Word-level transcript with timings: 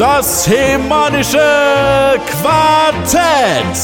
Das 0.00 0.48
Hemanische 0.48 1.38
Quartett. 2.42 3.76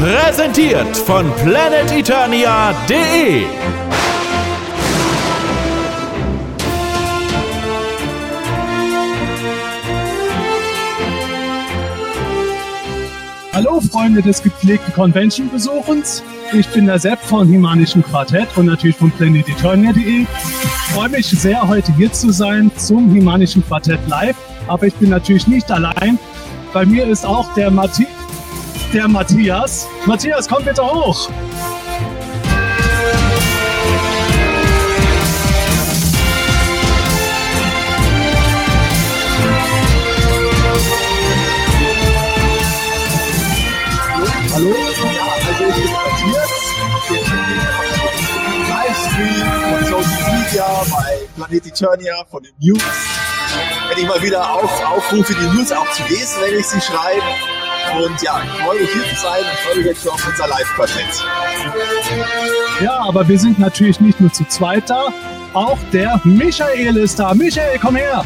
Präsentiert 0.00 0.96
von 0.96 1.30
planeteternia.de. 1.42 3.46
Hallo 13.54 13.82
Freunde 13.82 14.22
des 14.22 14.42
gepflegten 14.42 14.94
Convention-Besuchens. 14.94 16.22
Ich 16.54 16.66
bin 16.68 16.86
der 16.86 16.98
Sepp 16.98 17.20
von 17.20 17.46
Himanischen 17.46 18.02
Quartett 18.02 18.48
und 18.56 18.64
natürlich 18.64 18.96
von 18.96 19.10
planeteturnia.de. 19.10 20.22
Ich 20.22 20.94
freue 20.94 21.10
mich 21.10 21.26
sehr, 21.26 21.68
heute 21.68 21.94
hier 21.96 22.10
zu 22.10 22.32
sein 22.32 22.70
zum 22.78 23.12
Himanischen 23.12 23.62
Quartett 23.66 24.00
Live. 24.08 24.36
Aber 24.68 24.86
ich 24.86 24.94
bin 24.94 25.10
natürlich 25.10 25.46
nicht 25.48 25.70
allein. 25.70 26.18
Bei 26.72 26.86
mir 26.86 27.06
ist 27.06 27.26
auch 27.26 27.52
der, 27.52 27.70
Mathi 27.70 28.06
der 28.94 29.06
Matthias. 29.06 29.86
Matthias, 30.06 30.48
komm 30.48 30.64
bitte 30.64 30.82
hoch. 30.82 31.28
Bei 50.90 51.18
Planet 51.36 51.66
Eternia 51.66 52.24
von 52.28 52.42
den 52.42 52.52
News. 52.58 52.82
Wenn 53.88 53.98
ich 53.98 54.08
mal 54.08 54.20
wieder 54.20 54.52
auf, 54.52 54.84
aufrufe, 54.84 55.32
die 55.34 55.56
News 55.56 55.70
auch 55.70 55.88
zu 55.92 56.02
lesen, 56.04 56.40
wenn 56.40 56.58
ich 56.58 56.66
sie 56.66 56.80
schreibe. 56.80 57.22
Und 58.04 58.20
ja, 58.22 58.42
ich 58.42 58.62
freue 58.62 58.80
mich 58.80 58.90
hier 58.90 59.02
zu 59.14 59.22
sein 59.22 59.40
und 59.42 59.58
freue 59.60 59.76
mich 59.76 59.86
jetzt 59.86 60.02
schon 60.02 60.12
auf 60.12 60.26
unser 60.26 60.48
Live-Quartett. 60.48 61.24
Ja, 62.80 63.00
aber 63.00 63.28
wir 63.28 63.38
sind 63.38 63.58
natürlich 63.58 64.00
nicht 64.00 64.20
nur 64.20 64.32
zu 64.32 64.44
zweit 64.46 64.90
da. 64.90 65.12
Auch 65.54 65.78
der 65.92 66.20
Michael 66.24 66.96
ist 66.96 67.18
da. 67.18 67.34
Michael, 67.34 67.78
komm 67.80 67.96
her. 67.96 68.24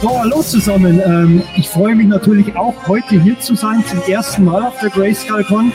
So, 0.00 0.16
hallo 0.16 0.42
zusammen. 0.42 1.02
Ähm, 1.04 1.42
ich 1.56 1.68
freue 1.68 1.96
mich 1.96 2.06
natürlich 2.06 2.54
auch 2.54 2.86
heute 2.86 3.20
hier 3.20 3.38
zu 3.40 3.56
sein, 3.56 3.84
zum 3.84 4.00
ersten 4.02 4.44
Mal 4.44 4.62
auf 4.62 4.78
der 4.80 4.90
Grayscale 4.90 5.42
Con. 5.42 5.72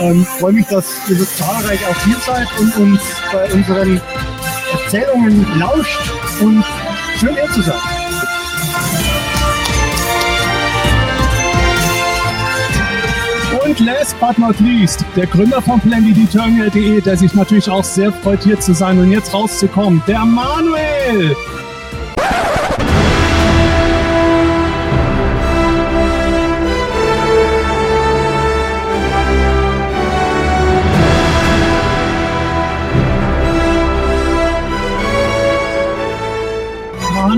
Ähm, 0.00 0.24
freue 0.24 0.52
mich, 0.52 0.66
dass 0.66 0.86
ihr 1.10 1.16
so 1.16 1.24
zahlreich 1.24 1.80
auch 1.90 2.04
hier 2.04 2.16
seid 2.24 2.46
und 2.60 2.76
uns 2.76 3.00
bei 3.32 3.52
unseren 3.52 4.00
Erzählungen 4.72 5.44
lauscht 5.58 5.98
und 6.40 6.64
schön 7.18 7.34
hier 7.34 7.50
zu 7.50 7.62
sein. 7.62 7.80
Und 13.64 13.80
last 13.80 14.16
but 14.20 14.38
not 14.38 14.60
least, 14.60 15.04
der 15.16 15.26
Gründer 15.26 15.60
von 15.60 15.80
PlanetEternia.de, 15.80 17.00
der 17.00 17.16
sich 17.16 17.34
natürlich 17.34 17.68
auch 17.68 17.82
sehr 17.82 18.12
freut, 18.12 18.44
hier 18.44 18.60
zu 18.60 18.74
sein 18.74 19.00
und 19.00 19.10
jetzt 19.10 19.34
rauszukommen, 19.34 20.00
der 20.06 20.24
Manuel. 20.24 21.34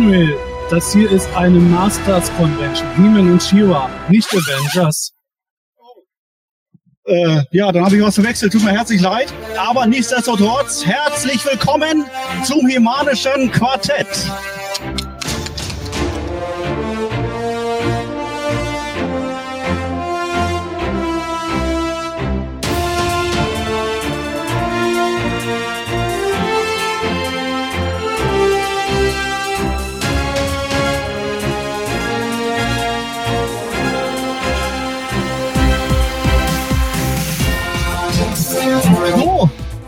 Manuel, 0.09 0.39
das 0.71 0.95
hier 0.95 1.11
ist 1.11 1.29
eine 1.37 1.59
Masters 1.59 2.33
Convention. 2.39 2.89
He-Man 2.97 3.31
und 3.33 3.43
She-Ra, 3.43 3.91
nicht 4.09 4.27
Avengers. 4.33 5.13
Äh, 7.05 7.43
ja, 7.51 7.71
dann 7.71 7.85
habe 7.85 7.97
ich 7.97 8.03
was 8.03 8.15
verwechselt. 8.15 8.55
Tut 8.55 8.65
mir 8.65 8.71
herzlich 8.71 9.03
leid. 9.03 9.31
Aber 9.59 9.85
nichtsdestotrotz, 9.87 10.87
herzlich 10.87 11.45
willkommen 11.45 12.07
zum 12.43 12.67
Himanischen 12.67 13.53
Quartett. 13.53 14.07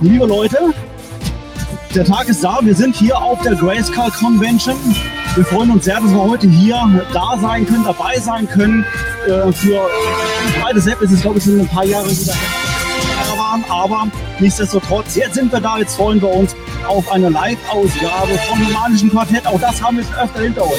Liebe 0.00 0.27
Leute, 0.27 0.59
der 1.94 2.05
Tag 2.05 2.28
ist 2.28 2.43
da. 2.43 2.59
Wir 2.62 2.75
sind 2.75 2.97
hier 2.97 3.21
auf 3.21 3.41
der 3.43 3.55
Grayscale 3.55 4.11
Convention. 4.12 4.77
Wir 5.34 5.44
freuen 5.44 5.71
uns 5.71 5.84
sehr, 5.84 6.00
dass 6.00 6.11
wir 6.11 6.22
heute 6.22 6.49
hier 6.49 7.06
da 7.12 7.37
sein 7.41 7.66
können, 7.66 7.84
dabei 7.84 8.19
sein 8.19 8.49
können. 8.49 8.84
Äh, 9.27 9.53
für 9.53 9.88
beide 10.62 10.81
Sepp 10.81 11.00
ist 11.03 11.12
es, 11.12 11.22
glaube 11.22 11.38
ich, 11.38 11.44
schon 11.44 11.61
ein 11.61 11.69
paar 11.69 11.84
Jahre 11.84 12.11
wieder 12.11 12.34
waren, 13.37 13.65
aber 13.69 14.09
nichtsdestotrotz, 14.38 15.15
jetzt 15.16 15.34
sind 15.34 15.53
wir 15.53 15.61
da, 15.61 15.78
jetzt 15.78 15.97
freuen 15.97 16.21
wir 16.21 16.31
uns 16.31 16.55
auf 16.87 17.11
eine 17.11 17.28
Live-Ausgabe 17.28 18.38
vom 18.49 18.67
Humanischen 18.67 19.11
Quartett. 19.11 19.47
Auch 19.47 19.61
das 19.61 19.82
haben 19.82 19.99
wir 19.99 20.05
schon 20.05 20.15
öfter 20.15 20.41
hinter 20.41 20.62
uns. 20.62 20.75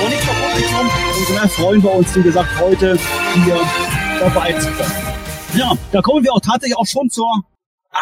Aber 0.00 0.08
nicht 0.08 0.22
vor 0.22 0.34
Publikum. 0.34 0.80
Und 0.80 1.36
daher 1.36 1.48
freuen 1.48 1.82
wir 1.82 1.94
uns, 1.94 2.16
wie 2.16 2.22
gesagt, 2.22 2.48
heute 2.60 2.98
hier 3.44 3.60
dabei 4.20 4.52
zu 4.54 4.64
sein. 4.64 4.92
Ja, 5.54 5.72
da 5.92 6.02
kommen 6.02 6.24
wir 6.24 6.32
auch 6.32 6.40
tatsächlich 6.40 6.76
auch 6.76 6.86
schon 6.86 7.08
zur 7.08 7.44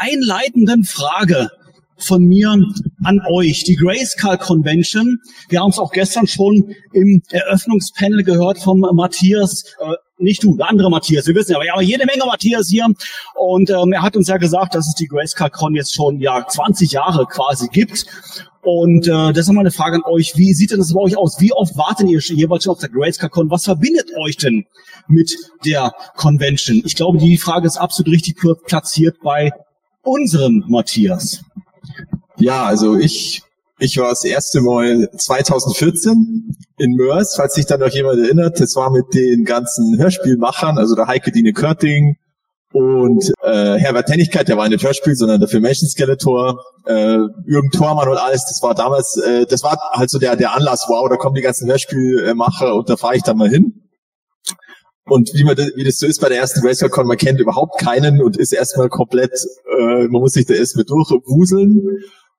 einleitenden 0.01 0.85
Frage 0.85 1.51
von 1.97 2.25
mir 2.25 2.57
an 3.05 3.21
euch. 3.31 3.65
Die 3.65 3.77
Grayscale 3.77 4.39
Convention. 4.39 5.19
Wir 5.49 5.61
haben 5.61 5.71
es 5.71 5.79
auch 5.79 5.93
gestern 5.93 6.27
schon 6.27 6.75
im 6.93 7.23
Eröffnungspanel 7.31 8.25
gehört 8.25 8.59
vom 8.59 8.81
Matthias. 8.81 9.65
Äh, 9.81 9.95
nicht 10.19 10.45
du, 10.45 10.57
der 10.57 10.71
andere 10.71 10.91
Matthias, 10.91 11.27
wir 11.27 11.35
wissen 11.35 11.53
ja, 11.53 11.61
wir 11.61 11.73
haben 11.73 11.83
jede 11.83 12.07
Menge 12.07 12.25
Matthias 12.27 12.69
hier. 12.69 12.87
Und 13.35 13.71
ähm, 13.71 13.93
er 13.93 14.03
hat 14.03 14.17
uns 14.17 14.29
ja 14.29 14.37
gesagt, 14.37 14.75
dass 14.75 14.87
es 14.87 14.95
die 14.95 15.07
Grayscale 15.07 15.51
Con 15.51 15.75
jetzt 15.75 15.95
schon 15.95 16.21
ja 16.21 16.47
20 16.47 16.93
Jahre 16.93 17.27
quasi 17.27 17.69
gibt. 17.69 18.07
Und 18.63 19.07
äh, 19.07 19.33
das 19.33 19.47
ist 19.47 19.53
mal 19.53 19.61
eine 19.61 19.71
Frage 19.71 19.97
an 19.97 20.03
euch. 20.11 20.37
Wie 20.37 20.55
sieht 20.55 20.71
denn 20.71 20.79
das 20.79 20.95
bei 20.95 21.01
euch 21.01 21.19
aus? 21.19 21.41
Wie 21.41 21.53
oft 21.53 21.77
wartet 21.77 22.09
ihr 22.09 22.21
jeweils 22.21 22.65
schon 22.65 22.73
auf 22.73 22.79
der 22.79 22.89
Grayscale 22.89 23.29
Con? 23.29 23.51
Was 23.51 23.65
verbindet 23.65 24.11
euch 24.17 24.37
denn 24.37 24.65
mit 25.07 25.37
der 25.67 25.93
Convention? 26.17 26.81
Ich 26.85 26.95
glaube, 26.95 27.19
die 27.19 27.37
Frage 27.37 27.67
ist 27.67 27.77
absolut 27.77 28.13
richtig 28.13 28.39
platziert 28.67 29.17
bei 29.23 29.53
unserem 30.05 30.65
Matthias. 30.69 31.43
Ja, 32.37 32.65
also 32.65 32.97
ich, 32.97 33.43
ich 33.79 33.99
war 33.99 34.11
das 34.11 34.25
erste 34.25 34.61
Mal 34.61 35.09
2014 35.17 36.57
in 36.79 36.97
Mörs, 36.97 37.35
falls 37.37 37.55
sich 37.55 37.67
da 37.67 37.77
noch 37.77 37.91
jemand 37.91 38.21
erinnert. 38.21 38.61
Das 38.61 38.77
war 38.77 38.91
mit 38.91 39.15
den 39.15 39.45
ganzen 39.45 39.99
Hörspielmachern, 39.99 40.79
also 40.79 40.95
der 40.95 41.07
Heike 41.07 41.33
Dine 41.33 41.53
Körting 41.53 42.17
und 42.75 43.33
äh, 43.45 43.79
Herbert 43.79 44.07
Tennigkeit, 44.07 44.49
der 44.49 44.57
war 44.57 44.69
nicht 44.69 44.83
Hörspiel, 44.83 45.15
sondern 45.15 45.39
der 45.39 45.49
Filmation 45.49 45.89
Skeletor, 45.89 46.61
äh, 46.87 47.19
Jürgen 47.47 47.71
Thormann 47.71 48.09
und 48.09 48.17
alles. 48.17 48.47
Das 48.47 48.61
war 48.63 48.75
damals, 48.75 49.17
äh, 49.17 49.47
das 49.47 49.63
war 49.63 49.79
halt 49.93 50.11
so 50.11 50.19
der, 50.19 50.35
der 50.35 50.57
Anlass, 50.57 50.87
wow, 50.89 51.09
da 51.09 51.17
kommen 51.17 51.37
die 51.37 51.43
ganzen 51.43 51.69
Hörspielmacher 51.69 52.75
und 52.75 52.91
da 52.91 52.97
fahre 52.97 53.15
ich 53.15 53.23
dann 53.23 53.37
mal 53.37 53.49
hin. 53.49 53.84
Und 55.07 55.31
wie, 55.35 55.45
man 55.45 55.55
das, 55.55 55.71
wie 55.77 55.85
das 55.85 55.99
so 55.99 56.07
ist 56.07 56.21
bei 56.21 56.29
der 56.29 56.39
ersten 56.39 56.67
RacerCon, 56.67 57.07
man 57.07 57.19
kennt 57.19 57.39
überhaupt 57.39 57.79
keinen 57.79 58.23
und 58.23 58.39
ist 58.39 58.53
erstmal 58.53 58.89
komplett, 58.89 59.33
äh, 59.79 60.09
man 60.09 60.23
muss 60.23 60.33
sich 60.33 60.47
da 60.47 60.55
erstmal 60.55 60.85
durchwuseln. 60.85 61.83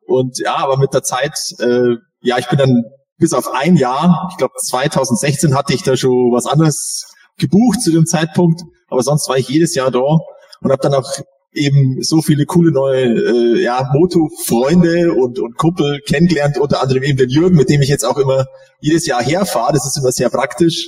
Und 0.08 0.40
ja, 0.40 0.58
aber 0.58 0.78
mit 0.78 0.94
der 0.94 1.04
Zeit, 1.04 1.38
äh, 1.60 1.96
ja, 2.22 2.38
ich 2.40 2.48
bin 2.48 2.58
dann 2.58 2.84
bis 3.18 3.34
auf 3.34 3.52
ein 3.54 3.76
Jahr, 3.76 4.28
ich 4.32 4.38
glaube 4.38 4.54
2016 4.58 5.56
hatte 5.56 5.74
ich 5.74 5.84
da 5.84 5.96
schon 5.96 6.32
was 6.32 6.48
anderes 6.48 7.06
gebucht 7.38 7.82
zu 7.82 7.92
dem 7.92 8.06
Zeitpunkt, 8.06 8.62
aber 8.88 9.04
sonst 9.04 9.30
war 9.30 9.38
ich 9.38 9.48
jedes 9.48 9.76
Jahr 9.76 9.92
da 9.92 10.00
und 10.00 10.72
habe 10.72 10.82
dann 10.82 10.94
auch 10.96 11.10
eben 11.54 12.02
so 12.02 12.22
viele 12.22 12.46
coole 12.46 12.72
neue 12.72 13.04
äh, 13.04 13.64
ja, 13.64 13.90
Moto-Freunde 13.94 15.14
und, 15.14 15.40
und 15.40 15.58
Kumpel 15.58 16.02
kennengelernt, 16.02 16.58
unter 16.58 16.82
anderem 16.82 17.04
eben 17.04 17.18
den 17.18 17.30
Jürgen, 17.30 17.56
mit 17.56 17.70
dem 17.70 17.82
ich 17.82 17.90
jetzt 17.90 18.06
auch 18.06 18.18
immer 18.18 18.46
jedes 18.82 19.06
Jahr 19.06 19.24
herfahre. 19.24 19.74
Das 19.74 19.86
ist 19.86 19.98
immer 19.98 20.12
sehr 20.12 20.30
praktisch 20.30 20.88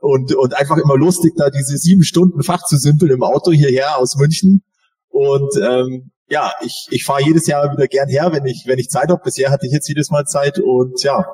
und, 0.00 0.34
und 0.34 0.54
einfach 0.54 0.76
immer 0.76 0.96
lustig, 0.96 1.34
da 1.36 1.50
diese 1.50 1.76
sieben 1.76 2.02
Stunden 2.02 2.42
Fach 2.42 2.64
zu 2.64 2.76
simpeln 2.76 3.12
im 3.12 3.22
Auto 3.22 3.52
hierher 3.52 3.98
aus 3.98 4.16
München. 4.16 4.62
Und 5.08 5.50
ähm, 5.62 6.10
ja, 6.28 6.52
ich, 6.62 6.86
ich 6.90 7.04
fahre 7.04 7.22
jedes 7.24 7.46
Jahr 7.46 7.72
wieder 7.72 7.86
gern 7.86 8.08
her, 8.08 8.30
wenn 8.32 8.46
ich, 8.46 8.64
wenn 8.66 8.78
ich 8.78 8.90
Zeit 8.90 9.08
habe. 9.08 9.22
Bisher 9.24 9.50
hatte 9.50 9.66
ich 9.66 9.72
jetzt 9.72 9.88
jedes 9.88 10.10
Mal 10.10 10.24
Zeit 10.24 10.58
und 10.58 11.02
ja, 11.02 11.24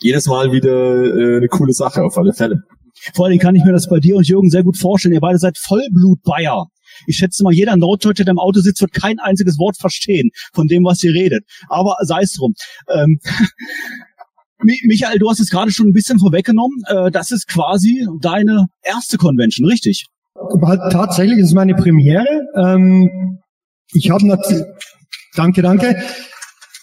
jedes 0.00 0.26
Mal 0.26 0.52
wieder 0.52 1.04
äh, 1.04 1.36
eine 1.38 1.48
coole 1.48 1.72
Sache 1.72 2.02
auf 2.02 2.16
alle 2.16 2.32
Fälle. 2.32 2.62
Vor 3.14 3.26
allem 3.26 3.38
kann 3.38 3.54
ich 3.54 3.64
mir 3.64 3.72
das 3.72 3.88
bei 3.88 3.98
dir 3.98 4.16
und 4.16 4.28
Jürgen 4.28 4.50
sehr 4.50 4.62
gut 4.62 4.76
vorstellen. 4.76 5.14
Ihr 5.14 5.20
beide 5.20 5.38
seid 5.38 5.56
Vollblut-Bayer. 5.58 6.66
Ich 7.06 7.16
schätze 7.16 7.42
mal, 7.42 7.52
jeder 7.52 7.76
Norddeutsche, 7.76 8.24
der 8.24 8.32
im 8.32 8.38
Auto 8.38 8.60
sitzt, 8.60 8.80
wird 8.80 8.92
kein 8.92 9.18
einziges 9.18 9.58
Wort 9.58 9.76
verstehen 9.78 10.30
von 10.52 10.66
dem, 10.66 10.84
was 10.84 11.02
ihr 11.02 11.14
redet. 11.14 11.44
Aber 11.68 11.96
sei 12.02 12.22
es 12.22 12.32
drum. 12.32 12.54
Ähm, 12.88 13.20
Michael, 14.62 15.18
du 15.18 15.30
hast 15.30 15.40
es 15.40 15.50
gerade 15.50 15.70
schon 15.70 15.88
ein 15.88 15.92
bisschen 15.92 16.18
vorweggenommen. 16.18 16.82
Äh, 16.86 17.10
das 17.10 17.30
ist 17.30 17.48
quasi 17.48 18.06
deine 18.20 18.66
erste 18.82 19.16
Convention, 19.16 19.68
richtig? 19.68 20.06
Tatsächlich 20.90 21.38
ist 21.38 21.48
es 21.48 21.54
meine 21.54 21.74
Premiere. 21.74 22.26
Ähm, 22.56 23.38
ich 23.92 24.10
habe 24.10 24.26
natürlich, 24.26 24.64
danke, 25.34 25.62
danke. 25.62 25.96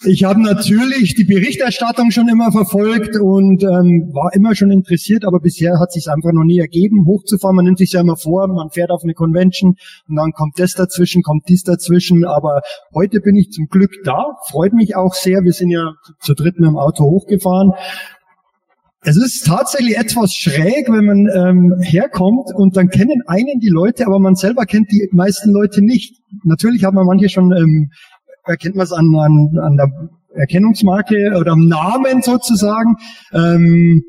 Ich 0.04 0.22
habe 0.22 0.40
natürlich 0.40 1.16
die 1.16 1.24
Berichterstattung 1.24 2.12
schon 2.12 2.28
immer 2.28 2.52
verfolgt 2.52 3.16
und 3.16 3.64
ähm, 3.64 4.10
war 4.12 4.32
immer 4.32 4.54
schon 4.54 4.70
interessiert, 4.70 5.24
aber 5.24 5.40
bisher 5.40 5.80
hat 5.80 5.90
sich 5.90 6.06
einfach 6.08 6.30
noch 6.32 6.44
nie 6.44 6.60
ergeben, 6.60 7.04
hochzufahren. 7.04 7.56
Man 7.56 7.64
nimmt 7.64 7.78
sich 7.78 7.92
ja 7.92 8.00
immer 8.00 8.16
vor, 8.16 8.46
man 8.46 8.70
fährt 8.70 8.90
auf 8.90 9.02
eine 9.02 9.14
Convention 9.14 9.74
und 10.08 10.16
dann 10.16 10.30
kommt 10.30 10.60
das 10.60 10.74
dazwischen, 10.74 11.22
kommt 11.22 11.48
dies 11.48 11.64
dazwischen. 11.64 12.24
Aber 12.24 12.62
heute 12.94 13.20
bin 13.20 13.34
ich 13.34 13.50
zum 13.50 13.66
Glück 13.66 13.90
da, 14.04 14.36
freut 14.48 14.72
mich 14.72 14.94
auch 14.94 15.14
sehr. 15.14 15.42
Wir 15.42 15.52
sind 15.52 15.70
ja 15.70 15.94
zu 16.20 16.34
dritt 16.34 16.60
mit 16.60 16.68
dem 16.68 16.76
Auto 16.76 17.02
hochgefahren. 17.02 17.72
Es 19.00 19.16
ist 19.16 19.46
tatsächlich 19.46 19.96
etwas 19.96 20.32
schräg, 20.32 20.88
wenn 20.90 21.06
man 21.06 21.28
ähm, 21.34 21.80
herkommt 21.82 22.54
und 22.54 22.76
dann 22.76 22.88
kennen 22.88 23.22
einen 23.26 23.58
die 23.58 23.68
Leute, 23.68 24.06
aber 24.06 24.20
man 24.20 24.36
selber 24.36 24.64
kennt 24.64 24.92
die 24.92 25.08
meisten 25.12 25.50
Leute 25.50 25.82
nicht. 25.82 26.20
Natürlich 26.44 26.84
hat 26.84 26.94
man 26.94 27.06
manche 27.06 27.28
schon 27.28 27.52
ähm, 27.52 27.90
erkennt 28.48 28.76
man 28.76 28.84
es 28.84 28.92
an, 28.92 29.14
an, 29.14 29.58
an 29.58 29.76
der 29.76 30.08
Erkennungsmarke 30.34 31.36
oder 31.38 31.52
am 31.52 31.66
Namen 31.66 32.22
sozusagen, 32.22 32.96
ähm, 33.32 34.04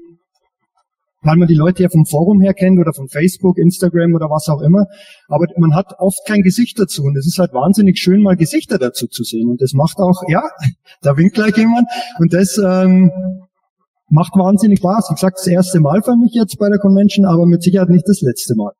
weil 1.22 1.36
man 1.36 1.48
die 1.48 1.56
Leute 1.56 1.84
ja 1.84 1.90
vom 1.90 2.06
Forum 2.06 2.40
her 2.40 2.54
kennt 2.54 2.80
oder 2.80 2.94
von 2.94 3.10
Facebook, 3.10 3.58
Instagram 3.58 4.14
oder 4.14 4.30
was 4.30 4.48
auch 4.48 4.62
immer. 4.62 4.86
Aber 5.28 5.48
man 5.58 5.76
hat 5.76 5.96
oft 6.00 6.20
kein 6.26 6.42
Gesicht 6.42 6.80
dazu 6.80 7.04
und 7.04 7.18
es 7.18 7.28
ist 7.28 7.40
halt 7.40 7.54
wahnsinnig 7.54 7.98
schön, 8.00 8.22
mal 8.22 8.38
Gesichter 8.38 8.78
dazu 8.78 9.08
zu 9.08 9.24
sehen. 9.24 9.50
Und 9.50 9.62
das 9.62 9.74
macht 9.74 9.98
auch, 9.98 10.24
ja, 10.28 10.44
da 11.02 11.18
winkt 11.18 11.36
gleich 11.36 11.58
jemand 11.58 11.88
und 12.20 12.34
das 12.34 12.58
ähm, 12.58 13.12
macht 14.10 14.34
wahnsinnig 14.36 14.80
Spaß. 14.80 15.10
Wie 15.10 15.16
gesagt, 15.16 15.40
das 15.40 15.48
erste 15.48 15.80
Mal 15.80 16.02
für 16.04 16.16
mich 16.16 16.34
jetzt 16.34 16.58
bei 16.58 16.70
der 16.70 16.80
Convention, 16.80 17.26
aber 17.26 17.46
mit 17.46 17.64
Sicherheit 17.64 17.90
nicht 17.90 18.08
das 18.08 18.22
letzte 18.22 18.56
Mal. 18.56 18.72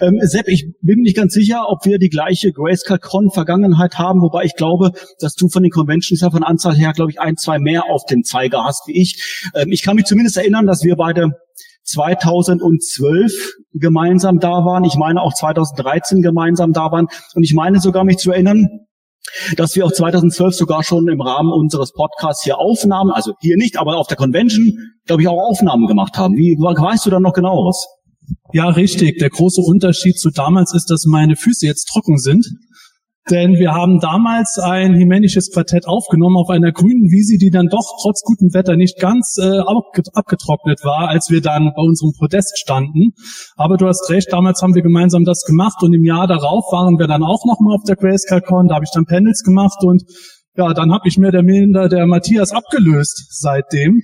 Ähm, 0.00 0.18
Sepp, 0.22 0.48
ich 0.48 0.72
bin 0.80 1.00
nicht 1.00 1.16
ganz 1.16 1.32
sicher, 1.32 1.66
ob 1.68 1.84
wir 1.84 1.98
die 1.98 2.08
gleiche 2.08 2.52
Grayscale 2.52 3.00
Con 3.00 3.30
Vergangenheit 3.30 3.98
haben, 3.98 4.20
wobei 4.20 4.44
ich 4.44 4.54
glaube, 4.54 4.92
dass 5.20 5.34
du 5.34 5.48
von 5.48 5.62
den 5.62 5.70
Conventions 5.70 6.20
ja 6.20 6.30
von 6.30 6.42
Anzahl 6.42 6.74
her, 6.74 6.92
glaube 6.92 7.10
ich, 7.10 7.20
ein, 7.20 7.36
zwei 7.36 7.58
mehr 7.58 7.84
auf 7.90 8.04
dem 8.06 8.22
Zeiger 8.22 8.64
hast 8.64 8.86
wie 8.86 9.00
ich. 9.00 9.50
Ähm, 9.54 9.70
ich 9.70 9.82
kann 9.82 9.96
mich 9.96 10.06
zumindest 10.06 10.36
erinnern, 10.36 10.66
dass 10.66 10.84
wir 10.84 10.96
beide 10.96 11.32
2012 11.84 13.54
gemeinsam 13.72 14.38
da 14.38 14.64
waren. 14.64 14.84
Ich 14.84 14.96
meine 14.96 15.22
auch 15.22 15.34
2013 15.34 16.22
gemeinsam 16.22 16.72
da 16.72 16.92
waren. 16.92 17.06
Und 17.34 17.42
ich 17.42 17.54
meine 17.54 17.80
sogar 17.80 18.04
mich 18.04 18.18
zu 18.18 18.30
erinnern, 18.30 18.68
dass 19.56 19.76
wir 19.76 19.84
auch 19.86 19.92
2012 19.92 20.54
sogar 20.54 20.82
schon 20.82 21.08
im 21.08 21.20
Rahmen 21.20 21.52
unseres 21.52 21.92
Podcasts 21.92 22.44
hier 22.44 22.58
Aufnahmen, 22.58 23.10
also 23.10 23.32
hier 23.40 23.56
nicht, 23.56 23.78
aber 23.78 23.96
auf 23.96 24.06
der 24.06 24.16
Convention, 24.16 24.78
glaube 25.06 25.22
ich, 25.22 25.28
auch 25.28 25.50
Aufnahmen 25.50 25.86
gemacht 25.86 26.16
haben. 26.18 26.34
Wie 26.36 26.56
weißt 26.56 27.06
du 27.06 27.10
da 27.10 27.20
noch 27.20 27.32
genaueres? 27.32 27.86
Ja, 28.52 28.68
richtig. 28.68 29.18
Der 29.18 29.30
große 29.30 29.60
Unterschied 29.60 30.18
zu 30.18 30.30
damals 30.30 30.74
ist, 30.74 30.90
dass 30.90 31.04
meine 31.06 31.36
Füße 31.36 31.66
jetzt 31.66 31.86
trocken 31.86 32.18
sind. 32.18 32.46
Denn 33.30 33.58
wir 33.58 33.72
haben 33.72 34.00
damals 34.00 34.58
ein 34.58 34.94
himänisches 34.94 35.50
Quartett 35.52 35.86
aufgenommen 35.86 36.36
auf 36.36 36.48
einer 36.48 36.72
grünen 36.72 37.10
Wiese, 37.10 37.36
die 37.36 37.50
dann 37.50 37.66
doch 37.66 37.98
trotz 38.00 38.22
gutem 38.22 38.54
Wetter 38.54 38.76
nicht 38.76 38.98
ganz 38.98 39.36
äh, 39.38 39.58
abgetrocknet 39.58 40.80
war, 40.82 41.08
als 41.08 41.28
wir 41.28 41.42
dann 41.42 41.72
bei 41.76 41.82
unserem 41.82 42.12
Podest 42.18 42.58
standen. 42.58 43.12
Aber 43.56 43.76
du 43.76 43.86
hast 43.86 44.08
recht, 44.08 44.32
damals 44.32 44.62
haben 44.62 44.74
wir 44.74 44.82
gemeinsam 44.82 45.24
das 45.24 45.42
gemacht 45.44 45.82
und 45.82 45.92
im 45.92 46.04
Jahr 46.04 46.26
darauf 46.26 46.72
waren 46.72 46.98
wir 46.98 47.06
dann 47.06 47.22
auch 47.22 47.44
nochmal 47.44 47.74
auf 47.74 47.84
der 47.86 47.96
Grayscale 47.96 48.40
Con, 48.40 48.68
da 48.68 48.76
habe 48.76 48.84
ich 48.84 48.90
dann 48.94 49.04
Panels 49.04 49.42
gemacht 49.42 49.82
und 49.82 50.04
ja, 50.56 50.72
dann 50.72 50.90
habe 50.90 51.06
ich 51.06 51.18
mir 51.18 51.30
der 51.30 51.42
minder 51.42 51.88
der 51.88 52.06
Matthias 52.06 52.50
abgelöst 52.52 53.26
seitdem. 53.30 54.02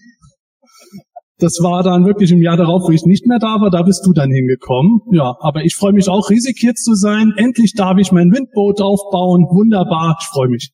Das 1.39 1.59
war 1.61 1.83
dann 1.83 2.07
wirklich 2.07 2.31
im 2.31 2.43
Jahr 2.43 2.57
darauf, 2.57 2.83
wo 2.83 2.91
ich 2.91 3.05
nicht 3.05 3.27
mehr 3.27 3.41
da 3.41 3.61
war, 3.61 3.71
da 3.71 3.83
bist 3.83 4.07
du 4.07 4.13
dann 4.13 4.31
hingekommen. 4.31 5.01
Ja, 5.11 5.37
aber 5.41 5.65
ich 5.65 5.75
freue 5.75 5.93
mich 5.93 6.09
auch 6.09 6.31
riesig 6.31 6.57
hier 6.59 6.75
zu 6.75 6.95
sein. 6.95 7.33
Endlich 7.37 7.75
darf 7.75 7.99
ich 7.99 8.13
mein 8.13 8.31
Windboot 8.33 8.81
aufbauen. 8.81 9.47
Wunderbar, 9.51 10.17
ich 10.21 10.27
freue 10.29 10.49
mich. 10.49 10.71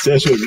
Sehr 0.00 0.20
schön. 0.20 0.38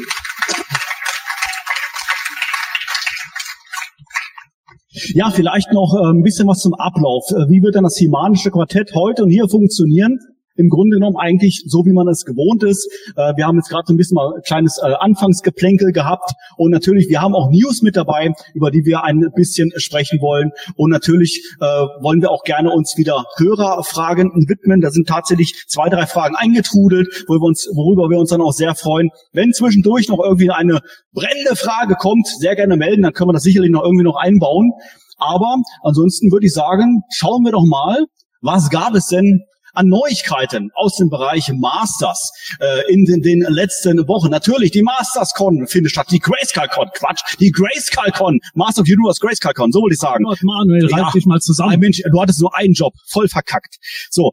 Ja, 5.14 5.32
vielleicht 5.32 5.72
noch 5.72 5.96
äh, 5.96 6.10
ein 6.10 6.22
bisschen 6.22 6.48
was 6.48 6.60
zum 6.60 6.74
Ablauf. 6.74 7.24
Äh, 7.32 7.50
wie 7.50 7.64
wird 7.64 7.76
denn 7.76 7.84
das 7.84 7.98
Himanische 7.98 8.52
Quartett 8.52 8.94
heute 8.94 9.24
und 9.24 9.30
hier 9.30 9.48
funktionieren? 9.48 10.20
Im 10.56 10.70
Grunde 10.70 10.98
genommen 10.98 11.18
eigentlich 11.18 11.64
so, 11.66 11.86
wie 11.86 11.94
man 11.94 12.08
es 12.08 12.26
gewohnt 12.26 12.64
ist. 12.64 12.88
Äh, 13.16 13.34
wir 13.36 13.46
haben 13.46 13.58
jetzt 13.58 13.70
gerade 13.70 13.84
so 13.88 13.94
ein 13.94 13.98
bisschen 13.98 14.16
mal 14.16 14.34
ein 14.36 14.42
kleines 14.42 14.80
äh, 14.84 14.94
Anfangsgeplänkel 15.00 15.92
gehabt 15.92 16.32
und 16.58 16.72
natürlich, 16.72 17.10
wir 17.10 17.22
haben 17.22 17.36
auch 17.36 17.50
News 17.50 17.82
mit 17.82 17.96
dabei, 17.96 18.34
über 18.54 18.72
die 18.72 18.86
wir 18.86 19.04
ein 19.04 19.26
bisschen 19.36 19.72
sprechen 19.78 20.20
wollen 20.22 20.52
und 20.76 20.90
natürlich 20.90 21.44
äh, 21.60 21.66
wollen 21.66 22.22
wir 22.22 22.32
auch 22.32 22.44
gerne 22.44 22.72
uns 22.72 22.96
wieder 22.98 23.26
Hörerfragen 23.38 24.32
widmen. 24.48 24.82
Da 24.82 24.92
sind 24.92 25.08
tatsächlich 25.08 25.66
zwei, 25.68 25.90
drei 25.90 26.06
Fragen 26.06 26.36
eingetrudelt, 26.36 27.26
wo 27.28 27.36
wir 27.36 27.44
uns, 27.44 27.68
worüber 27.74 28.10
wir 28.10 28.20
uns 28.20 28.30
dann 28.30 28.42
auch 28.42 28.54
sehr 28.54 28.76
freuen. 28.76 29.10
Wenn 29.34 29.54
zwischendurch 29.54 30.10
noch 30.10 30.20
irgendwie 30.24 30.52
eine 30.52 30.80
brennende 31.14 31.56
Frage 31.56 31.96
kommt, 31.96 32.28
sehr 32.28 32.56
gerne 32.56 32.78
melden, 32.78 33.04
dann 33.04 33.14
können 33.14 33.30
wir 33.30 33.34
das 33.34 33.44
sicherlich 33.44 33.72
noch 33.72 33.84
irgendwie 33.84 34.04
noch 34.04 34.16
einbauen. 34.16 34.72
Aber 35.18 35.58
ansonsten 35.84 36.32
würde 36.32 36.48
ich 36.48 36.54
sagen, 36.54 37.04
schauen 37.14 37.44
wir 37.44 37.52
doch 37.52 37.66
mal, 37.66 38.06
was 38.42 38.70
gab 38.70 38.96
es 38.96 39.08
denn 39.08 39.44
an 39.74 39.88
Neuigkeiten 39.88 40.72
aus 40.74 40.96
dem 40.98 41.10
Bereich 41.10 41.52
Masters 41.54 42.32
äh, 42.60 42.92
in 42.92 43.06
den, 43.06 43.22
den 43.22 43.42
letzten 43.42 44.08
Wochen. 44.08 44.30
Natürlich, 44.30 44.72
die 44.72 44.84
Masters-Con 44.84 45.68
findet 45.68 45.92
statt, 45.92 46.08
die 46.12 46.20
Grayscale-Con, 46.20 46.90
Quatsch, 46.94 47.38
die 47.40 47.52
Grayscale-Con, 47.52 48.40
Master 48.54 48.82
of 48.82 48.88
Universe 48.88 49.20
Grayscale-Con, 49.20 49.72
so 49.72 49.82
wollte 49.82 49.94
ich 49.94 50.00
sagen. 50.00 50.24
Gott, 50.24 50.40
Manuel, 50.44 50.90
ja, 50.90 51.10
dich 51.12 51.26
mal 51.26 51.40
zusammen. 51.40 51.80
Mensch, 51.80 52.02
du 52.10 52.22
hattest 52.22 52.42
nur 52.42 52.56
einen 52.56 52.74
Job, 52.74 52.94
voll 53.08 53.28
verkackt. 53.28 53.78
So, 54.10 54.32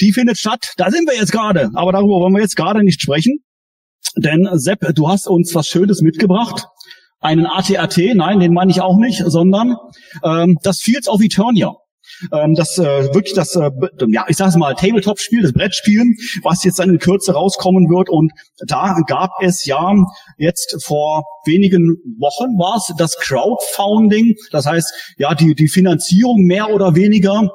die 0.00 0.12
findet 0.12 0.38
statt, 0.38 0.72
da 0.76 0.90
sind 0.90 1.08
wir 1.08 1.16
jetzt 1.16 1.32
gerade, 1.32 1.70
aber 1.74 1.92
darüber 1.92 2.20
wollen 2.20 2.34
wir 2.34 2.42
jetzt 2.42 2.56
gerade 2.56 2.82
nicht 2.82 3.00
sprechen. 3.00 3.40
Denn 4.16 4.48
Sepp, 4.52 4.94
du 4.94 5.08
hast 5.08 5.26
uns 5.26 5.54
was 5.54 5.66
Schönes 5.66 6.02
mitgebracht. 6.02 6.66
Einen 7.20 7.46
ATAT, 7.46 7.98
nein, 8.14 8.38
den 8.40 8.52
meine 8.52 8.70
ich 8.70 8.80
auch 8.80 8.96
nicht, 8.96 9.22
sondern 9.26 9.76
ähm, 10.22 10.56
das 10.62 10.80
Fields 10.80 11.08
of 11.08 11.20
Eternia 11.20 11.74
ähm, 12.32 12.54
das 12.54 12.78
äh, 12.78 13.14
wirklich 13.14 13.34
das, 13.34 13.54
äh, 13.56 13.70
ja, 14.08 14.24
ich 14.28 14.36
sage 14.36 14.58
mal, 14.58 14.74
Tabletop-Spiel, 14.74 15.42
das 15.42 15.52
Brettspiel, 15.52 16.04
was 16.42 16.64
jetzt 16.64 16.78
dann 16.78 16.90
in 16.90 16.98
Kürze 16.98 17.32
rauskommen 17.32 17.88
wird. 17.88 18.08
Und 18.08 18.32
da 18.66 18.96
gab 19.06 19.30
es 19.40 19.64
ja 19.64 19.94
jetzt 20.36 20.76
vor 20.84 21.24
wenigen 21.46 21.96
Wochen 22.18 22.58
war 22.58 22.76
es 22.76 22.92
das 22.98 23.16
Crowdfunding, 23.18 24.34
das 24.50 24.66
heißt 24.66 25.14
ja 25.18 25.34
die 25.34 25.54
die 25.54 25.68
Finanzierung 25.68 26.44
mehr 26.44 26.70
oder 26.70 26.94
weniger 26.94 27.48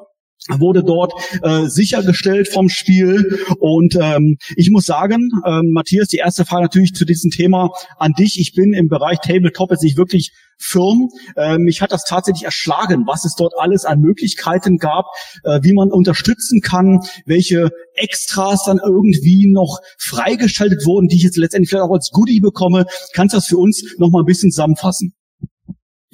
wurde 0.49 0.83
dort 0.83 1.13
äh, 1.41 1.67
sichergestellt 1.67 2.49
vom 2.49 2.69
Spiel. 2.69 3.39
Und 3.59 3.97
ähm, 3.99 4.37
ich 4.55 4.69
muss 4.71 4.85
sagen, 4.85 5.29
ähm, 5.45 5.71
Matthias, 5.71 6.07
die 6.07 6.17
erste 6.17 6.45
Frage 6.45 6.63
natürlich 6.63 6.93
zu 6.93 7.05
diesem 7.05 7.31
Thema 7.31 7.69
an 7.97 8.13
dich. 8.13 8.39
Ich 8.39 8.53
bin 8.53 8.73
im 8.73 8.87
Bereich 8.87 9.19
Tabletop 9.19 9.71
jetzt 9.71 9.83
nicht 9.83 9.97
wirklich 9.97 10.31
firm. 10.57 11.09
Äh, 11.35 11.57
mich 11.57 11.81
hat 11.81 11.91
das 11.91 12.03
tatsächlich 12.03 12.45
erschlagen, 12.45 13.05
was 13.05 13.25
es 13.25 13.35
dort 13.35 13.53
alles 13.57 13.85
an 13.85 13.99
Möglichkeiten 13.99 14.77
gab, 14.77 15.05
äh, 15.43 15.59
wie 15.61 15.73
man 15.73 15.91
unterstützen 15.91 16.61
kann, 16.61 16.99
welche 17.25 17.71
Extras 17.95 18.63
dann 18.65 18.79
irgendwie 18.83 19.51
noch 19.51 19.79
freigeschaltet 19.97 20.85
wurden, 20.85 21.07
die 21.07 21.17
ich 21.17 21.23
jetzt 21.23 21.37
letztendlich 21.37 21.69
vielleicht 21.69 21.85
auch 21.85 21.93
als 21.93 22.09
Goodie 22.11 22.39
bekomme. 22.39 22.85
Kannst 23.13 23.33
du 23.33 23.37
das 23.37 23.47
für 23.47 23.57
uns 23.57 23.83
noch 23.97 24.09
mal 24.09 24.21
ein 24.21 24.25
bisschen 24.25 24.51
zusammenfassen? 24.51 25.13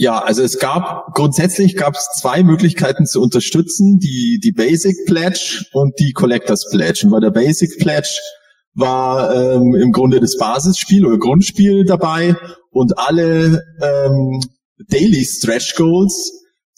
Ja, 0.02 0.20
also 0.20 0.44
es 0.44 0.60
gab 0.60 1.14
grundsätzlich 1.14 1.76
gab 1.76 1.94
es 1.94 2.08
zwei 2.22 2.42
Möglichkeiten 2.42 3.06
zu 3.06 3.22
unterstützen, 3.22 4.00
die 4.00 4.40
die 4.42 4.54
Basic 4.54 4.96
Pledge 5.06 5.66
und 5.74 6.00
die 6.00 6.14
Collectors 6.14 6.70
Pledge. 6.72 7.02
Und 7.04 7.12
bei 7.12 7.20
der 7.20 7.32
Basic 7.32 7.78
Pledge 7.80 8.18
war 8.74 9.36
ähm, 9.36 9.76
im 9.76 9.92
Grunde 9.92 10.22
das 10.22 10.38
Basisspiel 10.38 11.06
oder 11.06 11.18
Grundspiel 11.18 11.84
dabei 11.84 12.38
und 12.72 12.98
alle 12.98 13.62
ähm, 13.82 14.40
Daily 14.88 15.26
Stretch 15.26 15.76
Goals, 15.76 16.32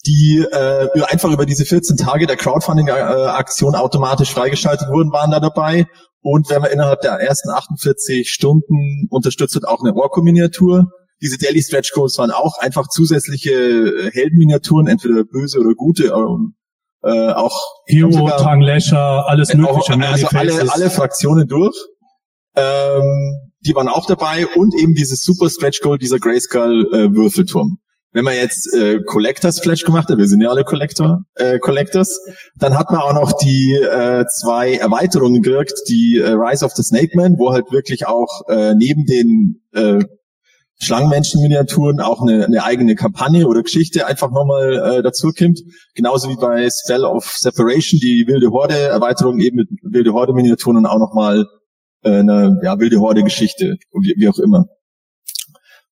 die 0.04 0.44
äh, 0.50 0.88
einfach 1.04 1.30
über 1.30 1.46
diese 1.46 1.64
14 1.64 1.98
Tage 1.98 2.26
der 2.26 2.34
Crowdfunding-Aktion 2.34 3.76
automatisch 3.76 4.32
freigeschaltet 4.32 4.88
wurden, 4.88 5.12
waren 5.12 5.30
da 5.30 5.38
dabei. 5.38 5.86
Und 6.22 6.50
wenn 6.50 6.60
man 6.60 6.72
innerhalb 6.72 7.02
der 7.02 7.12
ersten 7.20 7.50
48 7.50 8.28
Stunden 8.28 9.06
unterstützt 9.10 9.54
wird, 9.54 9.68
auch 9.68 9.84
eine 9.84 9.94
Orko-Miniatur 9.94 10.90
diese 11.22 11.38
Daily 11.38 11.62
Stretch 11.62 11.92
Goals 11.92 12.18
waren 12.18 12.30
auch 12.30 12.58
einfach 12.58 12.88
zusätzliche 12.88 13.52
äh, 13.52 14.10
Heldenminiaturen, 14.12 14.88
entweder 14.88 15.24
böse 15.24 15.60
oder 15.60 15.74
gute. 15.74 16.08
Ähm, 16.08 16.54
äh, 17.04 17.32
auch 17.32 17.58
Hero, 17.86 18.28
Tang 18.38 18.60
Lasher, 18.60 19.24
alles 19.28 19.54
mögliche. 19.54 19.94
Auch, 19.94 20.12
also 20.12 20.26
alle, 20.28 20.72
alle 20.72 20.90
Fraktionen 20.90 21.48
durch. 21.48 21.76
Ähm, 22.54 23.50
die 23.64 23.74
waren 23.74 23.88
auch 23.88 24.06
dabei 24.06 24.46
und 24.46 24.74
eben 24.74 24.94
dieses 24.94 25.22
Super 25.22 25.48
Stretch 25.48 25.80
Goal, 25.80 25.98
dieser 25.98 26.18
Grayskull 26.18 26.88
äh, 26.92 27.14
Würfelturm. 27.14 27.78
Wenn 28.14 28.24
man 28.24 28.34
jetzt 28.34 28.72
äh, 28.74 29.00
Collectors 29.06 29.62
Pledge 29.62 29.84
gemacht 29.86 30.10
hat, 30.10 30.18
wir 30.18 30.28
sind 30.28 30.42
ja 30.42 30.50
alle 30.50 30.64
Collector, 30.64 31.22
äh, 31.34 31.58
Collectors, 31.58 32.20
dann 32.56 32.78
hat 32.78 32.90
man 32.90 33.00
auch 33.00 33.14
noch 33.14 33.32
die 33.32 33.72
äh, 33.72 34.26
zwei 34.26 34.74
Erweiterungen 34.74 35.40
gekriegt, 35.40 35.72
die 35.88 36.18
äh, 36.18 36.32
Rise 36.32 36.64
of 36.64 36.72
the 36.72 36.82
Snake 36.82 37.16
Man, 37.16 37.38
wo 37.38 37.52
halt 37.52 37.72
wirklich 37.72 38.06
auch 38.06 38.42
äh, 38.48 38.74
neben 38.74 39.06
den 39.06 39.62
äh, 39.72 40.04
Schlangenmenschen-Miniaturen 40.82 42.00
auch 42.00 42.22
eine, 42.22 42.44
eine 42.44 42.64
eigene 42.64 42.96
Kampagne 42.96 43.46
oder 43.46 43.62
Geschichte 43.62 44.06
einfach 44.06 44.30
nochmal 44.32 44.98
äh, 44.98 45.02
dazu 45.02 45.30
kommt. 45.36 45.60
Genauso 45.94 46.28
wie 46.28 46.36
bei 46.36 46.68
Spell 46.70 47.04
of 47.04 47.24
Separation, 47.24 48.00
die 48.00 48.24
wilde 48.26 48.50
Horde-Erweiterung 48.50 49.38
eben 49.38 49.58
mit 49.58 49.68
wilde 49.82 50.12
Horde-Miniaturen 50.12 50.78
und 50.78 50.86
auch 50.86 50.98
nochmal 50.98 51.46
äh, 52.02 52.18
eine 52.18 52.58
ja, 52.64 52.78
wilde 52.80 52.98
Horde-Geschichte, 52.98 53.76
wie, 53.92 54.14
wie 54.16 54.28
auch 54.28 54.38
immer. 54.38 54.66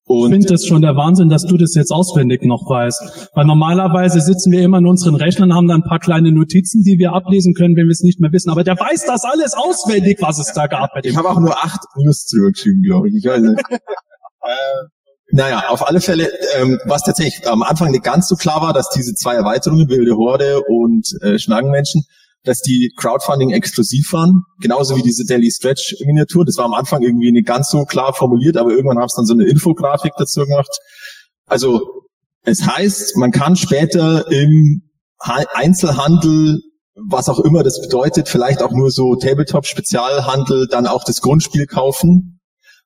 Und 0.06 0.30
ich 0.30 0.32
finde 0.32 0.48
das 0.48 0.66
schon 0.66 0.82
der 0.82 0.96
Wahnsinn, 0.96 1.28
dass 1.28 1.44
du 1.44 1.56
das 1.56 1.76
jetzt 1.76 1.92
auswendig 1.92 2.42
noch 2.42 2.68
weißt. 2.68 3.30
Weil 3.32 3.46
normalerweise 3.46 4.20
sitzen 4.20 4.50
wir 4.50 4.60
immer 4.62 4.78
in 4.78 4.86
unseren 4.86 5.14
Rechnern, 5.14 5.54
haben 5.54 5.68
da 5.68 5.76
ein 5.76 5.84
paar 5.84 6.00
kleine 6.00 6.32
Notizen, 6.32 6.82
die 6.82 6.98
wir 6.98 7.12
ablesen 7.12 7.54
können, 7.54 7.76
wenn 7.76 7.86
wir 7.86 7.92
es 7.92 8.02
nicht 8.02 8.18
mehr 8.18 8.32
wissen. 8.32 8.50
Aber 8.50 8.64
der 8.64 8.74
weiß 8.74 9.06
das 9.06 9.22
alles 9.24 9.54
auswendig, 9.54 10.18
was 10.20 10.40
es 10.40 10.52
da 10.52 10.66
gab. 10.66 10.90
Ich 11.04 11.16
habe 11.16 11.30
auch 11.30 11.38
nur 11.38 11.56
acht 11.56 11.78
News 11.96 12.26
zurückgeschrieben, 12.26 12.82
glaube 12.82 13.08
ich. 13.08 13.14
ich 13.14 13.24
weiß 13.24 13.40
nicht. 13.40 13.62
Äh, 14.50 14.88
naja, 15.32 15.68
auf 15.68 15.86
alle 15.86 16.00
Fälle, 16.00 16.28
ähm, 16.56 16.80
was 16.86 17.02
tatsächlich 17.02 17.46
am 17.48 17.62
Anfang 17.62 17.92
nicht 17.92 18.02
ganz 18.02 18.28
so 18.28 18.34
klar 18.34 18.62
war, 18.62 18.72
dass 18.72 18.90
diese 18.90 19.14
zwei 19.14 19.34
Erweiterungen, 19.34 19.88
Wilde 19.88 20.16
Horde 20.16 20.60
und 20.62 21.06
äh, 21.22 21.38
Schnagenmenschen, 21.38 22.02
dass 22.42 22.60
die 22.62 22.92
Crowdfunding 22.96 23.50
exklusiv 23.50 24.12
waren, 24.12 24.42
genauso 24.60 24.96
wie 24.96 25.02
diese 25.02 25.24
Daily 25.24 25.50
Stretch 25.50 25.94
Miniatur. 26.04 26.44
Das 26.44 26.56
war 26.56 26.64
am 26.64 26.74
Anfang 26.74 27.02
irgendwie 27.02 27.30
nicht 27.30 27.46
ganz 27.46 27.70
so 27.70 27.84
klar 27.84 28.12
formuliert, 28.12 28.56
aber 28.56 28.70
irgendwann 28.70 28.98
haben 28.98 29.06
es 29.06 29.14
dann 29.14 29.26
so 29.26 29.34
eine 29.34 29.44
Infografik 29.44 30.12
dazu 30.18 30.40
gemacht. 30.40 30.70
Also 31.46 31.80
es 32.42 32.66
heißt, 32.66 33.16
man 33.16 33.30
kann 33.30 33.54
später 33.56 34.30
im 34.32 34.82
Einzelhandel, 35.18 36.60
was 36.94 37.28
auch 37.28 37.38
immer 37.40 37.62
das 37.62 37.80
bedeutet, 37.80 38.28
vielleicht 38.28 38.62
auch 38.62 38.72
nur 38.72 38.90
so 38.90 39.14
Tabletop-Spezialhandel, 39.14 40.66
dann 40.66 40.86
auch 40.86 41.04
das 41.04 41.20
Grundspiel 41.20 41.66
kaufen 41.66 42.39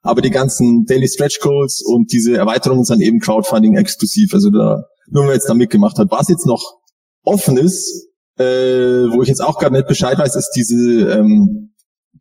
aber 0.05 0.21
die 0.21 0.31
ganzen 0.31 0.85
Daily 0.85 1.09
Stretch 1.09 1.41
Goals 1.41 1.83
und 1.83 2.13
diese 2.13 2.37
Erweiterungen 2.37 2.85
sind 2.85 3.01
eben 3.01 3.21
Crowdfunding 3.21 3.77
exklusiv. 3.77 4.35
Also 4.35 4.51
da, 4.51 4.85
nur 5.09 5.27
wer 5.27 5.33
jetzt 5.33 5.49
da 5.49 5.55
mitgemacht 5.55 5.99
hat. 5.99 6.11
Was 6.11 6.29
jetzt 6.29 6.47
noch 6.47 6.63
offen 7.25 7.57
ist, 7.57 8.11
äh, 8.39 8.45
wo 8.45 9.23
ich 9.23 9.29
jetzt 9.29 9.43
auch 9.43 9.59
gar 9.59 9.71
nicht 9.71 9.89
Bescheid 9.89 10.19
weiß, 10.19 10.37
ist 10.37 10.53
diese 10.55 11.11
ähm, 11.11 11.73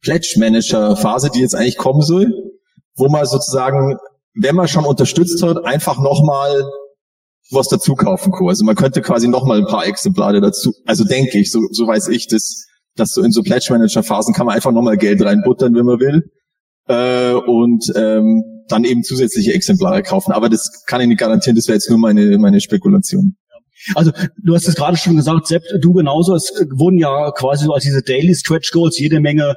Pledge 0.02 0.36
Manager 0.38 0.96
Phase, 0.96 1.30
die 1.30 1.42
jetzt 1.42 1.56
eigentlich 1.56 1.78
kommen 1.78 2.02
soll, 2.02 2.32
wo 2.96 3.10
man 3.10 3.26
sozusagen, 3.26 3.98
wenn 4.34 4.56
man 4.56 4.70
schon 4.70 4.86
unterstützt 4.86 5.44
hat, 5.44 5.66
einfach 5.66 6.00
nochmal 6.00 6.64
was 7.52 7.68
dazu 7.68 7.96
kaufen 7.96 8.32
kann. 8.32 8.48
Also 8.48 8.64
man 8.64 8.76
könnte 8.76 9.02
quasi 9.02 9.28
nochmal 9.28 9.60
ein 9.60 9.68
paar 9.68 9.86
Exemplare 9.86 10.40
dazu, 10.40 10.72
also 10.86 11.04
denke 11.04 11.38
ich, 11.38 11.52
so, 11.52 11.60
so 11.72 11.86
weiß 11.86 12.08
ich 12.08 12.30
das, 12.30 12.66
dass 12.96 13.12
so 13.14 13.24
in 13.24 13.34
so 13.34 13.42
Pledge 13.42 13.68
Manager 13.72 14.04
Phasen 14.04 14.34
kann 14.34 14.46
man 14.46 14.56
einfach 14.56 14.72
nochmal 14.72 14.96
Geld 14.96 15.22
reinbuttern, 15.22 15.76
wenn 15.76 15.86
man 15.86 16.00
will 16.00 16.32
äh, 16.88 17.34
und 17.34 17.86
ähm, 17.96 18.44
dann 18.68 18.84
eben 18.84 19.04
zusätzliche 19.04 19.54
Exemplare 19.54 20.04
kaufen. 20.04 20.32
Aber 20.32 20.50
das 20.50 20.84
kann 20.86 21.02
ich 21.02 21.08
nicht 21.08 21.20
garantieren, 21.20 21.56
das 21.56 21.68
wäre 21.68 21.76
jetzt 21.76 21.90
nur 21.90 22.00
meine, 22.00 22.38
meine 22.38 22.62
Spekulation. 22.62 23.36
Also 23.96 24.12
du 24.42 24.56
hast 24.56 24.68
es 24.68 24.76
gerade 24.76 24.98
schon 24.98 25.16
gesagt, 25.16 25.48
Sepp, 25.48 25.64
du 25.82 25.94
genauso. 25.94 26.36
Es 26.36 26.54
wurden 26.72 26.98
ja 26.98 27.32
quasi 27.32 27.66
so 27.66 27.74
als 27.74 27.84
diese 27.84 28.02
Daily 28.02 28.34
Stretch 28.34 28.72
Goals 28.72 28.98
jede 28.98 29.20
Menge 29.20 29.56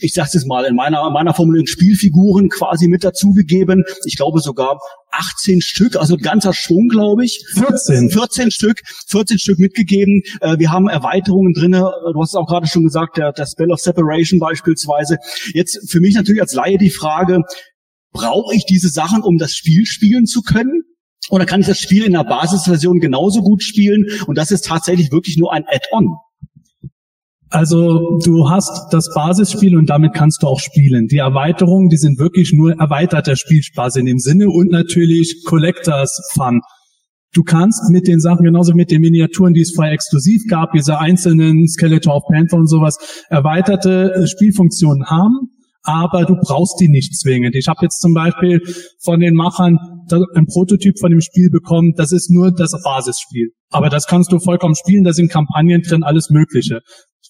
ich 0.00 0.12
sag's 0.12 0.34
jetzt 0.34 0.46
mal, 0.46 0.64
in 0.64 0.74
meiner, 0.74 1.10
meiner 1.10 1.34
Formulierung 1.34 1.66
Spielfiguren 1.66 2.48
quasi 2.48 2.88
mit 2.88 3.04
dazugegeben. 3.04 3.84
Ich 4.04 4.16
glaube 4.16 4.40
sogar 4.40 4.78
18 5.10 5.60
Stück, 5.60 5.96
also 5.96 6.14
ein 6.14 6.22
ganzer 6.22 6.52
Schwung, 6.52 6.88
glaube 6.88 7.24
ich. 7.24 7.44
14. 7.54 8.10
14 8.10 8.50
Stück, 8.50 8.80
14 9.08 9.38
Stück 9.38 9.58
mitgegeben. 9.58 10.22
Äh, 10.40 10.58
wir 10.58 10.70
haben 10.70 10.88
Erweiterungen 10.88 11.52
drinne. 11.52 11.90
Du 12.12 12.20
hast 12.20 12.30
es 12.30 12.34
auch 12.34 12.46
gerade 12.46 12.66
schon 12.66 12.84
gesagt, 12.84 13.16
der, 13.16 13.32
der 13.32 13.46
Spell 13.46 13.70
of 13.70 13.80
Separation 13.80 14.38
beispielsweise. 14.38 15.18
Jetzt 15.54 15.90
für 15.90 16.00
mich 16.00 16.14
natürlich 16.14 16.42
als 16.42 16.54
Laie 16.54 16.78
die 16.78 16.90
Frage, 16.90 17.42
brauche 18.12 18.54
ich 18.54 18.64
diese 18.64 18.88
Sachen, 18.88 19.22
um 19.22 19.38
das 19.38 19.52
Spiel 19.52 19.86
spielen 19.86 20.26
zu 20.26 20.42
können? 20.42 20.82
Oder 21.30 21.46
kann 21.46 21.60
ich 21.60 21.66
das 21.66 21.78
Spiel 21.78 22.04
in 22.04 22.12
der 22.12 22.24
Basisversion 22.24 23.00
genauso 23.00 23.42
gut 23.42 23.62
spielen? 23.62 24.06
Und 24.26 24.38
das 24.38 24.50
ist 24.50 24.64
tatsächlich 24.64 25.12
wirklich 25.12 25.36
nur 25.36 25.52
ein 25.52 25.64
Add-on. 25.66 26.16
Also 27.50 28.18
du 28.24 28.50
hast 28.50 28.92
das 28.92 29.08
Basisspiel 29.14 29.76
und 29.76 29.88
damit 29.88 30.12
kannst 30.12 30.42
du 30.42 30.46
auch 30.46 30.60
spielen. 30.60 31.06
Die 31.06 31.16
Erweiterungen, 31.16 31.88
die 31.88 31.96
sind 31.96 32.18
wirklich 32.18 32.52
nur 32.52 32.72
erweiterter 32.72 33.36
Spielspaß 33.36 33.96
in 33.96 34.06
dem 34.06 34.18
Sinne 34.18 34.50
und 34.50 34.70
natürlich 34.70 35.44
Collectors 35.46 36.30
Fun. 36.34 36.60
Du 37.34 37.42
kannst 37.42 37.90
mit 37.90 38.06
den 38.06 38.20
Sachen, 38.20 38.44
genauso 38.44 38.74
mit 38.74 38.90
den 38.90 39.00
Miniaturen, 39.00 39.54
die 39.54 39.60
es 39.60 39.72
vorher 39.74 39.92
exklusiv 39.92 40.42
gab, 40.48 40.72
diese 40.72 40.98
einzelnen 40.98 41.68
Skeletor 41.68 42.16
of 42.16 42.24
Panther 42.30 42.56
und 42.56 42.68
sowas, 42.68 43.24
erweiterte 43.28 44.26
Spielfunktionen 44.26 45.06
haben, 45.06 45.50
aber 45.82 46.24
du 46.24 46.36
brauchst 46.36 46.80
die 46.80 46.88
nicht 46.88 47.18
zwingend. 47.18 47.54
Ich 47.54 47.68
habe 47.68 47.80
jetzt 47.82 48.00
zum 48.00 48.12
Beispiel 48.12 48.60
von 49.02 49.20
den 49.20 49.34
Machern 49.34 49.78
ein 50.34 50.46
Prototyp 50.46 50.98
von 50.98 51.10
dem 51.10 51.20
Spiel 51.20 51.50
bekommen, 51.50 51.92
das 51.96 52.12
ist 52.12 52.30
nur 52.30 52.50
das 52.50 52.72
Basisspiel. 52.82 53.50
Aber 53.70 53.90
das 53.90 54.06
kannst 54.06 54.32
du 54.32 54.38
vollkommen 54.38 54.74
spielen, 54.74 55.04
da 55.04 55.12
sind 55.12 55.30
Kampagnen 55.30 55.82
drin, 55.82 56.02
alles 56.02 56.30
Mögliche 56.30 56.80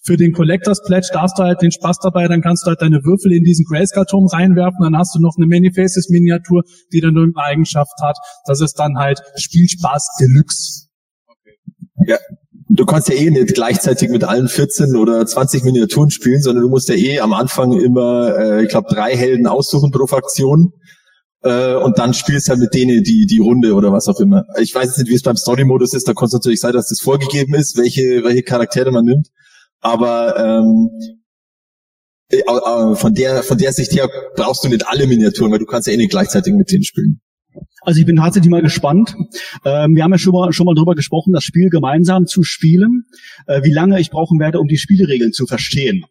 für 0.03 0.17
den 0.17 0.33
Collectors 0.33 0.81
Pledge 0.83 1.09
darfst 1.13 1.37
du 1.37 1.43
halt 1.43 1.61
den 1.61 1.71
Spaß 1.71 1.99
dabei, 1.99 2.27
dann 2.27 2.41
kannst 2.41 2.65
du 2.65 2.69
halt 2.69 2.81
deine 2.81 3.03
Würfel 3.03 3.31
in 3.33 3.43
diesen 3.43 3.65
Grayscale-Turm 3.65 4.27
reinwerfen, 4.27 4.79
dann 4.81 4.97
hast 4.97 5.15
du 5.15 5.19
noch 5.19 5.35
eine 5.37 5.45
Many-Faces-Miniatur, 5.47 6.63
die 6.93 7.01
dann 7.01 7.15
irgendeine 7.15 7.45
Eigenschaft 7.47 7.93
hat. 8.01 8.17
Das 8.45 8.61
ist 8.61 8.75
dann 8.75 8.97
halt 8.97 9.19
Spielspaß 9.35 10.17
Deluxe. 10.19 10.87
Okay. 11.27 11.57
Ja, 12.07 12.17
du 12.69 12.85
kannst 12.85 13.09
ja 13.09 13.15
eh 13.15 13.29
nicht 13.29 13.53
gleichzeitig 13.53 14.09
mit 14.09 14.23
allen 14.23 14.47
14 14.47 14.95
oder 14.95 15.25
20 15.25 15.63
Miniaturen 15.63 16.09
spielen, 16.11 16.41
sondern 16.41 16.63
du 16.63 16.69
musst 16.69 16.89
ja 16.89 16.95
eh 16.95 17.19
am 17.19 17.33
Anfang 17.33 17.73
immer, 17.73 18.35
äh, 18.37 18.63
ich 18.63 18.69
glaube, 18.69 18.87
drei 18.89 19.15
Helden 19.15 19.47
aussuchen 19.47 19.91
pro 19.91 20.07
Fraktion. 20.07 20.71
Äh, 21.41 21.75
und 21.75 21.97
dann 21.97 22.13
spielst 22.13 22.47
du 22.47 22.51
halt 22.51 22.59
mit 22.59 22.73
denen 22.73 23.03
die, 23.03 23.25
die 23.25 23.39
Runde 23.39 23.73
oder 23.73 23.93
was 23.93 24.07
auch 24.07 24.19
immer. 24.19 24.45
Ich 24.61 24.75
weiß 24.75 24.85
jetzt 24.85 24.97
nicht, 24.97 25.09
wie 25.09 25.15
es 25.15 25.23
beim 25.23 25.37
Story-Modus 25.37 25.93
ist, 25.93 26.07
da 26.07 26.13
kann 26.13 26.25
es 26.25 26.33
natürlich 26.33 26.59
sein, 26.59 26.73
dass 26.73 26.89
das 26.89 26.99
vorgegeben 26.99 27.53
ist, 27.53 27.77
welche, 27.77 28.23
welche 28.23 28.43
Charaktere 28.43 28.91
man 28.91 29.05
nimmt 29.05 29.29
aber 29.81 30.37
ähm, 30.37 30.89
äh, 32.29 32.95
von 32.95 33.13
der 33.13 33.43
von 33.43 33.57
der 33.57 33.71
Sicht 33.73 33.93
her 33.93 34.07
brauchst 34.35 34.63
du 34.63 34.69
nicht 34.69 34.87
alle 34.87 35.07
Miniaturen, 35.07 35.51
weil 35.51 35.59
du 35.59 35.65
kannst 35.65 35.87
ja 35.87 35.93
eh 35.93 35.97
nicht 35.97 36.11
gleichzeitig 36.11 36.53
mit 36.53 36.71
denen 36.71 36.83
spielen. 36.83 37.21
Also 37.81 37.99
ich 37.99 38.05
bin 38.05 38.17
tatsächlich 38.17 38.49
mal 38.49 38.61
gespannt. 38.61 39.15
Ähm, 39.65 39.95
wir 39.95 40.03
haben 40.03 40.11
ja 40.11 40.17
schon 40.17 40.33
mal, 40.33 40.51
schon 40.53 40.65
mal 40.65 40.75
drüber 40.75 40.95
gesprochen, 40.95 41.33
das 41.33 41.43
Spiel 41.43 41.69
gemeinsam 41.69 42.25
zu 42.25 42.43
spielen, 42.43 43.05
äh, 43.47 43.63
wie 43.63 43.71
lange 43.71 43.99
ich 43.99 44.11
brauchen 44.11 44.39
werde, 44.39 44.59
um 44.59 44.67
die 44.67 44.77
Spielregeln 44.77 45.31
zu 45.31 45.47
verstehen. 45.47 46.05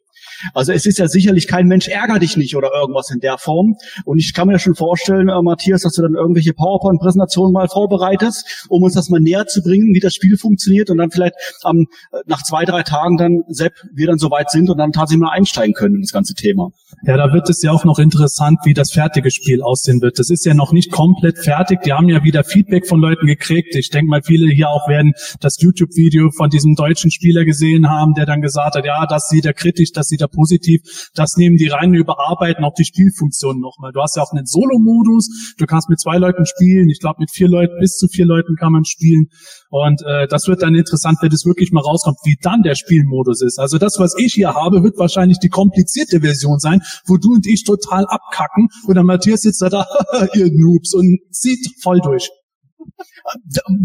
Also 0.54 0.72
es 0.72 0.86
ist 0.86 0.98
ja 0.98 1.08
sicherlich 1.08 1.46
kein 1.46 1.66
Mensch 1.66 1.88
ärger 1.88 2.18
dich 2.18 2.36
nicht 2.36 2.56
oder 2.56 2.70
irgendwas 2.74 3.10
in 3.10 3.20
der 3.20 3.38
Form. 3.38 3.76
Und 4.04 4.18
ich 4.18 4.34
kann 4.34 4.48
mir 4.48 4.58
schon 4.58 4.74
vorstellen, 4.74 5.28
äh, 5.28 5.42
Matthias, 5.42 5.82
dass 5.82 5.94
du 5.94 6.02
dann 6.02 6.14
irgendwelche 6.14 6.52
PowerPoint-Präsentationen 6.52 7.52
mal 7.52 7.68
vorbereitest, 7.68 8.66
um 8.68 8.82
uns 8.82 8.94
das 8.94 9.08
mal 9.08 9.20
näher 9.20 9.46
zu 9.46 9.62
bringen, 9.62 9.94
wie 9.94 10.00
das 10.00 10.14
Spiel 10.14 10.36
funktioniert 10.36 10.90
und 10.90 10.98
dann 10.98 11.10
vielleicht 11.10 11.34
ähm, 11.64 11.86
nach 12.26 12.42
zwei, 12.42 12.64
drei 12.64 12.82
Tagen 12.82 13.16
dann, 13.16 13.42
Sepp, 13.48 13.74
wir 13.92 14.06
dann 14.06 14.18
soweit 14.18 14.50
sind 14.50 14.70
und 14.70 14.78
dann 14.78 14.92
tatsächlich 14.92 15.22
mal 15.22 15.32
einsteigen 15.32 15.74
können 15.74 15.96
in 15.96 16.02
das 16.02 16.12
ganze 16.12 16.34
Thema. 16.34 16.70
Ja, 17.04 17.16
da 17.16 17.32
wird 17.32 17.48
es 17.48 17.62
ja 17.62 17.70
auch 17.70 17.84
noch 17.84 17.98
interessant, 17.98 18.58
wie 18.64 18.74
das 18.74 18.92
fertige 18.92 19.30
Spiel 19.30 19.62
aussehen 19.62 20.00
wird. 20.00 20.18
Das 20.18 20.30
ist 20.30 20.44
ja 20.44 20.54
noch 20.54 20.72
nicht 20.72 20.90
komplett 20.90 21.38
fertig. 21.38 21.82
Die 21.82 21.92
haben 21.92 22.08
ja 22.08 22.24
wieder 22.24 22.44
Feedback 22.44 22.86
von 22.86 23.00
Leuten 23.00 23.26
gekriegt. 23.26 23.74
Ich 23.74 23.90
denke 23.90 24.10
mal, 24.10 24.22
viele 24.22 24.52
hier 24.52 24.68
auch 24.68 24.88
werden 24.88 25.12
das 25.40 25.60
YouTube-Video 25.60 26.30
von 26.30 26.50
diesem 26.50 26.74
deutschen 26.74 27.10
Spieler 27.10 27.44
gesehen 27.44 27.88
haben, 27.88 28.14
der 28.14 28.26
dann 28.26 28.40
gesagt 28.40 28.76
hat, 28.76 28.84
ja, 28.84 29.06
das 29.06 29.28
sieht 29.28 29.44
er 29.44 29.52
kritisch, 29.52 29.92
das 29.92 30.08
sieht 30.08 30.20
er 30.20 30.27
positiv. 30.28 30.80
Das 31.14 31.36
nehmen 31.36 31.56
die 31.56 31.68
rein, 31.68 31.94
überarbeiten 31.94 32.64
auch 32.64 32.74
die 32.74 32.84
Spielfunktionen 32.84 33.60
nochmal. 33.60 33.92
Du 33.92 34.00
hast 34.00 34.16
ja 34.16 34.22
auch 34.22 34.32
einen 34.32 34.46
Solo-Modus. 34.46 35.54
Du 35.58 35.66
kannst 35.66 35.88
mit 35.88 36.00
zwei 36.00 36.18
Leuten 36.18 36.46
spielen. 36.46 36.88
Ich 36.88 37.00
glaube, 37.00 37.16
mit 37.20 37.30
vier 37.30 37.48
Leuten, 37.48 37.74
bis 37.80 37.96
zu 37.96 38.08
vier 38.08 38.26
Leuten 38.26 38.56
kann 38.56 38.72
man 38.72 38.84
spielen. 38.84 39.26
Und 39.70 40.02
äh, 40.06 40.26
das 40.28 40.48
wird 40.48 40.62
dann 40.62 40.74
interessant, 40.74 41.18
wenn 41.20 41.32
es 41.32 41.44
wirklich 41.44 41.72
mal 41.72 41.82
rauskommt, 41.82 42.18
wie 42.24 42.36
dann 42.40 42.62
der 42.62 42.74
Spielmodus 42.74 43.42
ist. 43.42 43.58
Also 43.58 43.78
das, 43.78 43.98
was 43.98 44.14
ich 44.16 44.32
hier 44.34 44.54
habe, 44.54 44.82
wird 44.82 44.98
wahrscheinlich 44.98 45.38
die 45.38 45.48
komplizierte 45.48 46.20
Version 46.20 46.58
sein, 46.58 46.80
wo 47.06 47.16
du 47.16 47.34
und 47.34 47.46
ich 47.46 47.64
total 47.64 48.06
abkacken 48.06 48.68
und 48.86 48.94
dann 48.94 49.06
Matthias 49.06 49.42
sitzt 49.42 49.62
da, 49.62 49.86
ihr 50.34 50.50
Noobs 50.52 50.94
und 50.94 51.18
zieht 51.30 51.68
voll 51.82 52.00
durch. 52.00 52.30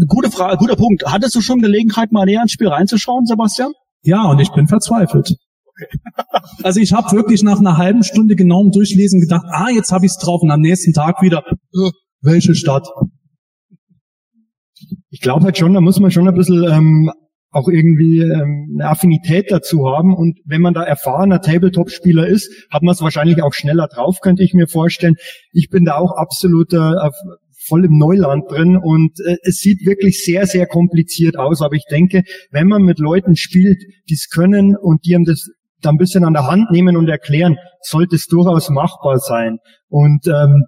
Gute 0.08 0.30
Frage, 0.30 0.56
guter 0.56 0.76
Punkt. 0.76 1.04
Hattest 1.06 1.34
du 1.34 1.40
schon 1.40 1.60
Gelegenheit, 1.60 2.12
mal 2.12 2.24
näher 2.24 2.42
ins 2.42 2.52
Spiel 2.52 2.68
reinzuschauen, 2.68 3.26
Sebastian? 3.26 3.72
Ja, 4.02 4.24
und 4.24 4.38
ich 4.38 4.50
bin 4.52 4.68
verzweifelt. 4.68 5.36
Also 6.62 6.80
ich 6.80 6.92
habe 6.92 7.10
wirklich 7.16 7.42
nach 7.42 7.58
einer 7.58 7.76
halben 7.76 8.04
Stunde 8.04 8.36
genauem 8.36 8.70
Durchlesen 8.70 9.20
gedacht, 9.20 9.46
ah, 9.48 9.68
jetzt 9.70 9.92
habe 9.92 10.06
ich 10.06 10.12
es 10.12 10.18
drauf 10.18 10.42
und 10.42 10.50
am 10.50 10.60
nächsten 10.60 10.92
Tag 10.92 11.22
wieder, 11.22 11.44
äh, 11.48 11.90
welche 12.20 12.54
Stadt? 12.54 12.86
Ich 15.10 15.20
glaube 15.20 15.44
halt 15.44 15.58
schon, 15.58 15.74
da 15.74 15.80
muss 15.80 16.00
man 16.00 16.10
schon 16.10 16.28
ein 16.28 16.34
bisschen 16.34 16.64
ähm, 16.64 17.10
auch 17.50 17.68
irgendwie 17.68 18.20
ähm, 18.20 18.70
eine 18.74 18.88
Affinität 18.88 19.50
dazu 19.50 19.86
haben. 19.86 20.14
Und 20.14 20.40
wenn 20.44 20.60
man 20.60 20.74
da 20.74 20.82
erfahrener 20.82 21.40
Tabletop-Spieler 21.40 22.26
ist, 22.26 22.50
hat 22.70 22.82
man 22.82 22.92
es 22.92 23.00
wahrscheinlich 23.00 23.42
auch 23.42 23.54
schneller 23.54 23.86
drauf, 23.86 24.18
könnte 24.20 24.42
ich 24.42 24.54
mir 24.54 24.66
vorstellen. 24.66 25.16
Ich 25.52 25.70
bin 25.70 25.84
da 25.84 25.96
auch 25.96 26.12
absoluter 26.16 27.04
äh, 27.04 27.36
voll 27.66 27.84
im 27.84 27.96
Neuland 27.96 28.50
drin 28.50 28.76
und 28.76 29.20
äh, 29.20 29.36
es 29.42 29.58
sieht 29.58 29.86
wirklich 29.86 30.24
sehr, 30.24 30.46
sehr 30.46 30.66
kompliziert 30.66 31.38
aus. 31.38 31.62
Aber 31.62 31.76
ich 31.76 31.84
denke, 31.88 32.22
wenn 32.50 32.66
man 32.66 32.82
mit 32.82 32.98
Leuten 32.98 33.36
spielt, 33.36 33.82
die 34.08 34.14
es 34.14 34.28
können 34.28 34.76
und 34.76 35.04
die 35.04 35.14
einem 35.14 35.24
das 35.24 35.48
da 35.84 35.90
ein 35.90 35.96
bisschen 35.96 36.24
an 36.24 36.32
der 36.32 36.46
Hand 36.46 36.70
nehmen 36.70 36.96
und 36.96 37.08
erklären, 37.08 37.56
sollte 37.82 38.16
es 38.16 38.26
durchaus 38.26 38.70
machbar 38.70 39.18
sein. 39.18 39.58
Und 39.88 40.26
ähm, 40.26 40.64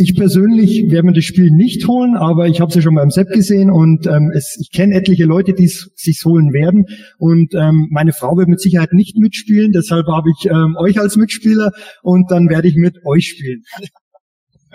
ich 0.00 0.14
persönlich 0.14 0.90
werde 0.90 1.06
mir 1.06 1.12
das 1.12 1.24
Spiel 1.24 1.50
nicht 1.50 1.88
holen, 1.88 2.16
aber 2.16 2.46
ich 2.46 2.60
habe 2.60 2.68
es 2.68 2.76
ja 2.76 2.82
schon 2.82 2.94
beim 2.94 3.10
Sepp 3.10 3.30
gesehen 3.30 3.70
und 3.70 4.06
ähm, 4.06 4.30
es, 4.32 4.56
ich 4.60 4.70
kenne 4.70 4.94
etliche 4.94 5.24
Leute, 5.24 5.54
die 5.54 5.64
es 5.64 5.90
sich 5.96 6.22
holen 6.24 6.52
werden. 6.52 6.84
Und 7.18 7.52
ähm, 7.54 7.88
meine 7.90 8.12
Frau 8.12 8.36
wird 8.36 8.48
mit 8.48 8.60
Sicherheit 8.60 8.92
nicht 8.92 9.16
mitspielen, 9.16 9.72
deshalb 9.72 10.06
habe 10.06 10.30
ich 10.30 10.48
ähm, 10.48 10.76
euch 10.78 11.00
als 11.00 11.16
Mitspieler 11.16 11.72
und 12.02 12.30
dann 12.30 12.48
werde 12.48 12.68
ich 12.68 12.76
mit 12.76 13.04
euch 13.04 13.28
spielen. 13.28 13.62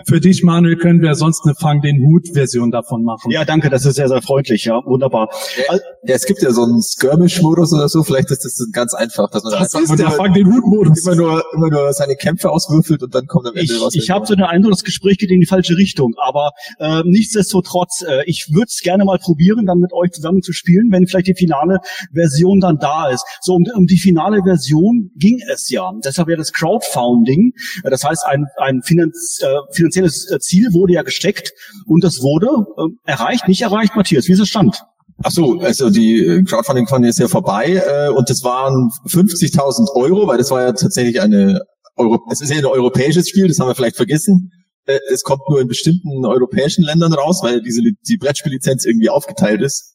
Für 0.06 0.20
dich, 0.20 0.42
Manuel, 0.42 0.76
können 0.76 1.00
wir 1.00 1.14
sonst 1.14 1.44
eine 1.44 1.54
Fang 1.54 1.80
den 1.80 2.02
Hut-Version 2.02 2.70
davon 2.70 3.04
machen. 3.04 3.30
Ja, 3.30 3.44
danke, 3.44 3.70
das 3.70 3.84
ist 3.84 3.96
sehr, 3.96 4.08
sehr 4.08 4.22
freundlich, 4.22 4.64
ja, 4.64 4.80
wunderbar. 4.84 5.30
Ja, 5.56 5.78
ja, 6.06 6.14
es 6.14 6.26
gibt 6.26 6.42
ja 6.42 6.52
so 6.52 6.62
einen 6.64 6.82
Skirmish-Modus 6.82 7.72
oder 7.72 7.88
so, 7.88 8.02
vielleicht 8.02 8.30
ist 8.30 8.44
das 8.44 8.66
ganz 8.72 8.94
einfach, 8.94 9.30
dass 9.30 9.44
man 9.44 9.52
das 9.52 9.74
einfach 9.74 9.94
ist 9.94 9.98
der 9.98 10.10
Fang 10.10 10.32
den 10.34 10.52
Hut-Modus. 10.52 11.06
immer 11.06 11.16
nur, 11.16 11.44
immer 11.54 11.70
nur 11.70 11.92
seine 11.92 12.16
Kämpfe 12.16 12.50
auswürfelt 12.50 13.02
und 13.02 13.14
dann 13.14 13.26
kommt 13.26 13.46
am 13.46 13.54
Ende 13.54 13.72
Ich, 13.72 13.80
was. 13.80 13.94
ich 13.94 14.10
habe 14.10 14.26
so 14.26 14.34
den 14.34 14.44
Eindruck, 14.44 14.72
das 14.72 14.84
Gespräch 14.84 15.18
geht 15.18 15.30
in 15.30 15.40
die 15.40 15.46
falsche 15.46 15.76
Richtung, 15.76 16.14
aber 16.18 16.50
äh, 16.78 17.02
nichtsdestotrotz, 17.04 18.04
äh, 18.06 18.22
ich 18.26 18.48
würde 18.50 18.66
es 18.68 18.80
gerne 18.82 19.04
mal 19.04 19.18
probieren, 19.18 19.66
dann 19.66 19.78
mit 19.78 19.92
euch 19.92 20.10
zusammen 20.10 20.42
zu 20.42 20.52
spielen, 20.52 20.90
wenn 20.90 21.06
vielleicht 21.06 21.28
die 21.28 21.34
finale 21.34 21.78
Version 22.12 22.60
dann 22.60 22.78
da 22.78 23.08
ist. 23.08 23.24
So, 23.40 23.54
um, 23.54 23.64
um 23.74 23.86
die 23.86 23.98
finale 23.98 24.42
Version 24.42 25.10
ging 25.16 25.40
es 25.52 25.70
ja. 25.70 25.90
Deshalb 26.04 26.28
ja 26.28 26.36
das 26.36 26.52
Crowdfunding, 26.52 27.52
äh, 27.84 27.90
das 27.90 28.04
heißt 28.04 28.24
ein, 28.26 28.46
ein 28.58 28.82
Finanz, 28.82 29.40
äh, 29.42 29.46
finanzielles 29.94 30.30
äh, 30.30 30.38
Ziel 30.40 30.72
wurde 30.72 30.94
ja 30.94 31.02
gesteckt 31.02 31.52
und 31.86 32.04
das 32.04 32.20
wurde 32.20 32.48
äh, 32.76 33.10
erreicht, 33.10 33.48
nicht 33.48 33.62
erreicht, 33.62 33.96
Matthias, 33.96 34.26
wie 34.28 34.32
ist 34.32 34.40
der 34.40 34.46
Stand? 34.46 34.82
Ach 35.22 35.30
so, 35.30 35.60
also 35.60 35.90
die 35.90 36.20
äh, 36.20 36.42
Crowdfunding-Kampagne 36.42 37.08
ist 37.08 37.18
ja 37.18 37.28
vorbei 37.28 37.82
äh, 37.86 38.08
und 38.08 38.28
das 38.28 38.42
waren 38.42 38.90
50.000 39.06 39.94
Euro, 39.94 40.26
weil 40.26 40.38
das 40.38 40.50
war 40.50 40.62
ja 40.62 40.72
tatsächlich 40.72 41.20
eine 41.20 41.60
Euro 41.96 42.20
es 42.30 42.40
ist 42.40 42.50
ja 42.50 42.58
ein 42.58 42.64
europäisches 42.64 43.28
Spiel, 43.28 43.46
das 43.46 43.58
haben 43.60 43.68
wir 43.68 43.74
vielleicht 43.74 43.96
vergessen. 43.96 44.50
Äh, 44.86 44.98
Es 45.12 45.22
kommt 45.22 45.42
nur 45.48 45.60
in 45.60 45.68
bestimmten 45.68 46.26
europäischen 46.26 46.82
Ländern 46.84 47.12
raus, 47.12 47.40
weil 47.42 47.62
diese 47.62 47.80
die 47.82 48.16
Brettspiellizenz 48.16 48.84
irgendwie 48.84 49.10
aufgeteilt 49.10 49.62
ist. 49.62 49.92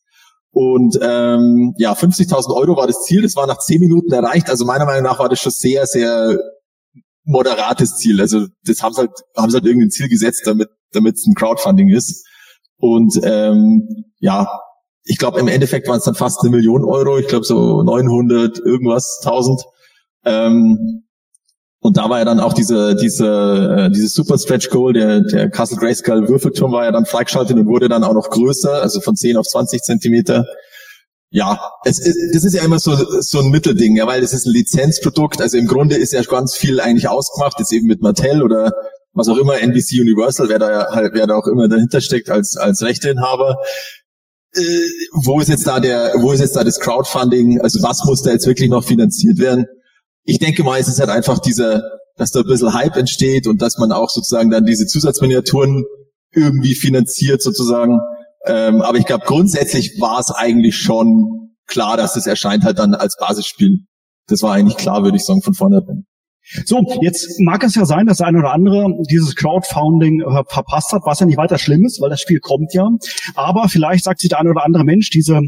Und 0.51 0.97
ähm, 1.01 1.75
ja, 1.77 1.93
50.000 1.93 2.55
Euro 2.55 2.75
war 2.75 2.87
das 2.87 3.03
Ziel. 3.03 3.21
Das 3.21 3.35
war 3.35 3.45
nach 3.45 3.59
10 3.59 3.81
Minuten 3.81 4.11
erreicht. 4.11 4.49
Also 4.49 4.65
meiner 4.65 4.85
Meinung 4.85 5.03
nach 5.03 5.19
war 5.19 5.29
das 5.29 5.39
schon 5.39 5.51
sehr, 5.51 5.85
sehr 5.85 6.39
moderates 7.29 7.95
Ziel. 7.97 8.19
Also 8.19 8.47
das 8.63 8.81
haben 8.81 8.93
sie 8.93 9.01
halt, 9.01 9.11
haben 9.37 9.49
sie 9.49 9.57
halt 9.57 9.65
irgendein 9.65 9.91
Ziel 9.91 10.09
gesetzt, 10.09 10.43
damit 10.45 10.69
damit 10.91 11.15
es 11.15 11.25
ein 11.27 11.35
Crowdfunding 11.35 11.89
ist. 11.89 12.25
Und 12.77 13.19
ähm, 13.23 14.05
ja, 14.19 14.47
ich 15.03 15.17
glaube 15.17 15.39
im 15.39 15.47
Endeffekt 15.47 15.87
waren 15.87 15.99
es 15.99 16.05
dann 16.05 16.15
fast 16.15 16.41
eine 16.41 16.49
Million 16.49 16.83
Euro. 16.83 17.17
Ich 17.19 17.27
glaube 17.27 17.45
so 17.45 17.83
900 17.83 18.59
irgendwas 18.59 19.21
1000. 19.23 19.61
Ähm, 20.25 21.03
und 21.81 21.97
da 21.97 22.09
war 22.09 22.19
ja 22.19 22.25
dann 22.25 22.39
auch 22.39 22.53
diese 22.53 22.95
diese 22.95 23.87
äh, 23.87 23.89
dieses 23.91 24.13
Super 24.13 24.37
Stretch 24.37 24.69
Goal, 24.69 24.93
der 24.93 25.21
der 25.21 25.49
Castle 25.49 25.77
Grayskull 25.77 26.27
Würfelturm 26.27 26.71
war 26.71 26.83
ja 26.83 26.91
dann 26.91 27.05
freigeschaltet 27.05 27.57
und 27.57 27.67
wurde 27.67 27.87
dann 27.87 28.03
auch 28.03 28.13
noch 28.13 28.29
größer, 28.29 28.81
also 28.81 28.99
von 28.99 29.15
10 29.15 29.37
auf 29.37 29.47
20 29.47 29.81
Zentimeter. 29.81 30.45
Ja, 31.31 31.59
es 31.83 31.99
ist, 31.99 32.17
das 32.33 32.43
ist 32.43 32.55
ja 32.55 32.63
immer 32.63 32.79
so, 32.79 32.95
so 33.21 33.39
ein 33.39 33.49
Mittelding, 33.49 33.95
ja, 33.95 34.07
weil 34.07 34.23
es 34.23 34.33
ist 34.33 34.47
ein 34.47 34.53
Lizenzprodukt. 34.53 35.41
Also 35.41 35.57
im 35.57 35.67
Grunde 35.67 35.95
ist 35.95 36.11
ja 36.13 36.23
ganz 36.23 36.55
viel 36.55 36.79
eigentlich 36.79 37.07
ausgemacht, 37.07 37.59
jetzt 37.59 37.71
eben 37.71 37.85
mit 37.85 38.01
Mattel 38.01 38.41
oder 38.41 38.71
was 39.13 39.27
auch 39.27 39.37
immer, 39.37 39.59
NBC 39.59 39.99
Universal, 40.01 40.49
wer 40.49 40.59
da 40.59 40.87
halt, 40.91 41.13
wer 41.13 41.27
da 41.27 41.35
auch 41.35 41.47
immer 41.47 41.67
dahinter 41.67 42.01
steckt 42.01 42.29
als, 42.29 42.57
als 42.57 42.81
Rechteinhaber. 42.81 43.57
Äh, 44.53 44.61
wo 45.13 45.39
ist 45.39 45.49
jetzt 45.49 45.67
da 45.67 45.79
der, 45.79 46.13
wo 46.17 46.31
ist 46.31 46.39
jetzt 46.39 46.55
da 46.55 46.63
das 46.63 46.79
Crowdfunding? 46.79 47.61
Also 47.61 47.83
was 47.83 48.03
muss 48.05 48.23
da 48.23 48.31
jetzt 48.31 48.47
wirklich 48.47 48.69
noch 48.69 48.83
finanziert 48.83 49.37
werden? 49.37 49.67
Ich 50.23 50.39
denke 50.39 50.63
mal, 50.63 50.79
es 50.79 50.87
ist 50.87 50.99
halt 50.99 51.09
einfach 51.09 51.39
dieser, 51.39 51.83
dass 52.15 52.31
da 52.31 52.39
ein 52.39 52.47
bisschen 52.47 52.73
Hype 52.73 52.95
entsteht 52.95 53.45
und 53.45 53.61
dass 53.61 53.77
man 53.77 53.91
auch 53.91 54.09
sozusagen 54.09 54.49
dann 54.49 54.65
diese 54.65 54.87
Zusatzminiaturen 54.87 55.85
irgendwie 56.31 56.75
finanziert 56.75 57.41
sozusagen. 57.41 57.99
Ähm, 58.45 58.81
aber 58.81 58.97
ich 58.97 59.05
glaube, 59.05 59.25
grundsätzlich 59.25 59.99
war 59.99 60.19
es 60.19 60.31
eigentlich 60.31 60.77
schon 60.77 61.55
klar, 61.67 61.97
dass 61.97 62.15
es 62.15 62.27
erscheint 62.27 62.63
halt 62.63 62.79
dann 62.79 62.93
als 62.93 63.17
Basisspiel. 63.17 63.85
Das 64.27 64.43
war 64.43 64.53
eigentlich 64.53 64.77
klar, 64.77 65.03
würde 65.03 65.17
ich 65.17 65.25
sagen, 65.25 65.41
von 65.41 65.53
vornherein. 65.53 66.05
So, 66.65 66.83
jetzt 67.01 67.39
mag 67.39 67.63
es 67.63 67.75
ja 67.75 67.85
sein, 67.85 68.07
dass 68.07 68.17
der 68.17 68.27
eine 68.27 68.39
oder 68.39 68.53
andere 68.53 68.87
dieses 69.09 69.35
Crowdfunding 69.35 70.21
äh, 70.21 70.43
verpasst 70.47 70.91
hat, 70.93 71.01
was 71.05 71.19
ja 71.19 71.27
nicht 71.27 71.37
weiter 71.37 71.59
schlimm 71.59 71.85
ist, 71.85 72.01
weil 72.01 72.09
das 72.09 72.21
Spiel 72.21 72.39
kommt 72.39 72.73
ja. 72.73 72.87
Aber 73.35 73.69
vielleicht 73.69 74.03
sagt 74.03 74.19
sich 74.19 74.29
der 74.29 74.39
eine 74.39 74.49
oder 74.49 74.65
andere 74.65 74.83
Mensch, 74.83 75.11
diese 75.11 75.41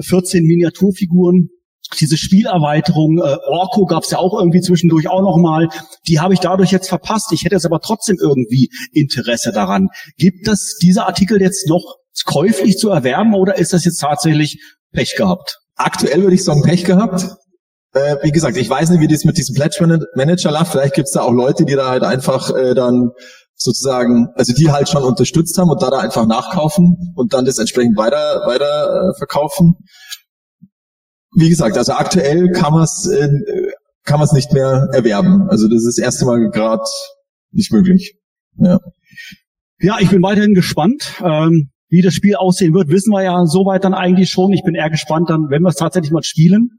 14 0.00 0.44
Miniaturfiguren, 0.44 1.50
diese 1.98 2.16
Spielerweiterung, 2.16 3.18
äh, 3.18 3.36
Orko 3.48 3.86
gab 3.86 4.04
es 4.04 4.10
ja 4.10 4.18
auch 4.18 4.38
irgendwie 4.38 4.60
zwischendurch 4.60 5.08
auch 5.08 5.22
nochmal, 5.22 5.68
die 6.06 6.20
habe 6.20 6.34
ich 6.34 6.40
dadurch 6.40 6.70
jetzt 6.70 6.88
verpasst. 6.88 7.32
Ich 7.32 7.44
hätte 7.44 7.54
jetzt 7.54 7.66
aber 7.66 7.80
trotzdem 7.80 8.16
irgendwie 8.20 8.70
Interesse 8.92 9.52
daran. 9.52 9.88
Gibt 10.16 10.46
es 10.48 10.78
diese 10.80 11.06
Artikel 11.06 11.40
jetzt 11.40 11.68
noch 11.68 11.96
käuflich 12.26 12.78
zu 12.78 12.90
erwerben 12.90 13.34
oder 13.34 13.56
ist 13.58 13.72
das 13.72 13.84
jetzt 13.84 13.98
tatsächlich 13.98 14.60
Pech 14.92 15.14
gehabt? 15.16 15.58
Aktuell 15.76 16.22
würde 16.22 16.34
ich 16.34 16.44
sagen, 16.44 16.62
Pech 16.62 16.84
gehabt. 16.84 17.26
Äh, 17.92 18.16
wie 18.22 18.30
gesagt, 18.30 18.56
ich 18.56 18.70
weiß 18.70 18.90
nicht, 18.90 19.00
wie 19.00 19.08
das 19.08 19.24
mit 19.24 19.36
diesem 19.36 19.54
Pledge 19.54 19.78
Man- 19.80 20.04
Manager 20.14 20.52
läuft. 20.52 20.72
Vielleicht 20.72 20.94
gibt 20.94 21.08
es 21.08 21.12
da 21.14 21.22
auch 21.22 21.32
Leute, 21.32 21.64
die 21.64 21.74
da 21.74 21.88
halt 21.88 22.04
einfach 22.04 22.54
äh, 22.54 22.74
dann 22.74 23.10
sozusagen, 23.56 24.28
also 24.36 24.52
die 24.54 24.70
halt 24.70 24.88
schon 24.88 25.02
unterstützt 25.02 25.58
haben 25.58 25.70
und 25.70 25.82
da, 25.82 25.90
da 25.90 25.98
einfach 25.98 26.26
nachkaufen 26.26 27.12
und 27.16 27.34
dann 27.34 27.44
das 27.44 27.58
entsprechend 27.58 27.96
weiter 27.98 28.42
weiter 28.46 29.10
äh, 29.10 29.18
verkaufen. 29.18 29.74
Wie 31.34 31.48
gesagt, 31.48 31.76
also 31.76 31.92
aktuell 31.92 32.50
kann 32.52 32.72
man 32.72 32.82
es 32.82 33.06
äh, 33.06 33.28
kann 34.04 34.18
man 34.18 34.26
es 34.26 34.32
nicht 34.32 34.52
mehr 34.52 34.88
erwerben. 34.92 35.48
Also 35.48 35.68
das 35.68 35.84
ist 35.84 35.98
das 35.98 36.04
erste 36.04 36.24
Mal 36.24 36.50
gerade 36.50 36.82
nicht 37.52 37.72
möglich. 37.72 38.16
Ja. 38.56 38.78
Ja, 39.78 39.98
ich 40.00 40.10
bin 40.10 40.22
weiterhin 40.22 40.54
gespannt. 40.54 41.22
Ähm, 41.24 41.70
wie 41.90 42.02
das 42.02 42.14
Spiel 42.14 42.36
aussehen 42.36 42.72
wird, 42.72 42.88
wissen 42.88 43.10
wir 43.10 43.22
ja 43.22 43.44
soweit 43.46 43.84
dann 43.84 43.94
eigentlich 43.94 44.30
schon. 44.30 44.52
Ich 44.52 44.62
bin 44.62 44.74
eher 44.74 44.90
gespannt 44.90 45.28
dann, 45.28 45.50
wenn 45.50 45.62
wir 45.62 45.68
es 45.68 45.76
tatsächlich 45.76 46.12
mal 46.12 46.22
spielen 46.22 46.78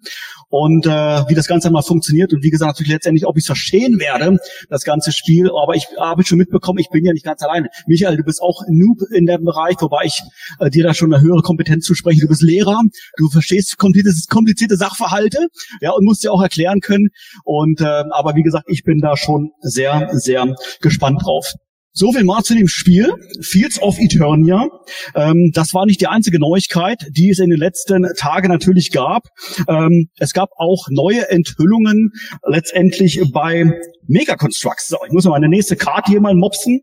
und 0.50 0.86
äh, 0.86 0.90
wie 0.90 1.36
das 1.36 1.48
Ganze 1.48 1.70
mal 1.70 1.82
funktioniert 1.82 2.34
und 2.34 2.44
wie 2.44 2.50
gesagt 2.50 2.70
natürlich 2.70 2.94
letztendlich, 2.94 3.28
ob 3.28 3.38
ich 3.38 3.44
es 3.44 3.48
verstehen 3.48 4.00
werde, 4.00 4.38
das 4.70 4.84
ganze 4.84 5.12
Spiel. 5.12 5.50
Aber 5.50 5.76
ich 5.76 5.88
habe 6.00 6.24
schon 6.24 6.38
mitbekommen, 6.38 6.80
ich 6.80 6.90
bin 6.90 7.06
ja 7.06 7.12
nicht 7.12 7.26
ganz 7.26 7.44
alleine. 7.44 7.68
Michael, 7.88 8.18
du 8.18 8.24
bist 8.24 8.42
auch 8.42 8.64
Noob 8.70 9.00
in 9.12 9.26
dem 9.26 9.44
Bereich, 9.44 9.76
wobei 9.80 10.06
ich 10.06 10.22
äh, 10.60 10.70
dir 10.70 10.84
da 10.84 10.94
schon 10.94 11.14
eine 11.14 11.22
höhere 11.22 11.42
Kompetenz 11.42 11.86
zuspreche. 11.86 12.22
Du 12.22 12.28
bist 12.28 12.42
Lehrer, 12.42 12.80
du 13.18 13.30
verstehst 13.30 13.78
komplizierte, 13.78 14.18
komplizierte 14.30 14.78
Sachverhalte, 14.78 15.48
ja 15.82 15.92
und 15.92 16.06
musst 16.06 16.24
dir 16.24 16.32
auch 16.32 16.42
erklären 16.42 16.80
können. 16.80 17.10
Und 17.44 17.82
äh, 17.82 18.04
aber 18.12 18.36
wie 18.36 18.44
gesagt, 18.44 18.66
ich 18.68 18.84
bin 18.84 19.00
da 19.00 19.18
schon 19.18 19.52
sehr, 19.62 20.10
sehr 20.14 20.56
gespannt 20.82 21.22
drauf. 21.24 21.54
So 21.94 22.14
viel 22.14 22.24
mal 22.24 22.42
zu 22.42 22.56
dem 22.56 22.70
Spiel, 22.70 23.14
Fields 23.42 23.82
of 23.82 24.00
Eternia. 24.00 24.70
Ähm, 25.14 25.52
das 25.54 25.74
war 25.74 25.86
nicht 25.86 26.00
die 26.00 26.08
einzige 26.08 26.40
Neuigkeit, 26.40 27.06
die 27.12 27.30
es 27.32 27.40
in 27.40 27.50
den 27.50 27.60
letzten 27.60 28.08
Tagen 28.18 28.48
natürlich 28.48 28.92
gab. 28.92 29.28
Ähm, 29.68 30.08
es 30.18 30.32
gab 30.32 30.52
auch 30.56 30.88
neue 30.90 31.30
Enthüllungen 31.30 32.12
letztendlich 32.48 33.22
bei 33.34 33.74
Mega 34.12 34.36
Constructs. 34.36 34.90
So, 34.90 34.98
ich 35.08 35.14
muss 35.14 35.24
mal 35.24 35.32
meine 35.32 35.48
nächste 35.48 35.78
Karte 35.78 36.12
hier 36.12 36.20
mal 36.20 36.36
mopsen. 36.36 36.82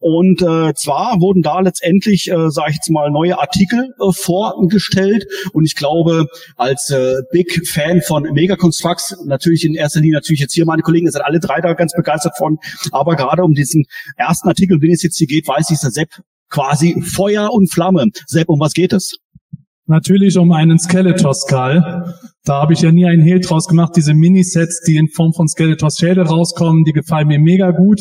Und 0.00 0.40
äh, 0.40 0.72
zwar 0.74 1.20
wurden 1.20 1.42
da 1.42 1.60
letztendlich, 1.60 2.30
äh, 2.30 2.50
sage 2.50 2.70
ich 2.70 2.76
jetzt 2.76 2.90
mal, 2.90 3.10
neue 3.10 3.38
Artikel 3.38 3.94
äh, 4.00 4.12
vorgestellt. 4.12 5.26
Und 5.52 5.64
ich 5.64 5.76
glaube, 5.76 6.26
als 6.56 6.88
äh, 6.90 7.16
Big 7.30 7.68
Fan 7.68 8.00
von 8.00 8.22
Mega 8.32 8.56
Constructs, 8.56 9.14
natürlich 9.26 9.66
in 9.66 9.74
erster 9.74 10.00
Linie 10.00 10.14
natürlich 10.14 10.40
jetzt 10.40 10.54
hier 10.54 10.64
meine 10.64 10.82
Kollegen, 10.82 11.06
ihr 11.06 11.12
seid 11.12 11.24
alle 11.24 11.40
drei 11.40 11.60
da 11.60 11.74
ganz 11.74 11.92
begeistert 11.92 12.38
von. 12.38 12.58
Aber 12.90 13.16
gerade 13.16 13.44
um 13.44 13.52
diesen 13.52 13.84
ersten 14.16 14.48
Artikel, 14.48 14.74
um 14.74 14.80
den 14.80 14.92
es 14.92 15.02
jetzt 15.02 15.18
hier 15.18 15.26
geht, 15.26 15.46
weiß 15.46 15.70
ich, 15.70 15.78
dass 15.78 15.92
Sepp 15.92 16.08
quasi 16.48 17.02
Feuer 17.02 17.52
und 17.52 17.70
Flamme. 17.70 18.06
Sepp, 18.26 18.48
um 18.48 18.60
was 18.60 18.72
geht 18.72 18.94
es? 18.94 19.18
Natürlich 19.92 20.38
um 20.38 20.52
einen 20.52 20.78
Skeletor 20.78 21.34
Skull. 21.34 22.14
Da 22.46 22.62
habe 22.62 22.72
ich 22.72 22.80
ja 22.80 22.90
nie 22.90 23.04
einen 23.04 23.20
Hehl 23.20 23.40
draus 23.40 23.68
gemacht. 23.68 23.92
Diese 23.94 24.14
Minisets, 24.14 24.80
die 24.86 24.96
in 24.96 25.08
Form 25.08 25.34
von 25.34 25.48
Skeletors 25.48 25.98
Schädel 25.98 26.24
rauskommen, 26.24 26.84
die 26.84 26.94
gefallen 26.94 27.28
mir 27.28 27.38
mega 27.38 27.72
gut. 27.72 28.00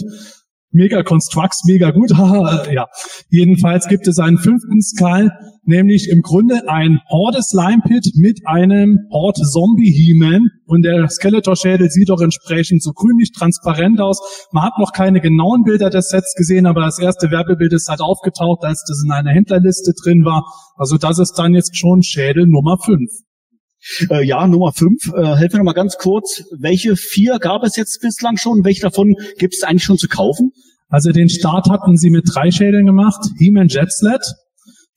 Mega 0.71 1.03
Constructs, 1.03 1.63
mega 1.65 1.91
gut. 1.91 2.13
Haha, 2.17 2.71
ja. 2.71 2.87
Jedenfalls 3.29 3.87
gibt 3.87 4.07
es 4.07 4.19
einen 4.19 4.37
fünften 4.37 4.81
Skull, 4.81 5.31
nämlich 5.63 6.09
im 6.09 6.21
Grunde 6.21 6.69
ein 6.69 6.99
Horde 7.09 7.41
Slime 7.43 7.81
Pit 7.85 8.11
mit 8.15 8.39
einem 8.45 8.99
Horde 9.11 9.41
Zombie 9.41 9.91
He-Man 9.91 10.47
und 10.65 10.83
der 10.83 11.09
Skeletor-Schädel 11.09 11.89
sieht 11.89 12.09
auch 12.09 12.21
entsprechend 12.21 12.81
so 12.81 12.93
grünlich 12.93 13.31
transparent 13.33 13.99
aus. 13.99 14.47
Man 14.51 14.63
hat 14.63 14.73
noch 14.79 14.93
keine 14.93 15.19
genauen 15.19 15.63
Bilder 15.63 15.89
des 15.89 16.09
Sets 16.09 16.33
gesehen, 16.35 16.65
aber 16.65 16.81
das 16.81 16.99
erste 16.99 17.31
Werbebild 17.31 17.73
ist 17.73 17.89
halt 17.89 18.01
aufgetaucht, 18.01 18.63
als 18.63 18.83
das 18.87 19.03
in 19.05 19.11
einer 19.11 19.31
Händlerliste 19.31 19.93
drin 20.01 20.23
war. 20.23 20.45
Also 20.77 20.97
das 20.97 21.19
ist 21.19 21.33
dann 21.33 21.53
jetzt 21.53 21.77
schon 21.77 22.01
Schädel 22.01 22.47
Nummer 22.47 22.77
5. 22.77 23.09
Äh, 24.09 24.25
ja, 24.25 24.45
Nummer 24.47 24.71
5. 24.73 25.13
Äh, 25.13 25.35
helfen 25.35 25.53
wir 25.53 25.59
noch 25.59 25.65
mal 25.65 25.73
ganz 25.73 25.97
kurz. 25.97 26.43
Welche 26.57 26.95
vier 26.95 27.39
gab 27.39 27.63
es 27.63 27.75
jetzt 27.75 28.01
bislang 28.01 28.37
schon? 28.37 28.63
Welche 28.63 28.81
davon 28.81 29.15
gibt 29.37 29.53
es 29.53 29.63
eigentlich 29.63 29.83
schon 29.83 29.97
zu 29.97 30.07
kaufen? 30.07 30.51
Also 30.89 31.11
den 31.11 31.29
Start 31.29 31.69
hatten 31.69 31.97
sie 31.97 32.09
mit 32.09 32.25
drei 32.33 32.51
Schädeln 32.51 32.85
gemacht. 32.85 33.19
He-Man 33.39 33.69
Jetsled, 33.69 34.21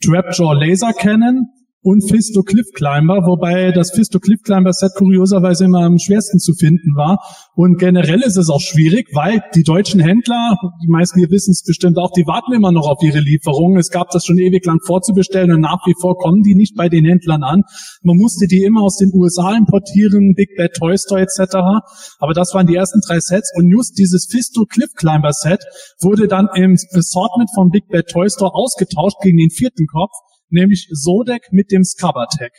Trapjaw 0.04 0.54
Laser 0.54 0.92
Cannon 0.92 1.46
und 1.84 2.00
Fisto 2.08 2.42
Cliff 2.42 2.72
Climber, 2.72 3.26
wobei 3.26 3.70
das 3.70 3.90
Fisto 3.90 4.18
Cliff 4.18 4.40
Climber 4.42 4.72
Set 4.72 4.92
kurioserweise 4.96 5.66
immer 5.66 5.82
am 5.82 5.98
schwersten 5.98 6.38
zu 6.38 6.54
finden 6.54 6.96
war. 6.96 7.18
Und 7.54 7.78
generell 7.78 8.22
ist 8.22 8.38
es 8.38 8.48
auch 8.48 8.62
schwierig, 8.62 9.08
weil 9.12 9.42
die 9.54 9.64
deutschen 9.64 10.00
Händler, 10.00 10.56
die 10.82 10.88
meisten 10.88 11.18
hier 11.18 11.30
wissen 11.30 11.52
es 11.52 11.62
bestimmt 11.62 11.98
auch, 11.98 12.10
die 12.12 12.26
warten 12.26 12.54
immer 12.54 12.72
noch 12.72 12.88
auf 12.88 13.02
ihre 13.02 13.20
Lieferungen. 13.20 13.78
Es 13.78 13.90
gab 13.90 14.08
das 14.10 14.24
schon 14.24 14.38
ewig 14.38 14.64
lang 14.64 14.80
vorzubestellen 14.82 15.52
und 15.52 15.60
nach 15.60 15.86
wie 15.86 15.92
vor 16.00 16.16
kommen 16.16 16.42
die 16.42 16.54
nicht 16.54 16.74
bei 16.74 16.88
den 16.88 17.04
Händlern 17.04 17.42
an. 17.42 17.64
Man 18.02 18.16
musste 18.16 18.46
die 18.46 18.64
immer 18.64 18.80
aus 18.80 18.96
den 18.96 19.10
USA 19.12 19.54
importieren, 19.54 20.32
Big 20.34 20.56
Bad 20.56 20.72
Toy 20.72 20.96
Store 20.96 21.20
etc. 21.20 21.84
Aber 22.18 22.32
das 22.32 22.54
waren 22.54 22.66
die 22.66 22.76
ersten 22.76 23.02
drei 23.06 23.20
Sets 23.20 23.52
und 23.56 23.68
just 23.68 23.98
dieses 23.98 24.26
Fisto 24.30 24.64
Cliff 24.64 24.94
Climber 24.96 25.34
Set 25.34 25.60
wurde 26.00 26.28
dann 26.28 26.48
im 26.54 26.78
Assortment 26.94 27.50
von 27.54 27.68
Big 27.70 27.88
Bad 27.88 28.08
Toy 28.08 28.30
Store 28.30 28.54
ausgetauscht 28.54 29.18
gegen 29.20 29.36
den 29.36 29.50
vierten 29.50 29.86
Kopf 29.86 30.12
nämlich 30.54 30.88
Sodec 30.90 31.48
mit 31.50 31.70
dem 31.70 31.84
Scubber-Tag. 31.84 32.52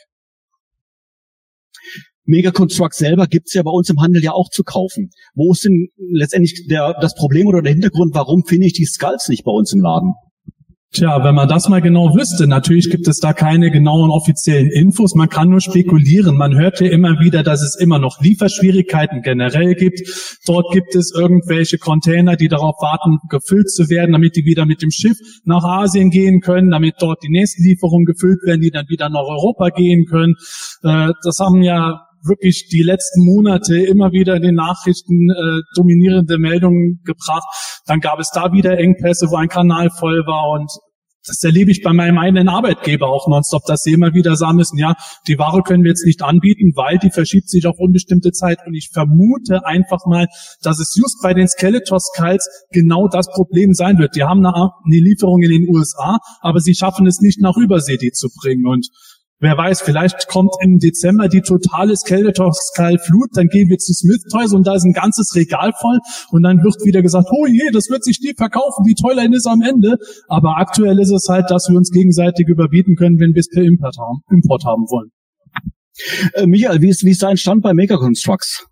Megaconstruct 2.24 2.94
selber 2.94 3.26
gibt's 3.26 3.54
ja 3.54 3.62
bei 3.62 3.70
uns 3.70 3.88
im 3.88 4.00
Handel 4.00 4.22
ja 4.22 4.32
auch 4.32 4.50
zu 4.50 4.64
kaufen. 4.64 5.10
Wo 5.34 5.52
ist 5.52 5.64
denn 5.64 5.88
letztendlich 5.96 6.66
der, 6.68 6.94
das 7.00 7.14
Problem 7.14 7.46
oder 7.46 7.62
der 7.62 7.72
Hintergrund, 7.72 8.14
warum 8.14 8.44
finde 8.44 8.66
ich 8.66 8.72
die 8.72 8.84
Skulls 8.84 9.28
nicht 9.28 9.44
bei 9.44 9.52
uns 9.52 9.72
im 9.72 9.80
Laden? 9.80 10.12
Tja, 10.96 11.22
wenn 11.22 11.34
man 11.34 11.46
das 11.46 11.68
mal 11.68 11.82
genau 11.82 12.14
wüsste, 12.14 12.46
natürlich 12.46 12.88
gibt 12.88 13.06
es 13.06 13.18
da 13.18 13.34
keine 13.34 13.70
genauen 13.70 14.10
offiziellen 14.10 14.70
Infos, 14.70 15.14
man 15.14 15.28
kann 15.28 15.50
nur 15.50 15.60
spekulieren. 15.60 16.38
Man 16.38 16.56
hört 16.56 16.80
ja 16.80 16.86
immer 16.86 17.20
wieder, 17.20 17.42
dass 17.42 17.60
es 17.60 17.76
immer 17.78 17.98
noch 17.98 18.22
Lieferschwierigkeiten 18.22 19.20
generell 19.20 19.74
gibt. 19.74 20.00
Dort 20.46 20.72
gibt 20.72 20.94
es 20.94 21.12
irgendwelche 21.14 21.76
Container, 21.76 22.36
die 22.36 22.48
darauf 22.48 22.76
warten, 22.80 23.18
gefüllt 23.28 23.68
zu 23.70 23.90
werden, 23.90 24.12
damit 24.12 24.36
die 24.36 24.46
wieder 24.46 24.64
mit 24.64 24.80
dem 24.80 24.90
Schiff 24.90 25.18
nach 25.44 25.64
Asien 25.64 26.08
gehen 26.08 26.40
können, 26.40 26.70
damit 26.70 26.94
dort 26.98 27.22
die 27.22 27.28
nächsten 27.28 27.62
Lieferungen 27.62 28.06
gefüllt 28.06 28.38
werden, 28.46 28.62
die 28.62 28.70
dann 28.70 28.86
wieder 28.88 29.10
nach 29.10 29.26
Europa 29.28 29.68
gehen 29.68 30.06
können. 30.06 30.36
Äh, 30.82 31.12
das 31.22 31.38
haben 31.40 31.60
ja 31.60 32.06
wirklich 32.26 32.68
die 32.72 32.82
letzten 32.82 33.22
Monate 33.22 33.76
immer 33.84 34.12
wieder 34.12 34.34
in 34.34 34.42
den 34.42 34.54
Nachrichten 34.54 35.28
äh, 35.30 35.60
dominierende 35.76 36.38
Meldungen 36.38 37.02
gebracht. 37.04 37.44
Dann 37.86 38.00
gab 38.00 38.18
es 38.18 38.30
da 38.30 38.50
wieder 38.52 38.78
Engpässe, 38.78 39.26
wo 39.30 39.36
ein 39.36 39.48
Kanal 39.48 39.90
voll 39.90 40.24
war 40.26 40.58
und 40.58 40.70
das 41.26 41.42
erlebe 41.42 41.70
ich 41.70 41.82
bei 41.82 41.92
meinem 41.92 42.18
eigenen 42.18 42.48
Arbeitgeber 42.48 43.08
auch 43.08 43.28
nonstop, 43.28 43.64
dass 43.66 43.82
sie 43.82 43.92
immer 43.92 44.14
wieder 44.14 44.36
sagen 44.36 44.56
müssen, 44.56 44.78
ja, 44.78 44.94
die 45.26 45.38
Ware 45.38 45.62
können 45.62 45.82
wir 45.82 45.90
jetzt 45.90 46.06
nicht 46.06 46.22
anbieten, 46.22 46.72
weil 46.74 46.98
die 46.98 47.10
verschiebt 47.10 47.50
sich 47.50 47.66
auf 47.66 47.78
unbestimmte 47.78 48.32
Zeit. 48.32 48.58
Und 48.66 48.74
ich 48.74 48.90
vermute 48.92 49.66
einfach 49.66 50.06
mal, 50.06 50.26
dass 50.62 50.78
es 50.78 50.94
just 50.94 51.22
bei 51.22 51.34
den 51.34 51.48
Skeletor 51.48 52.00
Skulls 52.00 52.48
genau 52.70 53.08
das 53.08 53.28
Problem 53.32 53.74
sein 53.74 53.98
wird. 53.98 54.16
Die 54.16 54.22
haben 54.22 54.44
eine, 54.44 54.54
eine 54.54 55.00
Lieferung 55.00 55.42
in 55.42 55.50
den 55.50 55.68
USA, 55.68 56.18
aber 56.40 56.60
sie 56.60 56.74
schaffen 56.74 57.06
es 57.06 57.20
nicht 57.20 57.40
nach 57.40 57.56
Übersee 57.56 57.96
die 57.96 58.12
zu 58.12 58.28
bringen. 58.40 58.66
Und 58.66 58.88
Wer 59.38 59.56
weiß, 59.58 59.82
vielleicht 59.82 60.28
kommt 60.28 60.54
im 60.62 60.78
Dezember 60.78 61.28
die 61.28 61.42
totale 61.42 61.94
Skeletor-Skull-Flut, 61.94 63.30
dann 63.34 63.48
gehen 63.48 63.68
wir 63.68 63.76
zu 63.76 63.92
Smith 63.92 64.24
Toys 64.32 64.54
und 64.54 64.66
da 64.66 64.74
ist 64.74 64.84
ein 64.84 64.94
ganzes 64.94 65.34
Regal 65.34 65.72
voll 65.78 65.98
und 66.30 66.42
dann 66.42 66.62
wird 66.62 66.82
wieder 66.84 67.02
gesagt, 67.02 67.28
oh 67.30 67.46
je, 67.46 67.70
das 67.70 67.90
wird 67.90 68.02
sich 68.02 68.18
nie 68.22 68.32
verkaufen, 68.34 68.84
die 68.88 68.94
Toyline 68.94 69.36
ist 69.36 69.46
am 69.46 69.60
Ende. 69.60 69.98
Aber 70.28 70.56
aktuell 70.56 70.98
ist 71.00 71.10
es 71.10 71.28
halt, 71.28 71.50
dass 71.50 71.68
wir 71.68 71.76
uns 71.76 71.90
gegenseitig 71.90 72.48
überbieten 72.48 72.96
können, 72.96 73.20
wenn 73.20 73.34
wir 73.34 73.40
es 73.40 73.50
per 73.50 73.62
Import 73.62 73.98
haben, 73.98 74.22
Import 74.30 74.64
haben 74.64 74.84
wollen. 74.88 75.10
Äh, 76.34 76.46
Michael, 76.46 76.80
wie 76.80 76.88
ist, 76.88 77.04
wie 77.04 77.10
ist 77.10 77.22
dein 77.22 77.36
Stand 77.36 77.62
bei 77.62 77.74
Mega 77.74 77.96
Constructs? 77.96 78.66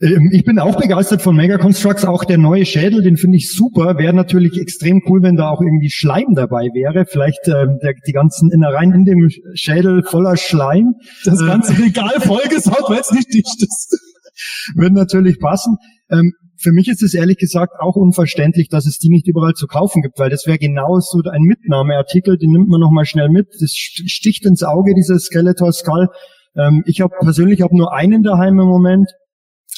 Ähm, 0.00 0.30
ich 0.32 0.44
bin 0.44 0.58
auch 0.58 0.76
begeistert 0.76 1.22
von 1.22 1.36
Mega 1.36 1.58
Constructs. 1.58 2.04
Auch 2.04 2.24
der 2.24 2.38
neue 2.38 2.64
Schädel, 2.64 3.02
den 3.02 3.16
finde 3.16 3.36
ich 3.36 3.52
super. 3.52 3.98
Wäre 3.98 4.14
natürlich 4.14 4.60
extrem 4.60 5.02
cool, 5.08 5.22
wenn 5.22 5.36
da 5.36 5.50
auch 5.50 5.60
irgendwie 5.60 5.90
Schleim 5.90 6.34
dabei 6.34 6.68
wäre. 6.72 7.04
Vielleicht 7.06 7.48
ähm, 7.48 7.78
der, 7.82 7.94
die 8.06 8.12
ganzen 8.12 8.50
Innereien 8.52 8.92
in 8.92 9.04
dem 9.04 9.28
Schädel 9.54 10.02
voller 10.04 10.36
Schleim. 10.36 10.94
Das 11.24 11.44
ganze 11.44 11.72
äh, 11.74 11.86
Regal 11.86 12.20
vollgesaut, 12.20 12.84
weil 12.88 13.00
es 13.00 13.10
nicht 13.10 13.32
dicht 13.32 13.62
ist. 13.62 13.98
Würde 14.76 14.94
natürlich 14.94 15.40
passen. 15.40 15.76
Ähm, 16.10 16.32
für 16.60 16.72
mich 16.72 16.88
ist 16.88 17.02
es 17.02 17.14
ehrlich 17.14 17.38
gesagt 17.38 17.74
auch 17.80 17.94
unverständlich, 17.94 18.68
dass 18.68 18.86
es 18.86 18.98
die 18.98 19.10
nicht 19.10 19.28
überall 19.28 19.54
zu 19.54 19.66
kaufen 19.66 20.02
gibt, 20.02 20.18
weil 20.18 20.30
das 20.30 20.46
wäre 20.46 20.58
genau 20.58 20.98
so 20.98 21.22
ein 21.30 21.42
Mitnahmeartikel, 21.42 22.36
den 22.36 22.50
nimmt 22.50 22.68
man 22.68 22.80
nochmal 22.80 23.04
schnell 23.04 23.28
mit. 23.28 23.46
Das 23.60 23.72
sticht 23.72 24.44
ins 24.44 24.64
Auge, 24.64 24.94
dieser 24.94 25.18
Skeletor 25.18 25.72
Skull. 25.72 26.08
Ähm, 26.56 26.82
ich 26.86 27.00
habe 27.00 27.14
persönlich 27.20 27.62
hab 27.62 27.72
nur 27.72 27.92
einen 27.92 28.22
daheim 28.22 28.58
im 28.58 28.66
Moment 28.66 29.08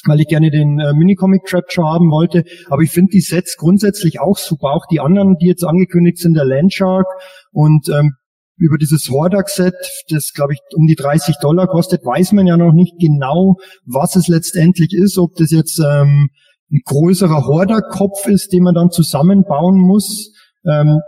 weil 0.05 0.19
ich 0.19 0.27
gerne 0.27 0.51
den 0.51 0.79
äh, 0.79 0.93
Minicomic 0.93 1.45
Trapture 1.45 1.87
haben 1.87 2.09
wollte. 2.09 2.43
Aber 2.69 2.81
ich 2.81 2.91
finde 2.91 3.11
die 3.11 3.21
Sets 3.21 3.57
grundsätzlich 3.57 4.19
auch 4.19 4.37
super. 4.37 4.73
Auch 4.73 4.85
die 4.89 4.99
anderen, 4.99 5.37
die 5.37 5.47
jetzt 5.47 5.63
angekündigt 5.63 6.17
sind, 6.17 6.35
der 6.35 6.45
Landshark 6.45 7.07
und 7.51 7.87
ähm, 7.89 8.15
über 8.57 8.77
dieses 8.77 9.09
Hordak-Set, 9.09 9.73
das 10.09 10.33
glaube 10.33 10.53
ich 10.53 10.59
um 10.75 10.85
die 10.85 10.95
30 10.95 11.37
Dollar 11.41 11.67
kostet, 11.67 12.05
weiß 12.05 12.31
man 12.33 12.45
ja 12.45 12.57
noch 12.57 12.73
nicht 12.73 12.93
genau, 12.99 13.55
was 13.85 14.15
es 14.15 14.27
letztendlich 14.27 14.93
ist. 14.93 15.17
Ob 15.17 15.35
das 15.35 15.49
jetzt 15.51 15.79
ähm, 15.79 16.29
ein 16.71 16.81
größerer 16.85 17.47
Hordak-Kopf 17.47 18.27
ist, 18.27 18.53
den 18.53 18.63
man 18.63 18.75
dann 18.75 18.91
zusammenbauen 18.91 19.79
muss. 19.79 20.31
Ähm, 20.65 20.99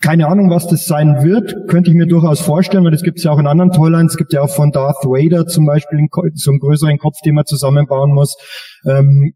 keine 0.00 0.28
Ahnung, 0.28 0.48
was 0.48 0.66
das 0.66 0.86
sein 0.86 1.22
wird, 1.22 1.68
könnte 1.68 1.90
ich 1.90 1.96
mir 1.96 2.06
durchaus 2.06 2.40
vorstellen, 2.40 2.84
weil 2.84 2.90
das 2.90 3.02
gibt 3.02 3.18
es 3.18 3.24
ja 3.24 3.32
auch 3.32 3.38
in 3.38 3.46
anderen 3.46 3.70
Toylines. 3.70 4.12
Es 4.12 4.16
gibt 4.16 4.32
ja 4.32 4.40
auch 4.40 4.48
von 4.48 4.70
Darth 4.70 5.04
Vader 5.04 5.46
zum 5.46 5.66
Beispiel 5.66 6.06
so 6.34 6.50
einen 6.50 6.58
größeren 6.58 6.96
Kopf, 6.96 7.16
den 7.24 7.34
man 7.34 7.44
zusammenbauen 7.44 8.14
muss. 8.14 8.34
Ähm, 8.86 9.34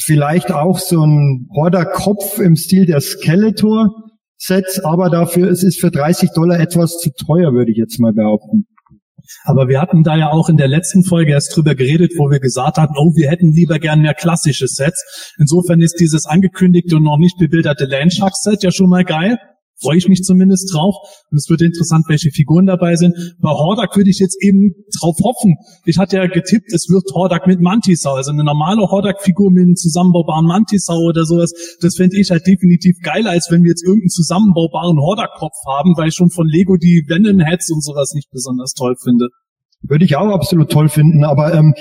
vielleicht 0.00 0.52
auch 0.52 0.78
so 0.78 1.04
ein 1.04 1.48
Horder-Kopf 1.52 2.38
im 2.38 2.54
Stil 2.54 2.86
der 2.86 3.00
Skeletor-Sets, 3.00 4.84
aber 4.84 5.10
dafür 5.10 5.50
es 5.50 5.64
ist 5.64 5.80
für 5.80 5.90
30 5.90 6.30
Dollar 6.30 6.60
etwas 6.60 6.98
zu 6.98 7.10
teuer, 7.10 7.52
würde 7.52 7.72
ich 7.72 7.76
jetzt 7.76 7.98
mal 7.98 8.12
behaupten. 8.12 8.66
Aber 9.42 9.66
wir 9.66 9.80
hatten 9.80 10.04
da 10.04 10.16
ja 10.16 10.30
auch 10.30 10.48
in 10.48 10.58
der 10.58 10.68
letzten 10.68 11.02
Folge 11.02 11.32
erst 11.32 11.56
drüber 11.56 11.74
geredet, 11.74 12.12
wo 12.16 12.30
wir 12.30 12.38
gesagt 12.38 12.76
hatten, 12.76 12.94
oh, 12.96 13.16
wir 13.16 13.28
hätten 13.28 13.50
lieber 13.50 13.80
gern 13.80 14.02
mehr 14.02 14.14
klassische 14.14 14.68
Sets. 14.68 15.34
Insofern 15.40 15.80
ist 15.80 15.98
dieses 15.98 16.26
angekündigte 16.26 16.94
und 16.94 17.02
noch 17.02 17.18
nicht 17.18 17.36
bebilderte 17.36 17.86
Landshark-Set 17.86 18.62
ja 18.62 18.70
schon 18.70 18.88
mal 18.88 19.02
geil 19.02 19.36
freue 19.80 19.98
ich 19.98 20.08
mich 20.08 20.22
zumindest 20.22 20.72
drauf. 20.72 20.94
Und 21.30 21.38
es 21.38 21.48
wird 21.48 21.62
interessant, 21.62 22.04
welche 22.08 22.30
Figuren 22.30 22.66
dabei 22.66 22.96
sind. 22.96 23.14
Bei 23.40 23.50
Hordak 23.50 23.96
würde 23.96 24.10
ich 24.10 24.18
jetzt 24.18 24.36
eben 24.42 24.74
drauf 25.00 25.16
hoffen. 25.22 25.56
Ich 25.84 25.98
hatte 25.98 26.16
ja 26.16 26.26
getippt, 26.26 26.72
es 26.72 26.88
wird 26.88 27.04
Hordak 27.14 27.46
mit 27.46 27.60
Mantisau, 27.60 28.14
also 28.14 28.30
eine 28.30 28.44
normale 28.44 28.82
Hordak-Figur 28.82 29.50
mit 29.50 29.64
einem 29.64 29.76
zusammenbaubaren 29.76 30.46
Mantisau 30.46 30.98
oder 31.08 31.24
sowas. 31.24 31.52
Das 31.80 31.96
fände 31.96 32.18
ich 32.18 32.30
halt 32.30 32.46
definitiv 32.46 32.96
geiler, 33.02 33.30
als 33.30 33.48
wenn 33.50 33.62
wir 33.62 33.70
jetzt 33.70 33.84
irgendeinen 33.84 34.10
zusammenbaubaren 34.10 34.98
Hordak-Kopf 34.98 35.56
haben, 35.66 35.94
weil 35.96 36.08
ich 36.08 36.14
schon 36.14 36.30
von 36.30 36.46
Lego 36.48 36.76
die 36.76 37.04
Venom-Heads 37.06 37.70
und 37.70 37.84
sowas 37.84 38.12
nicht 38.14 38.30
besonders 38.30 38.72
toll 38.72 38.94
finde. 39.02 39.28
Würde 39.82 40.04
ich 40.04 40.16
auch 40.16 40.32
absolut 40.32 40.70
toll 40.70 40.88
finden, 40.88 41.24
aber 41.24 41.54
ähm, 41.54 41.74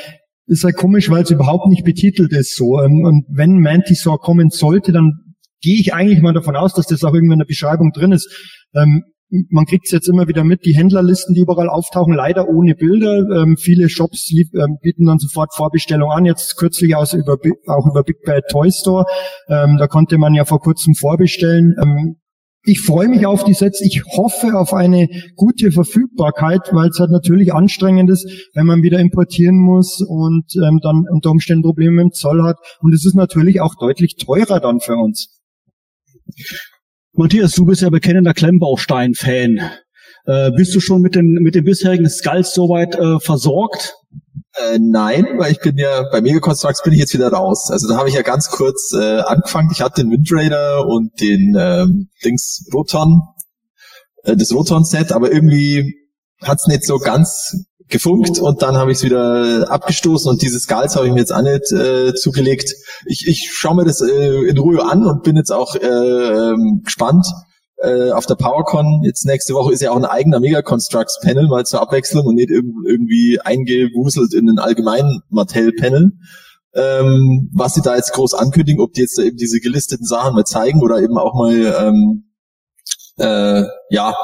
ist 0.47 0.63
halt 0.63 0.75
komisch, 0.75 1.09
weil 1.09 1.23
es 1.23 1.31
überhaupt 1.31 1.67
nicht 1.67 1.83
betitelt 1.83 2.31
ist 2.31 2.55
so. 2.55 2.79
Ähm, 2.81 3.03
und 3.03 3.25
wenn 3.29 3.59
Mantisaur 3.59 4.19
kommen 4.19 4.49
sollte, 4.49 4.91
dann 4.91 5.24
gehe 5.65 5.79
ich 5.79 5.95
eigentlich 5.95 6.21
mal 6.21 6.33
davon 6.33 6.55
aus, 6.55 6.73
dass 6.73 6.85
das 6.85 7.03
auch 7.03 7.13
irgendwann 7.13 7.37
in 7.37 7.39
der 7.39 7.45
Beschreibung 7.45 7.91
drin 7.91 8.11
ist. 8.11 8.29
Ähm, 8.75 9.03
man 9.49 9.65
kriegt 9.65 9.85
es 9.85 9.91
jetzt 9.91 10.07
immer 10.07 10.27
wieder 10.27 10.43
mit, 10.43 10.63
die 10.63 10.75
Händlerlisten, 10.75 11.33
die 11.33 11.41
überall 11.41 11.69
auftauchen, 11.69 12.13
leider 12.13 12.47
ohne 12.47 12.75
Bilder. 12.75 13.23
Ähm, 13.35 13.57
viele 13.57 13.89
Shops 13.89 14.29
lieb, 14.29 14.53
ähm, 14.53 14.77
bieten 14.83 15.05
dann 15.07 15.17
sofort 15.17 15.55
Vorbestellung 15.55 16.11
an. 16.11 16.25
Jetzt 16.25 16.55
kürzlich 16.57 16.95
aus 16.95 17.13
über, 17.13 17.37
auch 17.65 17.87
über 17.89 18.03
Big 18.03 18.17
Bad 18.23 18.43
Toy 18.51 18.71
Store. 18.71 19.05
Ähm, 19.49 19.77
da 19.79 19.87
konnte 19.87 20.19
man 20.19 20.35
ja 20.35 20.45
vor 20.45 20.59
kurzem 20.59 20.93
vorbestellen. 20.93 21.73
Ähm, 21.81 22.17
ich 22.67 22.81
freue 22.81 23.07
mich 23.07 23.25
auf 23.25 23.43
die 23.43 23.53
Sets. 23.53 23.81
Ich 23.81 24.03
hoffe 24.05 24.57
auf 24.57 24.73
eine 24.73 25.07
gute 25.35 25.71
Verfügbarkeit, 25.71 26.69
weil 26.71 26.89
es 26.89 26.99
halt 26.99 27.11
natürlich 27.11 27.53
anstrengend 27.53 28.11
ist, 28.11 28.49
wenn 28.53 28.67
man 28.67 28.83
wieder 28.83 28.99
importieren 28.99 29.57
muss 29.57 30.01
und 30.07 30.45
ähm, 30.55 30.79
dann 30.83 31.05
unter 31.11 31.31
Umständen 31.31 31.63
Probleme 31.63 31.95
mit 31.95 32.03
dem 32.03 32.11
Zoll 32.11 32.43
hat. 32.43 32.57
Und 32.81 32.93
es 32.93 33.05
ist 33.05 33.15
natürlich 33.15 33.61
auch 33.61 33.73
deutlich 33.75 34.15
teurer 34.17 34.59
dann 34.59 34.79
für 34.79 34.95
uns. 34.95 35.34
Matthias, 37.13 37.53
du 37.53 37.65
bist 37.65 37.81
ja 37.81 37.89
bekennender 37.89 38.33
Klemmbaustein-Fan. 38.33 39.71
Äh, 40.25 40.51
bist 40.51 40.75
du 40.75 40.79
schon 40.79 41.01
mit 41.01 41.15
den, 41.15 41.33
mit 41.41 41.55
den 41.55 41.63
bisherigen 41.63 42.09
Skulls 42.09 42.53
soweit 42.53 42.95
äh, 42.95 43.19
versorgt? 43.19 43.95
Äh, 44.53 44.79
nein, 44.79 45.25
weil 45.37 45.51
ich 45.51 45.59
bin 45.59 45.77
ja 45.77 46.03
bei 46.11 46.21
Megaconstructs 46.21 46.83
bin 46.83 46.93
ich 46.93 46.99
jetzt 46.99 47.13
wieder 47.13 47.29
raus. 47.29 47.69
Also 47.71 47.87
da 47.87 47.97
habe 47.97 48.09
ich 48.09 48.15
ja 48.15 48.21
ganz 48.21 48.49
kurz 48.49 48.93
äh, 48.93 49.19
angefangen. 49.19 49.69
Ich 49.71 49.81
hatte 49.81 50.01
den 50.01 50.11
Windrader 50.11 50.87
und 50.87 51.19
den 51.19 51.55
ähm, 51.57 52.09
Dings 52.23 52.67
Roton, 52.73 53.21
äh, 54.23 54.35
das 54.35 54.53
Roton-Set, 54.53 55.11
aber 55.11 55.31
irgendwie 55.31 55.95
hat's 56.41 56.67
nicht 56.67 56.85
so 56.85 56.97
ganz 56.97 57.55
gefunkt 57.87 58.39
und 58.39 58.61
dann 58.61 58.77
habe 58.77 58.91
ich 58.91 58.97
es 58.97 59.03
wieder 59.03 59.69
abgestoßen 59.69 60.29
und 60.29 60.41
dieses 60.41 60.67
Gals 60.67 60.95
habe 60.95 61.07
ich 61.07 61.13
mir 61.13 61.19
jetzt 61.19 61.33
auch 61.33 61.41
nicht 61.41 61.71
äh, 61.71 62.13
zugelegt. 62.15 62.73
Ich, 63.05 63.27
ich 63.27 63.51
schaue 63.53 63.75
mir 63.75 63.85
das 63.85 64.01
äh, 64.01 64.47
in 64.47 64.57
Ruhe 64.57 64.83
an 64.83 65.05
und 65.05 65.23
bin 65.23 65.35
jetzt 65.35 65.51
auch 65.51 65.75
äh, 65.75 65.85
ähm, 65.85 66.81
gespannt. 66.83 67.27
Äh, 67.77 68.11
auf 68.11 68.25
der 68.25 68.35
PowerCon 68.35 69.01
jetzt 69.03 69.25
nächste 69.25 69.53
Woche 69.53 69.73
ist 69.73 69.81
ja 69.81 69.91
auch 69.91 69.97
ein 69.97 70.05
eigener 70.05 70.39
Mega 70.39 70.61
Constructs 70.61 71.19
Panel 71.21 71.47
mal 71.47 71.65
zur 71.65 71.81
Abwechslung 71.81 72.25
und 72.25 72.35
nicht 72.35 72.49
irgendwie 72.49 73.39
eingewuselt 73.43 74.33
in 74.33 74.47
den 74.47 74.59
allgemeinen 74.59 75.21
Mattel 75.29 75.71
Panel. 75.73 76.13
Ähm, 76.73 77.49
was 77.53 77.73
sie 77.73 77.81
da 77.81 77.95
jetzt 77.95 78.13
groß 78.13 78.33
ankündigen, 78.33 78.81
ob 78.81 78.93
die 78.93 79.01
jetzt 79.01 79.17
da 79.17 79.23
eben 79.23 79.37
diese 79.37 79.59
gelisteten 79.59 80.05
Sachen 80.05 80.33
mal 80.33 80.45
zeigen 80.45 80.81
oder 80.81 81.01
eben 81.01 81.17
auch 81.17 81.33
mal 81.33 81.53
ähm, 81.53 82.31
äh, 83.17 83.63
ja 83.89 84.15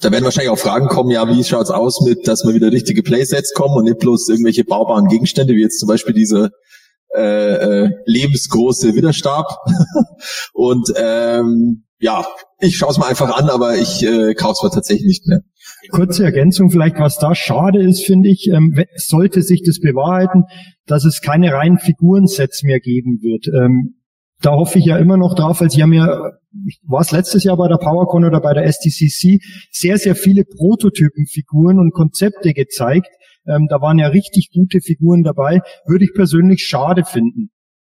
da 0.00 0.10
werden 0.10 0.24
wahrscheinlich 0.24 0.50
auch 0.50 0.58
Fragen 0.58 0.88
kommen, 0.88 1.10
ja, 1.10 1.28
wie 1.28 1.44
schaut's 1.44 1.70
aus 1.70 2.00
mit, 2.04 2.26
dass 2.26 2.44
mal 2.44 2.54
wieder 2.54 2.72
richtige 2.72 3.02
Playsets 3.02 3.54
kommen 3.54 3.76
und 3.76 3.84
nicht 3.84 3.98
bloß 3.98 4.28
irgendwelche 4.28 4.64
baubaren 4.64 5.06
Gegenstände, 5.06 5.54
wie 5.54 5.62
jetzt 5.62 5.78
zum 5.78 5.88
Beispiel 5.88 6.14
diese 6.14 6.50
äh, 7.14 7.84
äh, 7.84 7.90
lebensgroße 8.06 8.94
Widerstab. 8.94 9.46
und 10.52 10.92
ähm, 10.96 11.84
ja, 12.00 12.26
ich 12.58 12.76
schaue 12.76 12.90
es 12.90 12.98
mal 12.98 13.08
einfach 13.08 13.34
an, 13.36 13.48
aber 13.48 13.76
ich 13.76 14.04
äh, 14.04 14.34
kaufe 14.34 14.52
es 14.52 14.62
mal 14.62 14.70
tatsächlich 14.70 15.06
nicht 15.06 15.26
mehr. 15.26 15.40
Kurze 15.90 16.24
Ergänzung 16.24 16.70
vielleicht, 16.70 16.98
was 16.98 17.18
da 17.18 17.34
schade 17.34 17.82
ist, 17.82 18.04
finde 18.04 18.28
ich, 18.28 18.48
ähm, 18.48 18.76
sollte 18.96 19.42
sich 19.42 19.62
das 19.64 19.80
bewahrheiten, 19.80 20.44
dass 20.86 21.04
es 21.04 21.20
keine 21.20 21.52
reinen 21.52 21.78
Figurensets 21.78 22.62
mehr 22.62 22.80
geben 22.80 23.20
wird. 23.22 23.46
Ähm, 23.46 23.94
da 24.44 24.52
hoffe 24.52 24.78
ich 24.78 24.84
ja 24.84 24.98
immer 24.98 25.16
noch 25.16 25.34
drauf, 25.34 25.60
weil 25.60 25.70
sie 25.70 25.82
haben 25.82 25.92
ja, 25.92 26.32
ich 26.66 26.80
war 26.86 27.00
es 27.00 27.12
letztes 27.12 27.44
Jahr 27.44 27.56
bei 27.56 27.68
der 27.68 27.78
PowerCon 27.78 28.24
oder 28.24 28.40
bei 28.40 28.52
der 28.52 28.70
STCC, 28.70 29.40
sehr, 29.70 29.96
sehr 29.96 30.14
viele 30.14 30.44
Prototypenfiguren 30.44 31.78
und 31.78 31.92
Konzepte 31.92 32.52
gezeigt. 32.52 33.08
Ähm, 33.46 33.66
da 33.68 33.80
waren 33.80 33.98
ja 33.98 34.08
richtig 34.08 34.50
gute 34.52 34.80
Figuren 34.80 35.22
dabei. 35.22 35.60
Würde 35.86 36.04
ich 36.04 36.12
persönlich 36.14 36.64
schade 36.64 37.04
finden. 37.04 37.50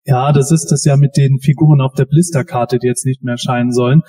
Ja, 0.05 0.33
das 0.33 0.51
ist 0.51 0.69
das 0.71 0.85
ja 0.85 0.97
mit 0.97 1.17
den 1.17 1.39
Figuren 1.39 1.83
auf 1.83 1.93
der 1.93 2.07
Blisterkarte, 2.07 2.79
die 2.79 2.87
jetzt 2.87 3.05
nicht 3.05 3.23
mehr 3.23 3.33
erscheinen 3.33 3.73
sollen. 3.73 4.03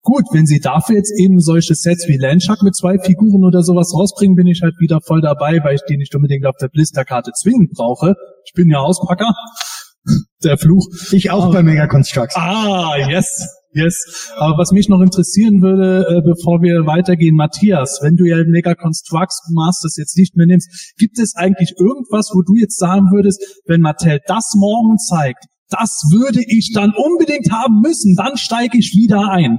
Gut, 0.00 0.24
wenn 0.32 0.46
sie 0.46 0.60
dafür 0.60 0.96
jetzt 0.96 1.12
eben 1.16 1.38
solche 1.40 1.74
Sets 1.74 2.08
wie 2.08 2.16
Landshark 2.16 2.62
mit 2.62 2.74
zwei 2.74 2.98
Figuren 2.98 3.44
oder 3.44 3.62
sowas 3.62 3.94
rausbringen, 3.94 4.34
bin 4.34 4.46
ich 4.46 4.62
halt 4.62 4.74
wieder 4.80 5.00
voll 5.00 5.20
dabei, 5.20 5.62
weil 5.62 5.74
ich 5.74 5.82
die 5.88 5.96
nicht 5.96 6.14
unbedingt 6.14 6.46
auf 6.46 6.56
der 6.60 6.68
Blisterkarte 6.68 7.32
zwingend 7.32 7.70
brauche. 7.72 8.14
Ich 8.44 8.52
bin 8.54 8.70
ja 8.70 8.78
Auspacker. 8.78 9.32
Der 10.42 10.58
Fluch. 10.58 10.88
Ich 11.12 11.30
auch 11.30 11.52
bei 11.52 11.62
Mega 11.62 11.86
Constructs. 11.86 12.36
Ah, 12.36 12.96
yes. 13.08 13.48
Yes. 13.74 14.30
Aber 14.36 14.58
was 14.58 14.72
mich 14.72 14.88
noch 14.88 15.00
interessieren 15.00 15.62
würde, 15.62 16.04
äh, 16.08 16.20
bevor 16.22 16.60
wir 16.60 16.84
weitergehen, 16.86 17.36
Matthias, 17.36 18.00
wenn 18.02 18.16
du 18.16 18.24
ja 18.24 18.36
Mega 18.44 18.74
Constructs 18.74 19.48
Masters 19.52 19.96
jetzt 19.96 20.16
nicht 20.18 20.36
mehr 20.36 20.46
nimmst, 20.46 20.94
gibt 20.98 21.18
es 21.18 21.34
eigentlich 21.36 21.74
irgendwas, 21.78 22.32
wo 22.34 22.42
du 22.42 22.54
jetzt 22.56 22.78
sagen 22.78 23.06
würdest, 23.12 23.40
wenn 23.66 23.80
Mattel 23.80 24.20
das 24.26 24.52
morgen 24.56 24.98
zeigt, 24.98 25.44
das 25.70 26.02
würde 26.10 26.40
ich 26.46 26.72
dann 26.74 26.92
unbedingt 26.94 27.50
haben 27.50 27.80
müssen, 27.80 28.14
dann 28.14 28.36
steige 28.36 28.76
ich 28.76 28.92
wieder 28.94 29.30
ein? 29.30 29.58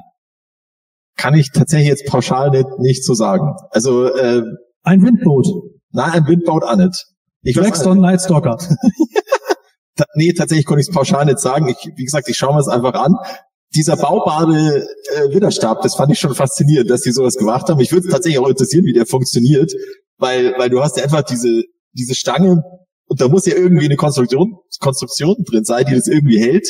Kann 1.15 1.33
ich 1.33 1.51
tatsächlich 1.51 1.89
jetzt 1.89 2.05
pauschal 2.05 2.51
nicht, 2.51 2.67
nicht 2.79 3.05
so 3.05 3.13
sagen. 3.13 3.55
Also 3.71 4.05
äh, 4.13 4.43
ein 4.83 5.01
Windboot. 5.01 5.47
Nein, 5.91 6.11
ein 6.11 6.27
Windboot 6.27 6.63
auch 6.63 6.75
nicht. 6.75 7.05
Ich 7.41 7.55
Blackstone 7.55 7.99
Nightstalker. 7.99 8.57
nee, 10.15 10.33
tatsächlich 10.33 10.65
konnte 10.65 10.81
ich 10.81 10.87
es 10.89 10.93
pauschal 10.93 11.25
nicht 11.25 11.39
sagen. 11.39 11.67
Ich, 11.67 11.89
wie 11.95 12.05
gesagt, 12.05 12.29
ich 12.29 12.37
schaue 12.37 12.53
mir 12.53 12.59
es 12.59 12.67
einfach 12.67 12.93
an. 12.93 13.15
Dieser 13.75 13.97
baubare 13.97 14.85
äh, 15.15 15.33
Widerstab, 15.33 15.81
das 15.81 15.95
fand 15.95 16.11
ich 16.11 16.19
schon 16.19 16.35
faszinierend, 16.35 16.89
dass 16.89 17.01
die 17.01 17.11
sowas 17.11 17.35
gemacht 17.35 17.69
haben. 17.69 17.79
Ich 17.79 17.91
würde 17.91 18.07
es 18.07 18.13
tatsächlich 18.13 18.39
auch 18.39 18.49
interessieren, 18.49 18.85
wie 18.85 18.93
der 18.93 19.05
funktioniert, 19.05 19.71
weil, 20.17 20.53
weil 20.57 20.69
du 20.69 20.81
hast 20.81 20.97
ja 20.97 21.03
einfach 21.03 21.23
diese, 21.23 21.63
diese 21.93 22.13
Stange 22.13 22.61
und 23.07 23.21
da 23.21 23.27
muss 23.27 23.45
ja 23.45 23.55
irgendwie 23.55 23.85
eine 23.85 23.95
Konstruktion, 23.95 24.57
Konstruktion 24.79 25.35
drin 25.47 25.63
sein, 25.63 25.85
die 25.87 25.95
das 25.95 26.07
irgendwie 26.07 26.39
hält. 26.39 26.67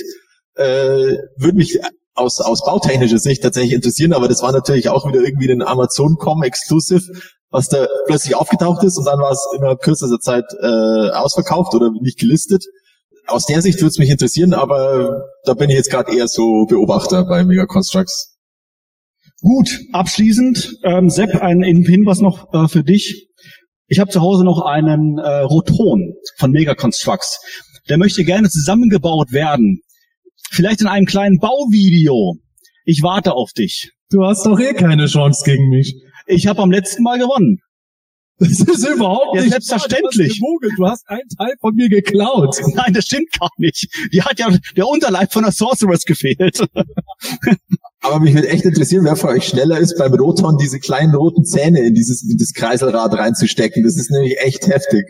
Äh, 0.56 1.18
würde 1.38 1.56
mich 1.56 1.80
aus, 2.16 2.40
aus 2.40 2.64
bautechnischer 2.64 3.20
Sicht 3.20 3.44
tatsächlich 3.44 3.74
interessieren, 3.74 4.14
aber 4.14 4.28
das 4.28 4.42
war 4.42 4.52
natürlich 4.52 4.90
auch 4.90 5.08
wieder 5.08 5.22
irgendwie 5.22 5.52
ein 5.52 5.62
Amazon.com 5.62 6.44
Exclusive, 6.44 7.04
was 7.50 7.68
da 7.68 7.88
plötzlich 8.06 8.36
aufgetaucht 8.36 8.84
ist 8.84 8.98
und 8.98 9.06
dann 9.06 9.20
war 9.20 9.32
es 9.32 9.46
in 9.56 9.78
kürzester 9.80 10.20
Zeit 10.20 10.46
äh, 10.62 11.10
ausverkauft 11.10 11.74
oder 11.76 11.92
nicht 12.02 12.20
gelistet 12.20 12.64
aus 13.28 13.46
der 13.46 13.62
Sicht 13.62 13.80
würde 13.80 13.88
es 13.88 14.00
mich 14.00 14.10
interessieren, 14.10 14.54
aber 14.54 15.24
da 15.46 15.54
bin 15.54 15.70
ich 15.70 15.76
jetzt 15.76 15.90
gerade 15.90 16.16
eher 16.16 16.28
so 16.28 16.66
Beobachter 16.68 17.26
bei 17.26 17.44
Mega 17.44 17.66
Constructs. 17.66 18.38
Gut, 19.42 19.80
abschließend, 19.92 20.80
ähm, 20.84 21.10
Sepp, 21.10 21.36
ein 21.42 21.64
Hinweis 21.64 22.20
noch 22.20 22.54
äh, 22.54 22.68
für 22.68 22.84
dich. 22.84 23.28
Ich 23.88 24.00
habe 24.00 24.10
zu 24.10 24.22
Hause 24.22 24.46
noch 24.46 24.62
einen 24.62 25.18
äh, 25.18 25.40
Roton 25.40 26.14
von 26.38 26.52
Mega 26.52 26.76
Constructs. 26.76 27.40
Der 27.90 27.98
möchte 27.98 28.24
gerne 28.24 28.50
zusammengebaut 28.50 29.34
werden. 29.34 29.82
Vielleicht 30.50 30.82
in 30.82 30.88
einem 30.88 31.06
kleinen 31.06 31.40
Bauvideo. 31.40 32.38
Ich 32.86 33.02
warte 33.04 33.34
auf 33.34 33.52
dich. 33.52 33.92
Du 34.10 34.24
hast 34.24 34.46
doch 34.46 34.60
eh 34.60 34.74
keine 34.74 35.08
Chance 35.08 35.44
gegen 35.44 35.70
mich. 35.70 35.96
Ich 36.26 36.48
habe 36.48 36.62
am 36.62 36.72
letzten 36.72 37.04
Mal 37.04 37.20
gewonnen. 37.20 37.60
Das 38.44 38.60
ist 38.60 38.88
überhaupt 38.88 39.36
ja, 39.36 39.42
nicht 39.42 39.52
selbstverständlich. 39.52 40.40
Du 40.78 40.88
hast 40.88 41.08
einen 41.08 41.28
Teil 41.38 41.54
von 41.60 41.76
mir 41.76 41.90
geklaut. 41.90 42.56
Nein, 42.76 42.94
das 42.94 43.06
stimmt 43.06 43.32
gar 43.40 43.50
nicht. 43.58 43.88
Die 44.12 44.22
hat 44.22 44.40
ja 44.40 44.50
der 44.76 44.88
Unterleib 44.88 45.32
von 45.34 45.44
der 45.44 45.52
Sorceress 45.52 46.04
gefehlt. 46.04 46.66
Aber 48.02 48.20
mich 48.20 48.34
würde 48.34 48.50
echt 48.50 48.66
interessieren, 48.66 49.06
wer 49.06 49.16
von 49.16 49.30
euch 49.30 49.48
schneller 49.48 49.80
ist, 49.80 49.98
beim 49.98 50.14
Roton 50.14 50.58
diese 50.58 50.80
kleinen 50.80 51.16
roten 51.16 51.46
Zähne 51.46 51.82
in 51.82 51.94
dieses, 51.94 52.24
in 52.30 52.38
das 52.38 52.54
Kreiselrad 52.54 53.14
reinzustecken. 53.14 53.84
Das 53.84 53.96
ist 53.98 54.12
nämlich 54.12 54.38
echt 54.40 54.68
heftig. 54.68 55.06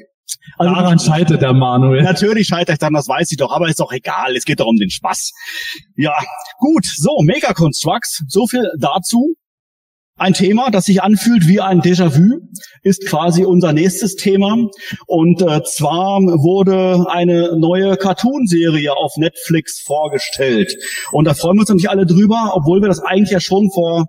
Also 0.57 0.73
Daran 0.73 0.99
scheitert 0.99 1.41
der 1.41 1.53
Manuel. 1.53 2.03
Natürlich 2.03 2.47
scheitert 2.47 2.75
ich 2.75 2.79
dann, 2.79 2.93
das 2.93 3.07
weiß 3.07 3.31
ich 3.31 3.37
doch, 3.37 3.51
aber 3.51 3.67
ist 3.67 3.79
doch 3.79 3.91
egal, 3.91 4.35
es 4.35 4.45
geht 4.45 4.59
doch 4.59 4.67
um 4.67 4.77
den 4.77 4.89
Spaß. 4.89 5.31
Ja, 5.95 6.13
gut, 6.59 6.85
so, 6.85 7.19
Mega 7.23 7.53
Constructs, 7.53 8.23
so 8.27 8.47
viel 8.47 8.69
dazu. 8.79 9.35
Ein 10.15 10.33
Thema, 10.33 10.69
das 10.69 10.85
sich 10.85 11.01
anfühlt 11.01 11.47
wie 11.47 11.59
ein 11.59 11.81
Déjà-vu, 11.81 12.39
ist 12.83 13.07
quasi 13.07 13.45
unser 13.45 13.73
nächstes 13.73 14.15
Thema. 14.15 14.57
Und 15.07 15.41
äh, 15.41 15.63
zwar 15.63 16.21
wurde 16.21 17.09
eine 17.09 17.57
neue 17.57 17.97
Cartoon-Serie 17.97 18.95
auf 18.95 19.13
Netflix 19.17 19.81
vorgestellt. 19.81 20.75
Und 21.11 21.25
da 21.25 21.33
freuen 21.33 21.57
wir 21.57 21.61
uns 21.61 21.69
natürlich 21.69 21.89
alle 21.89 22.05
drüber, 22.05 22.51
obwohl 22.53 22.81
wir 22.81 22.89
das 22.89 22.99
eigentlich 22.99 23.31
ja 23.31 23.39
schon 23.39 23.71
vor 23.71 24.05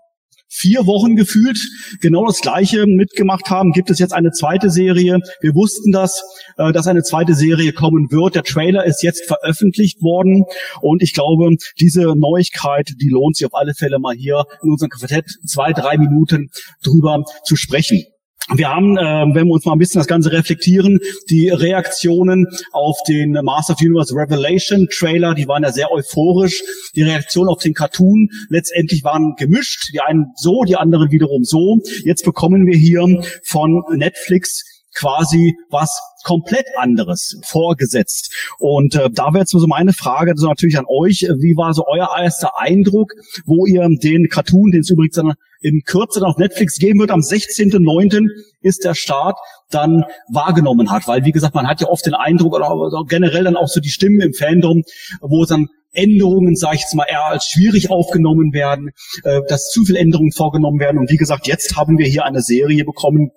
vier 0.55 0.87
Wochen 0.87 1.17
gefühlt 1.17 1.59
genau 2.01 2.27
das 2.27 2.41
Gleiche 2.41 2.87
mitgemacht 2.87 3.51
haben, 3.51 3.73
gibt 3.73 3.91
es 3.91 3.99
jetzt 3.99 4.13
eine 4.13 4.31
zweite 4.31 4.71
Serie. 4.71 5.19
Wir 5.41 5.55
wussten 5.55 5.91
das, 5.91 6.23
äh, 6.57 6.73
dass 6.73 6.87
eine 6.87 7.03
zweite 7.03 7.35
Serie 7.35 7.73
kommen 7.73 8.11
wird. 8.11 8.37
Der 8.37 8.45
Trailer 8.45 8.85
ist 8.85 9.03
jetzt 9.03 9.27
veröffentlicht 9.27 10.01
worden 10.01 10.45
und 10.81 11.03
ich 11.03 11.13
glaube, 11.13 11.57
diese 11.81 12.15
Neuigkeit, 12.15 12.93
die 13.01 13.09
lohnt 13.09 13.37
sich 13.37 13.47
auf 13.47 13.55
alle 13.55 13.75
Fälle 13.75 13.99
mal 13.99 14.15
hier 14.15 14.45
in 14.63 14.71
unserem 14.71 14.91
Quartett 14.91 15.27
zwei, 15.45 15.73
drei 15.73 15.99
Minuten 15.99 16.51
drüber 16.83 17.25
zu 17.45 17.57
sprechen. 17.57 18.05
Wir 18.53 18.69
haben, 18.69 18.99
äh, 18.99 19.35
wenn 19.35 19.47
wir 19.47 19.55
uns 19.55 19.65
mal 19.65 19.73
ein 19.73 19.79
bisschen 19.79 20.01
das 20.01 20.07
Ganze 20.07 20.31
reflektieren, 20.31 20.99
die 21.31 21.49
Reaktionen 21.49 22.47
auf 22.73 22.99
den 23.09 23.33
Master 23.33 23.73
of 23.73 23.81
Universe 23.81 24.15
Revelation 24.15 24.87
Trailer, 24.91 25.35
die 25.35 25.49
waren 25.49 25.63
ja 25.63 25.73
sehr 25.73 25.91
euphorisch. 25.91 26.63
Die 26.95 27.03
Reaktionen 27.03 27.49
auf 27.49 27.63
den 27.63 27.73
Cartoon 27.73 28.29
letztendlich 28.51 29.03
waren 29.03 29.35
gemischt. 29.39 29.95
Die 29.95 30.01
einen 30.01 30.27
so, 30.37 30.65
die 30.65 30.77
anderen 30.77 31.11
wiederum 31.11 31.45
so. 31.45 31.79
Jetzt 32.05 32.25
bekommen 32.25 32.67
wir 32.67 32.77
hier 32.77 33.23
von 33.45 33.83
Netflix 33.97 34.63
quasi 34.95 35.57
was 35.71 35.91
komplett 36.25 36.67
anderes 36.77 37.41
vorgesetzt. 37.47 38.33
Und 38.59 38.95
äh, 38.95 39.11
da 39.11 39.33
wäre 39.33 39.41
jetzt 39.41 39.53
so 39.53 39.67
meine 39.67 39.93
Frage 39.93 40.33
so 40.37 40.49
natürlich 40.49 40.79
an 40.79 40.87
euch, 40.89 41.23
wie 41.23 41.57
war 41.57 41.73
so 41.75 41.85
euer 41.87 42.09
erster 42.17 42.59
Eindruck, 42.59 43.13
wo 43.47 43.67
ihr 43.67 43.89
den 44.03 44.29
Cartoon, 44.29 44.71
den 44.71 44.81
es 44.81 44.91
übrigens 44.91 45.19
in 45.65 45.81
Kürze 45.83 46.21
auf 46.27 46.37
Netflix 46.37 46.77
geben 46.77 47.01
wird, 47.01 47.11
am 47.11 47.21
16.09. 47.21 48.29
ist 48.61 48.85
der 48.85 48.95
Start, 48.95 49.39
dann 49.71 50.05
wahrgenommen 50.31 50.91
hat. 50.91 51.09
Weil, 51.09 51.25
wie 51.25 51.33
gesagt, 51.33 51.55
man 51.55 51.67
hat 51.67 51.81
ja 51.81 51.89
oft 51.89 52.05
den 52.05 52.15
Eindruck, 52.15 52.53
oder 52.53 52.69
generell 53.09 53.45
dann 53.45 53.57
auch 53.57 53.69
so 53.69 53.81
die 53.81 53.89
Stimmen 53.89 54.21
im 54.21 54.35
Fandom, 54.35 54.83
wo 55.23 55.47
dann 55.47 55.69
Änderungen, 55.95 56.55
sage 56.55 56.77
ich 56.77 56.83
jetzt 56.83 56.95
mal, 56.95 57.07
eher 57.09 57.25
als 57.25 57.47
schwierig 57.47 57.91
aufgenommen 57.91 58.53
werden, 58.53 58.91
äh, 59.23 59.41
dass 59.49 59.71
zu 59.71 59.85
viel 59.87 59.97
Änderungen 59.97 60.33
vorgenommen 60.33 60.81
werden. 60.81 60.99
Und 60.99 61.11
wie 61.11 61.17
gesagt, 61.17 61.47
jetzt 61.47 61.77
haben 61.77 61.97
wir 61.97 62.07
hier 62.07 62.27
eine 62.27 62.43
Serie 62.43 62.85
bekommen, 62.85 63.31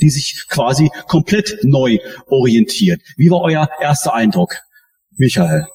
die 0.00 0.10
sich 0.10 0.46
quasi 0.48 0.90
komplett 1.06 1.58
neu 1.62 1.98
orientiert. 2.26 3.00
Wie 3.16 3.30
war 3.30 3.40
euer 3.42 3.68
erster 3.80 4.14
Eindruck, 4.14 4.56
Michael? 5.16 5.66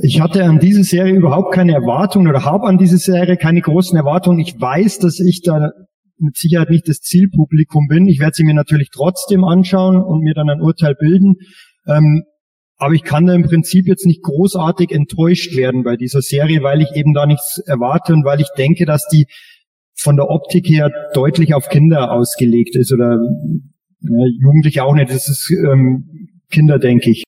Ich 0.00 0.20
hatte 0.20 0.44
an 0.44 0.60
diese 0.60 0.84
Serie 0.84 1.14
überhaupt 1.14 1.52
keine 1.52 1.72
Erwartungen 1.72 2.28
oder 2.28 2.44
habe 2.44 2.68
an 2.68 2.78
diese 2.78 2.98
Serie 2.98 3.36
keine 3.36 3.60
großen 3.60 3.96
Erwartungen. 3.96 4.38
Ich 4.38 4.60
weiß, 4.60 4.98
dass 5.00 5.18
ich 5.18 5.42
da 5.42 5.72
mit 6.18 6.36
Sicherheit 6.36 6.70
nicht 6.70 6.88
das 6.88 7.00
Zielpublikum 7.00 7.88
bin. 7.88 8.06
Ich 8.06 8.20
werde 8.20 8.34
sie 8.34 8.44
mir 8.44 8.54
natürlich 8.54 8.90
trotzdem 8.92 9.44
anschauen 9.44 10.02
und 10.02 10.20
mir 10.20 10.34
dann 10.34 10.50
ein 10.50 10.60
Urteil 10.60 10.94
bilden. 10.94 11.36
Ähm, 11.86 12.24
aber 12.76 12.94
ich 12.94 13.02
kann 13.02 13.26
da 13.26 13.34
im 13.34 13.42
Prinzip 13.42 13.88
jetzt 13.88 14.06
nicht 14.06 14.22
großartig 14.22 14.92
enttäuscht 14.92 15.56
werden 15.56 15.82
bei 15.82 15.96
dieser 15.96 16.22
Serie, 16.22 16.62
weil 16.62 16.80
ich 16.80 16.92
eben 16.94 17.12
da 17.12 17.26
nichts 17.26 17.58
erwarte 17.66 18.12
und 18.12 18.24
weil 18.24 18.40
ich 18.40 18.48
denke, 18.56 18.86
dass 18.86 19.08
die 19.08 19.26
von 19.96 20.14
der 20.14 20.30
Optik 20.30 20.68
her 20.68 20.92
deutlich 21.12 21.54
auf 21.54 21.68
Kinder 21.68 22.12
ausgelegt 22.12 22.76
ist 22.76 22.92
oder 22.92 23.18
ja, 24.00 24.26
Jugendliche 24.40 24.84
auch 24.84 24.94
nicht. 24.94 25.10
Das 25.10 25.28
ist 25.28 25.50
ähm, 25.50 26.28
Kinder, 26.50 26.78
denke 26.78 27.10
ich. 27.10 27.24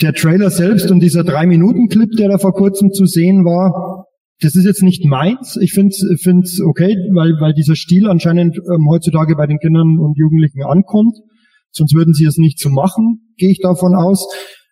Der 0.00 0.12
Trailer 0.14 0.50
selbst 0.50 0.90
und 0.90 1.00
dieser 1.00 1.24
drei 1.24 1.46
Minuten 1.46 1.88
Clip, 1.88 2.10
der 2.16 2.28
da 2.28 2.38
vor 2.38 2.52
kurzem 2.52 2.90
zu 2.92 3.06
sehen 3.06 3.44
war, 3.44 4.06
das 4.40 4.54
ist 4.54 4.64
jetzt 4.64 4.82
nicht 4.82 5.04
meins. 5.04 5.58
Ich 5.60 5.72
finde 5.72 5.92
es 5.92 6.60
okay, 6.64 6.96
weil, 7.12 7.32
weil 7.40 7.52
dieser 7.52 7.76
Stil 7.76 8.08
anscheinend 8.08 8.56
ähm, 8.56 8.88
heutzutage 8.88 9.36
bei 9.36 9.46
den 9.46 9.58
Kindern 9.58 9.98
und 9.98 10.16
Jugendlichen 10.16 10.62
ankommt. 10.62 11.16
Sonst 11.72 11.94
würden 11.94 12.14
sie 12.14 12.24
es 12.24 12.38
nicht 12.38 12.58
so 12.58 12.70
machen, 12.70 13.34
gehe 13.36 13.50
ich 13.50 13.60
davon 13.60 13.94
aus. 13.94 14.26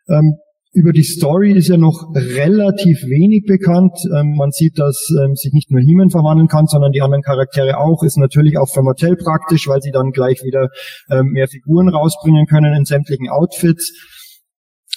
Ähm, 0.08 0.36
über 0.72 0.92
die 0.92 1.02
Story 1.02 1.52
ist 1.52 1.68
ja 1.68 1.76
noch 1.76 2.14
relativ 2.14 3.02
wenig 3.04 3.44
bekannt. 3.46 3.98
Ähm, 4.14 4.34
man 4.36 4.50
sieht, 4.50 4.78
dass 4.78 5.08
ähm, 5.22 5.34
sich 5.34 5.52
nicht 5.52 5.70
nur 5.70 5.80
Heeman 5.80 6.10
verwandeln 6.10 6.48
kann, 6.48 6.66
sondern 6.66 6.92
die 6.92 7.00
anderen 7.00 7.22
Charaktere 7.22 7.78
auch. 7.78 8.02
Ist 8.02 8.18
natürlich 8.18 8.58
auch 8.58 8.68
für 8.68 8.82
Mattel 8.82 9.16
praktisch, 9.16 9.66
weil 9.66 9.80
sie 9.80 9.90
dann 9.90 10.12
gleich 10.12 10.42
wieder 10.44 10.68
ähm, 11.10 11.30
mehr 11.32 11.48
Figuren 11.48 11.88
rausbringen 11.88 12.46
können 12.46 12.74
in 12.74 12.84
sämtlichen 12.84 13.28
Outfits. 13.28 13.92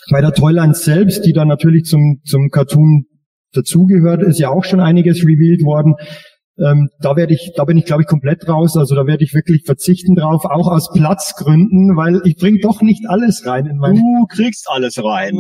Bei 0.10 0.22
der 0.22 0.32
Toyline 0.32 0.74
selbst, 0.74 1.26
die 1.26 1.34
dann 1.34 1.48
natürlich 1.48 1.84
zum, 1.84 2.22
zum 2.26 2.50
Cartoon 2.50 3.06
dazugehört, 3.54 4.24
ist 4.24 4.40
ja 4.40 4.50
auch 4.50 4.64
schon 4.64 4.80
einiges 4.80 5.24
revealed 5.24 5.64
worden. 5.64 5.96
Ähm, 6.58 6.90
da 7.00 7.16
werde 7.16 7.34
ich, 7.34 7.54
da 7.56 7.64
bin 7.64 7.78
ich 7.78 7.86
glaube 7.86 8.04
ich 8.04 8.08
komplett 8.08 8.48
raus. 8.48 8.78
Also 8.78 8.96
da 8.96 9.06
werde 9.06 9.24
ich 9.24 9.34
wirklich 9.34 9.64
verzichten 9.66 10.16
drauf, 10.16 10.46
auch 10.46 10.68
aus 10.68 10.92
Platzgründen, 10.94 11.96
weil 11.96 12.22
ich 12.26 12.36
bringe 12.36 12.60
doch 12.60 12.82
nicht 12.82 13.08
alles 13.08 13.46
rein 13.46 13.66
in 13.66 13.78
meinen. 13.78 13.98
Du 13.98 14.26
kriegst 14.28 14.68
alles 14.70 15.04
rein. 15.04 15.36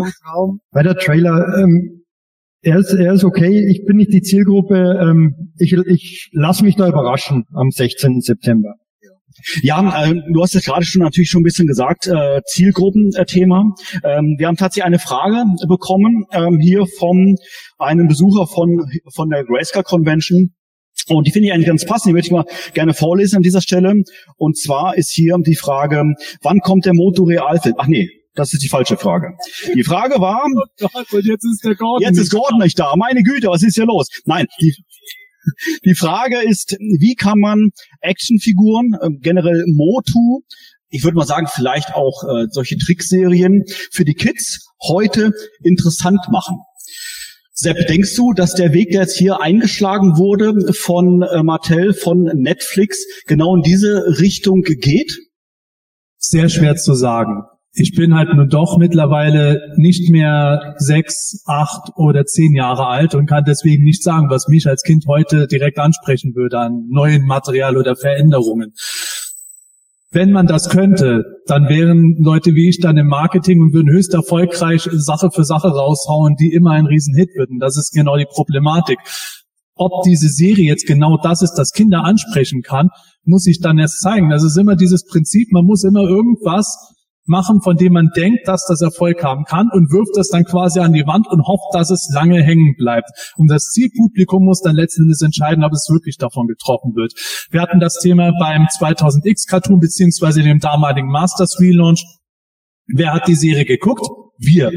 Bei 0.72 0.84
der 0.84 0.96
Trailer, 0.96 1.58
ähm, 1.62 2.04
er 2.62 2.78
ist, 2.78 2.94
er 2.94 3.14
ist 3.14 3.24
okay. 3.24 3.66
Ich 3.70 3.86
bin 3.86 3.98
nicht 3.98 4.14
die 4.14 4.22
Zielgruppe. 4.22 5.00
Ähm, 5.02 5.54
ich 5.58 5.74
ich 5.74 6.30
lasse 6.34 6.64
mich 6.64 6.76
da 6.76 6.88
überraschen 6.88 7.46
am 7.54 7.70
16. 7.72 8.22
September. 8.22 8.76
Ja, 9.62 10.06
äh, 10.06 10.14
du 10.34 10.42
hast 10.42 10.56
es 10.56 10.66
gerade 10.66 10.86
schon 10.86 11.02
natürlich 11.02 11.30
schon 11.30 11.42
ein 11.42 11.44
bisschen 11.44 11.68
gesagt, 11.68 12.08
äh, 12.08 12.42
Zielgruppenthema. 12.46 13.74
Ähm, 14.04 14.36
wir 14.38 14.48
haben 14.48 14.58
tatsächlich 14.58 14.86
eine 14.86 15.00
Frage 15.00 15.44
bekommen 15.68 16.26
ähm, 16.32 16.60
hier 16.60 16.86
von 16.98 17.36
einem 17.78 18.08
Besucher 18.08 18.48
von 18.48 18.86
von 19.14 19.30
der 19.30 19.44
Grayscale 19.44 19.84
Convention. 19.84 20.54
Und 21.08 21.28
die 21.28 21.32
finde 21.32 21.48
ich 21.48 21.54
eigentlich 21.54 21.68
ganz 21.68 21.86
passend, 21.86 22.10
die 22.12 22.14
würde 22.14 22.26
ich 22.26 22.32
mal 22.32 22.46
gerne 22.74 22.94
vorlesen 22.94 23.38
an 23.38 23.42
dieser 23.42 23.62
Stelle. 23.62 23.94
Und 24.38 24.58
zwar 24.58 24.96
ist 24.96 25.12
hier 25.12 25.36
die 25.40 25.56
Frage, 25.56 26.04
wann 26.42 26.60
kommt 26.60 26.86
der 26.86 26.94
Moto 26.94 27.24
Realfilm? 27.24 27.76
Ach 27.78 27.88
nee, 27.88 28.10
das 28.36 28.54
ist 28.54 28.64
die 28.64 28.70
falsche 28.70 28.98
Frage. 28.98 29.36
Die 29.76 29.84
Frage 29.84 30.22
war, 30.22 30.46
oh 30.82 31.18
jetzt 31.18 31.46
ist 31.46 31.62
der 31.64 31.76
Gordon. 31.76 32.08
Jetzt 32.08 32.18
ist 32.18 32.32
Gordon 32.32 32.60
nicht 32.60 32.80
da. 32.80 32.96
Meine 32.96 33.24
Güte, 33.24 33.48
was 33.48 33.64
ist 33.64 33.76
hier 33.76 33.86
los? 33.86 34.08
Nein, 34.26 34.46
die, 34.62 34.76
die 35.86 35.96
Frage 35.96 36.38
ist, 36.42 36.78
wie 37.00 37.16
kann 37.16 37.40
man 37.40 37.70
Actionfiguren, 38.02 38.94
äh, 39.02 39.10
generell 39.20 39.64
Motu, 39.68 40.42
ich 40.90 41.04
würde 41.04 41.16
mal 41.16 41.26
sagen, 41.26 41.48
vielleicht 41.52 41.94
auch 41.94 42.24
äh, 42.24 42.48
solche 42.50 42.78
Trickserien 42.78 43.64
für 43.92 44.06
die 44.06 44.14
Kids 44.14 44.68
heute 44.82 45.32
interessant 45.64 46.20
machen? 46.30 46.58
Sepp, 47.54 47.88
denkst 47.88 48.16
du, 48.16 48.34
dass 48.34 48.56
der 48.56 48.74
Weg, 48.74 48.92
der 48.92 49.02
jetzt 49.02 49.18
hier 49.18 49.40
eingeschlagen 49.42 50.18
wurde 50.18 50.74
von 50.74 51.22
äh, 51.22 51.44
Martell, 51.44 51.94
von 51.94 52.24
Netflix, 52.24 53.06
genau 53.28 53.56
in 53.56 53.62
diese 53.62 54.20
Richtung 54.20 54.62
geht? 54.64 55.20
Sehr 56.18 56.50
schwer 56.50 56.76
zu 56.76 56.94
sagen. 56.94 57.44
Ich 57.74 57.96
bin 57.96 58.14
halt 58.16 58.34
nur 58.34 58.48
doch 58.48 58.78
mittlerweile 58.78 59.74
nicht 59.78 60.10
mehr 60.10 60.76
sechs, 60.78 61.42
acht 61.46 61.92
oder 61.96 62.26
zehn 62.26 62.54
Jahre 62.54 62.88
alt 62.88 63.16
und 63.16 63.28
kann 63.28 63.46
deswegen 63.46 63.86
nicht 63.86 64.04
sagen, 64.04 64.30
was 64.30 64.50
mich 64.50 64.68
als 64.68 64.84
Kind 64.84 65.06
heute 65.08 65.48
direkt 65.48 65.80
ansprechen 65.80 66.36
würde 66.36 66.60
an 66.60 66.88
neuen 66.90 67.26
Material 67.26 67.78
oder 67.78 67.96
Veränderungen. 67.96 68.74
Wenn 70.14 70.34
man 70.34 70.48
das 70.48 70.68
könnte, 70.68 71.24
dann 71.46 71.70
wären 71.70 72.18
Leute 72.20 72.54
wie 72.56 72.68
ich 72.68 72.82
dann 72.82 72.98
im 72.98 73.08
Marketing 73.08 73.62
und 73.62 73.74
würden 73.74 73.90
höchst 73.90 74.14
erfolgreich 74.14 74.90
Sache 74.92 75.30
für 75.32 75.46
Sache 75.46 75.70
raushauen, 75.70 76.36
die 76.36 76.52
immer 76.52 76.72
ein 76.72 76.86
Riesenhit 76.86 77.30
würden. 77.38 77.60
Das 77.60 77.78
ist 77.78 77.94
genau 77.94 78.18
die 78.18 78.26
Problematik. 78.26 79.00
Ob 79.76 80.04
diese 80.04 80.28
Serie 80.28 80.66
jetzt 80.66 80.86
genau 80.86 81.18
das 81.24 81.42
ist, 81.42 81.54
das 81.54 81.72
Kinder 81.72 82.04
ansprechen 82.04 82.62
kann, 82.62 82.90
muss 83.24 83.48
ich 83.48 83.62
dann 83.62 83.80
erst 83.80 84.02
zeigen. 84.02 84.30
Das 84.30 84.44
ist 84.44 84.58
immer 84.58 84.76
dieses 84.76 85.06
Prinzip, 85.06 85.54
man 85.54 85.64
muss 85.64 85.86
immer 85.86 86.02
irgendwas 86.02 86.94
machen, 87.26 87.62
von 87.62 87.78
dem 87.78 87.94
man 87.94 88.10
denkt, 88.16 88.48
dass 88.48 88.66
das 88.68 88.82
Erfolg 88.82 89.24
haben 89.24 89.46
kann 89.46 89.70
und 89.72 89.92
wirft 89.92 90.18
das 90.18 90.30
dann 90.30 90.44
quasi 90.44 90.80
an 90.80 90.94
die 90.94 91.06
Wand 91.06 91.28
und 91.28 91.42
hofft, 91.42 91.74
dass 91.74 91.90
es 91.90 92.12
lange 92.14 92.42
hängen 92.44 92.76
bleibt. 92.78 93.10
Und 93.38 93.50
das 93.50 93.70
Zielpublikum 93.72 94.44
muss 94.44 94.62
dann 94.62 94.76
letzten 94.76 95.04
Endes 95.04 95.22
entscheiden, 95.22 95.64
ob 95.64 95.72
es 95.74 95.88
wirklich 95.90 96.18
davon 96.18 96.48
getroffen 96.48 96.94
wird. 96.96 97.14
Wir 97.52 97.62
hatten 97.62 97.80
das 97.80 98.00
Thema 98.00 98.32
beim 98.40 98.64
2000X 98.64 99.48
Cartoon 99.48 99.80
beziehungsweise 99.80 100.42
dem 100.42 100.60
damaligen 100.60 101.10
Masters 101.10 101.60
Relaunch. 101.60 102.04
Wer 102.88 103.14
hat 103.14 103.28
die 103.28 103.36
Serie 103.36 103.66
geguckt? 103.66 104.08
Wir. 104.38 104.72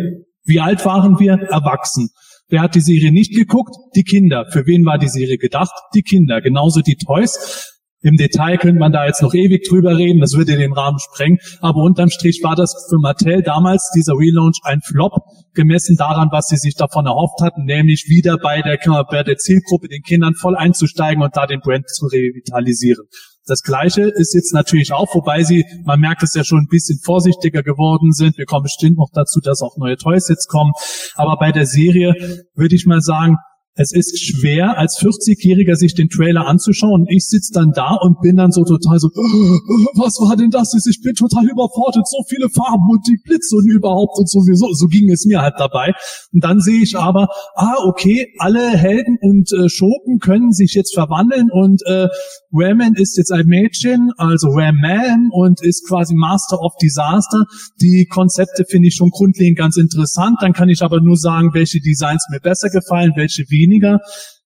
Wie 0.44 0.61
alt 0.61 0.85
waren 0.85 1.18
wir? 1.18 1.33
Erwachsen. 1.35 2.11
Wer 2.48 2.61
hat 2.61 2.74
die 2.74 2.80
Serie 2.80 3.11
nicht 3.11 3.35
geguckt? 3.35 3.74
Die 3.96 4.02
Kinder. 4.02 4.46
Für 4.50 4.66
wen 4.66 4.85
war 4.85 4.98
die 4.98 5.09
Serie 5.09 5.38
gedacht? 5.38 5.72
Die 5.94 6.02
Kinder. 6.02 6.40
Genauso 6.42 6.80
die 6.80 6.96
Toys. 6.96 7.73
Im 8.04 8.16
Detail 8.16 8.58
könnte 8.58 8.78
man 8.78 8.92
da 8.92 9.06
jetzt 9.06 9.22
noch 9.22 9.32
ewig 9.32 9.66
drüber 9.66 9.96
reden, 9.96 10.20
das 10.20 10.34
würde 10.34 10.58
den 10.58 10.74
Rahmen 10.74 10.98
sprengen. 10.98 11.38
Aber 11.60 11.82
unterm 11.82 12.10
Strich 12.10 12.42
war 12.44 12.54
das 12.54 12.86
für 12.90 12.98
Mattel 12.98 13.42
damals, 13.42 13.90
dieser 13.96 14.12
Relaunch, 14.12 14.58
ein 14.62 14.82
Flop, 14.82 15.22
gemessen 15.54 15.96
daran, 15.96 16.28
was 16.30 16.48
sie 16.48 16.58
sich 16.58 16.74
davon 16.74 17.06
erhofft 17.06 17.40
hatten, 17.40 17.64
nämlich 17.64 18.04
wieder 18.08 18.36
bei 18.36 18.60
der, 18.60 18.78
bei 19.10 19.22
der 19.22 19.38
Zielgruppe, 19.38 19.88
den 19.88 20.02
Kindern 20.02 20.34
voll 20.34 20.54
einzusteigen 20.54 21.22
und 21.22 21.34
da 21.34 21.46
den 21.46 21.60
Brand 21.60 21.88
zu 21.88 22.04
revitalisieren. 22.04 23.06
Das 23.46 23.62
Gleiche 23.62 24.02
ist 24.02 24.34
jetzt 24.34 24.52
natürlich 24.52 24.92
auch, 24.92 25.14
wobei 25.14 25.42
sie, 25.42 25.64
man 25.84 26.00
merkt 26.00 26.22
es 26.22 26.34
ja 26.34 26.44
schon 26.44 26.60
ein 26.60 26.68
bisschen 26.68 26.98
vorsichtiger 27.02 27.62
geworden 27.62 28.12
sind. 28.12 28.36
Wir 28.36 28.44
kommen 28.44 28.64
bestimmt 28.64 28.98
noch 28.98 29.10
dazu, 29.14 29.40
dass 29.40 29.62
auch 29.62 29.78
neue 29.78 29.96
Toys 29.96 30.28
jetzt 30.28 30.48
kommen. 30.48 30.72
Aber 31.14 31.36
bei 31.38 31.52
der 31.52 31.66
Serie 31.66 32.14
würde 32.54 32.74
ich 32.74 32.84
mal 32.84 33.00
sagen, 33.00 33.36
es 33.76 33.92
ist 33.92 34.22
schwer, 34.22 34.78
als 34.78 34.98
40-Jähriger 35.00 35.74
sich 35.74 35.94
den 35.94 36.08
Trailer 36.08 36.46
anzuschauen. 36.46 37.06
Ich 37.08 37.26
sitze 37.26 37.52
dann 37.52 37.72
da 37.74 37.96
und 38.00 38.20
bin 38.20 38.37
dann 38.37 38.52
so 38.52 38.64
total 38.64 39.00
so, 39.00 39.08
was 39.98 40.14
war 40.20 40.37
denn 40.37 40.50
das? 40.50 40.72
Ich 40.88 41.00
bin 41.02 41.14
total 41.14 41.48
überfordert, 41.48 42.06
so 42.06 42.18
viele 42.28 42.48
Farben 42.50 42.88
und 42.88 43.06
die 43.08 43.18
Blitze 43.24 43.56
und 43.56 43.68
überhaupt 43.68 44.16
und 44.18 44.30
sowieso. 44.30 44.72
So 44.74 44.87
ging 44.87 45.10
es 45.10 45.24
mir 45.24 45.42
halt 45.42 45.54
dabei. 45.58 45.92
Und 46.32 46.44
dann 46.44 46.60
sehe 46.60 46.82
ich 46.82 46.96
aber, 46.96 47.28
ah, 47.56 47.74
okay, 47.88 48.28
alle 48.38 48.70
Helden 48.70 49.18
und 49.20 49.50
äh, 49.52 49.68
Schurken 49.68 50.20
können 50.20 50.52
sich 50.52 50.74
jetzt 50.74 50.94
verwandeln 50.94 51.48
und 51.50 51.82
äh, 51.87 52.08
Raman 52.52 52.94
ist 52.94 53.16
jetzt 53.16 53.32
ein 53.32 53.46
Mädchen, 53.46 54.12
also 54.16 54.50
Raman 54.50 55.30
und 55.32 55.60
ist 55.62 55.88
quasi 55.88 56.14
Master 56.14 56.60
of 56.60 56.74
Disaster. 56.80 57.44
Die 57.80 58.06
Konzepte 58.08 58.64
finde 58.68 58.88
ich 58.88 58.94
schon 58.94 59.10
grundlegend 59.10 59.58
ganz 59.58 59.76
interessant. 59.76 60.37
Dann 60.40 60.52
kann 60.52 60.68
ich 60.68 60.82
aber 60.82 61.00
nur 61.00 61.16
sagen, 61.16 61.50
welche 61.54 61.80
Designs 61.80 62.24
mir 62.30 62.38
besser 62.38 62.70
gefallen, 62.70 63.12
welche 63.16 63.42
wie 63.48 63.63
weniger. 63.64 64.00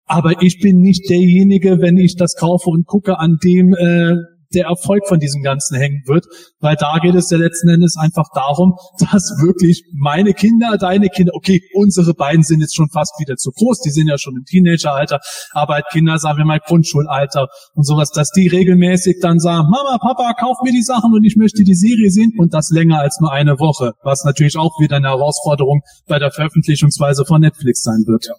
Aber 0.05 0.41
ich 0.41 0.59
bin 0.59 0.79
nicht 0.79 1.09
derjenige, 1.09 1.79
wenn 1.79 1.97
ich 1.97 2.15
das 2.15 2.35
kaufe 2.35 2.69
und 2.69 2.85
gucke, 2.85 3.19
an 3.19 3.37
dem 3.43 3.73
äh, 3.73 4.15
der 4.53 4.65
Erfolg 4.65 5.07
von 5.07 5.19
diesem 5.19 5.41
Ganzen 5.41 5.77
hängen 5.77 6.03
wird, 6.05 6.25
weil 6.59 6.75
da 6.75 6.97
geht 7.01 7.15
es 7.15 7.29
ja 7.29 7.37
letzten 7.37 7.69
Endes 7.69 7.97
einfach 7.97 8.27
darum, 8.33 8.75
dass 8.99 9.33
wirklich 9.41 9.83
meine 9.93 10.33
Kinder, 10.33 10.77
deine 10.77 11.09
Kinder, 11.09 11.33
okay, 11.35 11.61
unsere 11.73 12.13
beiden 12.13 12.43
sind 12.43 12.61
jetzt 12.61 12.75
schon 12.75 12.89
fast 12.89 13.13
wieder 13.19 13.35
zu 13.35 13.51
groß, 13.51 13.81
die 13.81 13.89
sind 13.89 14.07
ja 14.07 14.17
schon 14.17 14.35
im 14.35 14.45
Teenageralter, 14.45 15.19
aber 15.51 15.75
halt 15.75 15.85
Kinder, 15.91 16.17
sagen 16.17 16.37
wir 16.37 16.45
mal 16.45 16.59
Grundschulalter 16.59 17.47
und 17.73 17.85
sowas, 17.85 18.11
dass 18.11 18.29
die 18.31 18.47
regelmäßig 18.47 19.17
dann 19.21 19.39
sagen, 19.39 19.69
Mama, 19.69 19.97
Papa, 19.99 20.33
kauf 20.39 20.57
mir 20.63 20.71
die 20.71 20.83
Sachen 20.83 21.13
und 21.13 21.23
ich 21.23 21.35
möchte 21.35 21.63
die 21.63 21.75
Serie 21.75 22.11
sehen 22.11 22.33
und 22.37 22.53
das 22.53 22.69
länger 22.69 22.99
als 22.99 23.19
nur 23.19 23.31
eine 23.31 23.59
Woche, 23.59 23.93
was 24.03 24.23
natürlich 24.23 24.57
auch 24.57 24.79
wieder 24.79 24.97
eine 24.97 25.09
Herausforderung 25.09 25.81
bei 26.07 26.19
der 26.19 26.31
Veröffentlichungsweise 26.31 27.25
von 27.25 27.41
Netflix 27.41 27.81
sein 27.81 28.03
wird. 28.05 28.25
Ja. 28.27 28.33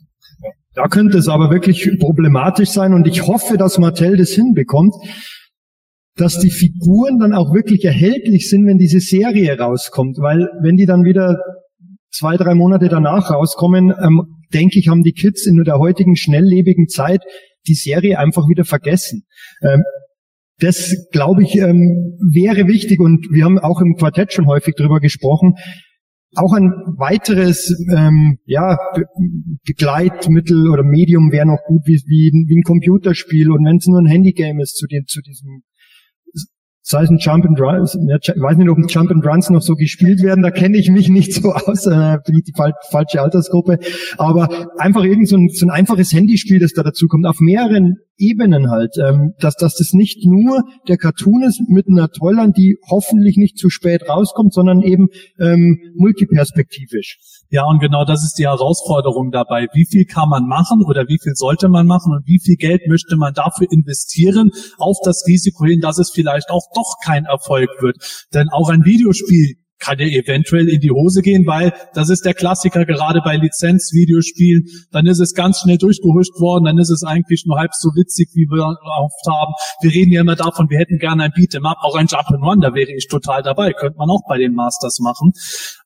Da 0.74 0.88
könnte 0.88 1.18
es 1.18 1.28
aber 1.28 1.50
wirklich 1.50 1.88
problematisch 2.00 2.70
sein 2.70 2.94
und 2.94 3.06
ich 3.06 3.26
hoffe, 3.26 3.56
dass 3.56 3.78
Mattel 3.78 4.16
das 4.16 4.30
hinbekommt, 4.30 4.94
dass 6.16 6.38
die 6.38 6.50
Figuren 6.50 7.18
dann 7.18 7.32
auch 7.32 7.52
wirklich 7.54 7.84
erhältlich 7.84 8.48
sind, 8.48 8.66
wenn 8.66 8.78
diese 8.78 9.00
Serie 9.00 9.58
rauskommt, 9.58 10.18
weil 10.18 10.48
wenn 10.62 10.76
die 10.76 10.86
dann 10.86 11.04
wieder 11.04 11.38
zwei, 12.10 12.36
drei 12.36 12.54
Monate 12.54 12.88
danach 12.88 13.30
rauskommen, 13.30 13.90
ähm, 13.90 14.22
denke 14.52 14.78
ich, 14.78 14.88
haben 14.88 15.02
die 15.02 15.12
Kids 15.12 15.46
in 15.46 15.62
der 15.64 15.78
heutigen 15.78 16.16
schnelllebigen 16.16 16.88
Zeit 16.88 17.22
die 17.66 17.74
Serie 17.74 18.18
einfach 18.18 18.48
wieder 18.48 18.64
vergessen. 18.64 19.24
Ähm, 19.62 19.82
das, 20.60 21.08
glaube 21.10 21.42
ich, 21.42 21.56
ähm, 21.56 22.16
wäre 22.32 22.68
wichtig 22.68 23.00
und 23.00 23.26
wir 23.32 23.44
haben 23.44 23.58
auch 23.58 23.80
im 23.80 23.96
Quartett 23.96 24.32
schon 24.32 24.46
häufig 24.46 24.76
drüber 24.76 25.00
gesprochen. 25.00 25.54
Auch 26.36 26.52
ein 26.52 26.72
weiteres 26.96 27.74
ja, 28.46 28.76
Begleitmittel 29.66 30.70
oder 30.70 30.82
Medium 30.82 31.32
wäre 31.32 31.46
noch 31.46 31.60
gut 31.66 31.82
wie, 31.86 32.00
wie, 32.06 32.30
wie 32.46 32.58
ein 32.58 32.62
Computerspiel. 32.62 33.50
Und 33.50 33.64
wenn 33.64 33.76
es 33.76 33.86
nur 33.86 34.00
ein 34.00 34.06
Handygame 34.06 34.62
ist 34.62 34.76
zu, 34.76 34.86
den, 34.86 35.04
zu 35.06 35.20
diesem 35.20 35.62
sei 36.86 37.02
es 37.02 37.10
ein 37.10 37.16
Jump 37.18 37.46
and 37.46 37.58
Runs, 37.58 37.94
ich 37.94 38.28
weiß 38.36 38.58
nicht, 38.58 38.68
ob 38.68 38.78
Jump 38.90 39.10
and 39.10 39.24
Runs 39.24 39.48
noch 39.48 39.62
so 39.62 39.74
gespielt 39.74 40.22
werden, 40.22 40.42
da 40.42 40.50
kenne 40.50 40.76
ich 40.76 40.90
mich 40.90 41.08
nicht 41.08 41.32
so 41.32 41.52
aus, 41.52 41.86
äh, 41.86 42.18
bin 42.26 42.36
ich 42.36 42.44
die 42.44 42.52
fal 42.54 42.74
falsche 42.90 43.22
Altersgruppe, 43.22 43.78
aber 44.18 44.68
einfach 44.76 45.02
irgend 45.02 45.26
so 45.28 45.36
ein, 45.36 45.48
so 45.48 45.64
ein 45.64 45.70
einfaches 45.70 46.12
Handyspiel, 46.12 46.60
das 46.60 46.72
da 46.72 46.82
dazu 46.82 47.08
kommt, 47.08 47.26
auf 47.26 47.40
mehreren 47.40 47.96
Ebenen 48.16 48.70
halt, 48.70 48.94
ähm, 48.98 49.32
dass, 49.38 49.56
dass 49.56 49.74
das 49.74 49.92
nicht 49.92 50.24
nur 50.24 50.62
der 50.88 50.96
Cartoon 50.96 51.42
ist 51.42 51.62
mit 51.68 51.86
einer 51.88 52.08
Toyland, 52.08 52.56
die 52.56 52.78
hoffentlich 52.88 53.36
nicht 53.36 53.58
zu 53.58 53.70
spät 53.70 54.08
rauskommt, 54.08 54.52
sondern 54.52 54.82
eben 54.82 55.08
ähm, 55.40 55.78
multiperspektivisch. 55.96 57.18
Ja, 57.50 57.64
und 57.66 57.80
genau 57.80 58.04
das 58.04 58.24
ist 58.24 58.34
die 58.38 58.46
Herausforderung 58.46 59.30
dabei. 59.30 59.66
Wie 59.72 59.86
viel 59.86 60.04
kann 60.04 60.28
man 60.28 60.46
machen 60.46 60.82
oder 60.86 61.06
wie 61.08 61.18
viel 61.22 61.34
sollte 61.34 61.68
man 61.68 61.86
machen 61.86 62.12
und 62.12 62.26
wie 62.26 62.40
viel 62.40 62.56
Geld 62.56 62.82
möchte 62.88 63.16
man 63.16 63.34
dafür 63.34 63.66
investieren 63.70 64.50
auf 64.78 64.98
das 65.04 65.24
Risiko 65.26 65.64
hin, 65.64 65.80
dass 65.80 65.98
es 65.98 66.10
vielleicht 66.10 66.50
auch 66.50 66.66
doch 66.74 66.96
kein 67.04 67.24
Erfolg 67.24 67.70
wird. 67.80 67.96
Denn 68.32 68.48
auch 68.50 68.70
ein 68.70 68.84
Videospiel 68.84 69.54
kann 69.84 69.98
ja 69.98 70.06
eventuell 70.06 70.68
in 70.68 70.80
die 70.80 70.90
Hose 70.90 71.20
gehen, 71.20 71.46
weil 71.46 71.72
das 71.94 72.08
ist 72.08 72.24
der 72.24 72.34
Klassiker 72.34 72.84
gerade 72.86 73.20
bei 73.24 73.36
Lizenzvideospielen. 73.36 74.64
Dann 74.90 75.06
ist 75.06 75.20
es 75.20 75.34
ganz 75.34 75.60
schnell 75.60 75.78
durchgehuscht 75.78 76.40
worden, 76.40 76.64
dann 76.64 76.78
ist 76.78 76.90
es 76.90 77.04
eigentlich 77.04 77.44
nur 77.46 77.58
halb 77.58 77.74
so 77.74 77.90
witzig, 77.90 78.30
wie 78.34 78.46
wir 78.48 78.64
oft 78.64 79.26
haben. 79.28 79.52
Wir 79.82 79.92
reden 79.92 80.12
ja 80.12 80.22
immer 80.22 80.36
davon, 80.36 80.70
wir 80.70 80.78
hätten 80.78 80.98
gerne 80.98 81.24
ein 81.24 81.32
Beat'em 81.32 81.68
Up, 81.68 81.78
auch 81.82 81.96
ein 81.96 82.06
Jump'n'Run, 82.06 82.62
da 82.62 82.74
wäre 82.74 82.92
ich 82.92 83.08
total 83.08 83.42
dabei, 83.42 83.72
könnte 83.72 83.98
man 83.98 84.08
auch 84.08 84.22
bei 84.28 84.38
den 84.38 84.54
Masters 84.54 84.98
machen. 85.00 85.32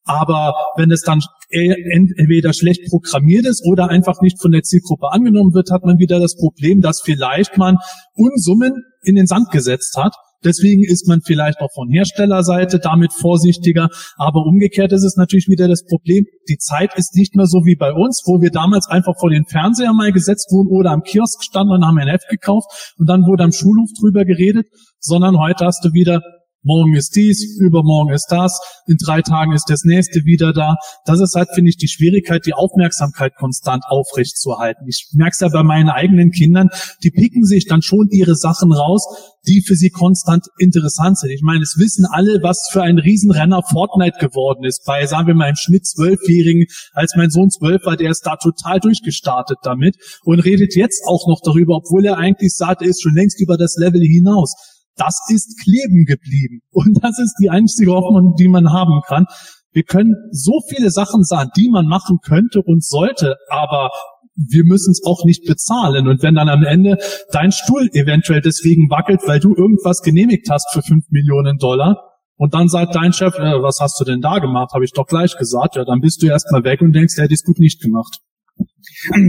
Aber 0.04 0.54
wenn 0.76 0.90
es 0.90 1.02
dann 1.02 1.20
entweder 1.50 2.52
schlecht 2.52 2.88
programmiert 2.88 3.46
ist 3.46 3.64
oder 3.64 3.88
einfach 3.88 4.20
nicht 4.20 4.40
von 4.40 4.52
der 4.52 4.62
Zielgruppe 4.62 5.12
angenommen 5.12 5.54
wird, 5.54 5.70
hat 5.70 5.84
man 5.84 5.98
wieder 5.98 6.20
das 6.20 6.36
Problem, 6.36 6.80
dass 6.80 7.00
vielleicht 7.00 7.56
man 7.56 7.78
Unsummen 8.14 8.84
in 9.02 9.16
den 9.16 9.26
Sand 9.26 9.50
gesetzt 9.50 9.96
hat 9.96 10.14
Deswegen 10.44 10.84
ist 10.84 11.08
man 11.08 11.20
vielleicht 11.20 11.60
auch 11.60 11.72
von 11.74 11.88
Herstellerseite 11.88 12.78
damit 12.78 13.12
vorsichtiger. 13.12 13.88
Aber 14.16 14.46
umgekehrt 14.46 14.92
ist 14.92 15.04
es 15.04 15.16
natürlich 15.16 15.48
wieder 15.48 15.68
das 15.68 15.84
Problem, 15.84 16.26
die 16.48 16.58
Zeit 16.58 16.96
ist 16.96 17.14
nicht 17.14 17.34
mehr 17.34 17.46
so 17.46 17.64
wie 17.64 17.76
bei 17.76 17.92
uns, 17.92 18.22
wo 18.26 18.40
wir 18.40 18.50
damals 18.50 18.88
einfach 18.88 19.14
vor 19.18 19.30
den 19.30 19.44
Fernseher 19.46 19.92
mal 19.92 20.12
gesetzt 20.12 20.50
wurden 20.50 20.68
oder 20.68 20.90
am 20.90 21.02
Kiosk 21.02 21.42
standen 21.42 21.72
und 21.72 21.84
haben 21.84 21.98
ein 21.98 22.08
Heft 22.08 22.28
gekauft 22.28 22.94
und 22.98 23.08
dann 23.08 23.22
wurde 23.22 23.44
am 23.44 23.52
Schulhof 23.52 23.90
drüber 23.98 24.24
geredet, 24.24 24.68
sondern 25.00 25.38
heute 25.38 25.66
hast 25.66 25.84
du 25.84 25.92
wieder 25.92 26.22
Morgen 26.64 26.94
ist 26.96 27.14
dies, 27.14 27.56
übermorgen 27.60 28.12
ist 28.12 28.26
das, 28.30 28.58
in 28.88 28.96
drei 28.96 29.22
Tagen 29.22 29.52
ist 29.52 29.70
das 29.70 29.84
nächste 29.84 30.24
wieder 30.24 30.52
da. 30.52 30.74
Das 31.04 31.20
ist 31.20 31.36
halt, 31.36 31.48
finde 31.54 31.70
ich, 31.70 31.76
die 31.76 31.86
Schwierigkeit, 31.86 32.46
die 32.46 32.52
Aufmerksamkeit 32.52 33.36
konstant 33.36 33.84
aufrecht 33.86 34.36
zu 34.36 34.58
halten. 34.58 34.84
Ich 34.88 35.08
merke 35.12 35.34
es 35.34 35.40
ja 35.40 35.48
bei 35.48 35.62
meinen 35.62 35.88
eigenen 35.88 36.32
Kindern, 36.32 36.68
die 37.04 37.12
picken 37.12 37.44
sich 37.44 37.66
dann 37.66 37.80
schon 37.80 38.08
ihre 38.10 38.34
Sachen 38.34 38.72
raus, 38.72 39.06
die 39.46 39.62
für 39.62 39.76
sie 39.76 39.90
konstant 39.90 40.46
interessant 40.58 41.18
sind. 41.18 41.30
Ich 41.30 41.42
meine, 41.42 41.62
es 41.62 41.76
wissen 41.78 42.06
alle, 42.10 42.42
was 42.42 42.68
für 42.72 42.82
ein 42.82 42.98
Riesenrenner 42.98 43.62
Fortnite 43.62 44.18
geworden 44.18 44.64
ist. 44.64 44.84
Bei, 44.84 45.06
sagen 45.06 45.28
wir 45.28 45.34
mal, 45.34 45.50
im 45.50 45.56
Schnitt 45.56 45.86
Zwölfjährigen, 45.86 46.66
als 46.92 47.14
mein 47.16 47.30
Sohn 47.30 47.50
zwölf 47.50 47.84
war, 47.86 47.96
der 47.96 48.10
ist 48.10 48.26
da 48.26 48.34
total 48.36 48.80
durchgestartet 48.80 49.58
damit 49.62 49.96
und 50.24 50.40
redet 50.40 50.74
jetzt 50.74 51.04
auch 51.06 51.28
noch 51.28 51.40
darüber, 51.42 51.76
obwohl 51.76 52.04
er 52.04 52.18
eigentlich 52.18 52.52
sagt, 52.52 52.82
er 52.82 52.88
ist 52.88 53.00
schon 53.00 53.14
längst 53.14 53.40
über 53.40 53.56
das 53.56 53.76
Level 53.76 54.00
hinaus 54.00 54.54
das 54.98 55.18
ist 55.28 55.60
kleben 55.62 56.04
geblieben. 56.04 56.60
Und 56.70 57.02
das 57.02 57.18
ist 57.18 57.36
die 57.40 57.50
einzige 57.50 57.92
Hoffnung, 57.92 58.34
die 58.38 58.48
man 58.48 58.72
haben 58.72 59.00
kann. 59.06 59.26
Wir 59.72 59.84
können 59.84 60.14
so 60.32 60.60
viele 60.68 60.90
Sachen 60.90 61.24
sagen, 61.24 61.50
die 61.56 61.68
man 61.68 61.86
machen 61.86 62.18
könnte 62.22 62.62
und 62.62 62.84
sollte, 62.84 63.36
aber 63.48 63.90
wir 64.34 64.64
müssen 64.64 64.92
es 64.92 65.02
auch 65.04 65.24
nicht 65.24 65.44
bezahlen. 65.46 66.08
Und 66.08 66.22
wenn 66.22 66.34
dann 66.34 66.48
am 66.48 66.64
Ende 66.64 66.98
dein 67.32 67.52
Stuhl 67.52 67.88
eventuell 67.92 68.40
deswegen 68.40 68.90
wackelt, 68.90 69.20
weil 69.26 69.40
du 69.40 69.54
irgendwas 69.54 70.02
genehmigt 70.02 70.48
hast 70.50 70.68
für 70.72 70.82
fünf 70.82 71.06
Millionen 71.10 71.58
Dollar, 71.58 72.04
und 72.38 72.54
dann 72.54 72.68
sagt 72.68 72.94
dein 72.94 73.12
Chef, 73.12 73.34
äh, 73.34 73.60
was 73.62 73.80
hast 73.80 74.00
du 74.00 74.04
denn 74.04 74.20
da 74.20 74.38
gemacht? 74.38 74.72
Habe 74.72 74.84
ich 74.84 74.92
doch 74.92 75.06
gleich 75.06 75.36
gesagt. 75.36 75.74
Ja, 75.74 75.84
dann 75.84 76.00
bist 76.00 76.22
du 76.22 76.28
erstmal 76.28 76.62
weg 76.62 76.80
und 76.80 76.92
denkst, 76.92 77.16
der 77.16 77.24
hätte 77.24 77.34
es 77.34 77.42
gut 77.42 77.58
nicht 77.58 77.82
gemacht. 77.82 78.20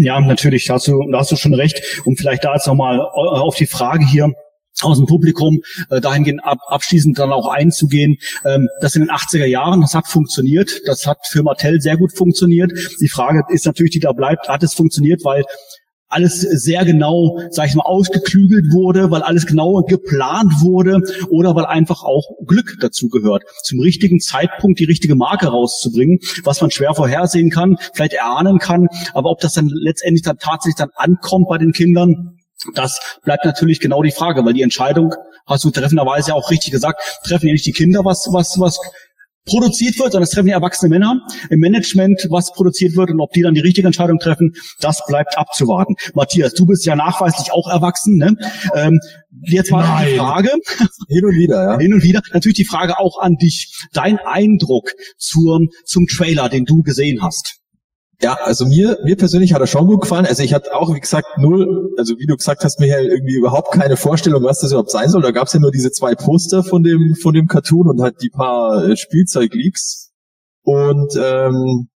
Ja, 0.02 0.20
natürlich, 0.20 0.70
hast 0.70 0.88
du, 0.88 1.04
da 1.12 1.20
hast 1.20 1.32
du 1.32 1.36
schon 1.36 1.54
recht. 1.54 2.02
Und 2.06 2.18
vielleicht 2.18 2.44
da 2.44 2.54
jetzt 2.54 2.68
nochmal 2.68 3.00
auf 3.02 3.56
die 3.56 3.66
Frage 3.66 4.06
hier 4.06 4.34
aus 4.84 4.98
dem 4.98 5.06
Publikum 5.06 5.62
äh, 5.90 6.02
dahingehend 6.02 6.44
ab, 6.44 6.60
abschließend 6.68 7.18
dann 7.18 7.32
auch 7.32 7.48
einzugehen. 7.48 8.18
Ähm, 8.46 8.70
das 8.82 8.96
in 8.96 9.04
den 9.04 9.12
80er 9.12 9.46
Jahren, 9.46 9.82
das 9.82 9.94
hat 9.94 10.08
funktioniert, 10.08 10.82
das 10.86 11.06
hat 11.06 11.20
für 11.28 11.44
Mattel 11.44 11.82
sehr 11.82 11.98
gut 11.98 12.16
funktioniert. 12.16 12.72
Die 13.02 13.10
Frage 13.10 13.44
ist 13.50 13.66
natürlich, 13.66 13.92
die 13.92 14.00
da 14.00 14.12
bleibt, 14.12 14.48
hat 14.50 14.64
es 14.64 14.74
funktioniert, 14.74 15.24
weil 15.24 15.44
alles 16.10 16.42
sehr 16.42 16.84
genau, 16.86 17.40
sag 17.52 17.68
ich 17.68 17.76
mal, 17.76 17.84
ausgeklügelt 17.84 18.74
wurde, 18.74 19.12
weil 19.12 19.22
alles 19.22 19.46
genau 19.46 19.84
geplant 19.84 20.52
wurde 20.62 21.02
oder 21.30 21.56
weil 21.56 21.66
einfach 21.66 22.04
auch 22.04 22.26
Glück 22.46 22.78
dazu 22.82 23.10
gehört, 23.10 23.44
zum 23.64 23.80
richtigen 23.80 24.20
Zeitpunkt 24.20 24.80
die 24.80 24.86
richtige 24.86 25.16
Marke 25.16 25.48
rauszubringen, 25.48 26.20
was 26.44 26.62
man 26.62 26.72
schwer 26.72 26.96
vorhersehen 26.96 27.52
kann, 27.52 27.78
vielleicht 27.94 28.14
erahnen 28.14 28.58
kann, 28.58 28.88
aber 29.14 29.30
ob 29.30 29.40
das 29.40 29.54
dann 29.54 29.68
letztendlich 29.68 30.24
dann 30.24 30.38
tatsächlich 30.40 30.78
dann 30.78 30.90
ankommt 30.96 31.48
bei 31.48 31.60
den 31.60 31.74
Kindern, 31.74 32.39
das 32.74 33.00
bleibt 33.24 33.46
natürlich 33.46 33.80
genau 33.80 34.04
die 34.04 34.12
Frage, 34.12 34.44
weil 34.46 34.54
die 34.54 34.62
Entscheidung, 34.62 35.14
hast 35.46 35.64
du 35.64 35.72
treffenderweise 35.72 36.36
auch 36.36 36.52
richtig 36.52 36.72
gesagt, 36.72 37.02
treffen 37.24 37.48
ja 37.48 37.54
nicht 37.54 37.66
die 37.66 37.72
Kinder, 37.72 38.04
was, 38.04 38.28
was, 38.32 38.60
was 38.60 38.80
produziert 39.46 39.98
wird, 39.98 40.12
sondern 40.12 40.24
es 40.24 40.30
treffen 40.30 40.48
die 40.48 40.54
erwachsene 40.54 40.90
Männer 40.90 41.22
im 41.50 41.60
Management, 41.60 42.28
was 42.30 42.52
produziert 42.54 42.96
wird 42.96 43.10
und 43.10 43.20
ob 43.20 43.32
die 43.32 43.42
dann 43.42 43.54
die 43.54 43.62
richtige 43.62 43.88
Entscheidung 43.88 44.20
treffen, 44.20 44.54
das 44.80 45.02
bleibt 45.08 45.38
abzuwarten. 45.38 45.96
Matthias, 46.14 46.54
du 46.54 46.66
bist 46.66 46.86
ja 46.86 46.96
nachweislich 46.96 47.52
auch 47.52 47.68
erwachsen. 47.70 48.18
Ne? 48.18 48.36
Ähm, 48.76 49.00
jetzt 49.44 49.72
mal 49.72 49.84
Nein. 49.84 50.10
die 50.10 50.18
Frage. 50.18 50.52
Hin 51.08 51.26
und 51.26 51.36
wieder, 51.36 51.64
ja. 51.64 51.80
Hin 51.80 51.94
und 51.94 52.04
wieder. 52.04 52.22
Natürlich 52.34 52.58
die 52.58 52.66
Frage 52.66 53.00
auch 53.00 53.20
an 53.20 53.36
dich. 53.36 53.74
Dein 53.94 54.20
Eindruck 54.20 54.92
zur, 55.18 55.62
zum 55.86 56.06
Trailer, 56.08 56.50
den 56.50 56.66
du 56.66 56.84
gesehen 56.84 57.24
hast. 57.24 57.59
Ja, 58.22 58.38
also 58.44 58.66
mir, 58.66 58.98
mir 59.06 59.16
persönlich 59.16 59.54
hat 59.54 59.62
er 59.62 59.68
schon 59.68 59.88
gut 59.88 60.02
gefallen. 60.02 60.26
Also 60.26 60.44
ich 60.44 60.54
hatte 60.54 60.76
auch, 60.76 60.94
wie 60.94 61.00
gesagt, 61.00 61.38
null, 61.38 61.94
also 61.98 62.18
wie 62.18 62.26
du 62.26 62.36
gesagt 62.36 62.66
hast, 62.66 62.80
Michael, 62.80 63.08
irgendwie 63.08 63.36
überhaupt 63.36 63.72
keine 63.72 63.96
Vorstellung, 63.96 64.44
was 64.44 64.60
das 64.60 64.72
überhaupt 64.72 64.92
sein 64.92 65.10
soll. 65.10 65.22
Da 65.22 65.32
gab 65.32 65.48
es 65.48 65.54
ja 65.54 65.60
nur 65.62 65.72
diese 65.72 65.92
zwei 65.92 66.16
Poster 66.16 66.64
von 66.64 66.84
dem, 66.84 67.16
von 67.22 67.34
dem 67.34 67.48
Cartoon 67.48 67.88
und 67.88 68.02
halt 68.02 68.22
die 68.22 68.30
paar 68.30 68.84
äh, 68.84 68.98
Spielzeugleaks. 68.98 70.12
Und 70.64 71.14
ähm, 71.18 71.88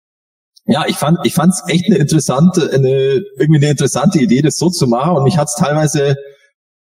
ja, 0.67 0.85
ich 0.87 0.97
fand, 0.97 1.19
ich 1.25 1.35
fand's 1.35 1.65
echt 1.67 1.87
eine 1.87 1.97
interessante, 1.97 2.71
eine, 2.73 3.23
irgendwie 3.37 3.59
eine 3.59 3.71
interessante 3.71 4.21
Idee, 4.21 4.43
das 4.43 4.59
so 4.59 4.71
zu 4.71 4.87
machen. 4.87 5.17
Und 5.17 5.25
mich 5.25 5.39
hat's 5.39 5.57
teilweise 5.57 6.15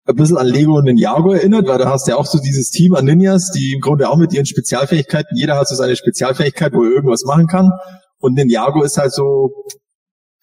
ein 0.06 0.16
bisschen 0.16 0.38
an 0.38 0.48
Lego 0.48 0.78
und 0.78 0.86
Ninjago 0.86 1.34
erinnert, 1.34 1.68
weil 1.68 1.80
da 1.80 1.90
hast 1.90 2.08
ja 2.08 2.16
auch 2.16 2.28
so 2.28 2.38
dieses 2.40 2.70
Team 2.70 2.94
an 2.94 3.06
Ninjas, 3.06 3.52
die 3.52 3.74
im 3.74 3.82
Grunde 3.82 4.08
auch 4.10 4.18
mit 4.18 4.34
ihren 4.34 4.46
Spezialfähigkeiten, 4.46 5.36
jeder 5.36 5.56
hat 5.56 5.68
so 5.68 5.76
seine 5.76 5.96
Spezialfähigkeit, 5.96 6.74
wo 6.74 6.84
er 6.84 6.92
irgendwas 6.92 7.24
machen 7.24 7.48
kann. 7.48 7.72
Und 8.22 8.36
Ninjago 8.36 8.84
ist 8.84 8.98
halt 8.98 9.12
so 9.12 9.66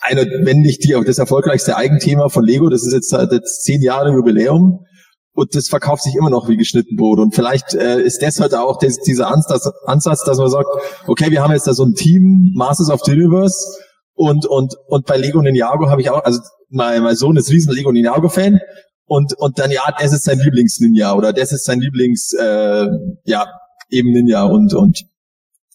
eine, 0.01 0.23
wenn 0.45 0.61
nicht 0.61 0.85
die, 0.85 0.97
das 1.05 1.19
erfolgreichste 1.19 1.77
Eigenthema 1.77 2.29
von 2.29 2.45
Lego. 2.45 2.69
Das 2.69 2.87
ist 2.87 2.93
jetzt 2.93 3.13
jetzt 3.33 3.65
zehn 3.65 3.83
Jahre 3.83 4.13
Jubiläum. 4.13 4.85
Und 5.33 5.55
das 5.55 5.69
verkauft 5.69 6.03
sich 6.03 6.17
immer 6.17 6.31
noch 6.31 6.49
wie 6.49 6.57
geschnitten 6.57 6.97
Brot. 6.97 7.21
Und 7.21 7.35
vielleicht 7.35 7.73
äh, 7.73 8.03
ist 8.03 8.23
das 8.23 8.41
halt 8.41 8.55
auch 8.55 8.79
das, 8.79 8.99
dieser 8.99 9.29
Ansatz, 9.29 9.71
Ansatz, 9.87 10.25
dass 10.25 10.39
man 10.39 10.51
sagt, 10.51 10.67
okay, 11.07 11.31
wir 11.31 11.43
haben 11.43 11.53
jetzt 11.53 11.69
da 11.69 11.75
so 11.75 11.85
ein 11.85 11.95
Team, 11.95 12.53
Masters 12.57 12.91
of 12.91 13.03
the 13.05 13.13
Universe. 13.13 13.57
Und, 14.15 14.47
und, 14.47 14.75
und 14.89 15.07
bei 15.07 15.17
Lego 15.17 15.41
Ninjago 15.41 15.91
habe 15.91 16.01
ich 16.01 16.11
auch, 16.11 16.25
also 16.25 16.41
mein, 16.71 17.05
mein 17.05 17.15
Sohn 17.15 17.37
ist 17.37 17.53
riesen 17.53 17.73
Lego 17.73 17.93
Ninjago-Fan. 17.93 18.59
Und, 19.07 19.33
und 19.39 19.59
dann, 19.61 19.71
ja, 19.71 19.83
das 19.99 20.13
ist 20.13 20.25
sein 20.25 20.41
Lieblings-Ninja 20.41 21.15
oder 21.15 21.33
das 21.33 21.53
ist 21.53 21.65
sein 21.65 21.81
Lieblings, 21.81 22.33
äh, 22.33 22.87
ja, 23.25 23.47
eben 23.91 24.11
Ninja. 24.11 24.45
Und, 24.45 24.75
und 24.75 25.05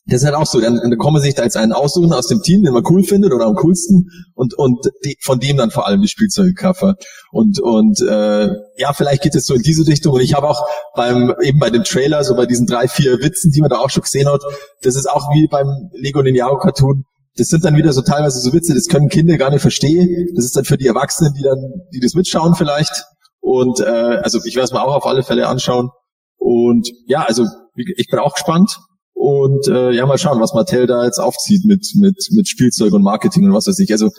das 0.05 0.21
ist 0.21 0.25
halt 0.25 0.35
auch 0.35 0.45
so, 0.45 0.59
dann, 0.59 0.75
dann 0.75 0.97
man 0.97 1.21
sich 1.21 1.33
da 1.33 1.43
jetzt 1.43 1.55
einen 1.55 1.71
aussuchen 1.71 2.11
aus 2.11 2.27
dem 2.27 2.41
Team, 2.41 2.63
den 2.63 2.73
man 2.73 2.83
cool 2.89 3.03
findet 3.03 3.31
oder 3.31 3.45
am 3.45 3.55
coolsten 3.55 4.09
und, 4.33 4.53
und 4.53 4.89
die, 5.05 5.17
von 5.21 5.39
dem 5.39 5.55
dann 5.55 5.71
vor 5.71 5.87
allem 5.87 6.01
die 6.01 6.09
Spielzeuge 6.09 6.53
kaufen. 6.53 6.95
Und, 7.31 7.61
und 7.61 8.01
äh, 8.01 8.49
ja, 8.77 8.91
vielleicht 8.93 9.23
geht 9.23 9.35
es 9.35 9.45
so 9.45 9.53
in 9.53 9.61
diese 9.61 9.87
Richtung. 9.87 10.13
Und 10.13 10.21
ich 10.21 10.33
habe 10.33 10.49
auch 10.49 10.67
beim 10.93 11.33
eben 11.41 11.57
bei 11.57 11.69
dem 11.69 11.85
Trailer, 11.85 12.23
so 12.25 12.35
bei 12.35 12.45
diesen 12.45 12.67
drei, 12.67 12.89
vier 12.89 13.19
Witzen, 13.21 13.51
die 13.51 13.61
man 13.61 13.69
da 13.69 13.77
auch 13.77 13.89
schon 13.89 14.03
gesehen 14.03 14.27
hat, 14.27 14.41
das 14.81 14.95
ist 14.95 15.09
auch 15.09 15.29
wie 15.33 15.47
beim 15.47 15.89
Lego 15.93 16.21
Ninjago 16.21 16.57
Cartoon. 16.57 17.05
Das 17.37 17.47
sind 17.47 17.63
dann 17.63 17.77
wieder 17.77 17.93
so 17.93 18.01
teilweise 18.01 18.39
so 18.39 18.51
Witze, 18.53 18.75
das 18.75 18.87
können 18.87 19.07
Kinder 19.07 19.37
gar 19.37 19.51
nicht 19.51 19.61
verstehen. 19.61 20.27
Das 20.35 20.43
ist 20.43 20.55
dann 20.55 20.65
für 20.65 20.77
die 20.77 20.87
Erwachsenen, 20.87 21.33
die 21.33 21.43
dann, 21.43 21.59
die 21.93 22.01
das 22.01 22.13
mitschauen 22.13 22.55
vielleicht. 22.55 23.05
Und 23.39 23.79
äh, 23.79 24.19
also 24.21 24.39
ich 24.43 24.55
werde 24.55 24.65
es 24.65 24.73
mir 24.73 24.83
auch 24.83 24.95
auf 24.95 25.05
alle 25.05 25.23
Fälle 25.23 25.47
anschauen. 25.47 25.89
Und 26.37 26.89
ja, 27.07 27.23
also 27.23 27.45
ich 27.75 28.07
bin 28.09 28.19
auch 28.19 28.33
gespannt. 28.33 28.77
Und 29.23 29.69
äh, 29.69 29.91
ja, 29.91 30.05
mal 30.05 30.17
schauen, 30.17 30.41
was 30.41 30.53
Mattel 30.53 30.85
da 30.85 31.05
jetzt 31.05 31.17
aufzieht 31.17 31.63
mit, 31.63 31.87
mit, 31.95 32.27
mit 32.31 32.45
Spielzeug 32.45 32.91
und 32.91 33.03
Marketing 33.03 33.45
und 33.45 33.53
was 33.53 33.67
weiß 33.67 33.79
ich. 33.79 33.89
Also 33.93 34.09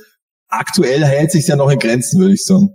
aktuell 0.48 1.05
hält 1.05 1.30
sich 1.30 1.46
ja 1.46 1.57
noch 1.57 1.70
in 1.70 1.78
Grenzen, 1.78 2.18
würde 2.18 2.32
ich 2.32 2.42
sagen. 2.42 2.70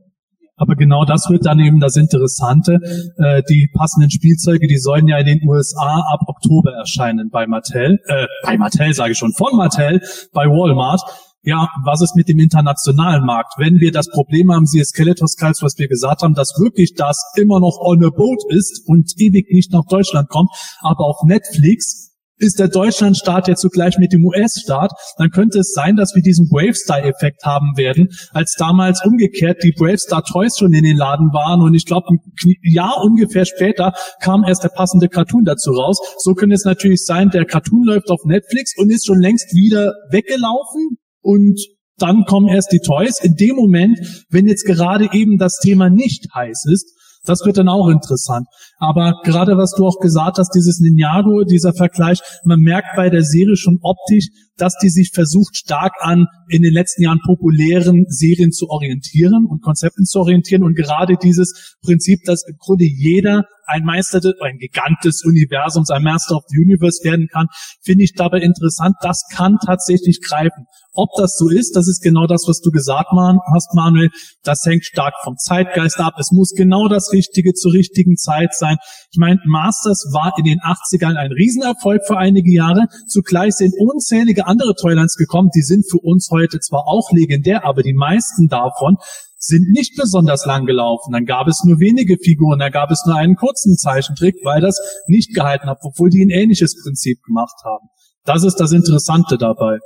Aber 0.55 0.75
genau 0.75 1.05
das 1.05 1.27
wird 1.32 1.47
dann 1.47 1.57
eben 1.57 1.80
das 1.80 1.95
Interessante. 1.95 2.77
Äh, 3.17 3.41
die 3.49 3.71
passenden 3.75 4.11
Spielzeuge, 4.11 4.67
die 4.67 4.77
sollen 4.77 5.07
ja 5.07 5.17
in 5.17 5.25
den 5.25 5.39
USA 5.49 6.05
ab 6.13 6.19
Oktober 6.27 6.71
erscheinen 6.73 7.32
bei 7.32 7.47
Mattel. 7.47 7.97
Äh, 8.05 8.27
bei 8.43 8.59
Mattel 8.59 8.93
sage 8.93 9.13
ich 9.13 9.17
schon, 9.17 9.34
von 9.34 9.57
Mattel, 9.57 9.99
bei 10.32 10.45
Walmart. 10.45 11.01
Ja, 11.41 11.67
was 11.84 12.03
ist 12.03 12.15
mit 12.15 12.30
dem 12.30 12.38
internationalen 12.38 13.25
Markt? 13.25 13.53
Wenn 13.57 13.80
wir 13.80 13.91
das 13.91 14.07
Problem 14.07 14.51
haben, 14.51 14.67
siehe 14.67 14.86
Skeletor 14.86 15.27
Skulls, 15.27 15.63
was 15.63 15.80
wir 15.80 15.88
gesagt 15.88 16.21
haben, 16.21 16.36
dass 16.36 16.53
wirklich 16.59 16.93
das 16.93 17.23
immer 17.38 17.59
noch 17.59 17.80
on 17.82 18.05
a 18.05 18.11
boat 18.11 18.43
ist 18.49 18.84
und 18.86 19.13
ewig 19.17 19.47
nicht 19.49 19.73
nach 19.73 19.86
Deutschland 19.89 20.30
kommt, 20.30 20.51
aber 20.82 21.05
auf 21.05 21.23
Netflix 21.25 22.09
ist 22.39 22.59
der 22.59 22.69
Deutschlandstart 22.69 23.47
jetzt 23.47 23.61
zugleich 23.61 23.97
mit 23.97 24.13
dem 24.13 24.25
US-Start, 24.25 24.91
dann 25.17 25.29
könnte 25.29 25.59
es 25.59 25.73
sein, 25.73 25.95
dass 25.95 26.15
wir 26.15 26.21
diesen 26.21 26.47
Bravestar-Effekt 26.49 27.43
haben 27.43 27.77
werden, 27.77 28.09
als 28.31 28.55
damals 28.57 29.05
umgekehrt 29.05 29.63
die 29.63 29.73
Bravestar 29.77 30.23
Toys 30.23 30.57
schon 30.57 30.73
in 30.73 30.83
den 30.83 30.97
Laden 30.97 31.31
waren 31.33 31.61
und 31.61 31.73
ich 31.73 31.85
glaube, 31.85 32.07
ein 32.09 32.19
Jahr 32.63 33.03
ungefähr 33.03 33.45
später 33.45 33.93
kam 34.21 34.43
erst 34.43 34.63
der 34.63 34.69
passende 34.69 35.09
Cartoon 35.09 35.43
dazu 35.43 35.71
raus. 35.71 35.99
So 36.17 36.33
könnte 36.33 36.55
es 36.55 36.65
natürlich 36.65 37.05
sein, 37.05 37.29
der 37.29 37.45
Cartoon 37.45 37.83
läuft 37.83 38.09
auf 38.09 38.23
Netflix 38.25 38.73
und 38.77 38.89
ist 38.89 39.05
schon 39.05 39.19
längst 39.19 39.53
wieder 39.53 39.93
weggelaufen 40.09 40.97
und 41.21 41.59
dann 41.97 42.23
kommen 42.25 42.47
erst 42.47 42.71
die 42.71 42.79
Toys. 42.79 43.19
In 43.21 43.35
dem 43.35 43.55
Moment, 43.57 43.99
wenn 44.29 44.47
jetzt 44.47 44.65
gerade 44.65 45.09
eben 45.11 45.37
das 45.37 45.57
Thema 45.61 45.89
nicht 45.89 46.27
heiß 46.33 46.65
ist, 46.71 46.95
das 47.25 47.45
wird 47.45 47.57
dann 47.57 47.67
auch 47.67 47.89
interessant. 47.89 48.47
Aber 48.80 49.19
gerade 49.23 49.57
was 49.57 49.73
du 49.75 49.86
auch 49.86 49.99
gesagt 49.99 50.38
hast, 50.38 50.51
dieses 50.55 50.80
Ninjago, 50.80 51.43
dieser 51.43 51.73
Vergleich, 51.73 52.19
man 52.45 52.61
merkt 52.61 52.95
bei 52.95 53.09
der 53.09 53.23
Serie 53.23 53.57
schon 53.57 53.77
optisch, 53.82 54.27
dass 54.55 54.75
die 54.82 54.89
sich 54.89 55.11
versucht 55.13 55.57
stark 55.57 55.93
an 55.99 56.27
in 56.47 56.61
den 56.61 56.73
letzten 56.73 57.03
Jahren 57.03 57.19
populären 57.25 58.05
Serien 58.07 58.51
zu 58.51 58.69
orientieren 58.69 59.45
und 59.45 59.61
Konzepten 59.61 60.05
zu 60.05 60.19
orientieren 60.19 60.63
und 60.63 60.75
gerade 60.75 61.15
dieses 61.21 61.77
Prinzip, 61.82 62.21
dass 62.25 62.45
im 62.47 62.55
Grunde 62.57 62.86
jeder 62.86 63.43
ein 63.69 63.84
Meister, 63.84 64.19
ein 64.41 64.57
gigantes 64.57 65.23
Universum, 65.23 65.84
ein 65.89 66.03
Master 66.03 66.36
of 66.38 66.43
the 66.47 66.57
Universe 66.57 67.03
werden 67.03 67.27
kann, 67.32 67.47
finde 67.82 68.03
ich 68.03 68.13
dabei 68.13 68.39
interessant. 68.39 68.95
Das 69.01 69.23
kann 69.32 69.57
tatsächlich 69.63 70.21
greifen. 70.21 70.65
Ob 70.93 71.09
das 71.17 71.38
so 71.38 71.49
ist, 71.49 71.75
das 71.75 71.88
ist 71.88 72.01
genau 72.01 72.25
das, 72.25 72.45
was 72.47 72.61
du 72.61 72.71
gesagt 72.71 73.09
hast, 73.53 73.73
Manuel. 73.75 74.09
Das 74.43 74.65
hängt 74.65 74.86
stark 74.86 75.13
vom 75.23 75.38
Zeitgeist 75.38 75.99
ab. 75.99 76.15
Es 76.19 76.32
muss 76.32 76.51
genau 76.55 76.88
das 76.88 77.13
Richtige 77.13 77.53
zur 77.53 77.73
richtigen 77.73 78.17
Zeit 78.17 78.53
sein. 78.53 78.68
Ich 79.11 79.17
meine, 79.17 79.39
Masters 79.45 80.09
war 80.13 80.34
in 80.38 80.43
den 80.45 80.59
80ern 80.59 81.15
ein 81.15 81.32
Riesenerfolg 81.32 82.01
für 82.05 82.17
einige 82.17 82.51
Jahre. 82.51 82.88
Zugleich 83.07 83.53
sind 83.53 83.74
unzählige 83.78 84.47
andere 84.47 84.76
Toylands 84.76 85.15
gekommen. 85.15 85.49
Die 85.55 85.61
sind 85.61 85.89
für 85.89 85.99
uns 85.99 86.30
heute 86.32 86.59
zwar 86.59 86.88
auch 86.88 87.11
legendär, 87.11 87.65
aber 87.65 87.84
die 87.84 87.93
meisten 87.93 88.47
davon 88.47 88.97
sind 89.38 89.70
nicht 89.70 89.95
besonders 89.95 90.45
lang 90.45 90.65
gelaufen. 90.65 91.13
Dann 91.13 91.26
gab 91.26 91.47
es 91.47 91.63
nur 91.63 91.80
wenige 91.80 92.17
Figuren, 92.17 92.59
da 92.59 92.70
gab 92.70 92.91
es 92.91 93.03
nur 93.05 93.15
einen 93.15 93.36
kurzen 93.36 93.78
Zeichentrick, 93.78 94.36
weil 94.43 94.61
das 94.61 94.80
nicht 95.07 95.34
gehalten 95.34 95.67
hat, 95.67 95.80
obwohl 95.82 96.09
die 96.09 96.24
ein 96.24 96.30
ähnliches 96.30 96.76
Prinzip 96.84 97.24
gemacht 97.24 97.55
haben. 97.63 97.88
Das 98.26 98.43
ist 98.43 98.57
das 98.57 98.74
Interessante 98.74 99.38
dabei. 99.38 99.80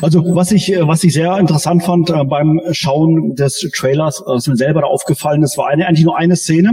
Also 0.00 0.22
was 0.34 0.52
ich, 0.52 0.72
was 0.80 1.04
ich 1.04 1.12
sehr 1.12 1.38
interessant 1.38 1.82
fand 1.82 2.10
äh, 2.10 2.24
beim 2.24 2.60
Schauen 2.72 3.34
des 3.34 3.68
Trailers, 3.74 4.22
was 4.26 4.46
mir 4.46 4.56
selber 4.56 4.82
da 4.82 4.86
aufgefallen 4.86 5.42
ist, 5.42 5.58
war 5.58 5.68
eine, 5.68 5.86
eigentlich 5.86 6.04
nur 6.04 6.16
eine 6.16 6.36
Szene. 6.36 6.72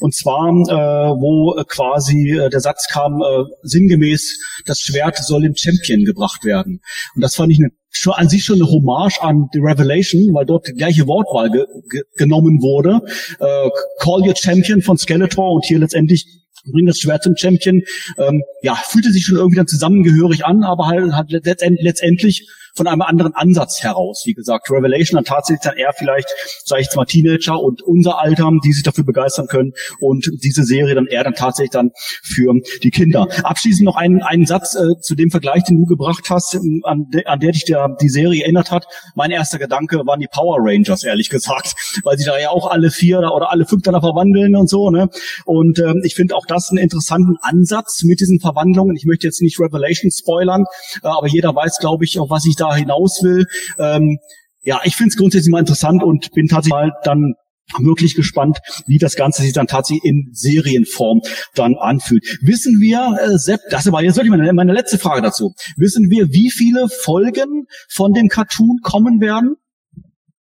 Und 0.00 0.14
zwar, 0.14 0.48
äh, 0.48 1.20
wo 1.20 1.54
quasi 1.68 2.30
äh, 2.30 2.50
der 2.50 2.60
Satz 2.60 2.88
kam, 2.90 3.20
äh, 3.20 3.44
sinngemäß, 3.62 4.38
das 4.66 4.80
Schwert 4.80 5.16
soll 5.18 5.42
dem 5.42 5.54
Champion 5.56 6.04
gebracht 6.04 6.44
werden. 6.44 6.80
Und 7.14 7.22
das 7.22 7.34
fand 7.34 7.52
ich 7.52 7.58
eine 7.58 7.70
schon 7.90 8.12
an 8.12 8.28
sich 8.28 8.44
schon 8.44 8.56
eine 8.56 8.70
Hommage 8.70 9.20
an 9.20 9.48
The 9.52 9.60
Revelation, 9.60 10.34
weil 10.34 10.44
dort 10.44 10.68
die 10.68 10.72
gleiche 10.72 11.06
Wortwahl 11.06 11.50
ge 11.50 11.64
ge 11.90 12.02
genommen 12.16 12.60
wurde. 12.60 13.00
Äh, 13.40 13.70
Call 14.00 14.22
Your 14.26 14.36
Champion 14.36 14.82
von 14.82 14.98
Skeletor 14.98 15.52
und 15.52 15.64
hier 15.64 15.78
letztendlich 15.78 16.37
bring 16.72 16.86
das 16.86 16.98
Schwert 16.98 17.22
zum 17.22 17.36
Champion. 17.36 17.82
Ähm, 18.18 18.42
ja, 18.62 18.74
fühlte 18.74 19.10
sich 19.12 19.24
schon 19.24 19.36
irgendwie 19.36 19.56
dann 19.56 19.66
zusammengehörig 19.66 20.44
an, 20.44 20.64
aber 20.64 20.86
halt, 20.86 21.12
halt 21.12 21.30
letztendlich 21.30 22.48
von 22.78 22.86
einem 22.86 23.02
anderen 23.02 23.34
Ansatz 23.34 23.82
heraus. 23.82 24.22
Wie 24.24 24.34
gesagt, 24.34 24.70
Revelation 24.70 25.16
dann 25.16 25.24
tatsächlich 25.24 25.62
dann 25.62 25.76
eher 25.76 25.92
vielleicht, 25.92 26.28
sage 26.64 26.80
ich 26.80 26.86
jetzt 26.86 26.96
mal, 26.96 27.04
Teenager 27.04 27.60
und 27.60 27.82
unser 27.82 28.18
Alter, 28.18 28.50
die 28.64 28.72
sich 28.72 28.82
dafür 28.82 29.04
begeistern 29.04 29.46
können 29.46 29.72
und 30.00 30.30
diese 30.42 30.64
Serie 30.64 30.94
dann 30.94 31.06
eher 31.06 31.24
dann 31.24 31.34
tatsächlich 31.34 31.70
dann 31.70 31.90
für 32.22 32.54
die 32.82 32.90
Kinder. 32.90 33.28
Abschließend 33.42 33.84
noch 33.84 33.96
einen, 33.96 34.22
einen 34.22 34.46
Satz 34.46 34.74
äh, 34.74 34.98
zu 35.00 35.14
dem 35.14 35.30
Vergleich, 35.30 35.64
den 35.64 35.76
du 35.76 35.84
gebracht 35.84 36.30
hast, 36.30 36.54
ähm, 36.54 36.82
an, 36.84 37.10
de, 37.10 37.24
an 37.26 37.40
der 37.40 37.52
dich 37.52 37.64
der, 37.64 37.96
die 38.00 38.08
Serie 38.08 38.42
erinnert 38.42 38.70
hat. 38.70 38.86
Mein 39.14 39.30
erster 39.30 39.58
Gedanke 39.58 39.98
waren 40.06 40.20
die 40.20 40.28
Power 40.32 40.58
Rangers, 40.60 41.04
ehrlich 41.04 41.28
gesagt, 41.28 41.74
weil 42.04 42.16
sie 42.16 42.24
da 42.24 42.38
ja 42.38 42.50
auch 42.50 42.70
alle 42.70 42.90
vier 42.90 43.18
oder 43.18 43.50
alle 43.50 43.66
fünf 43.66 43.82
dann 43.82 44.00
verwandeln 44.00 44.54
und 44.56 44.68
so. 44.68 44.90
Ne? 44.90 45.08
Und 45.44 45.78
ähm, 45.78 46.02
ich 46.04 46.14
finde 46.14 46.36
auch 46.36 46.46
das 46.46 46.70
einen 46.70 46.78
interessanten 46.78 47.36
Ansatz 47.42 48.02
mit 48.04 48.20
diesen 48.20 48.40
Verwandlungen. 48.40 48.96
Ich 48.96 49.04
möchte 49.04 49.26
jetzt 49.26 49.42
nicht 49.42 49.58
Revelation 49.58 50.10
spoilern, 50.10 50.64
äh, 51.02 51.08
aber 51.08 51.26
jeder 51.26 51.54
weiß, 51.54 51.78
glaube 51.78 52.04
ich, 52.04 52.18
auf 52.18 52.30
was 52.30 52.46
ich 52.46 52.56
da 52.56 52.67
hinaus 52.74 53.22
will. 53.22 53.46
Ähm, 53.78 54.18
ja, 54.62 54.80
ich 54.84 54.96
finde 54.96 55.08
es 55.08 55.16
grundsätzlich 55.16 55.50
mal 55.50 55.60
interessant 55.60 56.02
und 56.02 56.32
bin 56.32 56.46
tatsächlich 56.46 56.72
mal 56.72 56.92
dann 57.04 57.34
wirklich 57.78 58.14
gespannt, 58.14 58.58
wie 58.86 58.98
das 58.98 59.14
Ganze 59.14 59.42
sich 59.42 59.52
dann 59.52 59.66
tatsächlich 59.66 60.04
in 60.04 60.30
Serienform 60.32 61.20
dann 61.54 61.74
anfühlt. 61.76 62.24
Wissen 62.40 62.80
wir, 62.80 63.18
äh, 63.22 63.38
Sepp, 63.38 63.60
das 63.70 63.90
war 63.92 64.02
jetzt 64.02 64.16
wirklich 64.16 64.30
meine, 64.30 64.52
meine 64.52 64.72
letzte 64.72 64.98
Frage 64.98 65.22
dazu. 65.22 65.52
Wissen 65.76 66.10
wir, 66.10 66.28
wie 66.32 66.50
viele 66.50 66.88
Folgen 66.88 67.66
von 67.88 68.12
dem 68.12 68.28
Cartoon 68.28 68.78
kommen 68.82 69.20
werden? 69.20 69.56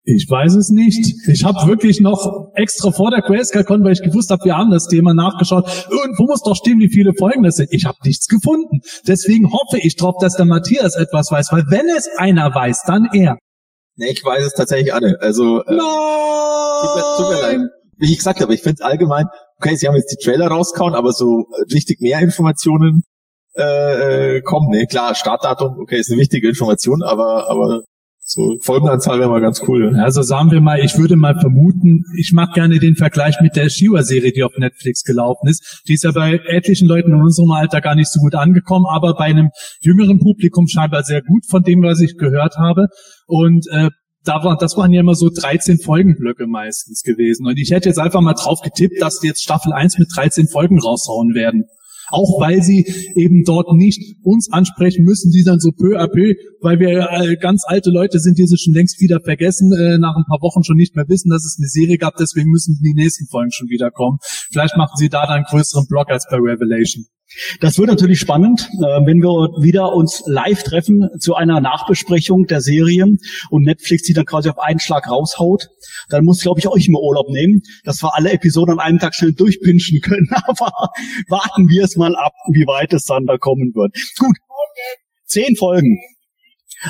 Ich 0.05 0.29
weiß 0.29 0.55
es 0.55 0.69
nicht. 0.69 1.15
Ich 1.29 1.45
habe 1.45 1.65
wirklich 1.65 2.01
noch 2.01 2.51
extra 2.55 2.91
vor 2.91 3.09
der 3.09 3.21
QuestCon, 3.21 3.85
weil 3.85 3.93
ich 3.93 4.01
gewusst 4.01 4.31
habe, 4.31 4.43
wir 4.43 4.57
haben 4.57 4.69
das 4.69 4.87
Thema 4.87 5.13
nachgeschaut. 5.13 5.65
Irgendwo 5.89 6.23
muss 6.25 6.41
doch 6.41 6.55
stehen, 6.55 6.79
wie 6.79 6.89
viele 6.89 7.13
Folgen 7.17 7.43
das 7.43 7.55
sind. 7.55 7.69
Ich 7.71 7.85
habe 7.85 7.97
nichts 8.03 8.27
gefunden. 8.27 8.81
Deswegen 9.07 9.51
hoffe 9.53 9.77
ich 9.81 9.95
drauf, 9.95 10.15
dass 10.19 10.35
der 10.35 10.45
Matthias 10.45 10.95
etwas 10.95 11.31
weiß, 11.31 11.53
weil 11.53 11.63
wenn 11.69 11.87
es 11.95 12.09
einer 12.17 12.53
weiß, 12.53 12.83
dann 12.85 13.07
er. 13.13 13.37
Nee, 13.95 14.11
ich 14.11 14.25
weiß 14.25 14.43
es 14.43 14.53
tatsächlich 14.53 14.93
alle. 14.93 15.21
Also 15.21 15.61
äh, 15.61 15.67
tut, 15.67 16.95
mir, 16.95 17.03
tut 17.17 17.29
mir 17.29 17.41
leid. 17.41 17.59
Wie 17.97 18.11
ich 18.11 18.17
gesagt 18.17 18.41
habe, 18.41 18.53
ich 18.53 18.61
finde 18.61 18.79
es 18.79 18.81
allgemein, 18.81 19.27
okay, 19.57 19.75
sie 19.75 19.87
haben 19.87 19.95
jetzt 19.95 20.11
die 20.11 20.21
Trailer 20.21 20.47
rausgehauen, 20.47 20.95
aber 20.95 21.13
so 21.13 21.45
äh, 21.55 21.73
richtig 21.73 22.01
mehr 22.01 22.19
Informationen 22.19 23.03
äh, 23.55 24.37
äh, 24.37 24.41
kommen. 24.41 24.69
Nee, 24.69 24.85
klar, 24.87 25.15
Startdatum, 25.15 25.77
okay, 25.79 25.99
ist 25.99 26.11
eine 26.11 26.19
wichtige 26.19 26.49
Information, 26.49 27.03
aber 27.03 27.49
aber 27.49 27.83
so 28.25 28.55
Folgenanzahl 28.61 29.19
wäre 29.19 29.29
mal 29.29 29.41
ganz 29.41 29.61
cool. 29.67 29.95
Also 29.99 30.21
sagen 30.21 30.49
wir 30.51 30.61
mal, 30.61 30.79
ich 30.79 30.97
würde 30.97 31.15
mal 31.15 31.37
vermuten, 31.39 32.05
ich 32.17 32.31
mache 32.31 32.53
gerne 32.53 32.79
den 32.79 32.95
Vergleich 32.95 33.41
mit 33.41 33.55
der 33.55 33.69
Shiwa-Serie, 33.69 34.31
die 34.31 34.43
auf 34.43 34.57
Netflix 34.57 35.03
gelaufen 35.03 35.47
ist. 35.49 35.83
Die 35.87 35.93
ist 35.93 36.03
ja 36.03 36.11
bei 36.11 36.39
etlichen 36.47 36.87
Leuten 36.87 37.11
in 37.11 37.21
unserem 37.21 37.51
Alter 37.51 37.81
gar 37.81 37.95
nicht 37.95 38.09
so 38.11 38.19
gut 38.21 38.35
angekommen, 38.35 38.85
aber 38.89 39.13
bei 39.15 39.25
einem 39.25 39.49
jüngeren 39.81 40.19
Publikum 40.19 40.67
scheinbar 40.67 41.03
sehr 41.03 41.21
gut, 41.21 41.45
von 41.47 41.63
dem, 41.63 41.83
was 41.83 41.99
ich 41.99 42.17
gehört 42.17 42.55
habe. 42.57 42.87
Und 43.27 43.67
äh, 43.71 43.89
da 44.23 44.43
war, 44.43 44.57
das 44.57 44.77
waren 44.77 44.93
ja 44.93 45.01
immer 45.01 45.15
so 45.15 45.29
13 45.29 45.79
Folgenblöcke 45.79 46.47
meistens 46.47 47.01
gewesen. 47.01 47.45
Und 47.45 47.59
ich 47.59 47.71
hätte 47.71 47.89
jetzt 47.89 47.99
einfach 47.99 48.21
mal 48.21 48.33
drauf 48.33 48.61
getippt, 48.61 49.01
dass 49.01 49.19
die 49.19 49.27
jetzt 49.27 49.43
Staffel 49.43 49.73
1 49.73 49.99
mit 49.99 50.07
13 50.15 50.47
Folgen 50.47 50.79
raushauen 50.79 51.33
werden. 51.35 51.65
Auch 52.09 52.39
weil 52.39 52.61
sie 52.61 52.85
eben 53.15 53.43
dort 53.43 53.71
nicht 53.73 54.17
uns 54.23 54.51
ansprechen 54.51 55.03
müssen, 55.03 55.31
die 55.31 55.43
dann 55.43 55.59
so 55.59 55.71
peu 55.71 55.99
à 55.99 56.07
peu, 56.07 56.33
weil 56.61 56.79
wir 56.79 57.09
äh, 57.11 57.35
ganz 57.37 57.63
alte 57.65 57.89
Leute 57.89 58.19
sind, 58.19 58.37
die 58.37 58.45
sie 58.45 58.57
schon 58.57 58.73
längst 58.73 58.99
wieder 58.99 59.19
vergessen, 59.21 59.71
äh, 59.73 59.97
nach 59.97 60.15
ein 60.15 60.25
paar 60.27 60.41
Wochen 60.41 60.63
schon 60.63 60.77
nicht 60.77 60.95
mehr 60.95 61.05
wissen, 61.07 61.29
dass 61.29 61.45
es 61.45 61.57
eine 61.59 61.67
Serie 61.67 61.97
gab, 61.97 62.15
deswegen 62.17 62.49
müssen 62.49 62.79
die 62.83 62.93
nächsten 62.93 63.27
Folgen 63.27 63.51
schon 63.51 63.69
wieder 63.69 63.91
kommen. 63.91 64.17
Vielleicht 64.51 64.77
machen 64.77 64.97
sie 64.97 65.09
da 65.09 65.25
dann 65.25 65.37
einen 65.37 65.45
größeren 65.45 65.87
Block 65.87 66.09
als 66.09 66.27
bei 66.29 66.37
Revelation. 66.37 67.05
Das 67.59 67.77
wird 67.77 67.89
natürlich 67.89 68.19
spannend, 68.19 68.69
äh, 68.73 69.05
wenn 69.05 69.21
wir 69.21 69.61
wieder 69.61 69.93
uns 69.93 70.23
live 70.25 70.63
treffen 70.63 71.09
zu 71.19 71.35
einer 71.35 71.61
Nachbesprechung 71.61 72.45
der 72.45 72.61
Serien 72.61 73.19
und 73.49 73.63
Netflix 73.63 74.03
die 74.03 74.13
dann 74.13 74.25
quasi 74.25 74.49
auf 74.49 74.59
einen 74.59 74.79
Schlag 74.79 75.09
raushaut. 75.09 75.69
Dann 76.09 76.25
muss, 76.25 76.41
glaube 76.41 76.59
ich, 76.59 76.67
euch 76.67 76.87
immer 76.87 76.99
Urlaub 76.99 77.29
nehmen, 77.29 77.61
dass 77.83 78.01
wir 78.03 78.15
alle 78.15 78.31
Episoden 78.31 78.73
an 78.73 78.79
einem 78.79 78.99
Tag 78.99 79.15
schnell 79.15 79.33
durchpinschen 79.33 80.01
können. 80.01 80.29
Aber 80.45 80.71
warten 81.27 81.69
wir 81.69 81.83
es 81.83 81.95
mal 81.95 82.15
ab, 82.15 82.33
wie 82.51 82.65
weit 82.67 82.93
es 82.93 83.05
dann 83.05 83.25
da 83.25 83.37
kommen 83.37 83.71
wird. 83.73 83.95
Gut, 84.17 84.37
zehn 85.25 85.55
Folgen. 85.55 85.99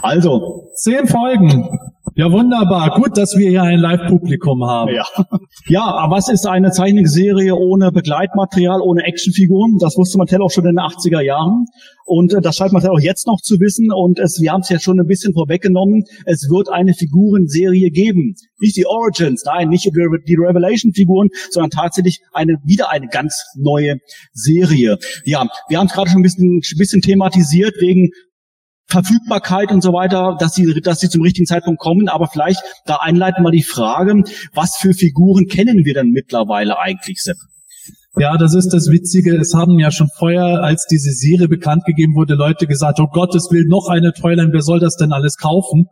Also. 0.01 0.71
Zehn 0.75 1.07
Folgen. 1.07 1.69
Ja, 2.15 2.31
wunderbar. 2.31 2.91
Gut, 3.01 3.17
dass 3.17 3.35
wir 3.35 3.49
hier 3.49 3.63
ein 3.63 3.79
Live-Publikum 3.79 4.63
haben. 4.65 4.93
Ja. 4.93 5.05
ja, 5.67 5.83
aber 5.83 6.17
was 6.17 6.29
ist 6.29 6.45
eine 6.45 6.69
Zeichentrickserie 6.69 7.55
ohne 7.55 7.91
Begleitmaterial, 7.91 8.81
ohne 8.81 9.03
Actionfiguren? 9.03 9.77
Das 9.79 9.97
wusste 9.97 10.19
Mattel 10.19 10.43
auch 10.43 10.51
schon 10.51 10.65
in 10.65 10.75
den 10.75 10.79
80er 10.79 11.21
Jahren. 11.21 11.65
Und 12.05 12.33
äh, 12.33 12.41
das 12.41 12.55
scheint 12.55 12.71
Mattel 12.71 12.91
auch 12.91 12.99
jetzt 12.99 13.25
noch 13.25 13.41
zu 13.41 13.59
wissen. 13.59 13.91
Und 13.91 14.19
es, 14.19 14.39
wir 14.39 14.51
haben 14.51 14.61
es 14.61 14.69
ja 14.69 14.79
schon 14.79 14.99
ein 14.99 15.07
bisschen 15.07 15.33
vorweggenommen. 15.33 16.03
Es 16.25 16.47
wird 16.51 16.69
eine 16.69 16.93
Figurenserie 16.93 17.89
geben. 17.89 18.35
Nicht 18.59 18.77
die 18.77 18.85
Origins, 18.85 19.43
nein, 19.45 19.69
nicht 19.69 19.85
die 19.85 20.35
Revelation-Figuren, 20.35 21.29
sondern 21.49 21.71
tatsächlich 21.71 22.19
eine, 22.31 22.57
wieder 22.63 22.91
eine 22.91 23.07
ganz 23.07 23.43
neue 23.57 23.97
Serie. 24.33 24.99
Ja, 25.25 25.47
wir 25.67 25.79
haben 25.79 25.87
es 25.87 25.93
gerade 25.93 26.11
schon 26.11 26.19
ein 26.19 26.23
bisschen, 26.23 26.57
ein 26.57 26.77
bisschen 26.77 27.01
thematisiert 27.01 27.73
wegen 27.79 28.11
Verfügbarkeit 28.93 29.71
und 29.71 29.81
so 29.81 29.91
weiter, 29.91 30.37
dass 30.39 30.53
sie, 30.53 30.79
dass 30.81 30.99
sie 30.99 31.09
zum 31.09 31.21
richtigen 31.21 31.45
Zeitpunkt 31.45 31.81
kommen. 31.81 32.07
Aber 32.07 32.27
vielleicht 32.27 32.61
da 32.85 32.97
einleiten 32.97 33.43
wir 33.43 33.51
die 33.51 33.63
Frage, 33.63 34.23
was 34.53 34.77
für 34.77 34.93
Figuren 34.93 35.47
kennen 35.47 35.83
wir 35.83 35.93
denn 35.93 36.11
mittlerweile 36.11 36.79
eigentlich, 36.79 37.21
Sepp? 37.21 37.37
Ja, 38.17 38.37
das 38.37 38.53
ist 38.53 38.69
das 38.69 38.89
Witzige. 38.89 39.35
Es 39.35 39.53
haben 39.55 39.79
ja 39.79 39.89
schon 39.89 40.07
vorher, 40.17 40.63
als 40.63 40.85
diese 40.85 41.11
Serie 41.11 41.47
bekannt 41.47 41.83
gegeben 41.85 42.13
wurde, 42.15 42.35
Leute 42.35 42.67
gesagt, 42.67 42.99
oh 42.99 43.07
Gottes 43.11 43.49
Willen, 43.49 43.67
noch 43.67 43.89
eine 43.89 44.13
Toyline, 44.13 44.53
wer 44.53 44.61
soll 44.61 44.79
das 44.79 44.95
denn 44.95 45.11
alles 45.11 45.35
kaufen? 45.37 45.87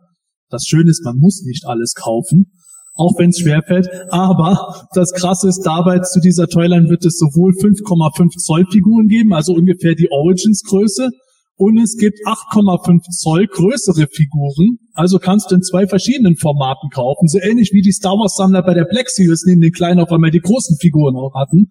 Das 0.48 0.64
Schöne 0.64 0.90
ist, 0.90 1.04
man 1.04 1.16
muss 1.16 1.42
nicht 1.44 1.66
alles 1.66 1.94
kaufen. 1.94 2.46
auch 2.94 3.18
wenn 3.18 3.30
es 3.30 3.40
schwerfällt. 3.40 3.88
Aber 4.10 4.86
das 4.94 5.12
Krasse 5.12 5.48
ist 5.48 5.62
dabei, 5.62 6.00
zu 6.00 6.20
dieser 6.20 6.46
Toyline 6.46 6.88
wird 6.88 7.04
es 7.04 7.18
sowohl 7.18 7.52
5,5 7.52 8.36
Zoll 8.38 8.66
Figuren 8.70 9.08
geben, 9.08 9.32
also 9.32 9.54
ungefähr 9.54 9.94
die 9.94 10.10
Origins-Größe, 10.10 11.10
und 11.56 11.78
es 11.78 11.96
gibt 11.96 12.18
8,5 12.26 13.02
Zoll 13.10 13.46
größere 13.46 14.06
Figuren. 14.10 14.78
Also 14.94 15.18
kannst 15.18 15.50
du 15.50 15.54
in 15.54 15.62
zwei 15.62 15.86
verschiedenen 15.86 16.36
Formaten 16.36 16.90
kaufen. 16.90 17.28
So 17.28 17.38
ähnlich 17.38 17.70
wie 17.72 17.82
die 17.82 17.92
Star 17.92 18.12
Wars 18.12 18.36
Sammler 18.36 18.62
bei 18.62 18.74
der 18.74 18.84
Black 18.84 19.08
Series 19.10 19.44
neben 19.46 19.60
den 19.60 19.72
kleinen 19.72 20.00
auf 20.00 20.10
einmal 20.10 20.30
die 20.30 20.40
großen 20.40 20.76
Figuren 20.80 21.16
auch 21.16 21.34
hatten. 21.34 21.68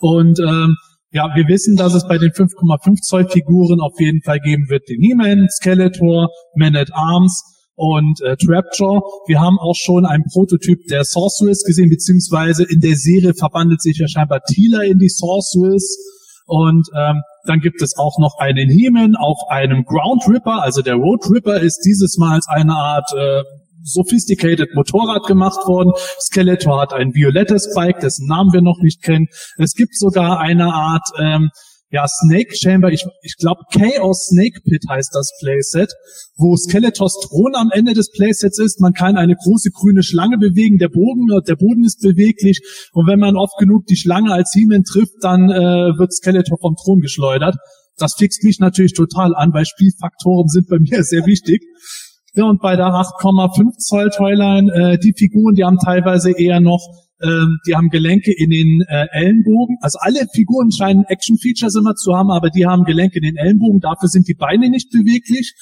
Und 0.00 0.38
ähm, 0.40 0.76
ja, 1.12 1.28
wir 1.34 1.46
wissen, 1.46 1.76
dass 1.76 1.94
es 1.94 2.06
bei 2.08 2.18
den 2.18 2.30
5,5 2.30 3.02
Zoll 3.02 3.28
Figuren 3.28 3.80
auf 3.80 3.98
jeden 3.98 4.22
Fall 4.22 4.40
geben 4.40 4.68
wird 4.68 4.88
den 4.88 5.00
He-Man, 5.00 5.48
Skeletor, 5.50 6.28
Man 6.56 6.74
at 6.74 6.90
Arms 6.92 7.42
und 7.74 8.20
äh, 8.22 8.36
Trapjaw. 8.36 9.00
Wir 9.26 9.40
haben 9.40 9.58
auch 9.58 9.76
schon 9.76 10.06
einen 10.06 10.24
Prototyp 10.32 10.78
der 10.88 11.04
Sorceress 11.04 11.64
gesehen, 11.64 11.90
beziehungsweise 11.90 12.64
in 12.64 12.80
der 12.80 12.96
Serie 12.96 13.34
verwandelt 13.34 13.82
sich 13.82 13.98
ja 13.98 14.08
scheinbar 14.08 14.40
Tila 14.42 14.82
in 14.82 14.98
die 14.98 15.08
Sorceress. 15.08 15.98
Und 16.46 16.88
ähm, 16.96 17.22
dann 17.46 17.60
gibt 17.60 17.82
es 17.82 17.96
auch 17.96 18.18
noch 18.18 18.38
einen 18.38 18.68
Heman 18.68 19.16
auf 19.16 19.38
einem 19.48 19.84
Ground 19.84 20.24
Ripper. 20.28 20.62
Also 20.62 20.82
der 20.82 20.94
Road 20.94 21.28
Ripper 21.30 21.60
ist 21.60 21.80
dieses 21.80 22.18
Mal 22.18 22.34
als 22.34 22.48
eine 22.48 22.74
Art 22.74 23.10
äh, 23.16 23.42
sophisticated 23.82 24.74
Motorrad 24.74 25.26
gemacht 25.26 25.66
worden. 25.66 25.92
Skeletor 26.20 26.80
hat 26.80 26.92
ein 26.92 27.14
violettes 27.14 27.74
Bike, 27.74 28.00
dessen 28.00 28.28
Namen 28.28 28.52
wir 28.52 28.62
noch 28.62 28.78
nicht 28.80 29.02
kennen. 29.02 29.26
Es 29.58 29.74
gibt 29.74 29.96
sogar 29.96 30.38
eine 30.38 30.72
Art 30.72 31.08
ähm, 31.18 31.50
ja, 31.92 32.08
Snake 32.08 32.56
Chamber, 32.56 32.90
ich, 32.90 33.04
ich 33.22 33.36
glaube 33.36 33.60
Chaos 33.70 34.26
Snake 34.26 34.60
Pit 34.64 34.82
heißt 34.88 35.10
das 35.12 35.30
Playset, 35.40 35.92
wo 36.36 36.56
Skeletors 36.56 37.20
Thron 37.28 37.54
am 37.54 37.70
Ende 37.70 37.92
des 37.92 38.10
Playsets 38.10 38.58
ist. 38.58 38.80
Man 38.80 38.94
kann 38.94 39.18
eine 39.18 39.36
große 39.36 39.70
grüne 39.70 40.02
Schlange 40.02 40.38
bewegen, 40.38 40.78
der 40.78 40.88
Boden, 40.88 41.28
der 41.46 41.56
Boden 41.56 41.84
ist 41.84 42.00
beweglich 42.00 42.60
und 42.92 43.06
wenn 43.06 43.18
man 43.18 43.36
oft 43.36 43.58
genug 43.58 43.84
die 43.86 43.96
Schlange 43.96 44.32
als 44.32 44.52
He-Man 44.54 44.84
trifft, 44.84 45.16
dann 45.20 45.50
äh, 45.50 45.98
wird 45.98 46.14
Skeletor 46.14 46.58
vom 46.58 46.76
Thron 46.82 47.00
geschleudert. 47.00 47.56
Das 47.98 48.14
fixt 48.16 48.42
mich 48.42 48.58
natürlich 48.58 48.94
total 48.94 49.34
an, 49.34 49.52
weil 49.52 49.66
Spielfaktoren 49.66 50.48
sind 50.48 50.68
bei 50.68 50.78
mir 50.80 51.04
sehr 51.04 51.26
wichtig. 51.26 51.62
Ja, 52.34 52.44
und 52.44 52.62
bei 52.62 52.76
der 52.76 52.86
8,5 52.86 53.76
Zoll 53.76 54.08
Toyline, 54.08 54.72
äh, 54.72 54.98
die 54.98 55.12
Figuren, 55.12 55.54
die 55.54 55.64
haben 55.64 55.76
teilweise 55.76 56.32
eher 56.32 56.60
noch 56.60 56.80
ähm, 57.22 57.58
die 57.66 57.74
haben 57.74 57.88
Gelenke 57.88 58.32
in 58.36 58.50
den 58.50 58.82
äh, 58.88 59.06
Ellenbogen. 59.12 59.76
Also 59.80 59.98
alle 60.00 60.26
Figuren 60.34 60.70
scheinen 60.70 61.04
Action-Features 61.04 61.76
immer 61.76 61.94
zu 61.94 62.14
haben, 62.14 62.30
aber 62.30 62.50
die 62.50 62.66
haben 62.66 62.84
Gelenke 62.84 63.18
in 63.18 63.24
den 63.24 63.36
Ellenbogen. 63.36 63.80
Dafür 63.80 64.08
sind 64.08 64.28
die 64.28 64.34
Beine 64.34 64.70
nicht 64.70 64.90
beweglich. 64.90 65.54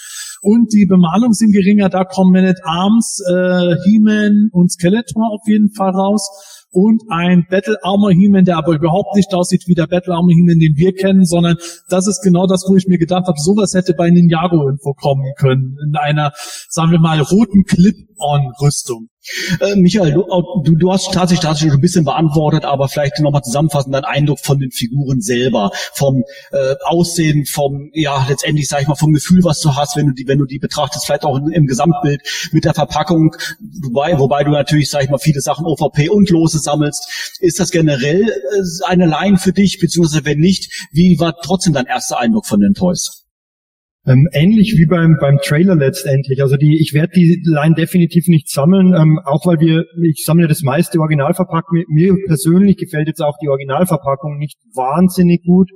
Und 0.42 0.72
die 0.72 0.86
Bemalung 0.86 1.32
sind 1.32 1.52
geringer. 1.52 1.88
Da 1.88 2.04
kommen 2.04 2.32
Man 2.32 2.46
at 2.46 2.60
Arms, 2.64 3.20
äh, 3.28 3.76
He-Man 3.84 4.48
und 4.52 4.72
Skeletor 4.72 5.30
auf 5.32 5.42
jeden 5.46 5.70
Fall 5.72 5.90
raus 5.90 6.28
und 6.72 7.02
ein 7.10 7.46
Battle 7.50 7.76
Armor 7.82 8.12
He-Man, 8.12 8.44
der 8.44 8.56
aber 8.56 8.74
überhaupt 8.74 9.16
nicht 9.16 9.34
aussieht 9.34 9.64
wie 9.66 9.74
der 9.74 9.86
Battle 9.86 10.14
Armor 10.14 10.30
He-Man, 10.32 10.58
den 10.58 10.76
wir 10.76 10.92
kennen, 10.92 11.24
sondern 11.24 11.56
das 11.88 12.06
ist 12.06 12.22
genau 12.22 12.46
das, 12.46 12.64
wo 12.68 12.76
ich 12.76 12.86
mir 12.86 12.98
gedacht 12.98 13.26
habe, 13.26 13.38
sowas 13.38 13.74
hätte 13.74 13.94
bei 13.94 14.10
Ninjago 14.10 14.64
irgendwo 14.64 14.94
kommen 14.94 15.32
können. 15.36 15.76
In 15.84 15.96
einer, 15.96 16.32
sagen 16.68 16.92
wir 16.92 17.00
mal, 17.00 17.20
roten 17.20 17.64
Clip-On-Rüstung. 17.64 19.08
Äh, 19.60 19.76
Michael, 19.76 20.12
du, 20.12 20.24
du, 20.64 20.76
du 20.76 20.92
hast 20.92 21.12
tatsächlich, 21.12 21.40
tatsächlich 21.40 21.72
schon 21.72 21.78
ein 21.78 21.82
bisschen 21.82 22.04
beantwortet, 22.04 22.64
aber 22.64 22.88
vielleicht 22.88 23.20
nochmal 23.20 23.42
zusammenfassend 23.42 23.94
dein 23.94 24.04
Eindruck 24.04 24.40
von 24.40 24.58
den 24.58 24.70
Figuren 24.70 25.20
selber, 25.20 25.70
vom 25.92 26.24
äh, 26.52 26.74
Aussehen, 26.86 27.44
vom, 27.44 27.90
ja, 27.92 28.26
letztendlich 28.28 28.68
sag 28.68 28.82
ich 28.82 28.88
mal, 28.88 28.94
vom 28.94 29.12
Gefühl, 29.12 29.44
was 29.44 29.60
du 29.60 29.74
hast, 29.76 29.96
wenn 29.96 30.06
du 30.06 30.12
die, 30.14 30.26
wenn 30.26 30.38
du 30.38 30.46
die 30.46 30.58
betrachtest, 30.58 31.04
vielleicht 31.04 31.24
auch 31.24 31.36
im, 31.36 31.50
im 31.50 31.66
Gesamtbild 31.66 32.22
mit 32.52 32.64
der 32.64 32.74
Verpackung, 32.74 33.36
wobei, 33.82 34.18
wobei 34.18 34.42
du 34.42 34.50
natürlich, 34.50 34.88
sag 34.90 35.04
ich 35.04 35.10
mal, 35.10 35.18
viele 35.18 35.40
Sachen 35.40 35.66
OVP 35.66 36.08
und 36.08 36.30
Lose 36.30 36.58
sammelst. 36.58 37.36
Ist 37.40 37.60
das 37.60 37.70
generell 37.70 38.22
äh, 38.22 38.84
eine 38.86 39.06
Line 39.06 39.36
für 39.36 39.52
dich, 39.52 39.78
beziehungsweise 39.80 40.24
wenn 40.24 40.38
nicht, 40.38 40.88
wie 40.92 41.18
war 41.18 41.34
trotzdem 41.42 41.74
dein 41.74 41.86
erster 41.86 42.18
Eindruck 42.18 42.46
von 42.46 42.60
den 42.60 42.74
Toys? 42.74 43.19
Ähm, 44.10 44.26
ähnlich 44.32 44.74
wie 44.76 44.86
beim, 44.86 45.18
beim 45.20 45.38
Trailer 45.38 45.76
letztendlich. 45.76 46.42
Also 46.42 46.56
die, 46.56 46.80
ich 46.80 46.92
werde 46.94 47.12
die 47.14 47.40
Line 47.44 47.76
definitiv 47.76 48.26
nicht 48.26 48.50
sammeln, 48.50 48.92
ähm, 48.92 49.20
auch 49.24 49.46
weil 49.46 49.60
wir, 49.60 49.84
ich 50.02 50.24
sammle 50.24 50.48
das 50.48 50.62
meiste 50.62 50.98
originalverpackt. 50.98 51.70
Mir, 51.70 51.84
mir 51.86 52.16
persönlich 52.26 52.76
gefällt 52.76 53.06
jetzt 53.06 53.22
auch 53.22 53.36
die 53.40 53.48
Originalverpackung 53.48 54.36
nicht 54.36 54.58
wahnsinnig 54.74 55.44
gut. 55.44 55.70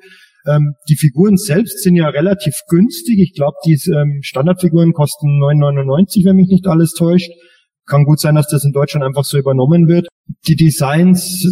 Ähm, 0.48 0.74
die 0.88 0.96
Figuren 0.96 1.36
selbst 1.36 1.84
sind 1.84 1.94
ja 1.94 2.08
relativ 2.08 2.54
günstig. 2.66 3.20
Ich 3.20 3.34
glaube, 3.34 3.54
die 3.64 3.78
ähm, 3.92 4.18
Standardfiguren 4.22 4.94
kosten 4.94 5.28
9,99, 5.40 6.24
wenn 6.24 6.34
mich 6.34 6.48
nicht 6.48 6.66
alles 6.66 6.92
täuscht. 6.92 7.30
Kann 7.86 8.02
gut 8.02 8.18
sein, 8.18 8.34
dass 8.34 8.48
das 8.48 8.64
in 8.64 8.72
Deutschland 8.72 9.04
einfach 9.04 9.24
so 9.24 9.38
übernommen 9.38 9.86
wird. 9.86 10.08
Die 10.48 10.56
Designs 10.56 11.46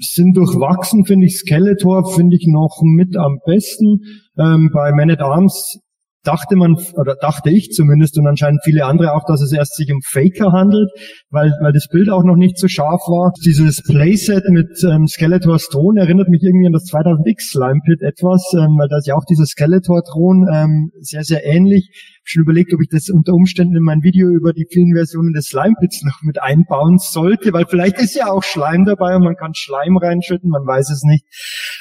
sind 0.00 0.36
durchwachsen, 0.36 1.04
finde 1.04 1.26
ich. 1.26 1.38
Skeletor 1.38 2.12
finde 2.12 2.36
ich 2.36 2.46
noch 2.48 2.80
mit 2.82 3.16
am 3.16 3.38
besten. 3.46 4.00
Ähm, 4.36 4.70
bei 4.72 4.90
Man 4.90 5.10
at 5.10 5.20
Arms 5.20 5.78
dachte 6.22 6.56
man, 6.56 6.76
oder 6.94 7.16
dachte 7.16 7.50
ich 7.50 7.70
zumindest 7.70 8.16
und 8.18 8.26
anscheinend 8.26 8.60
viele 8.64 8.84
andere 8.84 9.14
auch, 9.14 9.24
dass 9.26 9.42
es 9.42 9.52
erst 9.52 9.74
sich 9.74 9.92
um 9.92 10.00
Faker 10.02 10.52
handelt, 10.52 10.90
weil, 11.30 11.52
weil 11.60 11.72
das 11.72 11.88
Bild 11.88 12.10
auch 12.10 12.22
noch 12.22 12.36
nicht 12.36 12.58
so 12.58 12.68
scharf 12.68 13.00
war. 13.08 13.32
Dieses 13.44 13.82
Playset 13.82 14.48
mit 14.48 14.82
ähm, 14.84 15.08
Skeletors 15.08 15.68
Thron 15.68 15.96
erinnert 15.96 16.28
mich 16.28 16.42
irgendwie 16.42 16.66
an 16.66 16.72
das 16.72 16.84
2000X 16.84 17.50
Slime 17.50 17.80
Pit 17.84 18.02
etwas, 18.02 18.52
ähm, 18.54 18.78
weil 18.78 18.88
da 18.88 18.98
ist 18.98 19.06
ja 19.06 19.16
auch 19.16 19.24
dieser 19.24 19.46
Skeletor-Thron 19.46 20.46
ähm, 20.52 20.92
sehr, 21.00 21.24
sehr 21.24 21.44
ähnlich. 21.44 21.90
Ich 22.24 22.30
schon 22.30 22.42
überlegt, 22.42 22.72
ob 22.72 22.80
ich 22.80 22.88
das 22.88 23.10
unter 23.10 23.32
Umständen 23.32 23.76
in 23.76 23.82
mein 23.82 24.02
Video 24.02 24.28
über 24.28 24.52
die 24.52 24.66
vielen 24.70 24.94
Versionen 24.94 25.32
des 25.32 25.46
Slime 25.46 25.74
Pits 25.80 26.04
noch 26.04 26.22
mit 26.22 26.40
einbauen 26.40 26.98
sollte, 26.98 27.52
weil 27.52 27.66
vielleicht 27.66 27.98
ist 27.98 28.14
ja 28.14 28.30
auch 28.30 28.44
Schleim 28.44 28.84
dabei 28.84 29.16
und 29.16 29.24
man 29.24 29.34
kann 29.34 29.54
Schleim 29.54 29.96
reinschütten, 29.96 30.48
man 30.48 30.64
weiß 30.64 30.90
es 30.90 31.02
nicht. 31.02 31.24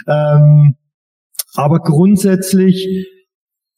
Ähm, 0.07 0.75
aber 1.53 1.79
grundsätzlich 1.79 3.07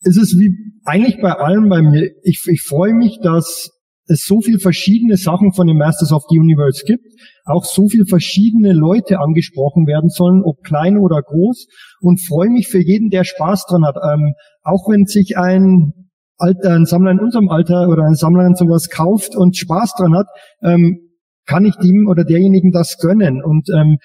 ist 0.04 0.18
es 0.18 0.38
wie 0.38 0.56
eigentlich 0.86 1.20
bei 1.22 1.34
allem 1.34 1.70
bei 1.70 1.82
mir. 1.82 2.10
Ich, 2.24 2.42
ich 2.48 2.62
freue 2.62 2.94
mich, 2.94 3.20
dass 3.22 3.72
es 4.08 4.26
so 4.26 4.42
viel 4.42 4.60
verschiedene 4.60 5.16
Sachen 5.18 5.54
von 5.54 5.68
den 5.68 5.78
Masters 5.78 6.12
of 6.12 6.24
the 6.30 6.38
Universe 6.38 6.84
gibt, 6.86 7.06
auch 7.46 7.64
so 7.64 7.88
viel 7.88 8.06
verschiedene 8.06 8.74
Leute 8.74 9.20
angesprochen 9.20 9.88
werden 9.88 10.10
sollen, 10.10 10.44
ob 10.44 10.62
klein 10.64 10.98
oder 10.98 11.22
groß, 11.22 11.68
und 12.02 12.20
freue 12.26 12.50
mich 12.50 12.68
für 12.68 12.82
jeden, 12.82 13.10
der 13.10 13.24
Spaß 13.24 13.66
dran 13.70 13.86
hat. 13.86 13.96
Ähm, 13.96 14.34
auch 14.62 14.90
wenn 14.90 15.06
sich 15.06 15.38
ein, 15.38 15.94
Alter, 16.38 16.76
ein 16.76 16.86
Sammler 16.86 17.12
in 17.12 17.20
unserem 17.20 17.50
Alter 17.50 17.88
oder 17.88 18.04
ein 18.04 18.16
Sammlerin 18.16 18.56
sowas 18.56 18.90
kauft 18.90 19.36
und 19.36 19.56
Spaß 19.56 19.94
dran 19.98 20.16
hat, 20.16 20.28
ähm, 20.64 21.00
kann 21.46 21.66
ich 21.66 21.76
dem 21.76 22.08
oder 22.10 22.24
derjenigen 22.26 22.72
das 22.72 22.98
gönnen. 22.98 23.42
Und 23.44 23.70
ähm, 23.74 23.98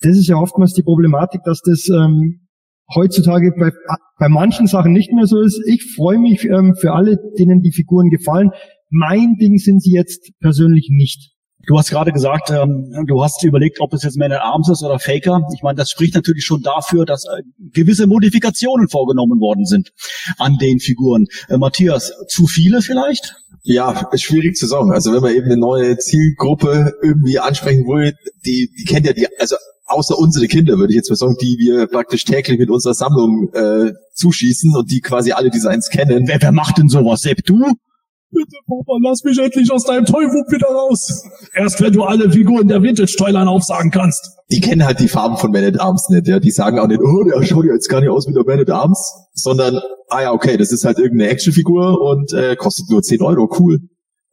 das 0.00 0.16
ist 0.16 0.28
ja 0.28 0.36
oftmals 0.36 0.72
die 0.74 0.82
Problematik, 0.82 1.42
dass 1.44 1.60
das 1.60 1.88
ähm, 1.88 2.41
heutzutage 2.94 3.52
bei, 3.58 3.70
bei 4.18 4.28
manchen 4.28 4.66
Sachen 4.66 4.92
nicht 4.92 5.12
mehr 5.12 5.26
so 5.26 5.40
ist. 5.40 5.60
Ich 5.66 5.94
freue 5.94 6.18
mich 6.18 6.44
ähm, 6.44 6.74
für 6.78 6.92
alle, 6.92 7.18
denen 7.38 7.60
die 7.60 7.72
Figuren 7.72 8.10
gefallen. 8.10 8.50
Mein 8.90 9.36
Ding 9.40 9.58
sind 9.58 9.82
sie 9.82 9.92
jetzt 9.92 10.32
persönlich 10.40 10.88
nicht. 10.90 11.32
Du 11.66 11.78
hast 11.78 11.90
gerade 11.90 12.12
gesagt, 12.12 12.50
ähm, 12.50 12.90
du 13.06 13.22
hast 13.22 13.44
überlegt, 13.44 13.80
ob 13.80 13.92
es 13.94 14.02
jetzt 14.02 14.18
Man 14.18 14.32
at 14.32 14.40
Arms 14.40 14.68
ist 14.68 14.82
oder 14.82 14.98
Faker. 14.98 15.42
Ich 15.54 15.62
meine, 15.62 15.76
das 15.76 15.90
spricht 15.90 16.14
natürlich 16.14 16.44
schon 16.44 16.60
dafür, 16.60 17.06
dass 17.06 17.24
äh, 17.24 17.42
gewisse 17.72 18.08
Modifikationen 18.08 18.88
vorgenommen 18.88 19.38
worden 19.38 19.64
sind 19.64 19.92
an 20.38 20.56
den 20.60 20.80
Figuren. 20.80 21.26
Äh, 21.48 21.58
Matthias, 21.58 22.12
zu 22.28 22.46
viele 22.46 22.82
vielleicht? 22.82 23.36
Ja, 23.62 24.08
ist 24.10 24.22
schwierig 24.22 24.56
zu 24.56 24.66
sagen. 24.66 24.92
Also 24.92 25.12
wenn 25.12 25.22
man 25.22 25.34
eben 25.34 25.46
eine 25.46 25.56
neue 25.56 25.96
Zielgruppe 25.98 26.94
irgendwie 27.00 27.38
ansprechen 27.38 27.84
will, 27.86 28.12
die, 28.44 28.68
die 28.76 28.84
kennt 28.84 29.06
ja 29.06 29.12
die, 29.12 29.28
also 29.38 29.54
außer 29.92 30.18
unsere 30.18 30.46
Kinder, 30.46 30.78
würde 30.78 30.92
ich 30.92 30.96
jetzt 30.96 31.10
mal 31.10 31.16
sagen, 31.16 31.36
die 31.40 31.56
wir 31.58 31.86
praktisch 31.86 32.24
täglich 32.24 32.58
mit 32.58 32.70
unserer 32.70 32.94
Sammlung 32.94 33.50
äh, 33.52 33.92
zuschießen 34.14 34.74
und 34.74 34.90
die 34.90 35.00
quasi 35.00 35.32
alle 35.32 35.50
Designs 35.50 35.88
kennen. 35.88 36.26
Wer, 36.26 36.40
wer 36.40 36.52
macht 36.52 36.78
denn 36.78 36.88
sowas? 36.88 37.22
Sepp, 37.22 37.44
du? 37.44 37.58
Bitte, 38.34 38.56
Papa, 38.66 38.98
lass 39.02 39.22
mich 39.24 39.38
endlich 39.38 39.70
aus 39.70 39.84
deinem 39.84 40.06
Tollwut 40.06 40.50
wieder 40.50 40.68
raus. 40.68 41.22
Erst 41.54 41.82
wenn 41.82 41.92
du 41.92 42.02
alle 42.04 42.30
Figuren 42.30 42.66
der 42.66 42.82
Vintage-Toyline 42.82 43.48
aufsagen 43.48 43.90
kannst. 43.90 44.38
Die 44.50 44.60
kennen 44.60 44.86
halt 44.86 45.00
die 45.00 45.08
Farben 45.08 45.36
von 45.36 45.52
Man 45.52 45.64
at 45.64 45.78
Arms 45.78 46.08
nicht, 46.08 46.26
ja. 46.26 46.40
Die 46.40 46.50
sagen 46.50 46.78
auch 46.78 46.86
nicht, 46.86 47.02
oh, 47.02 47.24
der 47.24 47.42
schaut 47.44 47.66
ja 47.66 47.74
jetzt 47.74 47.88
gar 47.88 48.00
nicht 48.00 48.08
aus 48.08 48.26
wie 48.26 48.32
der 48.32 48.44
Man 48.44 48.60
at 48.60 48.70
Arms, 48.70 49.28
sondern, 49.34 49.80
ah 50.08 50.22
ja, 50.22 50.32
okay, 50.32 50.56
das 50.56 50.72
ist 50.72 50.86
halt 50.86 50.98
irgendeine 50.98 51.30
Actionfigur 51.30 52.00
und 52.00 52.32
äh, 52.32 52.56
kostet 52.56 52.88
nur 52.88 53.02
10 53.02 53.20
Euro, 53.20 53.54
cool. 53.58 53.80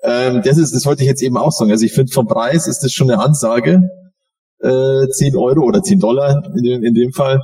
Ähm, 0.01 0.41
das 0.45 0.57
ist, 0.57 0.73
das 0.73 0.85
wollte 0.85 1.03
ich 1.03 1.09
jetzt 1.09 1.21
eben 1.21 1.35
auch 1.35 1.51
sagen. 1.51 1.71
Also 1.71 1.85
ich 1.85 1.91
finde 1.91 2.13
vom 2.13 2.25
Preis 2.25 2.67
ist 2.67 2.79
das 2.79 2.93
schon 2.93 3.11
eine 3.11 3.21
Ansage 3.21 3.89
äh, 4.61 5.07
10 5.09 5.35
Euro 5.35 5.61
oder 5.61 5.81
10 5.81 5.99
Dollar 5.99 6.43
in 6.55 6.63
dem, 6.63 6.83
in 6.83 6.93
dem 6.93 7.11
Fall. 7.11 7.41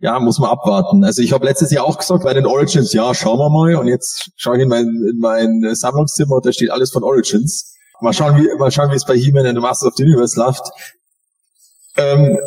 Ja, 0.00 0.18
muss 0.20 0.38
man 0.38 0.50
abwarten. 0.50 1.04
Also 1.04 1.22
ich 1.22 1.32
habe 1.32 1.46
letztes 1.46 1.70
Jahr 1.70 1.84
auch 1.84 1.98
gesagt 1.98 2.24
bei 2.24 2.34
den 2.34 2.46
Origins, 2.46 2.92
ja, 2.92 3.14
schauen 3.14 3.38
wir 3.38 3.48
mal. 3.48 3.76
Und 3.76 3.86
jetzt 3.86 4.30
schaue 4.36 4.56
ich 4.56 4.62
in 4.62 4.68
mein, 4.68 4.84
in 4.84 5.18
mein 5.18 5.74
Sammlungszimmer 5.74 6.36
und 6.36 6.46
da 6.46 6.52
steht 6.52 6.70
alles 6.70 6.90
von 6.90 7.02
Origins. 7.04 7.74
Mal 8.00 8.12
schauen, 8.12 8.36
wie, 8.36 8.48
mal 8.58 8.70
schauen, 8.70 8.90
wie 8.90 8.96
es 8.96 9.06
bei 9.06 9.16
He-Man 9.16 9.46
and 9.46 9.56
the 9.56 9.62
Masters 9.62 9.88
of 9.88 9.94
the 9.96 10.02
Universe 10.02 10.38
läuft. 10.38 10.62
Ähm, 11.96 12.38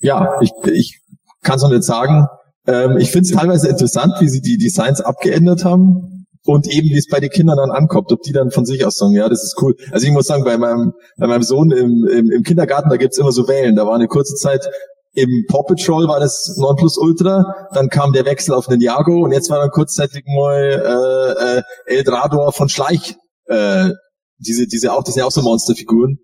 ja, 0.00 0.38
ich, 0.40 0.50
ich 0.64 1.00
kann 1.42 1.56
es 1.56 1.62
noch 1.62 1.70
nicht 1.70 1.84
sagen. 1.84 2.26
Ähm, 2.66 2.98
ich 2.98 3.10
finde 3.10 3.28
es 3.28 3.34
teilweise 3.34 3.68
interessant, 3.68 4.14
wie 4.20 4.28
sie 4.28 4.40
die 4.40 4.58
Designs 4.58 5.00
abgeändert 5.00 5.64
haben. 5.64 6.19
Und 6.44 6.66
eben 6.66 6.88
wie 6.88 6.98
es 6.98 7.06
bei 7.10 7.20
den 7.20 7.30
Kindern 7.30 7.58
dann 7.58 7.70
ankommt, 7.70 8.12
ob 8.12 8.22
die 8.22 8.32
dann 8.32 8.50
von 8.50 8.64
sich 8.64 8.84
aus 8.84 8.96
sagen, 8.96 9.12
ja, 9.12 9.28
das 9.28 9.42
ist 9.42 9.56
cool. 9.60 9.74
Also 9.90 10.06
ich 10.06 10.12
muss 10.12 10.26
sagen, 10.26 10.44
bei 10.44 10.56
meinem, 10.56 10.92
bei 11.18 11.26
meinem 11.26 11.42
Sohn 11.42 11.70
im, 11.70 12.06
im, 12.10 12.30
im 12.30 12.42
Kindergarten, 12.42 12.88
da 12.88 12.96
gibt's 12.96 13.18
immer 13.18 13.32
so 13.32 13.46
Wellen. 13.46 13.76
Da 13.76 13.86
war 13.86 13.94
eine 13.94 14.08
kurze 14.08 14.34
Zeit 14.34 14.66
im 15.12 15.44
Paw 15.48 15.64
Patrol 15.64 16.06
war 16.06 16.20
das 16.20 16.56
Nonplusultra, 16.56 17.68
dann 17.74 17.88
kam 17.88 18.12
der 18.12 18.24
Wechsel 18.24 18.54
auf 18.54 18.68
Ninjago 18.68 19.24
und 19.24 19.32
jetzt 19.32 19.50
war 19.50 19.58
dann 19.58 19.70
kurzzeitig 19.70 20.24
mal 20.26 20.54
äh, 20.56 21.58
äh, 21.58 21.96
Eldrador 21.96 22.52
von 22.52 22.68
Schleich. 22.68 23.16
Äh, 23.46 23.90
diese, 24.38 24.66
diese 24.66 24.92
auch, 24.92 25.02
das 25.02 25.14
sind 25.14 25.22
ja 25.22 25.26
auch 25.26 25.32
so 25.32 25.42
Monsterfiguren. 25.42 26.18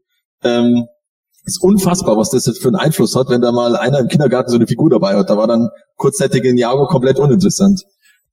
Ähm, 0.44 0.86
ist 1.44 1.62
unfassbar, 1.62 2.16
was 2.16 2.30
das 2.30 2.44
für 2.58 2.68
einen 2.68 2.76
Einfluss 2.76 3.14
hat, 3.14 3.28
wenn 3.28 3.40
da 3.40 3.52
mal 3.52 3.76
einer 3.76 3.98
im 3.98 4.08
Kindergarten 4.08 4.50
so 4.50 4.56
eine 4.56 4.66
Figur 4.66 4.90
dabei 4.90 5.16
hat. 5.16 5.30
Da 5.30 5.36
war 5.36 5.46
dann 5.46 5.68
kurzzeitig 5.96 6.42
Ninjago 6.42 6.86
komplett 6.86 7.18
uninteressant. 7.18 7.82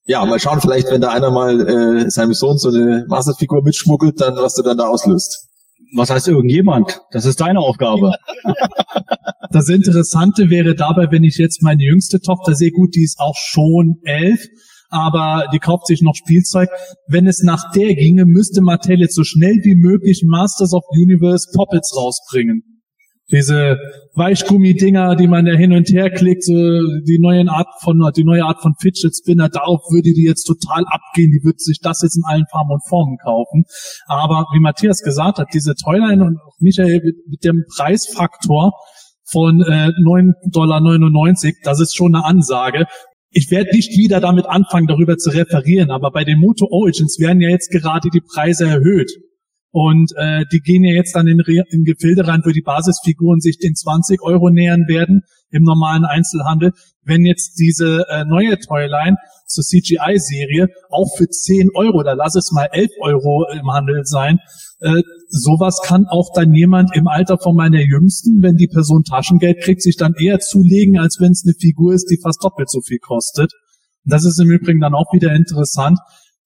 Ja, 0.05 0.25
mal 0.25 0.39
schauen, 0.39 0.59
vielleicht, 0.59 0.91
wenn 0.91 1.01
da 1.01 1.11
einer 1.11 1.31
mal 1.31 2.05
äh, 2.05 2.09
seinem 2.09 2.33
Sohn 2.33 2.57
so 2.57 2.69
eine 2.69 3.05
Masterfigur 3.07 3.63
mitschmuggelt, 3.63 4.19
dann 4.19 4.35
was 4.35 4.55
du 4.55 4.61
dann 4.61 4.77
da 4.77 4.87
auslöst. 4.87 5.47
Was 5.95 6.09
heißt 6.09 6.27
irgendjemand? 6.27 7.01
Das 7.11 7.25
ist 7.25 7.39
deine 7.39 7.59
Aufgabe. 7.59 8.13
Das 9.51 9.69
Interessante 9.69 10.49
wäre 10.49 10.73
dabei, 10.73 11.11
wenn 11.11 11.23
ich 11.23 11.37
jetzt 11.37 11.61
meine 11.61 11.83
jüngste 11.83 12.19
Tochter 12.19 12.55
sehe, 12.55 12.71
gut, 12.71 12.95
die 12.95 13.03
ist 13.03 13.19
auch 13.19 13.35
schon 13.35 13.97
elf, 14.03 14.47
aber 14.89 15.45
die 15.53 15.59
kauft 15.59 15.85
sich 15.85 16.01
noch 16.01 16.15
Spielzeug. 16.15 16.69
Wenn 17.07 17.27
es 17.27 17.43
nach 17.43 17.71
der 17.71 17.93
ginge, 17.93 18.25
müsste 18.25 18.61
Mattel 18.61 18.99
jetzt 18.99 19.13
so 19.13 19.23
schnell 19.23 19.59
wie 19.61 19.75
möglich 19.75 20.23
Masters 20.25 20.73
of 20.73 20.83
Universe 20.91 21.49
Poppets 21.53 21.95
rausbringen. 21.95 22.72
Diese 23.31 23.77
Weichgummi-Dinger, 24.15 25.15
die 25.15 25.27
man 25.27 25.45
da 25.45 25.53
hin 25.53 25.71
und 25.71 25.87
her 25.89 26.11
klickt, 26.11 26.43
so 26.43 26.53
die 26.53 27.19
neue 27.19 27.49
Art 27.49 27.67
von, 27.81 28.11
die 28.15 28.25
neue 28.25 28.43
Art 28.43 28.61
von 28.61 28.75
Fidget 28.79 29.15
Spinner, 29.15 29.47
darauf 29.49 29.81
würde 29.89 30.13
die 30.13 30.25
jetzt 30.25 30.43
total 30.43 30.83
abgehen, 30.85 31.31
die 31.31 31.43
würde 31.43 31.57
sich 31.57 31.79
das 31.79 32.01
jetzt 32.01 32.17
in 32.17 32.23
allen 32.25 32.45
Farben 32.51 32.71
und 32.71 32.85
Formen 32.87 33.17
kaufen. 33.23 33.63
Aber 34.07 34.45
wie 34.53 34.59
Matthias 34.59 35.01
gesagt 35.01 35.39
hat, 35.39 35.47
diese 35.53 35.73
Toyline 35.75 36.23
und 36.23 36.37
auch 36.37 36.57
Michael 36.59 37.01
mit 37.27 37.43
dem 37.45 37.63
Preisfaktor 37.75 38.73
von 39.25 39.61
äh, 39.61 39.89
9,99 40.05 40.51
Dollar, 40.51 40.81
das 41.63 41.79
ist 41.79 41.95
schon 41.95 42.15
eine 42.15 42.25
Ansage. 42.25 42.85
Ich 43.31 43.49
werde 43.49 43.71
nicht 43.73 43.97
wieder 43.97 44.19
damit 44.19 44.45
anfangen, 44.45 44.85
darüber 44.85 45.17
zu 45.17 45.31
referieren, 45.31 45.91
aber 45.91 46.11
bei 46.11 46.23
den 46.23 46.39
Moto 46.39 46.67
Origins 46.69 47.17
werden 47.19 47.41
ja 47.41 47.49
jetzt 47.49 47.71
gerade 47.71 48.09
die 48.13 48.21
Preise 48.21 48.67
erhöht. 48.67 49.11
Und 49.73 50.11
äh, 50.17 50.45
die 50.53 50.59
gehen 50.59 50.83
ja 50.83 50.93
jetzt 50.93 51.15
dann 51.15 51.25
in, 51.25 51.41
in 51.71 51.83
Gefilde 51.83 52.27
rein, 52.27 52.43
wo 52.45 52.51
die 52.51 52.61
Basisfiguren 52.61 53.41
sich 53.41 53.57
den 53.57 53.73
20 53.73 54.21
Euro 54.21 54.51
nähern 54.51 54.87
werden 54.87 55.23
im 55.49 55.63
normalen 55.63 56.05
Einzelhandel. 56.05 56.73
Wenn 57.03 57.25
jetzt 57.25 57.55
diese 57.57 58.05
äh, 58.07 58.23
neue 58.23 58.59
Toyline 58.59 59.17
zur 59.47 59.63
CGI-Serie 59.63 60.67
auch 60.91 61.09
für 61.17 61.27
10 61.27 61.71
Euro, 61.73 62.03
da 62.03 62.13
lass 62.13 62.35
es 62.35 62.51
mal 62.51 62.69
11 62.71 62.91
Euro 63.01 63.47
im 63.51 63.71
Handel 63.71 64.05
sein, 64.05 64.37
äh, 64.79 65.01
sowas 65.29 65.81
kann 65.83 66.05
auch 66.05 66.29
dann 66.35 66.53
jemand 66.53 66.95
im 66.95 67.07
Alter 67.07 67.39
von 67.39 67.55
meiner 67.55 67.81
Jüngsten, 67.81 68.43
wenn 68.43 68.57
die 68.57 68.67
Person 68.67 69.03
Taschengeld 69.03 69.63
kriegt, 69.63 69.81
sich 69.81 69.97
dann 69.97 70.13
eher 70.19 70.37
zulegen, 70.37 70.99
als 70.99 71.17
wenn 71.19 71.31
es 71.31 71.45
eine 71.45 71.55
Figur 71.59 71.95
ist, 71.95 72.11
die 72.11 72.19
fast 72.21 72.43
doppelt 72.43 72.69
so 72.69 72.81
viel 72.81 72.99
kostet. 72.99 73.51
das 74.05 74.23
ist 74.23 74.39
im 74.39 74.51
Übrigen 74.51 74.81
dann 74.81 74.93
auch 74.93 75.11
wieder 75.13 75.33
interessant. 75.33 75.97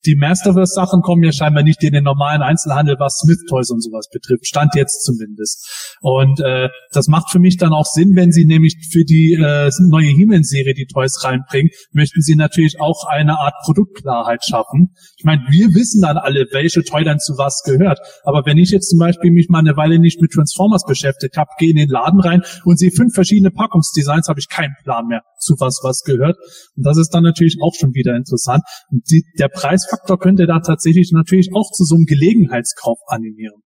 Die 0.08 0.16
Masterverse-Sachen 0.16 1.02
kommen 1.02 1.22
ja 1.24 1.34
scheinbar 1.34 1.64
nicht 1.64 1.84
in 1.84 1.92
den 1.92 2.06
normalen 2.06 2.42
Einzelhandel, 2.42 2.96
was 2.98 3.20
Smith 3.20 3.44
Toys 3.50 3.70
und 3.72 3.82
sowas 3.82 4.08
betrifft. 4.10 4.48
Stand 4.48 4.74
jetzt 4.76 5.04
zumindest. 5.04 5.98
Und 6.00 6.40
äh, 6.40 6.70
das 6.94 7.08
macht 7.08 7.30
für 7.30 7.40
mich 7.40 7.58
dann 7.58 7.74
auch 7.74 7.86
Sinn, 7.86 8.16
wenn 8.16 8.32
sie 8.32 8.46
nämlich 8.46 8.88
für 8.90 9.04
die 9.04 9.34
äh, 9.34 9.70
neue 9.80 10.08
He-Man-Serie 10.08 10.74
die 10.74 10.86
Toys 10.86 11.24
reinbringen, 11.26 11.72
möchten 11.92 12.22
sie 12.22 12.36
natürlich 12.36 12.80
auch 12.80 13.06
eine 13.06 13.38
Art 13.38 13.56
Produktklarheit 13.66 14.46
schaffen. 14.46 14.96
Ich 15.18 15.26
meine, 15.26 15.42
wir 15.50 15.68
wissen 15.76 16.02
dann 16.02 16.18
alle, 16.18 16.48
welche 16.52 16.84
Toy 16.84 17.04
dann 17.04 17.20
zu 17.20 17.38
was 17.38 17.64
gehört. 17.66 18.00
Aber 18.24 18.46
wenn 18.46 18.58
ich 18.58 18.70
jetzt 18.70 18.90
zum 18.90 19.00
Beispiel 19.00 19.32
mich 19.32 19.50
mal 19.50 19.60
eine 19.60 19.76
Weile 19.76 20.00
nicht 20.00 20.22
mit 20.22 20.32
Transformers 20.32 20.86
beschäftigt 20.86 21.36
habe, 21.36 21.50
gehe 21.60 21.72
in 21.72 21.76
den 21.76 21.90
Laden 21.90 22.22
rein 22.22 22.44
und 22.64 22.80
sehe 22.80 22.92
fünf 22.92 23.14
verschiedene 23.14 23.52
Packungsdesigns, 23.52 24.30
habe 24.30 24.40
ich 24.40 24.48
keinen 24.48 24.76
Plan 24.84 25.08
mehr, 25.08 25.24
zu 25.38 25.56
was 25.60 25.82
was 25.84 26.04
gehört. 26.04 26.38
Und 26.78 26.86
das 26.86 26.98
ist 26.98 27.10
dann 27.10 27.24
natürlich 27.24 27.58
auch 27.62 27.74
schon 27.78 27.94
wieder 27.94 28.16
interessant. 28.16 28.64
Und 28.90 29.04
die, 29.12 29.26
der 29.38 29.50
Preis 29.50 29.86
Faktor 29.98 30.20
könnte 30.20 30.46
da 30.48 30.60
tatsächlich 30.60 31.12
natürlich 31.12 31.50
auch 31.54 31.72
zu 31.72 31.84
so 31.84 31.96
einem 31.96 32.06
Gelegenheitskauf 32.06 32.98
animieren. 33.08 33.62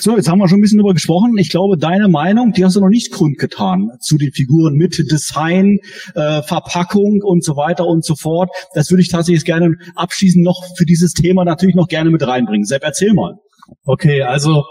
So, 0.00 0.16
jetzt 0.16 0.28
haben 0.28 0.38
wir 0.38 0.48
schon 0.48 0.58
ein 0.58 0.60
bisschen 0.60 0.78
drüber 0.78 0.92
gesprochen. 0.92 1.36
Ich 1.38 1.48
glaube, 1.48 1.76
deine 1.76 2.08
Meinung, 2.08 2.52
die 2.52 2.64
hast 2.64 2.76
du 2.76 2.80
noch 2.80 2.90
nicht 2.90 3.10
kundgetan 3.10 3.88
zu 4.00 4.18
den 4.18 4.30
Figuren 4.30 4.74
mit 4.74 5.10
Design, 5.10 5.78
äh, 6.14 6.42
Verpackung 6.42 7.22
und 7.24 7.42
so 7.42 7.56
weiter 7.56 7.86
und 7.86 8.04
so 8.04 8.14
fort. 8.14 8.50
Das 8.74 8.90
würde 8.90 9.02
ich 9.02 9.08
tatsächlich 9.08 9.44
gerne 9.44 9.74
abschließend 9.96 10.44
noch 10.44 10.62
für 10.76 10.84
dieses 10.84 11.12
Thema 11.12 11.44
natürlich 11.44 11.74
noch 11.74 11.88
gerne 11.88 12.10
mit 12.10 12.24
reinbringen. 12.24 12.66
Sepp, 12.66 12.82
erzähl 12.84 13.14
mal. 13.14 13.34
Okay, 13.84 14.22
also 14.22 14.64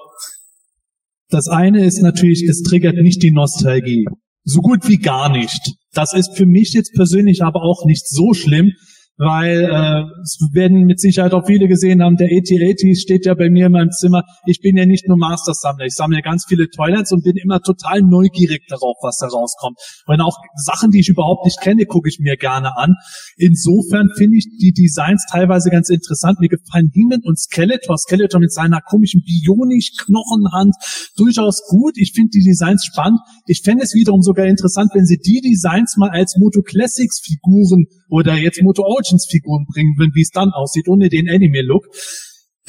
das 1.29 1.47
eine 1.47 1.83
ist 1.85 2.01
natürlich, 2.01 2.43
es 2.47 2.61
triggert 2.61 2.95
nicht 2.95 3.23
die 3.23 3.31
Nostalgie. 3.31 4.05
So 4.43 4.61
gut 4.61 4.87
wie 4.87 4.97
gar 4.97 5.29
nicht. 5.29 5.73
Das 5.93 6.13
ist 6.13 6.37
für 6.37 6.45
mich 6.45 6.73
jetzt 6.73 6.93
persönlich 6.93 7.43
aber 7.43 7.63
auch 7.63 7.85
nicht 7.85 8.07
so 8.07 8.33
schlimm, 8.33 8.71
weil 9.17 9.63
äh, 9.63 10.03
es 10.21 10.39
werden 10.53 10.85
mit 10.85 10.99
Sicherheit 10.99 11.33
auch 11.33 11.45
viele 11.45 11.67
gesehen 11.67 12.01
haben, 12.01 12.17
der 12.17 12.27
AT-80 12.27 12.99
steht 12.99 13.25
ja 13.25 13.35
bei 13.35 13.49
mir 13.49 13.67
in 13.67 13.71
meinem 13.71 13.91
Zimmer. 13.91 14.23
Ich 14.45 14.59
bin 14.59 14.75
ja 14.75 14.85
nicht 14.85 15.07
nur 15.07 15.17
Masters-Sammler, 15.17 15.85
ich 15.85 15.93
sammle 15.93 16.21
ganz 16.21 16.45
viele 16.47 16.67
Toilets 16.69 17.11
und 17.11 17.23
bin 17.23 17.35
immer 17.37 17.61
total 17.61 18.01
neugierig 18.01 18.63
darauf, 18.67 18.97
was 19.01 19.17
da 19.17 19.27
rauskommt. 19.27 19.77
Und 20.07 20.21
auch 20.21 20.37
Sachen, 20.55 20.91
die 20.91 20.99
ich 20.99 21.09
überhaupt 21.09 21.45
nicht 21.45 21.61
kenne, 21.61 21.85
gucke 21.85 22.09
ich 22.09 22.19
mir 22.19 22.37
gerne 22.37 22.75
an. 22.77 22.95
Insofern 23.37 24.09
finde 24.17 24.37
ich 24.37 24.47
die 24.59 24.73
Designs 24.73 25.25
teilweise 25.31 25.69
ganz 25.69 25.89
interessant. 25.89 26.39
Mir 26.39 26.49
gefallen 26.49 26.89
Heeman 26.93 27.21
und 27.23 27.39
Skeletor, 27.39 27.97
Skeletor 27.97 28.39
mit 28.39 28.51
seiner 28.51 28.81
komischen 28.81 29.21
Bionisch-Knochenhand 29.23 30.75
durchaus 31.17 31.61
gut. 31.67 31.93
Ich 31.97 32.13
finde 32.13 32.31
die 32.33 32.43
Designs 32.43 32.85
spannend. 32.85 33.19
Ich 33.45 33.61
fände 33.63 33.83
es 33.83 33.93
wiederum 33.93 34.21
sogar 34.21 34.45
interessant, 34.45 34.91
wenn 34.93 35.05
sie 35.05 35.17
die 35.17 35.41
Designs 35.41 35.97
mal 35.97 36.09
als 36.09 36.35
Moto 36.37 36.61
Classics 36.61 37.21
Figuren 37.23 37.85
oder 38.09 38.35
jetzt 38.35 38.61
Moto 38.61 38.83
Origins 39.03 39.27
Figuren 39.29 39.65
bringen 39.71 39.95
würden, 39.97 40.11
wie 40.13 40.21
es 40.21 40.29
dann 40.29 40.51
aussieht, 40.51 40.87
ohne 40.87 41.09
den 41.09 41.29
Anime-Look. 41.29 41.85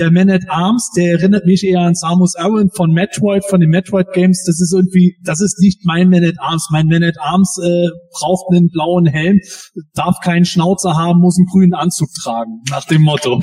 Der 0.00 0.10
Man 0.10 0.28
at 0.28 0.42
Arms, 0.48 0.90
der 0.96 1.12
erinnert 1.12 1.46
mich 1.46 1.62
eher 1.62 1.80
an 1.80 1.94
Samus 1.94 2.34
Aran 2.34 2.68
von 2.74 2.90
Metroid, 2.90 3.44
von 3.44 3.60
den 3.60 3.70
Metroid 3.70 4.12
Games. 4.12 4.42
Das 4.44 4.60
ist 4.60 4.72
irgendwie, 4.74 5.16
das 5.22 5.40
ist 5.40 5.60
nicht 5.60 5.84
mein 5.84 6.10
Man 6.10 6.24
at 6.24 6.34
Arms. 6.40 6.66
Mein 6.72 6.88
Man 6.88 7.04
at 7.04 7.14
Arms 7.20 7.58
äh, 7.62 7.88
braucht 8.10 8.52
einen 8.52 8.70
blauen 8.70 9.06
Helm, 9.06 9.38
darf 9.94 10.16
keinen 10.20 10.44
Schnauzer 10.44 10.96
haben, 10.96 11.20
muss 11.20 11.38
einen 11.38 11.46
grünen 11.46 11.74
Anzug 11.74 12.08
tragen, 12.20 12.62
nach 12.70 12.84
dem 12.86 13.02
Motto. 13.02 13.40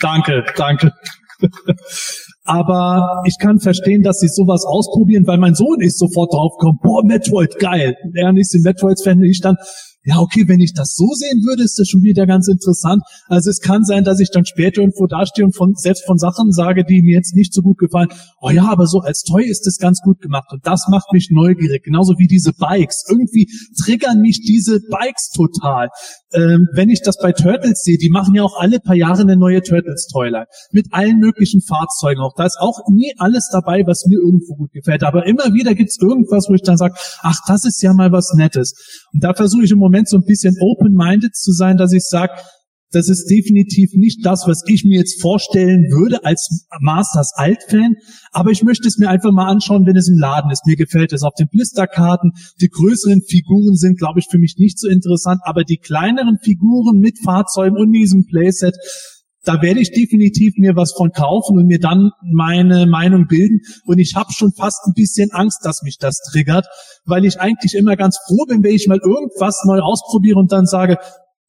Danke, 0.00 0.44
danke. 0.56 0.92
Aber 2.44 3.22
ich 3.26 3.36
kann 3.38 3.60
verstehen, 3.60 4.02
dass 4.02 4.18
sie 4.18 4.28
sowas 4.28 4.64
ausprobieren, 4.64 5.26
weil 5.26 5.38
mein 5.38 5.54
Sohn 5.54 5.80
ist 5.80 5.98
sofort 5.98 6.32
draufgekommen, 6.32 6.78
boah, 6.82 7.04
Metroid, 7.04 7.58
geil. 7.58 7.96
Er 8.14 8.34
ist 8.36 8.54
ein 8.54 8.62
Metroid-Fan, 8.62 9.22
ich 9.22 9.40
dann, 9.40 9.56
ja, 10.04 10.18
okay, 10.18 10.48
wenn 10.48 10.58
ich 10.58 10.74
das 10.74 10.94
so 10.96 11.06
sehen 11.14 11.44
würde, 11.44 11.62
ist 11.62 11.78
das 11.78 11.88
schon 11.88 12.02
wieder 12.02 12.26
ganz 12.26 12.48
interessant. 12.48 13.02
Also 13.28 13.50
es 13.50 13.60
kann 13.60 13.84
sein, 13.84 14.02
dass 14.02 14.18
ich 14.18 14.30
dann 14.30 14.44
später 14.44 14.80
irgendwo 14.80 15.06
dastehe 15.06 15.44
und 15.44 15.54
von, 15.54 15.74
selbst 15.74 16.04
von 16.06 16.18
Sachen 16.18 16.50
sage, 16.50 16.84
die 16.84 17.02
mir 17.02 17.14
jetzt 17.14 17.36
nicht 17.36 17.54
so 17.54 17.62
gut 17.62 17.78
gefallen. 17.78 18.08
Oh 18.40 18.50
ja, 18.50 18.68
aber 18.68 18.86
so 18.86 18.98
als 18.98 19.22
Toy 19.22 19.44
ist 19.44 19.64
das 19.64 19.78
ganz 19.78 20.00
gut 20.00 20.20
gemacht. 20.20 20.48
Und 20.50 20.66
das 20.66 20.88
macht 20.88 21.12
mich 21.12 21.28
neugierig. 21.30 21.84
Genauso 21.84 22.14
wie 22.18 22.26
diese 22.26 22.52
Bikes. 22.52 23.04
Irgendwie 23.08 23.46
triggern 23.80 24.20
mich 24.20 24.42
diese 24.44 24.80
Bikes 24.90 25.30
total. 25.30 25.88
Ähm, 26.32 26.66
wenn 26.74 26.88
ich 26.88 27.02
das 27.02 27.18
bei 27.18 27.30
Turtles 27.30 27.82
sehe, 27.84 27.98
die 27.98 28.10
machen 28.10 28.34
ja 28.34 28.42
auch 28.42 28.58
alle 28.58 28.80
paar 28.80 28.96
Jahre 28.96 29.22
eine 29.22 29.36
neue 29.36 29.62
Turtles-Toyline. 29.62 30.46
Mit 30.72 30.88
allen 30.90 31.18
möglichen 31.18 31.60
Fahrzeugen 31.60 32.20
auch. 32.20 32.34
Da 32.36 32.46
ist 32.46 32.58
auch 32.58 32.80
nie 32.90 33.12
alles 33.18 33.50
dabei, 33.52 33.84
was 33.86 34.06
mir 34.06 34.18
irgendwo 34.18 34.56
gut 34.56 34.72
gefällt. 34.72 35.04
Aber 35.04 35.26
immer 35.26 35.54
wieder 35.54 35.74
gibt's 35.76 35.98
irgendwas, 36.00 36.46
wo 36.48 36.54
ich 36.54 36.62
dann 36.62 36.76
sage, 36.76 36.94
ach, 37.20 37.38
das 37.46 37.64
ist 37.64 37.80
ja 37.82 37.92
mal 37.92 38.10
was 38.10 38.32
Nettes. 38.34 38.74
Und 39.12 39.22
da 39.22 39.34
versuche 39.34 39.62
ich 39.62 39.70
im 39.70 39.78
Moment 39.78 39.91
Moment 39.92 40.08
so 40.08 40.16
ein 40.16 40.24
bisschen 40.24 40.56
open-minded 40.58 41.36
zu 41.36 41.52
sein, 41.52 41.76
dass 41.76 41.92
ich 41.92 42.04
sage, 42.04 42.32
das 42.92 43.08
ist 43.08 43.26
definitiv 43.30 43.92
nicht 43.94 44.24
das, 44.24 44.46
was 44.46 44.62
ich 44.66 44.84
mir 44.84 44.98
jetzt 44.98 45.20
vorstellen 45.20 45.84
würde 45.90 46.24
als 46.24 46.66
Masters 46.80 47.32
Alt-Fan. 47.36 47.94
Aber 48.32 48.50
ich 48.50 48.62
möchte 48.62 48.86
es 48.88 48.98
mir 48.98 49.08
einfach 49.08 49.32
mal 49.32 49.48
anschauen, 49.48 49.86
wenn 49.86 49.96
es 49.96 50.08
im 50.08 50.18
Laden 50.18 50.50
ist. 50.50 50.66
Mir 50.66 50.76
gefällt 50.76 51.12
es 51.12 51.22
auf 51.22 51.32
den 51.38 51.48
Blisterkarten. 51.48 52.32
Die 52.60 52.68
größeren 52.68 53.22
Figuren 53.22 53.76
sind, 53.76 53.98
glaube 53.98 54.20
ich, 54.20 54.26
für 54.30 54.38
mich 54.38 54.56
nicht 54.58 54.78
so 54.78 54.88
interessant. 54.88 55.40
Aber 55.44 55.64
die 55.64 55.78
kleineren 55.78 56.38
Figuren 56.42 56.98
mit 56.98 57.18
Fahrzeugen 57.22 57.76
und 57.76 57.92
diesem 57.92 58.26
Playset, 58.26 58.76
da 59.44 59.60
werde 59.60 59.80
ich 59.80 59.90
definitiv 59.90 60.54
mir 60.56 60.76
was 60.76 60.92
von 60.92 61.10
kaufen 61.10 61.58
und 61.58 61.66
mir 61.66 61.80
dann 61.80 62.10
meine 62.22 62.86
Meinung 62.86 63.26
bilden. 63.26 63.60
Und 63.84 63.98
ich 63.98 64.14
habe 64.14 64.32
schon 64.32 64.52
fast 64.52 64.86
ein 64.86 64.92
bisschen 64.94 65.30
Angst, 65.32 65.60
dass 65.64 65.82
mich 65.82 65.98
das 65.98 66.20
triggert, 66.30 66.66
weil 67.04 67.24
ich 67.24 67.40
eigentlich 67.40 67.74
immer 67.74 67.96
ganz 67.96 68.18
froh 68.26 68.44
bin, 68.46 68.62
wenn 68.62 68.74
ich 68.74 68.86
mal 68.86 69.00
irgendwas 69.02 69.64
neu 69.66 69.80
ausprobiere 69.80 70.38
und 70.38 70.52
dann 70.52 70.66
sage, 70.66 70.98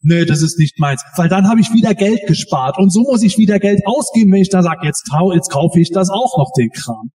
nee, 0.01 0.25
das 0.25 0.41
ist 0.41 0.57
nicht 0.59 0.79
meins. 0.79 1.03
Weil 1.15 1.29
dann 1.29 1.47
habe 1.47 1.61
ich 1.61 1.71
wieder 1.73 1.93
Geld 1.93 2.25
gespart. 2.27 2.77
Und 2.77 2.91
so 2.91 3.01
muss 3.01 3.21
ich 3.21 3.37
wieder 3.37 3.59
Geld 3.59 3.81
ausgeben, 3.85 4.31
wenn 4.31 4.41
ich 4.41 4.49
da 4.49 4.63
sage, 4.63 4.85
jetzt, 4.85 5.09
jetzt 5.33 5.51
kaufe 5.51 5.79
ich 5.79 5.91
das 5.91 6.09
auch 6.09 6.37
noch, 6.37 6.51
den 6.57 6.69
Kram. 6.69 7.11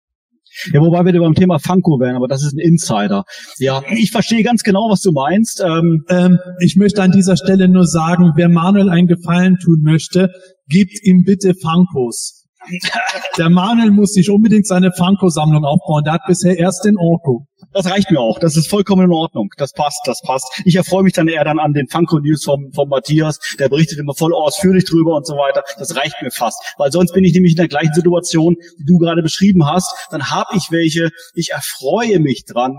Ja, 0.74 0.82
wobei 0.82 1.06
wir 1.06 1.20
beim 1.20 1.36
Thema 1.36 1.60
Funko 1.60 2.00
wären, 2.00 2.16
aber 2.16 2.28
das 2.28 2.44
ist 2.44 2.54
ein 2.54 2.60
Insider. 2.60 3.24
Ja, 3.60 3.82
ich 3.90 4.12
verstehe 4.12 4.44
ganz 4.44 4.64
genau, 4.64 4.90
was 4.90 5.02
du 5.02 5.12
meinst. 5.12 5.64
Ähm, 5.66 6.04
Ähm, 6.10 6.40
ich 6.60 6.76
möchte 6.76 7.02
an 7.02 7.12
dieser 7.12 7.38
Stelle 7.38 7.68
nur 7.68 7.86
sagen, 7.86 8.34
wer 8.36 8.50
Manuel 8.50 8.90
einen 8.90 9.08
Gefallen 9.08 9.58
tun 9.58 9.82
möchte, 9.82 10.30
gibt 10.68 11.04
ihm 11.04 11.24
bitte 11.24 11.54
Funkos. 11.54 12.47
Der 13.38 13.50
Manuel 13.50 13.92
muss 13.92 14.14
sich 14.14 14.30
unbedingt 14.30 14.68
seine 14.68 14.92
Funko-Sammlung 14.92 15.64
aufbauen. 15.64 16.04
Der 16.04 16.14
hat 16.14 16.22
bisher 16.28 16.58
erst 16.58 16.86
den 16.86 16.98
Orko. 16.98 17.46
das 17.74 17.90
reicht 17.90 18.12
mir 18.12 18.20
auch. 18.20 18.40
Das 18.40 18.56
ist 18.56 18.70
vollkommen 18.70 19.06
in 19.06 19.12
Ordnung. 19.12 19.50
Das 19.58 19.74
passt, 19.74 20.02
das 20.06 20.22
passt. 20.22 20.62
Ich 20.66 20.76
erfreue 20.76 21.04
mich 21.04 21.14
dann 21.14 21.28
eher 21.28 21.44
dann 21.44 21.60
an 21.60 21.74
den 21.74 21.88
Funko 21.88 22.20
News 22.20 22.44
vom, 22.44 22.72
vom 22.74 22.90
Matthias. 22.90 23.40
Der 23.60 23.70
berichtet 23.70 24.00
immer 24.00 24.14
voll 24.14 24.34
ausführlich 24.34 24.86
drüber 24.86 25.16
und 25.16 25.26
so 25.26 25.36
weiter. 25.36 25.64
Das 25.78 25.96
reicht 25.96 26.22
mir 26.22 26.32
fast. 26.32 26.62
Weil 26.78 26.92
sonst 26.92 27.14
bin 27.14 27.24
ich 27.24 27.34
nämlich 27.34 27.54
in 27.54 27.58
der 27.58 27.68
gleichen 27.68 27.94
Situation, 27.94 28.56
die 28.80 28.86
du 28.86 28.98
gerade 28.98 29.22
beschrieben 29.22 29.66
hast. 29.66 29.94
Dann 30.12 30.30
habe 30.30 30.56
ich 30.56 30.72
welche. 30.72 31.10
Ich 31.34 31.52
erfreue 31.52 32.20
mich 32.20 32.46
dran. 32.46 32.78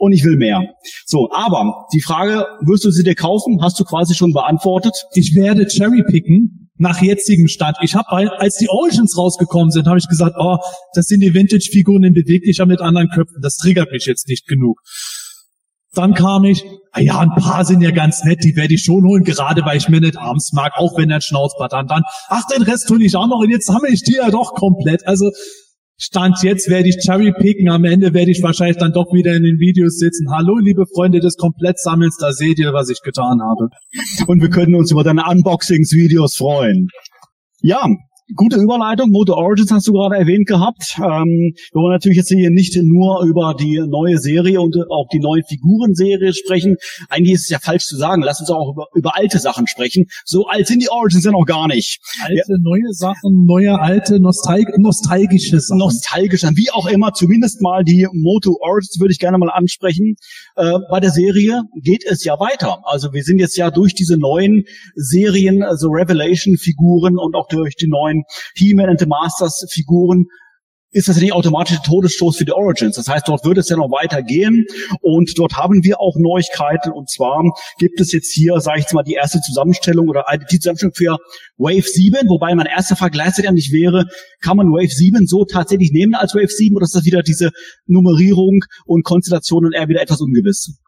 Und 0.00 0.12
ich 0.12 0.22
will 0.24 0.36
mehr. 0.36 0.62
So, 1.06 1.28
aber 1.32 1.88
die 1.92 2.00
Frage, 2.00 2.46
wirst 2.60 2.84
du 2.84 2.92
sie 2.92 3.02
dir 3.02 3.16
kaufen? 3.16 3.58
Hast 3.62 3.80
du 3.80 3.84
quasi 3.84 4.14
schon 4.14 4.32
beantwortet. 4.32 4.94
Ich 5.14 5.34
werde 5.34 5.66
cherrypicken 5.66 6.67
nach 6.78 7.02
jetzigem 7.02 7.48
Stand. 7.48 7.76
Ich 7.82 7.94
habe, 7.94 8.08
als 8.38 8.56
die 8.56 8.68
Origins 8.68 9.16
rausgekommen 9.16 9.70
sind, 9.70 9.86
habe 9.86 9.98
ich 9.98 10.08
gesagt, 10.08 10.36
oh, 10.38 10.58
das 10.94 11.06
sind 11.06 11.20
die 11.20 11.34
Vintage-Figuren 11.34 12.04
in 12.04 12.14
beweglicher 12.14 12.66
mit 12.66 12.80
anderen 12.80 13.08
Köpfen. 13.08 13.40
Das 13.42 13.56
triggert 13.56 13.90
mich 13.92 14.06
jetzt 14.06 14.28
nicht 14.28 14.46
genug. 14.46 14.80
Dann 15.94 16.14
kam 16.14 16.44
ich, 16.44 16.64
ah 16.92 17.00
ja, 17.00 17.18
ein 17.18 17.34
paar 17.34 17.64
sind 17.64 17.80
ja 17.80 17.90
ganz 17.90 18.22
nett, 18.22 18.44
die 18.44 18.54
werde 18.56 18.74
ich 18.74 18.82
schon 18.82 19.04
holen, 19.04 19.24
gerade 19.24 19.64
weil 19.64 19.78
ich 19.78 19.88
mir 19.88 20.00
nicht 20.00 20.16
abends 20.16 20.52
mag, 20.52 20.72
auch 20.76 20.96
wenn 20.96 21.10
er 21.10 21.20
Schnauzbart 21.20 21.72
hat. 21.72 21.90
Dann, 21.90 22.02
ach, 22.28 22.44
den 22.54 22.62
Rest 22.62 22.88
tue 22.88 23.02
ich 23.02 23.16
auch 23.16 23.26
noch 23.26 23.40
und 23.40 23.50
jetzt 23.50 23.66
sammle 23.66 23.90
ich 23.90 24.02
die 24.02 24.16
ja 24.16 24.30
doch 24.30 24.54
komplett. 24.54 25.06
Also 25.06 25.30
Stand 26.00 26.44
jetzt 26.44 26.70
werde 26.70 26.88
ich 26.88 26.98
cherrypicken, 27.04 27.68
am 27.68 27.84
Ende 27.84 28.14
werde 28.14 28.30
ich 28.30 28.40
wahrscheinlich 28.40 28.76
dann 28.76 28.92
doch 28.92 29.12
wieder 29.12 29.34
in 29.34 29.42
den 29.42 29.58
Videos 29.58 29.98
sitzen. 29.98 30.30
Hallo, 30.30 30.56
liebe 30.58 30.84
Freunde 30.86 31.18
des 31.18 31.36
Komplettsammels, 31.36 32.16
da 32.20 32.30
seht 32.30 32.60
ihr, 32.60 32.72
was 32.72 32.88
ich 32.88 33.00
getan 33.02 33.40
habe. 33.42 33.68
Und 34.28 34.40
wir 34.40 34.48
können 34.48 34.76
uns 34.76 34.92
über 34.92 35.02
deine 35.02 35.24
Unboxings-Videos 35.28 36.36
freuen. 36.36 36.86
Ja, 37.60 37.84
gute 38.34 38.56
Überleitung. 38.56 39.10
Moto 39.10 39.34
Origins 39.34 39.70
hast 39.70 39.86
du 39.86 39.92
gerade 39.92 40.16
erwähnt 40.16 40.46
gehabt. 40.46 40.96
Ähm, 40.98 41.54
wir 41.72 41.80
wollen 41.80 41.94
natürlich 41.94 42.18
jetzt 42.18 42.28
hier 42.28 42.50
nicht 42.50 42.76
nur 42.82 43.24
über 43.24 43.54
die 43.58 43.82
neue 43.86 44.18
Serie 44.18 44.60
und 44.60 44.76
auch 44.90 45.06
die 45.12 45.20
neue 45.20 45.42
Figurenserie 45.48 46.32
sprechen. 46.34 46.76
Eigentlich 47.08 47.34
ist 47.34 47.44
es 47.44 47.48
ja 47.48 47.58
falsch 47.58 47.84
zu 47.84 47.96
sagen. 47.96 48.22
Lass 48.22 48.40
uns 48.40 48.50
auch 48.50 48.72
über, 48.72 48.86
über 48.94 49.16
alte 49.16 49.38
Sachen 49.38 49.66
sprechen. 49.66 50.06
So 50.24 50.46
alt 50.46 50.66
sind 50.66 50.82
die 50.82 50.90
Origins 50.90 51.24
ja 51.24 51.32
noch 51.32 51.46
gar 51.46 51.68
nicht. 51.68 52.00
Alte, 52.22 52.58
neue 52.60 52.92
Sachen, 52.92 53.44
neue, 53.46 53.80
alte, 53.80 54.20
nostal 54.20 54.64
nostalgische 54.76 55.60
Sachen. 55.60 55.78
Nostalgisch 55.78 56.42
wie 56.54 56.70
auch 56.72 56.86
immer. 56.86 57.12
Zumindest 57.12 57.62
mal 57.62 57.84
die 57.84 58.06
Moto 58.12 58.56
Origins 58.60 58.98
würde 59.00 59.12
ich 59.12 59.18
gerne 59.18 59.38
mal 59.38 59.50
ansprechen. 59.50 60.16
Äh, 60.58 60.72
bei 60.90 60.98
der 60.98 61.10
Serie 61.10 61.62
geht 61.84 62.04
es 62.04 62.24
ja 62.24 62.40
weiter. 62.40 62.82
Also 62.82 63.12
wir 63.12 63.22
sind 63.22 63.38
jetzt 63.38 63.56
ja 63.56 63.70
durch 63.70 63.94
diese 63.94 64.18
neuen 64.18 64.64
Serien, 64.96 65.62
also 65.62 65.88
Revelation-Figuren 65.88 67.16
und 67.16 67.36
auch 67.36 67.46
durch 67.46 67.76
die 67.76 67.86
neuen 67.86 68.24
He-Man 68.56 68.90
and 68.90 68.98
the 68.98 69.06
Masters 69.06 69.64
Figuren 69.70 70.26
ist 70.90 71.08
das 71.08 71.18
nicht 71.18 71.32
automatisch 71.32 71.76
der 71.76 71.84
Todesstoß 71.84 72.36
für 72.36 72.44
die 72.44 72.52
Origins. 72.52 72.96
Das 72.96 73.08
heißt, 73.08 73.28
dort 73.28 73.44
wird 73.44 73.58
es 73.58 73.68
ja 73.68 73.76
noch 73.76 73.90
weitergehen 73.90 74.64
und 75.00 75.38
dort 75.38 75.54
haben 75.56 75.84
wir 75.84 76.00
auch 76.00 76.16
Neuigkeiten 76.18 76.92
und 76.92 77.10
zwar 77.10 77.42
gibt 77.78 78.00
es 78.00 78.12
jetzt 78.12 78.32
hier, 78.32 78.60
sage 78.60 78.78
ich 78.78 78.84
jetzt 78.84 78.94
mal, 78.94 79.02
die 79.02 79.14
erste 79.14 79.40
Zusammenstellung 79.40 80.08
oder 80.08 80.24
die 80.50 80.58
Zusammenstellung 80.58 80.94
für 80.94 81.18
Wave 81.58 81.82
7, 81.82 82.28
wobei 82.28 82.54
mein 82.54 82.66
erster 82.66 82.96
Vergleich 82.96 83.28
nicht 83.52 83.72
wäre, 83.72 84.06
kann 84.40 84.56
man 84.56 84.68
Wave 84.68 84.88
7 84.88 85.26
so 85.26 85.44
tatsächlich 85.44 85.92
nehmen 85.92 86.14
als 86.14 86.34
Wave 86.34 86.48
7 86.48 86.74
oder 86.74 86.84
ist 86.84 86.94
das 86.94 87.04
wieder 87.04 87.22
diese 87.22 87.50
Nummerierung 87.86 88.64
und 88.86 89.04
Konstellation 89.04 89.66
und 89.66 89.74
eher 89.74 89.88
wieder 89.88 90.00
etwas 90.00 90.20
ungewiss? 90.20 90.78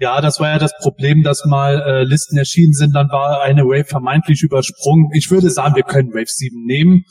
Ja, 0.00 0.20
das 0.20 0.38
war 0.38 0.50
ja 0.50 0.58
das 0.58 0.72
Problem, 0.80 1.22
dass 1.22 1.44
mal 1.44 1.80
äh, 1.80 2.04
Listen 2.04 2.36
erschienen 2.36 2.72
sind, 2.72 2.94
dann 2.94 3.08
war 3.08 3.42
eine 3.42 3.64
Wave 3.64 3.86
vermeintlich 3.86 4.42
übersprungen. 4.42 5.10
Ich 5.14 5.30
würde 5.30 5.50
sagen, 5.50 5.74
wir 5.74 5.82
können 5.82 6.10
Wave 6.10 6.28
7 6.28 6.64
nehmen 6.64 7.04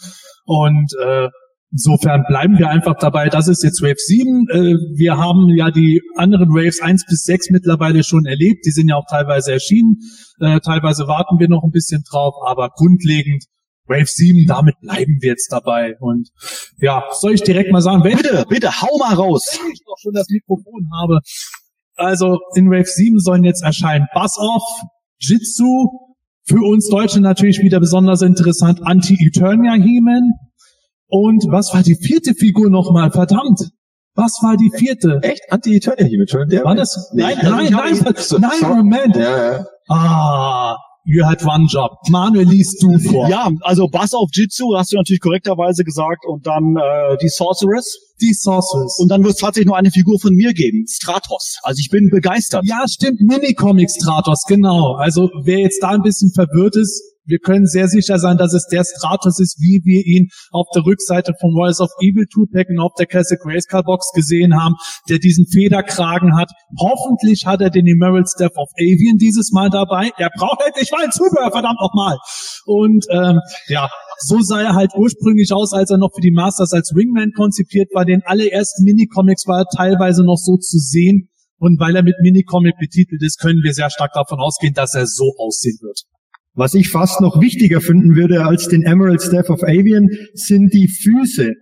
und 0.46 0.94
äh, 1.04 1.28
insofern 1.72 2.24
bleiben 2.28 2.58
wir 2.58 2.70
einfach 2.70 2.96
dabei. 3.00 3.30
Das 3.30 3.48
ist 3.48 3.64
jetzt 3.64 3.82
Wave 3.82 3.98
7. 3.98 4.48
Äh, 4.50 4.58
wir 4.96 5.18
haben 5.18 5.50
ja 5.50 5.72
die 5.72 6.02
anderen 6.16 6.50
Waves 6.50 6.82
1 6.82 7.06
bis 7.06 7.24
6 7.24 7.50
mittlerweile 7.50 8.04
schon 8.04 8.26
erlebt. 8.26 8.66
Die 8.66 8.72
sind 8.72 8.90
ja 8.90 8.96
auch 8.96 9.06
teilweise 9.10 9.52
erschienen. 9.52 9.98
Äh, 10.40 10.60
teilweise 10.60 11.08
warten 11.08 11.40
wir 11.40 11.50
noch 11.50 11.64
ein 11.64 11.72
bisschen 11.72 12.04
drauf, 12.10 12.36
aber 12.46 12.70
grundlegend 12.70 13.46
Wave 13.86 14.06
7, 14.08 14.46
damit 14.48 14.76
bleiben 14.82 15.18
wir 15.22 15.30
jetzt 15.30 15.52
dabei. 15.52 15.96
Und 16.00 16.30
ja, 16.80 17.04
soll 17.12 17.34
ich 17.34 17.44
direkt 17.44 17.72
mal 17.72 17.82
sagen, 17.82 18.04
wenn 18.04 18.18
Bitte, 18.18 18.46
bitte, 18.50 18.82
hau 18.82 18.98
mal 18.98 19.14
raus. 19.14 19.60
ich 19.72 19.82
doch 19.86 19.98
schon 20.02 20.14
das 20.14 20.28
Mikrofon 20.30 20.90
habe. 21.00 21.20
Also 21.96 22.40
in 22.56 22.70
Wave 22.70 22.86
7 22.86 23.20
sollen 23.20 23.44
jetzt 23.44 23.64
erscheinen 23.64 24.08
Buzz 24.14 24.38
Off, 24.38 24.64
Jitsu, 25.20 25.90
für 26.44 26.62
uns 26.62 26.88
Deutsche 26.90 27.20
natürlich 27.20 27.60
wieder 27.60 27.80
besonders 27.80 28.22
interessant, 28.22 28.80
Anti-Eternia 28.84 29.74
He-Man. 29.74 30.32
Und 31.10 31.46
was 31.50 31.74
war 31.74 31.84
die 31.84 31.96
vierte 31.96 32.34
Figur 32.34 32.70
nochmal? 32.70 33.12
Verdammt! 33.12 33.70
Was 34.16 34.40
war 34.42 34.58
die 34.58 34.72
vierte? 34.76 35.20
Echt? 35.22 35.42
Anti-Eternia 35.52 36.06
hier 36.06 36.18
mit 36.20 36.32
schon? 36.32 36.48
Der 36.50 36.64
War 36.64 36.74
das? 36.76 37.12
Nee, 37.14 37.22
nein, 37.22 37.38
also 37.38 37.54
nein, 37.54 37.72
nein, 37.72 38.16
nein, 38.42 38.52
so- 38.60 38.68
Moment. 38.68 39.16
Ja, 39.16 39.54
ja. 39.54 39.66
Ah, 39.90 40.76
you 41.06 41.24
had 41.24 41.46
one 41.46 41.68
job. 41.70 41.92
Manuel, 42.10 42.48
liest 42.48 42.82
du 42.82 42.98
vor. 42.98 43.30
Ja, 43.30 43.50
also 43.62 43.88
Bass 43.88 44.14
auf 44.16 44.30
Jitsu 44.34 44.76
hast 44.76 44.92
du 44.92 44.98
natürlich 44.98 45.22
korrekterweise 45.22 45.84
gesagt 45.84 46.26
und 46.28 46.48
dann 46.48 46.76
äh, 46.78 47.16
die 47.22 47.30
Sorceress 47.30 47.96
Die 48.20 48.34
Sorceress. 48.34 48.98
und 49.00 49.10
dann 49.10 49.24
wird 49.24 49.36
es 49.36 49.40
tatsächlich 49.40 49.68
nur 49.68 49.78
eine 49.78 49.92
Figur 49.92 50.20
von 50.20 50.34
mir 50.34 50.52
geben, 50.54 50.86
Stratos. 50.90 51.58
Also 51.62 51.80
ich 51.80 51.90
bin 51.90 52.10
begeistert. 52.10 52.66
Ja, 52.66 52.86
stimmt, 52.88 53.22
Minicomic 53.22 53.90
Stratos, 53.92 54.44
genau. 54.48 54.96
Also 54.96 55.30
wer 55.44 55.60
jetzt 55.60 55.82
da 55.84 55.90
ein 55.90 56.02
bisschen 56.02 56.32
verwirrt 56.34 56.76
ist, 56.76 57.02
wir 57.28 57.40
können 57.40 57.66
sehr 57.66 57.88
sicher 57.88 58.20
sein, 58.20 58.38
dass 58.38 58.54
es 58.54 58.68
der 58.68 58.84
Stratos 58.84 59.40
ist, 59.40 59.60
wie 59.60 59.82
wir 59.84 60.06
ihn 60.06 60.30
auf 60.52 60.68
der 60.74 60.86
Rückseite 60.86 61.34
von 61.40 61.52
Rise 61.52 61.84
of 61.84 61.92
Evil 62.02 62.26
Tupac 62.26 62.70
und 62.70 62.80
auf 62.80 62.94
der 62.98 63.06
Classic 63.06 63.40
Grayscale 63.40 63.84
Box 63.84 64.12
gesehen 64.14 64.60
haben, 64.60 64.76
der 65.10 65.20
diesen 65.20 65.46
Federkragen 65.46 66.36
hat. 66.38 66.50
Hoffentlich 66.80 67.46
hat 67.46 67.62
er 67.62 67.70
den 67.70 67.86
Emerald 67.86 68.30
Staff 68.30 68.56
of 68.56 68.70
Avian 68.80 69.18
dieses 69.18 69.52
Mal 69.52 69.70
dabei. 69.70 70.12
Er 70.18 70.30
braucht 70.36 70.62
endlich 70.66 70.92
mal 70.92 71.04
ein 71.04 71.12
Zubehör, 71.12 71.52
verdammt 71.52 71.80
nochmal. 71.82 72.18
Und 72.66 73.06
ähm, 73.12 73.40
ja, 73.68 73.90
so 74.20 74.42
sah 74.42 74.62
er 74.62 74.76
halt 74.76 74.92
ursprünglich 74.96 75.52
aus, 75.54 75.74
als 75.74 75.92
er 75.92 75.98
noch 75.98 76.14
für 76.16 76.22
die 76.22 76.32
Masters 76.32 76.74
als 76.74 76.94
Wingman 76.96 77.34
konzipiert 77.36 77.90
war. 77.94 78.06
Den 78.06 78.24
allerersten 78.26 78.84
Minicomics 78.84 79.48
war 79.48 79.60
er 79.60 79.66
teilweise 79.76 80.24
noch 80.24 80.38
so 80.38 80.58
zu 80.58 80.78
sehen. 80.80 81.30
Und 81.60 81.80
weil 81.80 81.96
er 81.96 82.04
mit 82.04 82.16
Minicomic 82.22 82.76
betitelt 82.78 83.24
ist, 83.24 83.40
können 83.40 83.62
wir 83.64 83.74
sehr 83.74 83.90
stark 83.90 84.14
davon 84.14 84.40
ausgehen, 84.40 84.74
dass 84.74 84.94
er 84.94 85.08
so 85.08 85.34
aussehen 85.40 85.80
wird. 85.82 86.04
Was 86.58 86.74
ich 86.74 86.90
fast 86.90 87.22
noch 87.22 87.40
wichtiger 87.40 87.82
finden 87.82 88.16
würde 88.16 88.44
als 88.44 88.68
den 88.68 88.82
Emerald 88.82 89.22
Staff 89.22 89.50
of 89.52 89.62
Avian, 89.62 90.10
sind 90.34 90.74
die 90.74 90.88
Füße. 90.88 91.54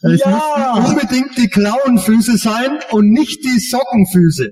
Es 0.00 0.20
Ja! 0.20 0.80
müssen 0.80 0.92
unbedingt 0.94 1.36
die 1.36 1.48
Klauenfüße 1.48 2.38
sein 2.38 2.78
und 2.90 3.10
nicht 3.10 3.44
die 3.44 3.58
Sockenfüße. 3.58 4.50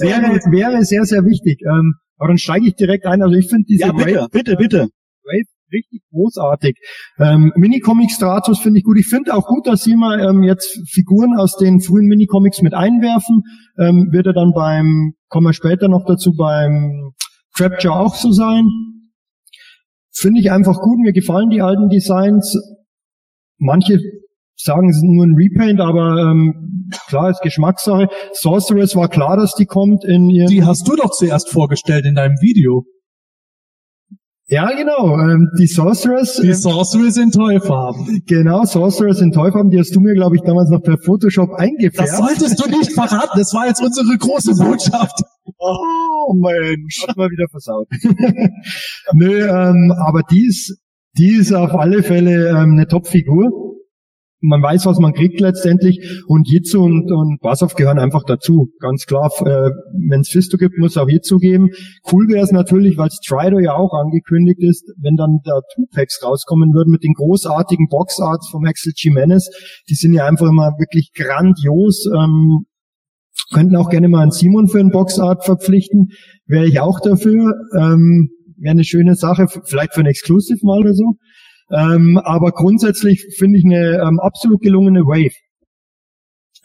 wäre, 0.00 0.40
wäre 0.52 0.84
sehr, 0.84 1.04
sehr 1.06 1.24
wichtig. 1.24 1.62
Ähm, 1.62 1.94
aber 2.18 2.28
dann 2.28 2.38
steige 2.38 2.66
ich 2.68 2.74
direkt 2.74 3.06
ein. 3.06 3.22
Also 3.22 3.36
ich 3.36 3.48
finde 3.48 3.64
diese 3.68 3.86
Ja, 3.86 3.92
bitte, 3.92 4.14
Wave, 4.16 4.28
bitte, 4.30 4.56
bitte. 4.56 4.78
Wave 5.24 5.48
richtig 5.72 6.02
großartig. 6.10 6.76
Ähm, 7.18 7.52
Minicomic-Stratus 7.56 8.60
finde 8.60 8.80
ich 8.80 8.84
gut. 8.84 8.98
Ich 8.98 9.06
finde 9.06 9.34
auch 9.34 9.46
gut, 9.46 9.66
dass 9.66 9.82
Sie 9.82 9.96
mal 9.96 10.20
ähm, 10.20 10.42
jetzt 10.42 10.78
Figuren 10.90 11.38
aus 11.38 11.56
den 11.56 11.80
frühen 11.80 12.06
Minicomics 12.06 12.60
mit 12.60 12.74
einwerfen. 12.74 13.44
Ähm, 13.78 14.08
wird 14.10 14.26
er 14.26 14.32
dann 14.34 14.52
beim, 14.52 15.14
kommen 15.28 15.46
wir 15.46 15.52
später 15.54 15.88
noch 15.88 16.04
dazu, 16.06 16.34
beim 16.36 17.12
Trapjaw 17.56 17.92
auch 18.06 18.14
so 18.14 18.30
sein. 18.32 18.64
Finde 20.12 20.40
ich 20.40 20.50
einfach 20.50 20.80
gut. 20.80 20.98
Mir 20.98 21.12
gefallen 21.12 21.50
die 21.50 21.62
alten 21.62 21.88
Designs. 21.88 22.56
Manche 23.58 23.98
sagen, 24.56 24.90
es 24.90 24.96
ist 24.96 25.04
nur 25.04 25.24
ein 25.24 25.34
Repaint, 25.36 25.80
aber 25.80 26.18
ähm, 26.30 26.90
klar, 27.08 27.30
ist 27.30 27.40
Geschmackssache. 27.42 28.08
Sorceress 28.32 28.94
war 28.96 29.08
klar, 29.08 29.36
dass 29.36 29.54
die 29.54 29.66
kommt 29.66 30.04
in 30.04 30.28
ihrem... 30.28 30.48
Die 30.48 30.64
hast 30.64 30.86
du 30.86 30.96
doch 30.96 31.10
zuerst 31.12 31.48
vorgestellt 31.50 32.04
in 32.04 32.14
deinem 32.14 32.36
Video. 32.42 32.84
ja, 34.48 34.70
genau. 34.76 35.16
Ähm, 35.18 35.48
die 35.58 35.66
Sorceress... 35.66 36.36
Die 36.42 36.52
Sorceress 36.52 37.16
in 37.16 37.30
Tollfarben. 37.30 38.22
Genau, 38.26 38.64
Sorceress 38.64 39.20
in 39.20 39.32
Teufel, 39.32 39.70
die 39.70 39.78
hast 39.78 39.94
du 39.94 40.00
mir, 40.00 40.14
glaube 40.14 40.36
ich, 40.36 40.42
damals 40.42 40.68
noch 40.68 40.82
per 40.82 40.98
Photoshop 40.98 41.50
Das 41.52 41.60
eingefärbt. 41.60 42.10
solltest 42.10 42.62
du 42.62 42.68
nicht 42.70 42.92
verraten. 42.92 43.38
Das 43.38 43.54
war 43.54 43.66
jetzt 43.66 43.82
unsere 43.82 44.18
große 44.18 44.56
Botschaft. 44.62 45.22
Oh 45.60 46.32
Mensch. 46.34 47.04
Hat 47.06 47.16
mal 47.16 47.30
wieder 47.30 47.46
versaut. 47.50 47.86
Nö, 49.12 49.46
ähm, 49.46 49.92
aber 50.06 50.22
die 50.22 50.46
ist, 50.46 50.80
die 51.18 51.34
ist 51.34 51.52
auf 51.52 51.74
alle 51.74 52.02
Fälle 52.02 52.48
ähm, 52.48 52.72
eine 52.72 52.88
Top-Figur. 52.88 53.76
man 54.40 54.62
weiß, 54.62 54.86
was 54.86 54.98
man 54.98 55.12
kriegt 55.12 55.38
letztendlich 55.38 56.24
und 56.26 56.48
Jitsu 56.48 56.82
und, 56.82 57.12
und 57.12 57.40
Basov 57.42 57.74
gehören 57.74 57.98
einfach 57.98 58.22
dazu. 58.24 58.70
Ganz 58.80 59.04
klar, 59.04 59.30
äh, 59.40 59.70
wenn 60.08 60.20
es 60.20 60.30
Fisto 60.30 60.56
gibt, 60.56 60.78
muss 60.78 60.92
es 60.92 60.96
auch 60.96 61.10
Jitsu 61.10 61.36
geben. 61.36 61.68
Cool 62.10 62.28
wäre 62.28 62.42
es 62.42 62.52
natürlich, 62.52 62.96
weil 62.96 63.10
Strider 63.10 63.60
ja 63.60 63.74
auch 63.74 63.92
angekündigt 63.92 64.62
ist, 64.62 64.90
wenn 64.96 65.16
dann 65.16 65.40
da 65.44 65.60
Two-Packs 65.74 66.24
rauskommen 66.24 66.72
würden 66.72 66.90
mit 66.90 67.04
den 67.04 67.12
großartigen 67.12 67.88
Boxarts 67.90 68.48
vom 68.48 68.64
Axel 68.64 68.92
Jimenez. 68.96 69.50
Die 69.90 69.94
sind 69.94 70.14
ja 70.14 70.24
einfach 70.24 70.48
immer 70.48 70.72
wirklich 70.78 71.10
grandios. 71.14 72.06
Ähm, 72.16 72.64
könnten 73.52 73.76
auch 73.76 73.90
gerne 73.90 74.08
mal 74.08 74.22
einen 74.22 74.30
Simon 74.30 74.68
für 74.68 74.80
einen 74.80 74.90
Boxart 74.90 75.44
verpflichten. 75.44 76.08
Wäre 76.46 76.66
ich 76.66 76.80
auch 76.80 77.00
dafür. 77.00 77.54
Ähm, 77.76 78.30
Wäre 78.56 78.72
eine 78.72 78.84
schöne 78.84 79.14
Sache, 79.14 79.46
vielleicht 79.64 79.94
für 79.94 80.00
ein 80.00 80.06
Exclusive 80.06 80.58
mal 80.62 80.80
oder 80.80 80.92
so. 80.92 81.14
Ähm, 81.72 82.18
aber 82.22 82.50
grundsätzlich 82.52 83.24
finde 83.38 83.58
ich 83.58 83.64
eine 83.64 84.02
ähm, 84.02 84.20
absolut 84.20 84.60
gelungene 84.60 85.00
Wave. 85.00 85.34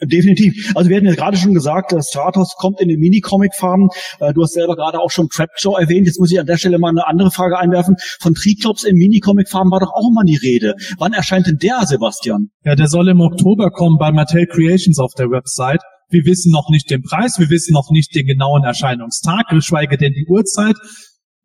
Definitiv. 0.02 0.72
Also 0.74 0.90
wir 0.90 0.98
hatten 0.98 1.06
ja 1.06 1.14
gerade 1.14 1.38
schon 1.38 1.54
gesagt, 1.54 1.92
das 1.92 2.08
Stratos 2.08 2.54
kommt 2.58 2.82
in 2.82 2.88
den 2.88 3.00
Mini-Comic-Farben. 3.00 3.88
Äh, 4.20 4.34
du 4.34 4.42
hast 4.42 4.52
selber 4.52 4.76
gerade 4.76 5.00
auch 5.00 5.10
schon 5.10 5.28
Trapjaw 5.28 5.80
erwähnt. 5.80 6.06
Jetzt 6.06 6.20
muss 6.20 6.30
ich 6.30 6.38
an 6.38 6.44
der 6.44 6.58
Stelle 6.58 6.78
mal 6.78 6.90
eine 6.90 7.06
andere 7.06 7.30
Frage 7.30 7.58
einwerfen. 7.58 7.96
Von 8.20 8.34
Triclops 8.34 8.84
in 8.84 8.96
Mini-Comic-Farben 8.96 9.70
war 9.70 9.80
doch 9.80 9.94
auch 9.94 10.10
immer 10.10 10.24
die 10.24 10.36
Rede. 10.36 10.74
Wann 10.98 11.14
erscheint 11.14 11.46
denn 11.46 11.56
der, 11.56 11.86
Sebastian? 11.86 12.50
Ja, 12.62 12.74
der 12.74 12.88
soll 12.88 13.08
im 13.08 13.20
Oktober 13.20 13.70
kommen 13.70 13.96
bei 13.98 14.12
Mattel 14.12 14.46
Creations 14.46 14.98
auf 14.98 15.12
der 15.16 15.30
Website. 15.30 15.80
Wir 16.08 16.24
wissen 16.24 16.52
noch 16.52 16.68
nicht 16.70 16.90
den 16.90 17.02
Preis, 17.02 17.38
wir 17.38 17.50
wissen 17.50 17.72
noch 17.72 17.90
nicht 17.90 18.14
den 18.14 18.26
genauen 18.26 18.62
Erscheinungstag, 18.62 19.48
geschweige 19.48 19.96
denn 19.96 20.12
die 20.12 20.26
Uhrzeit. 20.28 20.76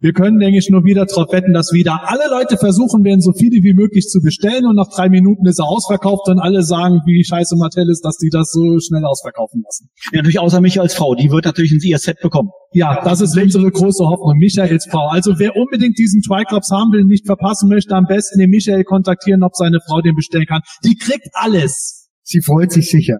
Wir 0.03 0.13
können, 0.13 0.39
denke 0.39 0.57
ich, 0.57 0.67
nur 0.71 0.83
wieder 0.83 1.05
darauf 1.05 1.31
wetten, 1.31 1.53
dass 1.53 1.73
wieder 1.73 2.09
alle 2.09 2.27
Leute 2.31 2.57
versuchen 2.57 3.03
werden, 3.03 3.21
so 3.21 3.33
viele 3.33 3.61
wie 3.61 3.73
möglich 3.73 4.07
zu 4.07 4.19
bestellen 4.19 4.65
und 4.65 4.75
nach 4.75 4.89
drei 4.89 5.09
Minuten 5.09 5.45
ist 5.45 5.59
er 5.59 5.65
ausverkauft 5.65 6.27
und 6.27 6.39
alle 6.39 6.63
sagen, 6.63 7.01
wie 7.05 7.23
scheiße 7.23 7.55
Mattel 7.55 7.87
ist, 7.87 8.03
dass 8.03 8.17
die 8.17 8.29
das 8.31 8.51
so 8.51 8.79
schnell 8.79 9.05
ausverkaufen 9.05 9.61
lassen. 9.63 9.89
Ja, 10.11 10.17
natürlich 10.17 10.39
außer 10.39 10.59
mich 10.59 10.81
als 10.81 10.95
Frau. 10.95 11.13
Die 11.13 11.29
wird 11.29 11.45
natürlich 11.45 11.71
ein 11.71 11.97
Set 11.99 12.17
bekommen. 12.19 12.49
Ja, 12.73 13.03
das 13.03 13.21
ist 13.21 13.37
unsere 13.37 13.69
große 13.69 14.03
Hoffnung. 14.03 14.37
Michaels 14.39 14.87
Frau. 14.89 15.07
Also 15.07 15.37
wer 15.37 15.55
unbedingt 15.55 15.99
diesen 15.99 16.23
Triclops 16.23 16.71
haben 16.71 16.91
will, 16.91 17.03
nicht 17.03 17.27
verpassen 17.27 17.69
möchte, 17.69 17.95
am 17.95 18.05
besten 18.05 18.39
den 18.39 18.49
Michael 18.49 18.83
kontaktieren, 18.83 19.43
ob 19.43 19.55
seine 19.55 19.79
Frau 19.87 20.01
den 20.01 20.15
bestellen 20.15 20.47
kann. 20.47 20.61
Die 20.83 20.95
kriegt 20.95 21.29
alles. 21.33 22.00
Sie 22.31 22.41
freut 22.41 22.71
sich 22.71 22.89
sicher. 22.89 23.17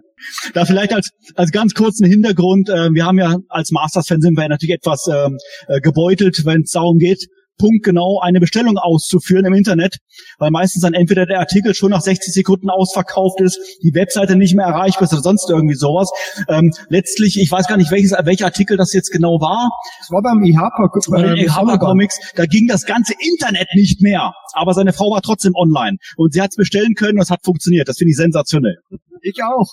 Da 0.54 0.64
vielleicht 0.64 0.92
als, 0.92 1.10
als 1.34 1.50
ganz 1.50 1.74
kurzen 1.74 2.06
Hintergrund, 2.06 2.68
äh, 2.68 2.90
wir 2.92 3.04
haben 3.04 3.18
ja 3.18 3.36
als 3.48 3.70
Masters-Fan 3.70 4.20
sind 4.20 4.36
wir 4.36 4.48
natürlich 4.48 4.74
etwas 4.74 5.06
ähm, 5.12 5.36
äh, 5.68 5.80
gebeutelt, 5.80 6.44
wenn 6.44 6.62
es 6.62 6.70
darum 6.70 6.98
geht, 6.98 7.26
punktgenau 7.58 8.20
eine 8.20 8.40
Bestellung 8.40 8.78
auszuführen 8.78 9.44
im 9.44 9.54
Internet, 9.54 9.98
weil 10.38 10.50
meistens 10.50 10.82
dann 10.82 10.94
entweder 10.94 11.26
der 11.26 11.40
Artikel 11.40 11.74
schon 11.74 11.90
nach 11.90 12.00
60 12.00 12.32
Sekunden 12.32 12.70
ausverkauft 12.70 13.40
ist, 13.40 13.58
die 13.82 13.94
Webseite 13.94 14.36
nicht 14.36 14.54
mehr 14.54 14.66
erreichbar 14.66 15.04
ist 15.04 15.12
oder 15.12 15.22
sonst 15.22 15.48
irgendwie 15.50 15.74
sowas. 15.74 16.10
Ähm, 16.48 16.72
letztlich, 16.88 17.38
ich 17.40 17.50
weiß 17.50 17.66
gar 17.68 17.76
nicht, 17.76 17.90
welches, 17.90 18.12
welcher 18.12 18.46
Artikel 18.46 18.76
das 18.76 18.92
jetzt 18.92 19.10
genau 19.10 19.40
war. 19.40 19.70
Das 20.00 20.10
war 20.10 20.22
beim 20.22 20.42
IHAPA, 20.42 20.90
äh, 21.16 21.44
IHAPA 21.44 21.78
Comics. 21.78 22.18
Da 22.34 22.46
ging 22.46 22.66
das 22.66 22.84
ganze 22.84 23.14
Internet 23.18 23.68
nicht 23.74 24.00
mehr, 24.00 24.32
aber 24.54 24.74
seine 24.74 24.92
Frau 24.92 25.10
war 25.10 25.22
trotzdem 25.22 25.54
online 25.54 25.96
und 26.16 26.32
sie 26.32 26.40
hat 26.40 26.50
es 26.50 26.56
bestellen 26.56 26.94
können 26.94 27.18
und 27.18 27.22
es 27.22 27.30
hat 27.30 27.44
funktioniert. 27.44 27.88
Das 27.88 27.98
finde 27.98 28.10
ich 28.10 28.16
sensationell. 28.16 28.76
Ich 29.22 29.38
auch. 29.42 29.68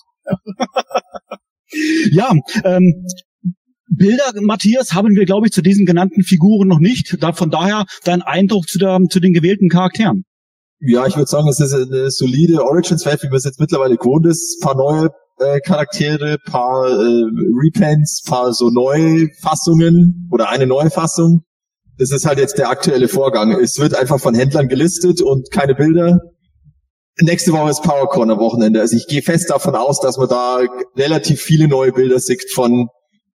ja, 2.12 2.32
ähm, 2.64 3.06
Bilder, 3.90 4.32
Matthias, 4.42 4.94
haben 4.94 5.16
wir, 5.16 5.26
glaube 5.26 5.48
ich, 5.48 5.54
zu 5.54 5.62
diesen 5.62 5.86
genannten 5.86 6.24
Figuren 6.24 6.68
noch 6.68 6.80
nicht. 6.80 7.18
Von 7.34 7.50
daher 7.50 7.86
dein 8.04 8.22
Eindruck 8.22 8.68
zu, 8.68 8.78
der, 8.78 9.00
zu 9.10 9.20
den 9.20 9.34
gewählten 9.34 9.70
Charakteren. 9.70 10.24
Ja, 10.80 11.06
ich 11.06 11.18
würde 11.18 11.30
sagen, 11.30 11.50
es 11.50 11.60
ist 11.60 11.74
eine 11.74 12.10
solide 12.10 12.64
Origins-Welt, 12.64 13.22
wie 13.24 13.28
man 13.28 13.36
es 13.36 13.44
jetzt 13.44 13.60
mittlerweile 13.60 13.98
gewohnt 13.98 14.26
ist. 14.26 14.62
Paar 14.62 14.76
neue 14.76 15.10
äh, 15.40 15.60
Charaktere, 15.60 16.38
paar 16.46 16.88
äh, 16.88 17.24
Repaints, 17.64 18.24
paar 18.24 18.54
so 18.54 18.70
neue 18.70 19.28
Fassungen 19.42 20.30
oder 20.32 20.50
eine 20.50 20.68
neue 20.68 20.90
Fassung. 20.90 21.44
Das 21.98 22.12
ist 22.12 22.26
halt 22.26 22.40
jetzt 22.40 22.58
der 22.58 22.70
aktuelle 22.70 23.10
Vorgang. 23.10 23.52
Es 23.52 23.78
wird 23.80 23.94
einfach 23.94 24.22
von 24.22 24.34
Händlern 24.34 24.70
gelistet 24.70 25.22
und 25.22 25.52
keine 25.52 25.76
Bilder. 25.76 26.20
Nächste 27.20 27.52
Woche 27.52 27.72
ist 27.72 27.84
PowerCon 27.84 28.32
am 28.32 28.40
Wochenende. 28.40 28.80
Also 28.80 28.96
ich 28.96 29.08
gehe 29.08 29.22
fest 29.22 29.50
davon 29.50 29.76
aus, 29.76 30.00
dass 30.00 30.18
man 30.18 30.30
da 30.30 30.62
relativ 30.96 31.42
viele 31.42 31.68
neue 31.68 31.92
Bilder 31.92 32.20
sieht 32.20 32.50
von 32.54 32.88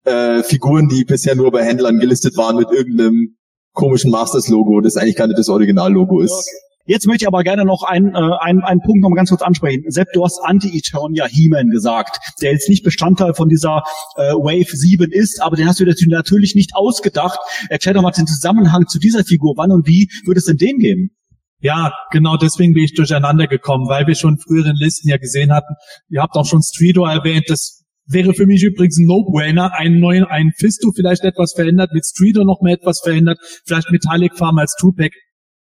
äh, 0.04 0.44
Figuren, 0.44 0.88
die 0.88 1.06
bisher 1.06 1.36
nur 1.36 1.52
bei 1.52 1.64
Händlern 1.64 2.00
gelistet 2.00 2.38
waren 2.38 2.58
mit 2.58 2.70
irgendeinem 2.72 3.38
komischen 3.74 4.12
Masters-Logo, 4.12 4.82
das 4.82 4.98
eigentlich 4.98 5.16
gar 5.16 5.28
nicht 5.28 5.40
das 5.40 5.50
Original-Logo 5.50 6.22
ist. 6.22 6.32
Okay. 6.32 6.72
Jetzt 6.86 7.06
möchte 7.06 7.24
ich 7.24 7.28
aber 7.28 7.44
gerne 7.44 7.64
noch 7.64 7.84
einen, 7.84 8.16
äh, 8.16 8.38
einen, 8.40 8.64
einen 8.64 8.82
Punkt 8.82 9.02
noch 9.02 9.10
mal 9.10 9.16
ganz 9.16 9.30
kurz 9.30 9.42
ansprechen. 9.44 9.84
Sepp, 9.88 10.08
du 10.14 10.26
hast 10.26 10.40
Anti-Eternia 10.44 11.26
He-Man 11.28 11.70
gesagt, 11.70 12.18
der 12.42 12.52
jetzt 12.52 12.70
nicht 12.70 12.84
Bestandteil 12.84 13.34
von 13.34 13.50
dieser 13.50 13.84
äh, 14.18 14.34
Wave 14.34 14.76
7 14.76 15.12
ist, 15.12 15.42
aber 15.42 15.56
den 15.56 15.68
hast 15.68 15.80
du 15.80 15.86
natürlich 15.86 16.56
nicht 16.56 16.76
ausgedacht. 16.76 17.40
Erklär 17.70 17.94
doch 17.94 18.02
mal 18.02 18.12
den 18.12 18.28
Zusammenhang 18.28 18.88
zu 18.88 19.00
dieser 19.00 19.24
Figur. 19.24 19.54
Wann 19.58 19.72
und 19.72 19.88
wie 19.88 20.10
würde 20.26 20.40
es 20.40 20.46
denn 20.46 20.58
den 20.58 20.80
geben? 20.80 21.12
Ja, 21.60 21.94
genau 22.12 22.38
deswegen 22.38 22.74
bin 22.74 22.84
ich 22.84 22.96
durcheinander 22.96 23.46
gekommen, 23.46 23.88
weil 23.88 24.08
wir 24.08 24.16
schon 24.16 24.40
früheren 24.40 24.76
Listen 24.76 25.08
ja 25.08 25.18
gesehen 25.18 25.54
hatten. 25.54 25.76
Ihr 26.10 26.22
habt 26.22 26.36
auch 26.36 26.46
schon 26.46 26.64
Streedo 26.64 27.06
erwähnt, 27.06 27.46
das 27.48 27.81
Wäre 28.08 28.34
für 28.34 28.46
mich 28.46 28.64
übrigens 28.64 28.98
ein 28.98 29.06
No-Brainer, 29.06 29.72
einen 29.74 30.00
neuen, 30.00 30.26
einen 30.26 30.52
Fisto 30.58 30.92
vielleicht 30.94 31.24
etwas 31.24 31.54
verändert, 31.54 31.92
mit 31.94 32.06
Streeter 32.06 32.44
noch 32.44 32.62
mehr 32.62 32.74
etwas 32.74 33.00
verändert, 33.02 33.38
vielleicht 33.66 33.92
Metallic 33.92 34.38
Farm 34.38 34.58
als 34.58 34.76
Two-Pack. 34.80 35.14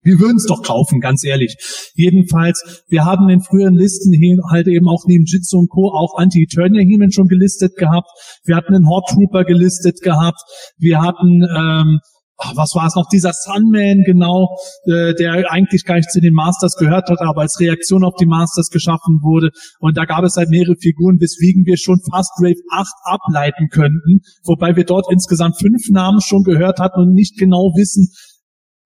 Wir 0.05 0.19
würden 0.19 0.38
es 0.38 0.45
doch 0.45 0.61
kaufen, 0.61 0.99
ganz 0.99 1.23
ehrlich. 1.23 1.57
Jedenfalls, 1.95 2.84
wir 2.88 3.05
haben 3.05 3.28
in 3.30 3.41
früheren 3.41 3.73
Listen 3.73 4.13
halt 4.51 4.67
eben 4.67 4.88
auch 4.88 5.03
neben 5.07 5.26
Jitsu 5.26 5.57
und 5.57 5.69
Co. 5.69 5.89
auch 5.89 6.19
Anti-Eternia-Hemen 6.19 7.11
schon 7.11 7.28
gelistet 7.28 7.76
gehabt. 7.76 8.07
Wir 8.43 8.55
hatten 8.55 8.76
einen 8.76 8.88
Hot 8.88 9.05
Trooper 9.09 9.45
gelistet 9.45 10.01
gehabt. 10.01 10.39
Wir 10.78 11.01
hatten 11.01 11.41
ähm, 11.43 11.99
was 12.38 12.75
war 12.75 12.88
es 12.88 12.95
noch, 12.95 13.07
dieser 13.07 13.31
Sunman 13.33 14.03
genau, 14.05 14.49
äh, 14.86 15.13
der 15.13 15.51
eigentlich 15.51 15.86
gar 15.86 15.95
nicht 15.95 16.11
zu 16.11 16.19
den 16.19 16.33
Masters 16.33 16.75
gehört 16.75 17.09
hat, 17.09 17.21
aber 17.21 17.41
als 17.41 17.59
Reaktion 17.59 18.03
auf 18.03 18.15
die 18.19 18.25
Masters 18.25 18.69
geschaffen 18.69 19.19
wurde. 19.21 19.51
Und 19.79 19.97
da 19.97 20.05
gab 20.05 20.23
es 20.23 20.36
halt 20.36 20.49
mehrere 20.49 20.75
Figuren, 20.75 21.19
weswegen 21.19 21.65
wir 21.65 21.77
schon 21.77 21.99
fast 22.11 22.31
Wave 22.39 22.61
8 22.71 22.88
ableiten 23.03 23.69
könnten, 23.69 24.19
wobei 24.43 24.75
wir 24.75 24.83
dort 24.83 25.05
insgesamt 25.11 25.57
fünf 25.59 25.89
Namen 25.89 26.21
schon 26.21 26.43
gehört 26.43 26.79
hatten 26.79 26.99
und 26.99 27.13
nicht 27.13 27.38
genau 27.38 27.71
wissen, 27.75 28.09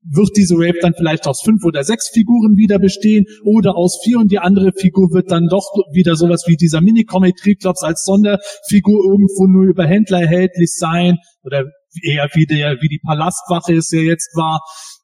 wird 0.02 0.30
diese 0.38 0.56
Wave 0.56 0.80
dann 0.82 0.93
vielleicht 0.93 1.28
aus 1.28 1.41
fünf 1.41 1.64
oder 1.66 1.84
sechs 1.84 2.10
Figuren 2.10 2.56
wieder 2.56 2.80
bestehen 2.80 3.26
oder 3.43 3.76
aus 3.76 4.00
vier 4.04 4.20
und 4.20 4.32
die 4.32 4.39
andere 4.39 4.72
Figur 4.72 5.10
wird 5.12 5.30
dann 5.30 5.47
doch 5.50 5.66
wieder 5.91 6.16
sowas 6.16 6.45
wie 6.47 6.56
dieser 6.56 6.82
Mini-Comic 6.82 7.36
Triclops 7.36 7.84
als 7.84 8.04
Sonderfigur 8.06 9.04
irgendwo 9.04 9.47
nur 9.47 9.66
über 9.66 9.86
Händler 9.86 10.22
erhältlich 10.22 10.74
sein 10.74 11.18
oder 11.43 11.66
eher 12.04 12.28
wie 12.34 12.46
der, 12.46 12.78
wie 12.82 12.88
die 12.88 13.02
Palastwache 13.04 13.76
es 13.76 13.92
ja 13.92 14.00
jetzt 14.00 14.36
war. 14.36 14.60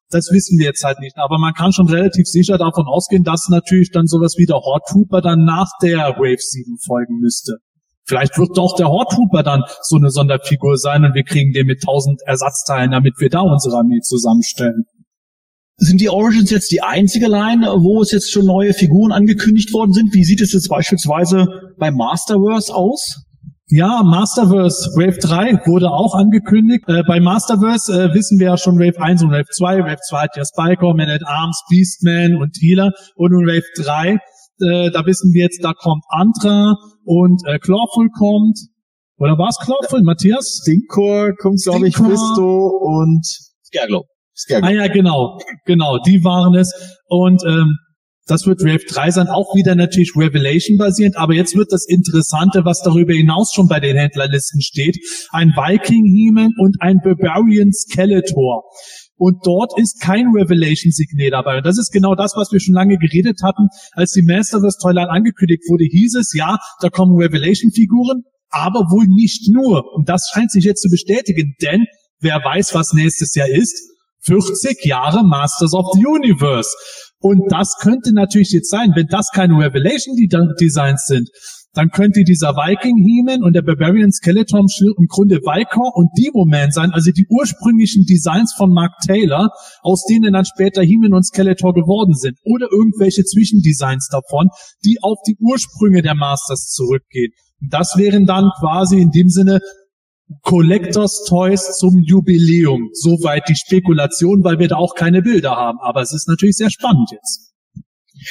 Das 0.09 0.29
wissen 0.31 0.57
wir 0.59 0.67
jetzt 0.67 0.83
halt 0.83 0.99
nicht. 0.99 1.17
Aber 1.17 1.39
man 1.39 1.53
kann 1.53 1.73
schon 1.73 1.89
relativ 1.89 2.25
sicher 2.27 2.57
davon 2.57 2.85
ausgehen, 2.87 3.23
dass 3.23 3.49
natürlich 3.49 3.91
dann 3.91 4.07
sowas 4.07 4.35
wie 4.37 4.45
der 4.45 4.57
Horde 4.57 4.83
Trooper 4.89 5.21
dann 5.21 5.43
nach 5.45 5.69
der 5.81 6.15
Wave 6.17 6.37
7 6.39 6.77
folgen 6.85 7.19
müsste. 7.19 7.57
Vielleicht 8.07 8.37
wird 8.37 8.55
doch 8.55 8.75
der 8.75 8.87
Horde 8.87 9.15
Trooper 9.15 9.41
dann 9.41 9.63
so 9.81 9.95
eine 9.95 10.11
Sonderfigur 10.11 10.77
sein 10.77 11.03
und 11.03 11.15
wir 11.15 11.23
kriegen 11.23 11.53
den 11.53 11.65
mit 11.65 11.81
tausend 11.81 12.21
Ersatzteilen, 12.25 12.91
damit 12.91 13.15
wir 13.17 13.29
da 13.29 13.41
unsere 13.41 13.77
Armee 13.77 14.01
zusammenstellen. 14.01 14.83
Sind 15.77 15.99
die 15.99 16.09
Origins 16.09 16.51
jetzt 16.51 16.71
die 16.71 16.81
einzige 16.81 17.27
Line, 17.27 17.65
wo 17.65 18.01
es 18.01 18.11
jetzt 18.11 18.31
schon 18.31 18.45
neue 18.45 18.73
Figuren 18.73 19.11
angekündigt 19.11 19.73
worden 19.73 19.91
sind? 19.91 20.13
Wie 20.13 20.23
sieht 20.23 20.39
es 20.39 20.53
jetzt 20.53 20.69
beispielsweise 20.69 21.47
bei 21.77 21.91
Masterverse 21.91 22.73
aus? 22.73 23.24
Ja, 23.67 24.03
Masterverse 24.03 24.91
Wave 24.95 25.17
3 25.17 25.65
wurde 25.65 25.89
auch 25.89 26.13
angekündigt. 26.13 26.83
Äh, 26.87 27.01
bei 27.07 27.19
Masterverse 27.19 27.91
äh, 27.91 28.13
wissen 28.13 28.37
wir 28.37 28.47
ja 28.47 28.57
schon 28.57 28.77
Wave 28.77 29.01
1 29.01 29.23
und 29.23 29.31
Wave 29.31 29.49
2. 29.49 29.79
Wave 29.79 30.01
2 30.07 30.17
hat 30.19 30.37
ja 30.37 30.43
Spiker, 30.45 30.93
Man 30.93 31.09
at 31.09 31.25
Arms, 31.25 31.63
Beastman 31.67 32.35
und 32.35 32.55
Healer. 32.61 32.91
Und 33.15 33.31
in 33.33 33.47
Wave 33.47 33.65
3, 33.83 34.19
äh, 34.59 34.91
da 34.91 35.03
wissen 35.07 35.33
wir 35.33 35.45
jetzt, 35.45 35.63
da 35.63 35.73
kommt 35.73 36.03
Antra 36.09 36.75
und 37.05 37.41
äh, 37.47 37.57
Clawful 37.57 38.09
kommt. 38.15 38.59
Oder 39.17 39.35
war 39.39 39.49
es 39.49 39.57
Clawful, 39.57 40.03
Matthias? 40.03 40.59
Stinkcore 40.61 41.33
kommt, 41.33 41.59
glaube 41.63 41.87
ich, 41.87 41.95
Christo 41.95 42.67
und 42.67 43.25
Scareglow. 43.65 44.03
Scareglow. 44.35 44.67
Ah 44.67 44.71
ja, 44.73 44.87
genau, 44.93 45.39
genau, 45.65 45.97
die 45.97 46.23
waren 46.23 46.53
es. 46.53 46.71
Und 47.07 47.43
ähm, 47.45 47.79
das 48.27 48.45
wird 48.47 48.61
Wave 48.61 48.85
3 48.87 49.11
sein, 49.11 49.27
auch 49.27 49.55
wieder 49.55 49.75
natürlich 49.75 50.13
Revelation 50.15 50.77
basierend, 50.77 51.17
aber 51.17 51.33
jetzt 51.33 51.55
wird 51.55 51.71
das 51.71 51.85
Interessante, 51.87 52.65
was 52.65 52.81
darüber 52.81 53.13
hinaus 53.13 53.51
schon 53.53 53.67
bei 53.67 53.79
den 53.79 53.95
Händlerlisten 53.97 54.61
steht, 54.61 54.97
ein 55.31 55.49
Viking 55.49 56.05
Heman 56.05 56.51
und 56.59 56.77
ein 56.79 56.99
Barbarian 57.03 57.71
Skeletor. 57.71 58.63
Und 59.17 59.45
dort 59.45 59.79
ist 59.79 60.01
kein 60.01 60.27
Revelation-Signet 60.27 61.31
dabei. 61.31 61.57
Und 61.57 61.65
das 61.65 61.77
ist 61.77 61.91
genau 61.91 62.15
das, 62.15 62.33
was 62.35 62.51
wir 62.51 62.59
schon 62.59 62.73
lange 62.73 62.97
geredet 62.97 63.39
hatten. 63.43 63.69
Als 63.93 64.11
die 64.11 64.23
Masterverse 64.23 64.77
Toyline 64.81 65.09
angekündigt 65.09 65.63
wurde, 65.69 65.85
hieß 65.85 66.15
es, 66.15 66.33
ja, 66.33 66.57
da 66.81 66.89
kommen 66.89 67.15
Revelation-Figuren, 67.15 68.23
aber 68.49 68.79
wohl 68.91 69.05
nicht 69.07 69.49
nur. 69.53 69.83
Und 69.93 70.09
das 70.09 70.29
scheint 70.33 70.51
sich 70.51 70.65
jetzt 70.65 70.81
zu 70.81 70.89
bestätigen, 70.89 71.55
denn 71.61 71.85
wer 72.19 72.43
weiß, 72.43 72.73
was 72.73 72.93
nächstes 72.93 73.35
Jahr 73.35 73.47
ist? 73.47 73.91
40 74.25 74.83
Jahre 74.83 75.23
Masters 75.23 75.73
of 75.73 75.85
the 75.93 76.05
Universe. 76.05 76.69
Und 77.25 77.41
das 77.49 77.73
könnte 77.81 78.13
natürlich 78.13 78.51
jetzt 78.51 78.69
sein, 78.69 78.91
wenn 78.93 79.07
das 79.07 79.31
keine 79.33 79.55
Revelation 79.55 80.15
Designs 80.61 81.05
sind, 81.07 81.27
dann 81.73 81.89
könnte 81.89 82.23
dieser 82.23 82.53
Viking 82.53 83.01
Heman 83.01 83.41
und 83.41 83.55
der 83.55 83.63
Barbarian 83.63 84.11
Skeleton 84.11 84.67
im 84.79 85.07
Grunde 85.07 85.37
Viker 85.37 85.89
und 85.95 86.11
Demo-Man 86.19 86.69
sein, 86.69 86.91
also 86.91 87.09
die 87.09 87.25
ursprünglichen 87.27 88.05
Designs 88.05 88.53
von 88.55 88.69
Mark 88.69 88.91
Taylor, 89.07 89.49
aus 89.81 90.05
denen 90.05 90.33
dann 90.33 90.45
später 90.45 90.83
Heman 90.83 91.15
und 91.15 91.25
Skeletor 91.25 91.73
geworden 91.73 92.13
sind. 92.13 92.37
Oder 92.43 92.67
irgendwelche 92.71 93.23
Zwischendesigns 93.23 94.07
davon, 94.11 94.49
die 94.85 94.99
auf 95.01 95.17
die 95.27 95.35
Ursprünge 95.39 96.03
der 96.03 96.13
Masters 96.13 96.69
zurückgehen. 96.69 97.31
Das 97.59 97.95
wären 97.97 98.27
dann 98.27 98.51
quasi 98.59 99.01
in 99.01 99.09
dem 99.09 99.29
Sinne 99.29 99.61
Collectors 100.41 101.25
Toys 101.27 101.77
zum 101.77 102.01
Jubiläum. 102.03 102.89
Soweit 102.93 103.47
die 103.47 103.55
Spekulation, 103.55 104.43
weil 104.43 104.59
wir 104.59 104.67
da 104.67 104.75
auch 104.75 104.95
keine 104.95 105.21
Bilder 105.21 105.51
haben. 105.51 105.77
Aber 105.81 106.01
es 106.01 106.13
ist 106.13 106.27
natürlich 106.27 106.57
sehr 106.57 106.71
spannend 106.71 107.09
jetzt. 107.11 107.53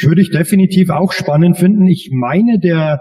Würde 0.03 0.23
ich 0.23 0.31
definitiv 0.31 0.91
auch 0.91 1.13
spannend 1.13 1.59
finden. 1.59 1.87
Ich 1.87 2.11
meine, 2.13 2.59
der 2.59 3.01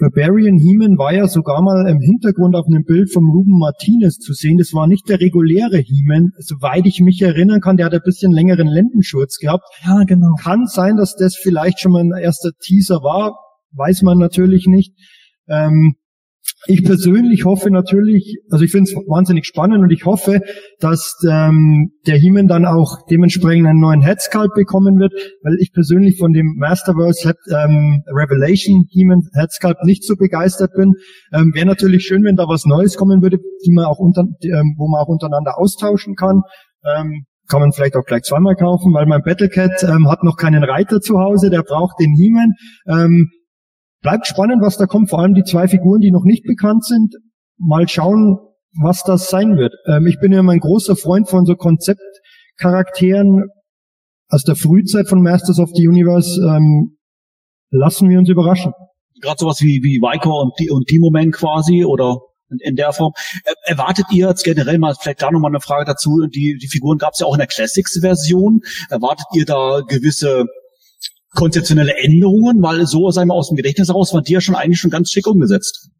Barbarian 0.00 0.58
Heeman 0.58 0.96
war 0.96 1.12
ja 1.12 1.28
sogar 1.28 1.62
mal 1.62 1.86
im 1.88 2.00
Hintergrund 2.00 2.56
auf 2.56 2.66
einem 2.66 2.84
Bild 2.84 3.12
vom 3.12 3.28
Ruben 3.30 3.58
Martinez 3.58 4.16
zu 4.16 4.32
sehen. 4.32 4.56
Das 4.56 4.72
war 4.72 4.86
nicht 4.86 5.08
der 5.08 5.20
reguläre 5.20 5.78
Heeman. 5.78 6.32
Soweit 6.38 6.86
ich 6.86 7.00
mich 7.00 7.20
erinnern 7.20 7.60
kann, 7.60 7.76
der 7.76 7.86
hat 7.86 7.92
ein 7.92 8.00
bisschen 8.02 8.32
längeren 8.32 8.66
Lendenschurz 8.66 9.36
gehabt. 9.36 9.64
Ja, 9.84 10.04
genau. 10.04 10.34
Kann 10.40 10.66
sein, 10.66 10.96
dass 10.96 11.16
das 11.16 11.36
vielleicht 11.36 11.80
schon 11.80 11.92
mal 11.92 12.02
ein 12.02 12.12
erster 12.18 12.50
Teaser 12.60 13.02
war. 13.02 13.38
Weiß 13.72 14.02
man 14.02 14.18
natürlich 14.18 14.66
nicht. 14.66 14.94
Ähm, 15.48 15.96
ich 16.66 16.84
persönlich 16.84 17.44
hoffe 17.44 17.70
natürlich, 17.70 18.36
also 18.50 18.64
ich 18.64 18.70
finde 18.70 18.90
es 18.90 18.94
wahnsinnig 18.94 19.46
spannend 19.46 19.82
und 19.82 19.90
ich 19.90 20.04
hoffe, 20.04 20.40
dass 20.78 21.16
ähm, 21.26 21.92
der 22.06 22.18
Heeman 22.18 22.48
dann 22.48 22.66
auch 22.66 23.06
dementsprechend 23.10 23.66
einen 23.66 23.80
neuen 23.80 24.02
Headsculpt 24.02 24.54
bekommen 24.54 24.98
wird, 24.98 25.12
weil 25.42 25.56
ich 25.58 25.72
persönlich 25.72 26.18
von 26.18 26.32
dem 26.32 26.56
Masterverse 26.58 27.34
ähm, 27.50 28.02
Revelation 28.06 28.84
Heeman 28.90 29.22
Headsculpt 29.32 29.84
nicht 29.84 30.04
so 30.04 30.16
begeistert 30.16 30.72
bin. 30.76 30.94
Ähm, 31.32 31.52
Wäre 31.54 31.66
natürlich 31.66 32.04
schön, 32.04 32.24
wenn 32.24 32.36
da 32.36 32.46
was 32.46 32.66
Neues 32.66 32.96
kommen 32.96 33.22
würde, 33.22 33.38
die 33.64 33.72
man 33.72 33.86
auch 33.86 33.98
unter, 33.98 34.22
ähm, 34.42 34.74
wo 34.76 34.88
man 34.88 35.00
auch 35.00 35.08
untereinander 35.08 35.58
austauschen 35.58 36.14
kann. 36.14 36.42
Ähm, 36.84 37.24
kann 37.48 37.60
man 37.60 37.72
vielleicht 37.72 37.96
auch 37.96 38.04
gleich 38.04 38.22
zweimal 38.22 38.54
kaufen, 38.54 38.94
weil 38.94 39.06
mein 39.06 39.22
Battlecat 39.22 39.82
ähm, 39.82 40.08
hat 40.08 40.22
noch 40.22 40.36
keinen 40.36 40.62
Reiter 40.62 41.00
zu 41.00 41.18
Hause, 41.18 41.50
der 41.50 41.62
braucht 41.62 41.98
den 41.98 42.14
Heeman. 42.14 42.52
Ähm, 42.86 43.30
Bleibt 44.02 44.26
spannend, 44.26 44.62
was 44.62 44.76
da 44.76 44.86
kommt. 44.86 45.10
Vor 45.10 45.20
allem 45.20 45.34
die 45.34 45.44
zwei 45.44 45.68
Figuren, 45.68 46.00
die 46.00 46.10
noch 46.10 46.24
nicht 46.24 46.44
bekannt 46.44 46.84
sind. 46.84 47.16
Mal 47.58 47.88
schauen, 47.88 48.38
was 48.80 49.02
das 49.02 49.28
sein 49.28 49.56
wird. 49.56 49.74
Ähm, 49.86 50.06
ich 50.06 50.18
bin 50.20 50.32
ja 50.32 50.42
mein 50.42 50.60
großer 50.60 50.96
Freund 50.96 51.28
von 51.28 51.44
so 51.44 51.54
Konzeptcharakteren 51.54 53.48
aus 54.28 54.44
der 54.44 54.56
Frühzeit 54.56 55.08
von 55.08 55.22
Masters 55.22 55.58
of 55.58 55.70
the 55.74 55.86
Universe. 55.86 56.40
Ähm, 56.40 56.96
lassen 57.70 58.08
wir 58.08 58.18
uns 58.18 58.28
überraschen. 58.28 58.72
Gerade 59.20 59.38
sowas 59.38 59.60
wie, 59.60 59.82
wie 59.82 60.00
Vico 60.00 60.40
und, 60.40 60.52
und 60.70 60.86
Timo 60.86 61.10
Man 61.10 61.30
quasi 61.30 61.84
oder 61.84 62.20
in, 62.50 62.58
in 62.60 62.76
der 62.76 62.92
Form. 62.92 63.12
Erwartet 63.64 64.06
ihr 64.12 64.28
jetzt 64.28 64.44
generell 64.44 64.78
mal, 64.78 64.94
vielleicht 64.98 65.20
da 65.20 65.30
nochmal 65.30 65.50
eine 65.50 65.60
Frage 65.60 65.84
dazu, 65.84 66.26
die, 66.26 66.56
die 66.56 66.68
Figuren 66.68 66.98
gab 66.98 67.12
es 67.12 67.20
ja 67.20 67.26
auch 67.26 67.34
in 67.34 67.38
der 67.38 67.46
Classics-Version. 67.46 68.60
Erwartet 68.88 69.26
ihr 69.34 69.44
da 69.44 69.80
gewisse 69.86 70.46
konzeptionelle 71.34 71.96
Änderungen, 71.96 72.62
weil 72.62 72.86
so, 72.86 73.10
sagen 73.10 73.28
wir, 73.28 73.34
aus 73.34 73.48
dem 73.48 73.56
Gedächtnis 73.56 73.92
raus, 73.94 74.12
war 74.12 74.22
die 74.22 74.32
ja 74.32 74.40
schon 74.40 74.54
eigentlich 74.54 74.80
schon 74.80 74.90
ganz 74.90 75.10
schick 75.10 75.26
umgesetzt. 75.26 75.90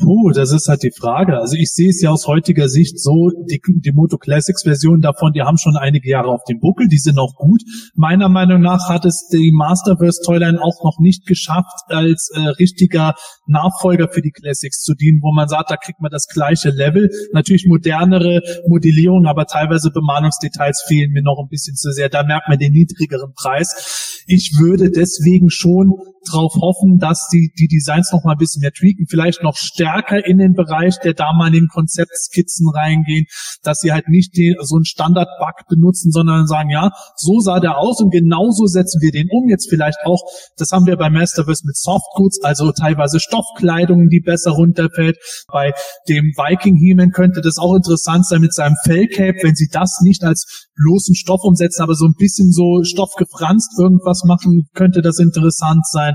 Puh, 0.00 0.30
das 0.32 0.52
ist 0.52 0.68
halt 0.68 0.82
die 0.82 0.90
Frage. 0.90 1.38
Also 1.38 1.56
ich 1.56 1.72
sehe 1.72 1.90
es 1.90 2.02
ja 2.02 2.10
aus 2.10 2.26
heutiger 2.26 2.68
Sicht 2.68 2.98
so, 2.98 3.30
die, 3.48 3.60
die 3.66 3.92
Moto 3.92 4.18
Classics 4.18 4.62
Version 4.62 5.00
davon, 5.00 5.32
die 5.32 5.42
haben 5.42 5.58
schon 5.58 5.76
einige 5.76 6.10
Jahre 6.10 6.28
auf 6.28 6.42
dem 6.44 6.58
Buckel, 6.60 6.88
die 6.88 6.98
sind 6.98 7.18
auch 7.18 7.34
gut. 7.36 7.62
Meiner 7.94 8.28
Meinung 8.28 8.60
nach 8.60 8.88
hat 8.88 9.04
es 9.04 9.28
die 9.32 9.52
Masterverse 9.52 10.20
Toyline 10.24 10.60
auch 10.60 10.82
noch 10.84 10.98
nicht 10.98 11.26
geschafft, 11.26 11.84
als 11.88 12.30
äh, 12.34 12.40
richtiger 12.40 13.14
Nachfolger 13.46 14.08
für 14.08 14.22
die 14.22 14.32
Classics 14.32 14.82
zu 14.82 14.94
dienen, 14.94 15.20
wo 15.22 15.32
man 15.32 15.48
sagt, 15.48 15.70
da 15.70 15.76
kriegt 15.76 16.00
man 16.00 16.10
das 16.10 16.26
gleiche 16.26 16.70
Level. 16.70 17.10
Natürlich 17.32 17.66
modernere 17.66 18.42
Modellierung, 18.66 19.26
aber 19.26 19.46
teilweise 19.46 19.90
Bemalungsdetails 19.90 20.84
fehlen 20.86 21.12
mir 21.12 21.22
noch 21.22 21.38
ein 21.42 21.48
bisschen 21.48 21.76
zu 21.76 21.92
sehr. 21.92 22.08
Da 22.08 22.22
merkt 22.22 22.48
man 22.48 22.58
den 22.58 22.72
niedrigeren 22.72 23.32
Preis. 23.34 24.24
Ich 24.26 24.58
würde 24.58 24.90
deswegen 24.90 25.50
schon 25.50 25.94
darauf 26.28 26.54
hoffen, 26.54 26.98
dass 26.98 27.28
die, 27.32 27.52
die 27.58 27.68
Designs 27.68 28.12
noch 28.12 28.24
mal 28.24 28.32
ein 28.32 28.38
bisschen 28.38 28.60
mehr 28.60 28.72
tweaken, 28.72 29.06
vielleicht 29.08 29.42
noch 29.42 29.56
stärker 29.56 30.24
in 30.24 30.38
den 30.38 30.54
Bereich 30.54 30.98
der 30.98 31.14
damaligen 31.14 31.68
Konzeptskizzen 31.68 32.68
reingehen, 32.68 33.26
dass 33.62 33.80
sie 33.80 33.92
halt 33.92 34.08
nicht 34.08 34.36
die, 34.36 34.56
so 34.60 34.76
einen 34.76 34.84
Standard-Bug 34.84 35.68
benutzen, 35.68 36.10
sondern 36.10 36.46
sagen, 36.46 36.70
ja, 36.70 36.90
so 37.16 37.40
sah 37.40 37.60
der 37.60 37.78
aus 37.78 38.00
und 38.00 38.10
genauso 38.10 38.66
setzen 38.66 39.00
wir 39.00 39.12
den 39.12 39.28
um. 39.30 39.48
Jetzt 39.48 39.68
vielleicht 39.68 39.98
auch, 40.04 40.22
das 40.56 40.70
haben 40.72 40.86
wir 40.86 40.96
bei 40.96 41.10
Masterverse 41.10 41.66
mit 41.66 41.76
Softgoods, 41.76 42.42
also 42.42 42.72
teilweise 42.72 43.20
Stoffkleidung, 43.20 44.08
die 44.08 44.20
besser 44.20 44.52
runterfällt. 44.52 45.18
Bei 45.48 45.72
dem 46.08 46.32
Viking 46.36 46.76
He-Man 46.76 47.10
könnte 47.10 47.40
das 47.40 47.58
auch 47.58 47.74
interessant 47.74 48.26
sein 48.26 48.40
mit 48.40 48.54
seinem 48.54 48.76
Fellcape, 48.84 49.38
wenn 49.42 49.54
sie 49.54 49.68
das 49.70 50.00
nicht 50.02 50.22
als 50.24 50.65
bloßen 50.76 51.14
Stoff 51.14 51.40
umsetzen, 51.42 51.82
aber 51.82 51.94
so 51.94 52.06
ein 52.06 52.14
bisschen 52.16 52.52
so 52.52 52.82
stoffgefranst 52.84 53.78
irgendwas 53.78 54.22
machen, 54.24 54.68
könnte 54.74 55.02
das 55.02 55.18
interessant 55.18 55.86
sein. 55.86 56.14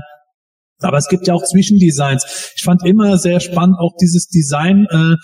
Aber 0.80 0.98
es 0.98 1.08
gibt 1.08 1.26
ja 1.26 1.34
auch 1.34 1.44
Zwischendesigns. 1.44 2.52
Ich 2.56 2.62
fand 2.62 2.84
immer 2.84 3.18
sehr 3.18 3.40
spannend 3.40 3.76
auch 3.78 3.92
dieses 4.00 4.26
Design, 4.28 4.86
äh, 4.90 5.14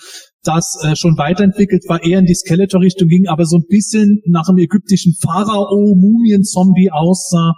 das 0.43 0.77
äh, 0.83 0.95
schon 0.95 1.17
weiterentwickelt 1.17 1.83
war, 1.89 2.01
eher 2.03 2.19
in 2.19 2.25
die 2.25 2.35
Skeletor-Richtung 2.35 3.09
ging, 3.09 3.27
aber 3.27 3.45
so 3.45 3.57
ein 3.57 3.65
bisschen 3.67 4.21
nach 4.25 4.47
einem 4.47 4.59
ägyptischen 4.59 5.15
Pharao, 5.21 5.95
Mumien-Zombie 5.95 6.91
aussah. 6.91 7.53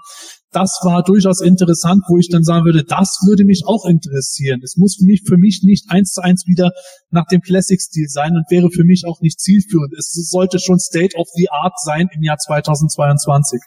Das 0.51 0.79
war 0.83 1.01
durchaus 1.01 1.39
interessant, 1.39 2.03
wo 2.09 2.17
ich 2.17 2.27
dann 2.27 2.43
sagen 2.43 2.65
würde, 2.65 2.83
das 2.83 3.19
würde 3.25 3.45
mich 3.45 3.63
auch 3.65 3.85
interessieren. 3.85 4.59
Es 4.63 4.75
muss 4.75 4.97
für 4.97 5.05
mich, 5.05 5.23
für 5.25 5.37
mich 5.37 5.63
nicht 5.63 5.89
eins 5.89 6.11
zu 6.11 6.21
eins 6.21 6.45
wieder 6.45 6.71
nach 7.09 7.25
dem 7.27 7.39
Classic-Stil 7.39 8.09
sein 8.09 8.35
und 8.35 8.51
wäre 8.51 8.69
für 8.69 8.83
mich 8.83 9.05
auch 9.05 9.21
nicht 9.21 9.39
zielführend. 9.39 9.93
Es 9.97 10.11
sollte 10.11 10.59
schon 10.59 10.79
State 10.79 11.15
of 11.15 11.29
the 11.35 11.49
Art 11.49 11.79
sein 11.79 12.09
im 12.13 12.21
Jahr 12.21 12.37
2022. 12.37 13.61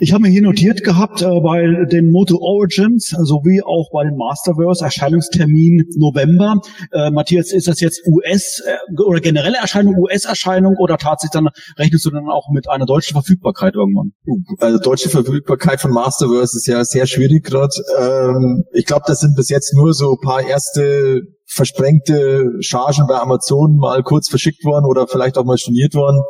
Ich 0.00 0.12
habe 0.12 0.22
mir 0.22 0.28
hier 0.28 0.42
notiert 0.42 0.82
gehabt 0.82 1.22
äh, 1.22 1.40
bei 1.40 1.84
den 1.90 2.10
Moto 2.10 2.38
Origins 2.38 3.08
sowie 3.08 3.62
auch 3.62 3.90
bei 3.92 4.04
den 4.04 4.16
Masterverse 4.16 4.84
Erscheinungstermin 4.84 5.84
November. 5.96 6.60
Äh, 6.92 7.10
Matthias, 7.10 7.52
ist 7.52 7.68
das 7.68 7.80
jetzt 7.80 8.02
US 8.06 8.60
äh, 8.66 9.02
oder 9.02 9.20
generelle 9.20 9.58
Erscheinung, 9.58 9.96
US-Erscheinung 9.98 10.76
oder 10.78 10.96
tatsächlich 10.96 11.32
dann 11.32 11.48
rechnest 11.78 12.04
du 12.06 12.10
dann 12.10 12.28
auch 12.28 12.48
mit 12.52 12.68
einer 12.68 12.86
deutschen 12.86 13.14
Verfügbarkeit 13.14 13.74
irgendwann? 13.74 14.12
Also 14.58 14.78
deutsche 14.78 15.08
Verfügbarkeit 15.08 15.80
von 15.80 15.92
Masterverse 15.92 16.56
ist 16.56 16.66
ja 16.66 16.84
sehr 16.84 17.06
schwierig 17.06 17.44
gerade. 17.44 17.74
Ähm, 17.98 18.64
ich 18.72 18.86
glaube, 18.86 19.04
das 19.06 19.20
sind 19.20 19.36
bis 19.36 19.48
jetzt 19.48 19.74
nur 19.74 19.94
so 19.94 20.16
paar 20.16 20.42
erste 20.44 21.22
versprengte 21.46 22.50
Chargen 22.60 23.06
bei 23.06 23.16
Amazon 23.16 23.76
mal 23.76 24.02
kurz 24.02 24.28
verschickt 24.28 24.64
worden 24.64 24.86
oder 24.86 25.06
vielleicht 25.06 25.38
auch 25.38 25.44
mal 25.44 25.58
storniert 25.58 25.94
worden 25.94 26.20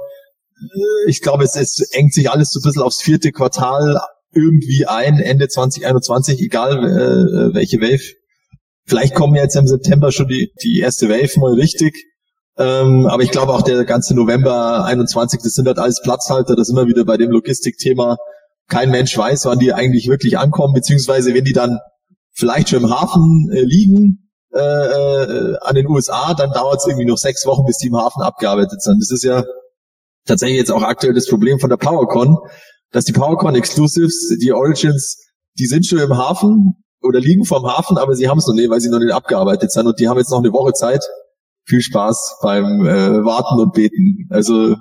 ich 1.07 1.21
glaube, 1.21 1.45
es, 1.45 1.57
es 1.57 1.81
engt 1.93 2.15
sich 2.15 2.31
alles 2.31 2.51
so 2.51 2.61
ein 2.61 2.63
bisschen 2.63 2.83
aufs 2.83 3.03
vierte 3.03 3.33
Quartal 3.33 3.99
irgendwie 4.33 4.87
ein, 4.87 5.19
Ende 5.19 5.49
2021, 5.49 6.41
egal 6.41 6.79
äh, 6.79 7.55
welche 7.55 7.81
Wave. 7.81 8.15
Vielleicht 8.87 9.15
kommen 9.15 9.35
jetzt 9.35 9.57
im 9.57 9.67
September 9.67 10.13
schon 10.13 10.29
die, 10.29 10.53
die 10.63 10.81
erste 10.81 11.09
Wave 11.09 11.41
mal 11.41 11.55
richtig. 11.55 11.95
Ähm, 12.57 13.07
aber 13.07 13.23
ich 13.23 13.31
glaube 13.31 13.53
auch 13.53 13.63
der 13.63 13.85
ganze 13.85 14.15
November 14.15 14.85
21, 14.85 15.41
das 15.43 15.55
sind 15.55 15.67
halt 15.67 15.79
alles 15.79 16.01
Platzhalter, 16.03 16.55
das 16.55 16.71
wir 16.73 16.87
wieder 16.87 17.05
bei 17.05 17.17
dem 17.17 17.31
Logistikthema. 17.31 18.17
Kein 18.69 18.91
Mensch 18.91 19.17
weiß, 19.17 19.47
wann 19.47 19.59
die 19.59 19.73
eigentlich 19.73 20.09
wirklich 20.09 20.39
ankommen, 20.39 20.75
beziehungsweise 20.75 21.35
wenn 21.35 21.45
die 21.45 21.53
dann 21.53 21.79
vielleicht 22.33 22.69
schon 22.69 22.85
im 22.85 22.91
Hafen 22.91 23.51
äh, 23.53 23.61
liegen 23.61 24.31
äh, 24.53 24.59
äh, 24.59 25.57
an 25.63 25.75
den 25.75 25.89
USA, 25.89 26.35
dann 26.35 26.53
dauert 26.53 26.79
es 26.79 26.87
irgendwie 26.87 27.07
noch 27.07 27.19
sechs 27.19 27.45
Wochen, 27.47 27.65
bis 27.65 27.79
die 27.79 27.89
im 27.89 27.97
Hafen 27.97 28.23
abgearbeitet 28.23 28.83
sind. 28.83 29.01
Das 29.01 29.11
ist 29.11 29.25
ja 29.25 29.45
tatsächlich 30.27 30.59
jetzt 30.59 30.73
auch 30.73 30.83
aktuell 30.83 31.15
das 31.15 31.29
Problem 31.29 31.59
von 31.59 31.71
der 31.71 31.77
PowerCon, 31.77 32.39
dass 32.91 33.05
die 33.05 33.13
PowerCon 33.13 33.55
Exclusives, 33.55 34.37
die 34.41 34.53
Origins, 34.53 35.19
die 35.59 35.67
sind 35.67 35.87
schon 35.87 35.99
im 35.99 36.17
Hafen 36.17 36.85
oder 37.01 37.21
liegen 37.21 37.45
vorm 37.45 37.67
Hafen, 37.67 37.99
aber 37.99 38.15
sie 38.15 38.29
haben 38.29 38.39
es 38.39 38.47
noch 38.47 38.55
nicht, 38.55 38.71
weil 38.71 38.81
sie 38.81 38.91
noch 38.91 38.99
nicht 38.99 39.13
abgearbeitet 39.13 39.73
sind 39.73 39.87
und 39.87 39.99
die 40.01 40.09
haben 40.09 40.19
jetzt 40.19 40.31
noch 40.31 40.39
eine 40.39 40.53
Woche 40.53 40.73
Zeit. 40.73 41.05
Viel 41.67 41.81
Spaß 41.81 42.41
beim 42.43 42.87
äh, 42.87 43.25
Warten 43.25 43.59
und 43.59 43.73
Beten. 43.73 44.27
Also 44.31 44.77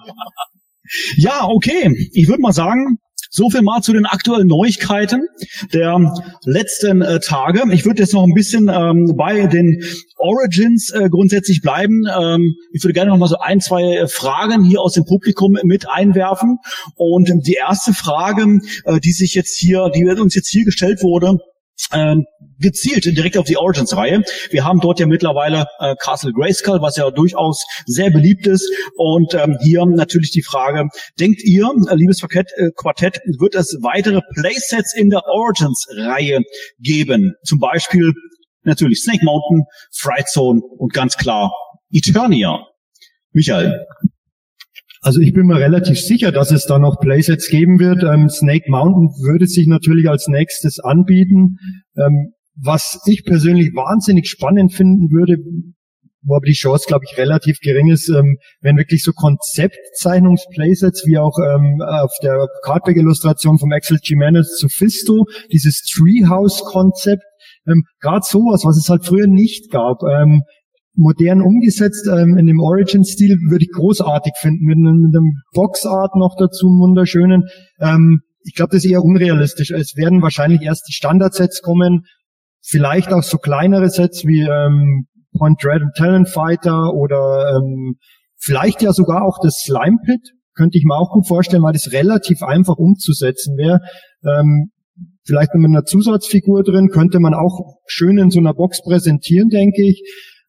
ja, 1.16 1.48
okay. 1.48 2.10
Ich 2.14 2.28
würde 2.28 2.42
mal 2.42 2.52
sagen, 2.52 2.98
so 3.36 3.50
viel 3.50 3.64
mal 3.64 3.82
zu 3.82 3.94
den 3.94 4.06
aktuellen 4.06 4.48
Neuigkeiten 4.48 5.28
der 5.74 6.14
letzten 6.46 7.02
äh, 7.02 7.20
Tage. 7.20 7.64
Ich 7.72 7.84
würde 7.84 8.04
jetzt 8.04 8.14
noch 8.14 8.24
ein 8.24 8.36
bisschen 8.36 8.70
ähm, 8.72 9.16
bei 9.18 9.48
den 9.48 9.82
Origins 10.18 10.92
äh, 10.92 11.10
grundsätzlich 11.10 11.62
bleiben. 11.62 12.04
Ähm, 12.16 12.56
ich 12.74 12.84
würde 12.84 12.94
gerne 12.94 13.10
noch 13.10 13.18
mal 13.18 13.28
so 13.28 13.40
ein, 13.40 13.60
zwei 13.60 14.06
Fragen 14.06 14.64
hier 14.64 14.82
aus 14.82 14.94
dem 14.94 15.06
Publikum 15.06 15.58
mit 15.64 15.90
einwerfen. 15.90 16.60
Und 16.96 17.32
die 17.48 17.54
erste 17.56 17.94
Frage, 17.94 18.60
äh, 18.86 19.00
die 19.00 19.12
sich 19.12 19.34
jetzt 19.34 19.58
hier, 19.58 19.90
die 19.90 20.06
uns 20.06 20.36
jetzt 20.36 20.50
hier 20.50 20.64
gestellt 20.64 21.02
wurde, 21.02 21.30
ähm, 21.30 21.40
gezielt 22.60 23.06
direkt 23.06 23.38
auf 23.38 23.46
die 23.46 23.58
Origins-Reihe. 23.58 24.24
Wir 24.50 24.64
haben 24.64 24.80
dort 24.80 25.00
ja 25.00 25.06
mittlerweile 25.06 25.66
äh, 25.80 25.96
Castle 26.00 26.32
Grayskull, 26.32 26.82
was 26.82 26.98
ja 26.98 27.12
durchaus 27.12 27.66
sehr 27.86 28.10
beliebt 28.10 28.48
ist. 28.48 28.70
Und 28.96 29.34
ähm, 29.34 29.58
hier 29.62 29.86
natürlich 29.86 30.32
die 30.32 30.44
Frage, 30.44 30.88
denkt 31.20 31.44
ihr, 31.44 31.70
äh, 31.90 31.96
liebes 31.96 32.20
Quartett, 32.20 32.52
äh, 32.56 32.70
Quartett, 32.76 33.20
wird 33.40 33.56
es 33.56 33.78
weitere 33.82 34.22
Playsets 34.36 34.96
in 34.96 35.10
der 35.10 35.24
Origins-Reihe 35.26 36.42
geben? 36.80 37.34
Zum 37.44 37.60
Beispiel 37.60 38.14
natürlich 38.64 39.02
Snake 39.02 39.24
Mountain, 39.26 39.64
Fright 39.92 40.30
Zone 40.30 40.62
und 40.78 40.94
ganz 40.94 41.18
klar 41.18 41.52
Eternia. 41.92 42.66
Michael. 43.32 43.86
Also 45.04 45.20
ich 45.20 45.34
bin 45.34 45.48
mir 45.48 45.60
relativ 45.60 46.00
sicher, 46.00 46.32
dass 46.32 46.52
es 46.52 46.66
da 46.66 46.80
noch 46.80 46.98
Playsets 47.00 47.50
geben 47.50 47.78
wird. 47.80 48.04
Ähm, 48.04 48.30
Snake 48.30 48.72
Mountain 48.72 49.10
würde 49.22 49.48
sich 49.48 49.68
natürlich 49.68 50.10
als 50.10 50.30
nächstes 50.30 50.80
anbieten. 50.80 51.58
Ähm, 51.98 52.32
was 52.56 53.02
ich 53.06 53.26
persönlich 53.26 53.74
wahnsinnig 53.76 54.30
spannend 54.30 54.74
finden 54.74 55.12
würde, 55.12 55.38
wo 56.22 56.36
aber 56.36 56.46
die 56.46 56.54
Chance, 56.54 56.86
glaube 56.88 57.04
ich, 57.10 57.18
relativ 57.18 57.60
gering 57.60 57.90
ist, 57.90 58.08
ähm, 58.08 58.38
wenn 58.62 58.78
wirklich 58.78 59.04
so 59.04 59.12
Konzeptzeichnungsplaysets 59.12 61.06
wie 61.06 61.18
auch 61.18 61.38
ähm, 61.38 61.82
auf 61.82 62.14
der 62.22 62.48
Cardback-Illustration 62.64 63.60
vom 63.60 63.74
Axel 63.74 64.00
Jimenez 64.02 64.56
zu 64.56 64.70
Fisto, 64.70 65.26
dieses 65.52 65.82
Treehouse-Konzept, 65.82 67.24
ähm, 67.68 67.84
gerade 68.00 68.26
sowas, 68.26 68.64
was 68.64 68.78
es 68.78 68.88
halt 68.88 69.06
früher 69.06 69.28
nicht 69.28 69.70
gab. 69.70 70.02
Ähm, 70.04 70.44
modern 70.96 71.42
umgesetzt 71.42 72.08
ähm, 72.08 72.38
in 72.38 72.46
dem 72.46 72.60
Origin-Stil 72.60 73.38
würde 73.50 73.66
ich 73.66 73.72
großartig 73.72 74.34
finden, 74.40 74.66
mit 74.66 74.78
einem, 74.78 75.02
mit 75.02 75.16
einem 75.16 75.34
Boxart 75.54 76.16
noch 76.16 76.36
dazu, 76.38 76.68
wunderschönen. 76.68 77.46
Ähm, 77.80 78.22
ich 78.44 78.56
glaube, 78.56 78.72
das 78.72 78.84
ist 78.84 78.92
eher 78.92 79.04
unrealistisch. 79.04 79.72
Es 79.72 79.96
werden 79.96 80.22
wahrscheinlich 80.22 80.62
erst 80.62 80.88
die 80.88 80.94
Standardsets 80.94 81.62
kommen, 81.62 82.06
vielleicht 82.62 83.12
auch 83.12 83.24
so 83.24 83.38
kleinere 83.38 83.90
Sets 83.90 84.26
wie 84.26 84.42
ähm, 84.42 85.08
Point 85.38 85.64
Dread 85.64 85.82
und 85.82 85.96
Talent 85.96 86.30
Fighter 86.30 86.94
oder 86.94 87.58
ähm, 87.58 87.96
vielleicht 88.38 88.82
ja 88.82 88.94
sogar 88.94 89.24
auch 89.24 89.40
das 89.42 89.64
Slime 89.66 89.98
Pit, 90.06 90.22
könnte 90.56 90.78
ich 90.78 90.84
mir 90.86 90.96
auch 90.96 91.12
gut 91.12 91.28
vorstellen, 91.28 91.64
weil 91.64 91.74
das 91.74 91.92
relativ 91.92 92.44
einfach 92.44 92.76
umzusetzen 92.78 93.58
wäre. 93.58 93.80
Ähm, 94.24 94.70
vielleicht 95.26 95.56
mit 95.56 95.66
einer 95.66 95.86
Zusatzfigur 95.86 96.64
drin, 96.64 96.90
könnte 96.90 97.20
man 97.20 97.34
auch 97.34 97.78
schön 97.88 98.18
in 98.18 98.30
so 98.30 98.40
einer 98.40 98.54
Box 98.54 98.84
präsentieren, 98.84 99.50
denke 99.50 99.84
ich. 99.84 100.04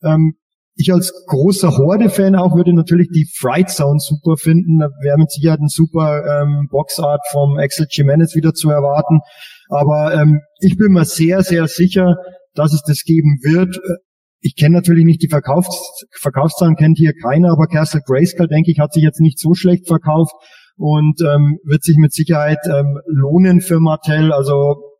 Ähm, 0.04 0.34
ich 0.76 0.92
als 0.92 1.12
großer 1.28 1.76
Horde-Fan 1.76 2.34
auch 2.34 2.56
würde 2.56 2.74
natürlich 2.74 3.08
die 3.14 3.28
Fright 3.38 3.70
Zone 3.70 4.00
super 4.00 4.36
finden. 4.36 4.80
Da 4.80 4.88
wäre 5.02 5.18
mit 5.18 5.30
Sicherheit 5.30 5.60
ein 5.60 5.68
super 5.68 6.42
ähm, 6.42 6.66
Boxart 6.68 7.20
vom 7.30 7.58
Axel 7.58 7.86
Jimenez 7.88 8.34
wieder 8.34 8.54
zu 8.54 8.70
erwarten. 8.70 9.20
Aber 9.68 10.14
ähm, 10.14 10.40
ich 10.60 10.76
bin 10.76 10.92
mir 10.92 11.04
sehr, 11.04 11.42
sehr 11.42 11.68
sicher, 11.68 12.16
dass 12.54 12.72
es 12.72 12.82
das 12.82 13.02
geben 13.04 13.38
wird. 13.42 13.78
Ich 14.40 14.56
kenne 14.56 14.74
natürlich 14.74 15.04
nicht 15.04 15.22
die 15.22 15.28
Verkaufs 15.28 16.04
Verkaufszahlen, 16.20 16.76
kennt 16.76 16.98
hier 16.98 17.12
keiner, 17.14 17.52
aber 17.52 17.66
Castle 17.66 18.02
Grayskull, 18.04 18.48
denke 18.48 18.70
ich, 18.70 18.78
hat 18.78 18.92
sich 18.92 19.02
jetzt 19.02 19.20
nicht 19.20 19.38
so 19.38 19.54
schlecht 19.54 19.86
verkauft 19.86 20.34
und 20.76 21.20
ähm, 21.22 21.58
wird 21.64 21.84
sich 21.84 21.96
mit 21.96 22.12
Sicherheit 22.12 22.58
ähm, 22.66 22.98
lohnen 23.06 23.60
für 23.60 23.80
Mattel. 23.80 24.32
Also 24.32 24.93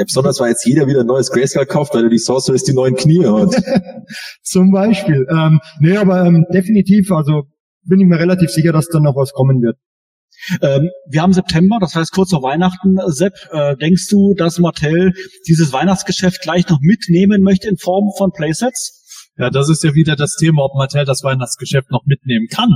ja, 0.00 0.04
besonders 0.04 0.40
weil 0.40 0.50
jetzt 0.50 0.64
jeder 0.64 0.86
wieder 0.86 1.00
ein 1.00 1.06
neues 1.06 1.30
Grayscale 1.30 1.66
kauft, 1.66 1.94
weil 1.94 2.04
er 2.04 2.10
die 2.10 2.18
Sorceress 2.18 2.64
die 2.64 2.72
neuen 2.72 2.96
Knie 2.96 3.26
hat. 3.26 3.54
Zum 4.42 4.72
Beispiel. 4.72 5.26
Ähm, 5.30 5.60
nee, 5.78 5.96
aber 5.96 6.24
ähm, 6.24 6.46
definitiv, 6.50 7.12
also 7.12 7.42
bin 7.84 8.00
ich 8.00 8.06
mir 8.06 8.18
relativ 8.18 8.48
sicher, 8.50 8.72
dass 8.72 8.88
da 8.88 8.98
noch 8.98 9.14
was 9.14 9.32
kommen 9.32 9.60
wird. 9.60 9.76
Ähm, 10.62 10.88
wir 11.06 11.20
haben 11.20 11.34
September, 11.34 11.76
das 11.80 11.94
heißt 11.94 12.12
kurz 12.12 12.30
vor 12.30 12.42
Weihnachten. 12.42 12.96
Sepp, 13.08 13.34
äh, 13.52 13.76
denkst 13.76 14.08
du, 14.08 14.32
dass 14.32 14.58
Mattel 14.58 15.12
dieses 15.46 15.74
Weihnachtsgeschäft 15.74 16.40
gleich 16.40 16.66
noch 16.68 16.80
mitnehmen 16.80 17.42
möchte 17.42 17.68
in 17.68 17.76
Form 17.76 18.10
von 18.16 18.32
Playsets? 18.32 19.30
Ja, 19.36 19.50
das 19.50 19.68
ist 19.68 19.84
ja 19.84 19.94
wieder 19.94 20.16
das 20.16 20.36
Thema, 20.36 20.64
ob 20.64 20.74
Mattel 20.76 21.04
das 21.04 21.22
Weihnachtsgeschäft 21.22 21.90
noch 21.90 22.06
mitnehmen 22.06 22.46
kann 22.50 22.70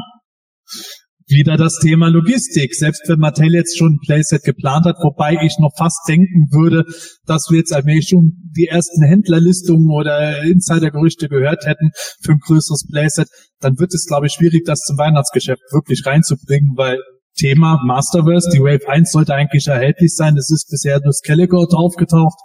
wieder 1.26 1.56
das 1.56 1.78
Thema 1.78 2.08
Logistik. 2.08 2.74
Selbst 2.74 3.02
wenn 3.08 3.18
Mattel 3.18 3.54
jetzt 3.54 3.78
schon 3.78 3.94
ein 3.94 3.98
Playset 4.04 4.42
geplant 4.42 4.86
hat, 4.86 4.96
wobei 5.02 5.38
ich 5.42 5.56
noch 5.58 5.72
fast 5.76 6.00
denken 6.08 6.48
würde, 6.50 6.84
dass 7.26 7.48
wir 7.50 7.58
jetzt 7.58 7.72
allmählich 7.72 8.08
schon 8.08 8.32
die 8.56 8.66
ersten 8.66 9.02
Händlerlistungen 9.04 9.90
oder 9.90 10.42
Insidergerüchte 10.42 11.28
gehört 11.28 11.66
hätten 11.66 11.90
für 12.22 12.32
ein 12.32 12.40
größeres 12.40 12.86
Playset, 12.90 13.28
dann 13.60 13.78
wird 13.78 13.94
es, 13.94 14.06
glaube 14.06 14.26
ich, 14.26 14.32
schwierig, 14.32 14.64
das 14.66 14.80
zum 14.80 14.98
Weihnachtsgeschäft 14.98 15.62
wirklich 15.72 16.04
reinzubringen, 16.04 16.72
weil 16.76 16.98
Thema 17.36 17.80
Masterverse, 17.84 18.50
die 18.52 18.60
Wave 18.60 18.88
1 18.88 19.10
sollte 19.10 19.34
eigentlich 19.34 19.66
erhältlich 19.66 20.14
sein. 20.14 20.36
Es 20.36 20.50
ist 20.50 20.68
bisher 20.70 21.00
nur 21.02 21.12
Skellige 21.12 21.56
draufgetaucht 21.68 22.38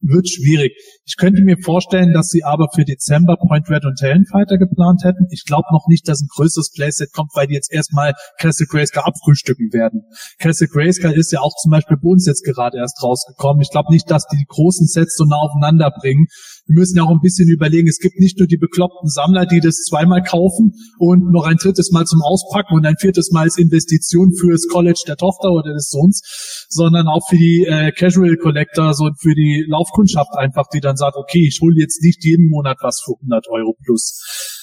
wird 0.00 0.28
schwierig. 0.28 0.72
Ich 1.04 1.16
könnte 1.16 1.42
mir 1.42 1.56
vorstellen, 1.62 2.12
dass 2.12 2.28
sie 2.28 2.42
aber 2.42 2.68
für 2.74 2.84
Dezember 2.84 3.36
Point 3.36 3.70
Red 3.70 3.84
und 3.84 3.98
Talonfighter 3.98 4.58
geplant 4.58 5.04
hätten. 5.04 5.26
Ich 5.30 5.44
glaube 5.44 5.68
noch 5.72 5.86
nicht, 5.88 6.08
dass 6.08 6.20
ein 6.20 6.28
größeres 6.34 6.72
Playset 6.72 7.12
kommt, 7.12 7.30
weil 7.34 7.46
die 7.46 7.54
jetzt 7.54 7.72
erstmal 7.72 8.14
Castle 8.38 8.66
Grayskull 8.66 9.02
abfrühstücken 9.02 9.72
werden. 9.72 10.02
Castle 10.38 10.68
Grayskull 10.68 11.12
ist 11.12 11.32
ja 11.32 11.40
auch 11.40 11.54
zum 11.62 11.70
Beispiel 11.70 11.96
bei 11.96 12.08
uns 12.08 12.26
jetzt 12.26 12.44
gerade 12.44 12.78
erst 12.78 13.02
rausgekommen. 13.02 13.62
Ich 13.62 13.70
glaube 13.70 13.92
nicht, 13.92 14.10
dass 14.10 14.26
die 14.26 14.40
die 14.40 14.46
großen 14.48 14.86
Sets 14.86 15.16
so 15.16 15.24
nah 15.24 15.36
aufeinander 15.36 15.90
bringen. 15.90 16.26
Wir 16.70 16.78
müssen 16.78 16.98
ja 16.98 17.02
auch 17.02 17.10
ein 17.10 17.20
bisschen 17.20 17.48
überlegen, 17.48 17.88
es 17.88 17.98
gibt 17.98 18.20
nicht 18.20 18.38
nur 18.38 18.46
die 18.46 18.56
bekloppten 18.56 19.08
Sammler, 19.08 19.44
die 19.44 19.58
das 19.58 19.82
zweimal 19.82 20.22
kaufen 20.22 20.74
und 20.98 21.32
noch 21.32 21.44
ein 21.44 21.56
drittes 21.56 21.90
Mal 21.90 22.04
zum 22.04 22.22
Auspacken 22.22 22.74
und 22.74 22.86
ein 22.86 22.94
viertes 22.96 23.32
Mal 23.32 23.42
als 23.42 23.58
Investition 23.58 24.32
fürs 24.32 24.68
College 24.68 25.02
der 25.08 25.16
Tochter 25.16 25.50
oder 25.50 25.72
des 25.72 25.88
Sohns, 25.88 26.66
sondern 26.68 27.08
auch 27.08 27.28
für 27.28 27.36
die 27.36 27.66
äh, 27.68 27.90
Casual 27.90 28.36
Collectors 28.36 29.00
und 29.00 29.20
für 29.20 29.34
die 29.34 29.64
Laufkundschaft 29.66 30.30
einfach, 30.36 30.68
die 30.72 30.78
dann 30.78 30.96
sagt, 30.96 31.16
okay, 31.16 31.44
ich 31.44 31.58
hole 31.60 31.74
jetzt 31.76 32.04
nicht 32.04 32.24
jeden 32.24 32.48
Monat 32.48 32.78
was 32.82 33.00
für 33.04 33.14
100 33.14 33.48
Euro 33.48 33.76
plus. 33.82 34.59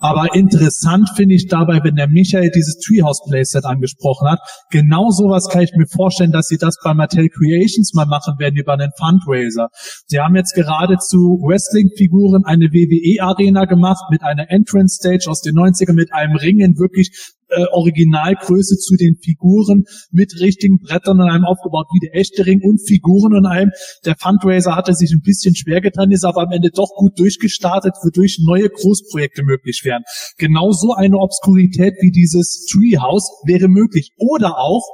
Aber 0.00 0.34
interessant 0.34 1.10
finde 1.14 1.34
ich 1.34 1.46
dabei, 1.46 1.80
wenn 1.84 1.94
der 1.94 2.08
Michael 2.08 2.50
dieses 2.50 2.78
Treehouse 2.78 3.20
Playset 3.28 3.66
angesprochen 3.66 4.28
hat, 4.28 4.40
genau 4.70 5.10
sowas 5.10 5.48
kann 5.48 5.62
ich 5.62 5.72
mir 5.76 5.86
vorstellen, 5.86 6.32
dass 6.32 6.46
sie 6.46 6.56
das 6.56 6.76
bei 6.82 6.94
Mattel 6.94 7.28
Creations 7.28 7.92
mal 7.92 8.06
machen 8.06 8.38
werden 8.38 8.56
über 8.56 8.72
einen 8.72 8.92
Fundraiser. 8.98 9.68
Sie 10.06 10.18
haben 10.18 10.36
jetzt 10.36 10.54
gerade 10.54 10.96
zu 10.96 11.38
Wrestling-Figuren 11.42 12.44
eine 12.46 12.72
WWE-Arena 12.72 13.66
gemacht 13.66 14.04
mit 14.10 14.22
einer 14.22 14.50
Entrance 14.50 14.96
Stage 14.96 15.30
aus 15.30 15.42
den 15.42 15.54
90ern 15.54 15.92
mit 15.92 16.14
einem 16.14 16.36
Ring 16.36 16.60
in 16.60 16.78
wirklich 16.78 17.36
äh, 17.50 17.64
Originalgröße 17.72 18.76
zu 18.76 18.96
den 18.96 19.16
Figuren 19.16 19.84
mit 20.10 20.40
richtigen 20.40 20.78
Brettern 20.78 21.20
und 21.20 21.28
einem 21.28 21.44
aufgebaut 21.44 21.86
wie 21.92 22.06
der 22.06 22.18
echte 22.18 22.46
Ring 22.46 22.60
und 22.62 22.78
Figuren 22.78 23.34
und 23.34 23.46
einem. 23.46 23.70
Der 24.04 24.16
Fundraiser 24.16 24.76
hatte 24.76 24.94
sich 24.94 25.12
ein 25.12 25.22
bisschen 25.22 25.54
schwer 25.54 25.80
getan, 25.80 26.10
ist 26.10 26.24
aber 26.24 26.42
am 26.42 26.52
Ende 26.52 26.70
doch 26.70 26.90
gut 26.96 27.18
durchgestartet, 27.18 27.94
wodurch 28.02 28.38
neue 28.44 28.68
Großprojekte 28.68 29.42
möglich 29.42 29.82
wären. 29.84 30.02
Genau 30.38 30.72
so 30.72 30.92
eine 30.94 31.18
Obskurität 31.18 31.94
wie 32.00 32.10
dieses 32.10 32.66
Treehouse 32.70 33.30
wäre 33.44 33.68
möglich. 33.68 34.10
Oder 34.16 34.58
auch 34.58 34.84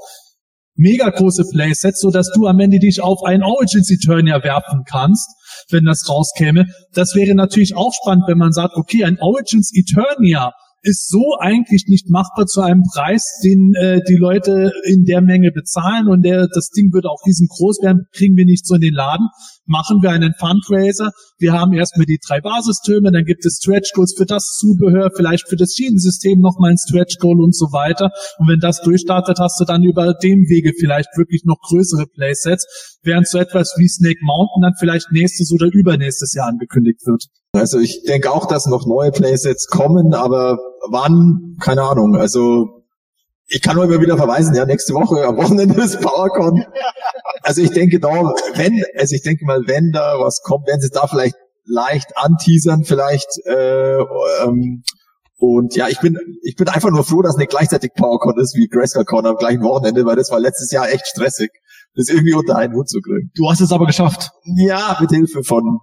mega 0.76 1.08
große 1.08 1.44
Playsets, 1.50 2.00
so 2.00 2.10
dass 2.10 2.30
du 2.32 2.46
am 2.46 2.60
Ende 2.60 2.78
dich 2.78 3.00
auf 3.00 3.24
einen 3.24 3.42
Origins 3.42 3.90
Eternia 3.90 4.42
werfen 4.44 4.84
kannst, 4.88 5.28
wenn 5.70 5.84
das 5.84 6.08
rauskäme. 6.08 6.66
Das 6.92 7.14
wäre 7.14 7.34
natürlich 7.34 7.76
auch 7.76 7.92
spannend, 7.92 8.24
wenn 8.28 8.38
man 8.38 8.52
sagt, 8.52 8.76
okay, 8.76 9.04
ein 9.04 9.18
Origins 9.20 9.72
Eternia 9.74 10.52
ist 10.86 11.08
so 11.08 11.36
eigentlich 11.40 11.86
nicht 11.88 12.08
machbar 12.08 12.46
zu 12.46 12.60
einem 12.60 12.84
Preis, 12.94 13.40
den 13.42 13.74
äh, 13.74 14.00
die 14.08 14.14
Leute 14.14 14.70
in 14.84 15.04
der 15.04 15.20
Menge 15.20 15.50
bezahlen 15.50 16.06
und 16.06 16.22
der, 16.22 16.46
das 16.46 16.70
Ding 16.70 16.92
würde 16.92 17.10
auch 17.10 17.26
riesengroß 17.26 17.82
werden, 17.82 18.06
kriegen 18.12 18.36
wir 18.36 18.44
nicht 18.44 18.66
so 18.66 18.76
in 18.76 18.80
den 18.80 18.94
Laden. 18.94 19.28
Machen 19.66 20.00
wir 20.00 20.10
einen 20.10 20.32
Fundraiser. 20.38 21.10
Wir 21.38 21.52
haben 21.52 21.72
erstmal 21.72 22.06
die 22.06 22.20
drei 22.24 22.40
Basistürme, 22.40 23.10
dann 23.10 23.24
gibt 23.24 23.44
es 23.44 23.58
Stretch 23.60 23.92
Goals 23.94 24.14
für 24.16 24.26
das 24.26 24.56
Zubehör, 24.58 25.10
vielleicht 25.14 25.48
für 25.48 25.56
das 25.56 25.74
Schienensystem 25.74 26.38
nochmal 26.38 26.70
ein 26.70 26.78
Stretch 26.78 27.18
Goal 27.18 27.40
und 27.40 27.54
so 27.54 27.66
weiter. 27.72 28.12
Und 28.38 28.48
wenn 28.48 28.60
das 28.60 28.80
durchstartet, 28.82 29.38
hast 29.40 29.60
du 29.60 29.64
dann 29.64 29.82
über 29.82 30.14
dem 30.14 30.48
Wege 30.48 30.72
vielleicht 30.78 31.08
wirklich 31.16 31.42
noch 31.44 31.58
größere 31.68 32.06
Playsets, 32.06 32.96
während 33.02 33.26
so 33.26 33.38
etwas 33.38 33.74
wie 33.76 33.88
Snake 33.88 34.20
Mountain 34.22 34.62
dann 34.62 34.74
vielleicht 34.78 35.10
nächstes 35.10 35.52
oder 35.52 35.66
übernächstes 35.66 36.32
Jahr 36.34 36.46
angekündigt 36.46 37.00
wird. 37.04 37.24
Also 37.56 37.78
ich 37.78 38.02
denke 38.02 38.30
auch, 38.30 38.46
dass 38.46 38.66
noch 38.66 38.86
neue 38.86 39.10
Playsets 39.10 39.66
kommen, 39.66 40.14
aber 40.14 40.58
wann, 40.90 41.56
keine 41.60 41.82
Ahnung. 41.82 42.16
Also 42.16 42.84
ich 43.48 43.62
kann 43.62 43.76
nur 43.76 43.84
immer 43.84 44.00
wieder 44.00 44.16
verweisen, 44.16 44.54
ja, 44.54 44.64
nächste 44.64 44.94
Woche 44.94 45.24
am 45.24 45.36
Wochenende 45.36 45.80
ist 45.80 46.00
PowerCon. 46.00 46.64
Also 47.42 47.62
ich 47.62 47.70
denke 47.70 48.00
da, 48.00 48.08
wenn, 48.54 48.82
also 48.98 49.14
ich 49.14 49.22
denke 49.22 49.44
mal, 49.44 49.62
wenn 49.66 49.92
da 49.92 50.18
was 50.18 50.42
kommt, 50.42 50.66
werden 50.66 50.80
sie 50.80 50.90
da 50.90 51.06
vielleicht 51.06 51.36
leicht 51.64 52.16
anteasern, 52.16 52.84
vielleicht 52.84 53.28
äh, 53.44 53.98
ähm, 54.44 54.82
und 55.38 55.76
ja, 55.76 55.88
ich 55.88 56.00
bin, 56.00 56.18
ich 56.42 56.56
bin 56.56 56.68
einfach 56.68 56.90
nur 56.90 57.04
froh, 57.04 57.20
dass 57.20 57.36
nicht 57.36 57.50
gleichzeitig 57.50 57.92
PowerCon 57.94 58.40
ist 58.40 58.56
wie 58.56 58.68
GrayscaleCon 58.68 59.26
am 59.26 59.36
gleichen 59.36 59.62
Wochenende, 59.62 60.06
weil 60.06 60.16
das 60.16 60.30
war 60.30 60.40
letztes 60.40 60.70
Jahr 60.70 60.88
echt 60.88 61.06
stressig, 61.06 61.50
das 61.94 62.08
irgendwie 62.08 62.34
unter 62.34 62.56
einen 62.56 62.74
Hut 62.74 62.88
zu 62.88 63.00
kriegen. 63.00 63.30
Du 63.34 63.50
hast 63.50 63.60
es 63.60 63.70
aber 63.70 63.86
geschafft. 63.86 64.30
Ja, 64.44 64.96
mit 65.00 65.10
Hilfe 65.10 65.42
von, 65.42 65.78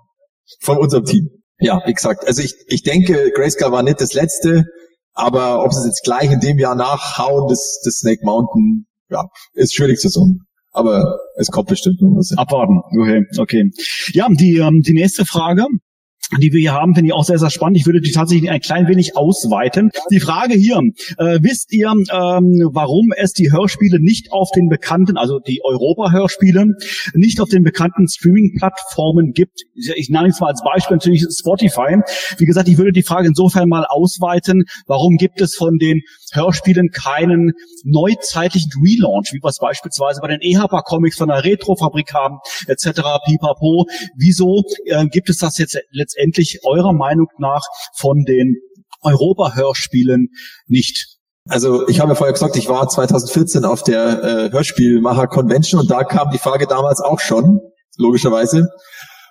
von 0.60 0.78
unserem 0.80 1.06
Team. 1.06 1.30
Ja, 1.60 1.82
wie 1.86 1.94
gesagt, 1.94 2.26
also 2.28 2.42
ich, 2.42 2.56
ich 2.68 2.82
denke, 2.82 3.32
Grayscale 3.36 3.72
war 3.72 3.84
nicht 3.84 4.02
das 4.02 4.14
letzte, 4.14 4.66
aber 5.14 5.64
ob 5.64 5.72
sie 5.74 5.80
es 5.80 5.86
jetzt 5.86 6.04
gleich 6.04 6.32
in 6.32 6.40
dem 6.40 6.58
Jahr 6.60 6.76
nachhauen, 6.76 7.48
das, 7.48 7.82
das 7.84 7.96
Snake 7.96 8.22
Mountain, 8.24 8.86
ja, 9.10 9.26
ist 9.54 9.74
schwierig 9.74 10.00
zu 10.00 10.10
sagen. 10.10 10.40
Aber 10.72 11.20
es 11.36 11.50
kommt 11.50 11.70
bestimmt 11.70 12.02
noch 12.02 12.18
was. 12.18 12.36
Abwarten. 12.36 12.82
Okay, 13.00 13.26
okay. 13.38 13.72
Ja, 14.14 14.28
die, 14.30 14.58
ähm, 14.58 14.82
die 14.82 14.94
nächste 14.94 15.24
Frage 15.26 15.68
die 16.40 16.52
wir 16.52 16.60
hier 16.60 16.74
haben, 16.74 16.96
finde 16.96 17.10
ich 17.10 17.14
auch 17.14 17.24
sehr, 17.24 17.38
sehr 17.38 17.50
spannend. 17.50 17.78
Ich 17.78 17.86
würde 17.86 18.02
die 18.02 18.12
tatsächlich 18.12 18.50
ein 18.50 18.62
klein 18.62 18.88
wenig 18.88 19.16
ausweiten. 19.16 19.92
Die 20.12 20.20
Frage 20.20 20.54
hier, 20.54 20.78
äh, 21.18 21.40
wisst 21.42 21.72
ihr, 21.74 21.88
ähm, 21.88 22.70
warum 22.72 23.12
es 23.16 23.34
die 23.34 23.52
Hörspiele 23.52 24.00
nicht 24.00 24.32
auf 24.32 24.50
den 24.56 24.70
bekannten, 24.70 25.18
also 25.18 25.40
die 25.40 25.62
Europa-Hörspiele, 25.64 26.74
nicht 27.14 27.40
auf 27.40 27.50
den 27.50 27.64
bekannten 27.64 28.08
Streaming-Plattformen 28.08 29.34
gibt? 29.34 29.64
Ich 29.76 30.10
nenne 30.10 30.30
es 30.30 30.40
mal 30.40 30.48
als 30.48 30.64
Beispiel 30.64 30.96
natürlich 30.96 31.26
Spotify. 31.30 32.00
Wie 32.38 32.46
gesagt, 32.46 32.68
ich 32.68 32.78
würde 32.78 32.92
die 32.92 33.04
Frage 33.04 33.28
insofern 33.28 33.70
mal 33.70 33.86
ausweiten, 33.86 34.64
warum 34.88 35.18
gibt 35.18 35.42
es 35.42 35.56
von 35.56 35.78
den 35.78 36.02
Hörspielen 36.34 36.90
keinen 36.90 37.54
neuzeitlichen 37.84 38.72
Relaunch, 38.82 39.32
wie 39.34 39.42
wir 39.42 39.50
es 39.50 39.60
beispielsweise 39.60 40.22
bei 40.22 40.28
den 40.28 40.42
EHPA 40.42 40.82
Comics 40.82 41.18
von 41.18 41.30
der 41.30 41.44
Retrofabrik 41.44 42.14
haben, 42.14 42.40
etc. 42.68 43.02
Pipapo. 43.26 43.86
Wieso 44.18 44.64
äh, 44.86 45.06
gibt 45.08 45.30
es 45.30 45.38
das 45.38 45.58
jetzt 45.58 45.78
letztendlich 45.92 46.60
eurer 46.64 46.94
Meinung 46.94 47.28
nach 47.38 47.64
von 47.96 48.24
den 48.24 48.58
Europa-Hörspielen 49.02 50.30
nicht? 50.68 51.20
Also 51.50 51.88
ich 51.90 52.00
habe 52.00 52.12
ja 52.12 52.16
vorher 52.16 52.34
gesagt, 52.34 52.56
ich 52.56 52.70
war 52.70 52.88
2014 52.88 53.66
auf 53.66 53.84
der 53.84 54.24
äh, 54.24 54.52
Hörspielmacher 54.52 55.28
Convention 55.28 55.82
und 55.82 55.92
da 55.92 56.04
kam 56.04 56.32
die 56.32 56.38
Frage 56.38 56.68
damals 56.68 57.02
auch 57.02 57.20
schon, 57.20 57.60
logischerweise. 57.98 58.70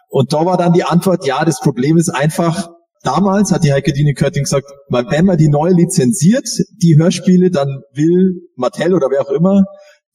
Und 0.08 0.34
da 0.34 0.44
war 0.44 0.58
dann 0.58 0.74
die 0.74 0.84
Antwort, 0.84 1.26
ja, 1.26 1.42
das 1.44 1.58
Problem 1.60 1.96
ist 1.96 2.10
einfach, 2.10 2.68
damals 3.02 3.52
hat 3.52 3.64
die 3.64 3.72
Heike 3.72 3.92
Dine 3.92 4.14
Körting 4.14 4.44
gesagt, 4.44 4.66
wenn 4.88 5.24
man 5.26 5.38
die 5.38 5.48
neu 5.48 5.70
lizenziert, 5.70 6.48
die 6.82 6.96
Hörspiele, 6.98 7.50
dann 7.50 7.68
will 7.92 8.48
Mattel 8.56 8.94
oder 8.94 9.08
wer 9.10 9.22
auch 9.22 9.30
immer 9.30 9.64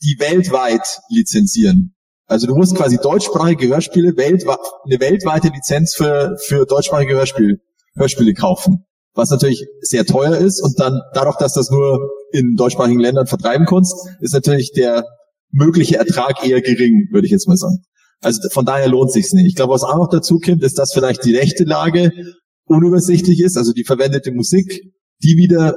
die 0.04 0.16
weltweit 0.20 1.00
lizenzieren. 1.10 1.96
Also 2.28 2.46
du 2.46 2.56
musst 2.56 2.76
quasi 2.76 2.98
deutschsprachige 2.98 3.68
Hörspiele, 3.70 4.18
weltweit, 4.18 4.60
eine 4.86 5.00
weltweite 5.00 5.48
Lizenz 5.48 5.96
für, 5.96 6.36
für 6.46 6.66
deutschsprachige 6.66 7.14
Hörspiel, 7.14 7.62
Hörspiele 7.96 8.34
kaufen. 8.34 8.86
Was 9.14 9.32
natürlich 9.32 9.66
sehr 9.82 10.06
teuer 10.06 10.38
ist 10.38 10.62
und 10.62 10.80
dann 10.80 11.02
dadurch, 11.14 11.38
dass 11.38 11.54
das 11.54 11.72
nur 11.72 12.10
in 12.32 12.56
deutschsprachigen 12.56 13.00
Ländern 13.00 13.28
vertreiben 13.28 13.66
kannst, 13.66 13.96
ist 14.20 14.34
natürlich 14.34 14.74
der 14.74 15.06
mögliche 15.52 15.98
Ertrag 15.98 16.46
eher 16.46 16.62
gering, 16.62 17.08
würde 17.12 17.26
ich 17.26 17.32
jetzt 17.32 17.48
mal 17.48 17.58
sagen. 17.58 17.78
Also 18.22 18.50
von 18.50 18.66
daher 18.66 18.90
lohnt 18.90 19.12
sich's 19.12 19.34
nicht. 19.34 19.48
Ich 19.48 19.56
glaube, 19.56 19.74
was 19.74 19.84
auch 19.84 19.96
noch 19.96 20.10
dazu 20.10 20.40
kommt, 20.40 20.64
ist, 20.64 20.78
dass 20.78 20.94
vielleicht 20.94 21.24
die 21.24 21.36
rechte 21.36 21.64
Lage 21.64 22.12
unübersichtlich 22.68 23.42
ist, 23.42 23.58
also 23.58 23.74
die 23.74 23.84
verwendete 23.84 24.32
Musik, 24.32 24.84
die 25.24 25.38
wieder, 25.38 25.76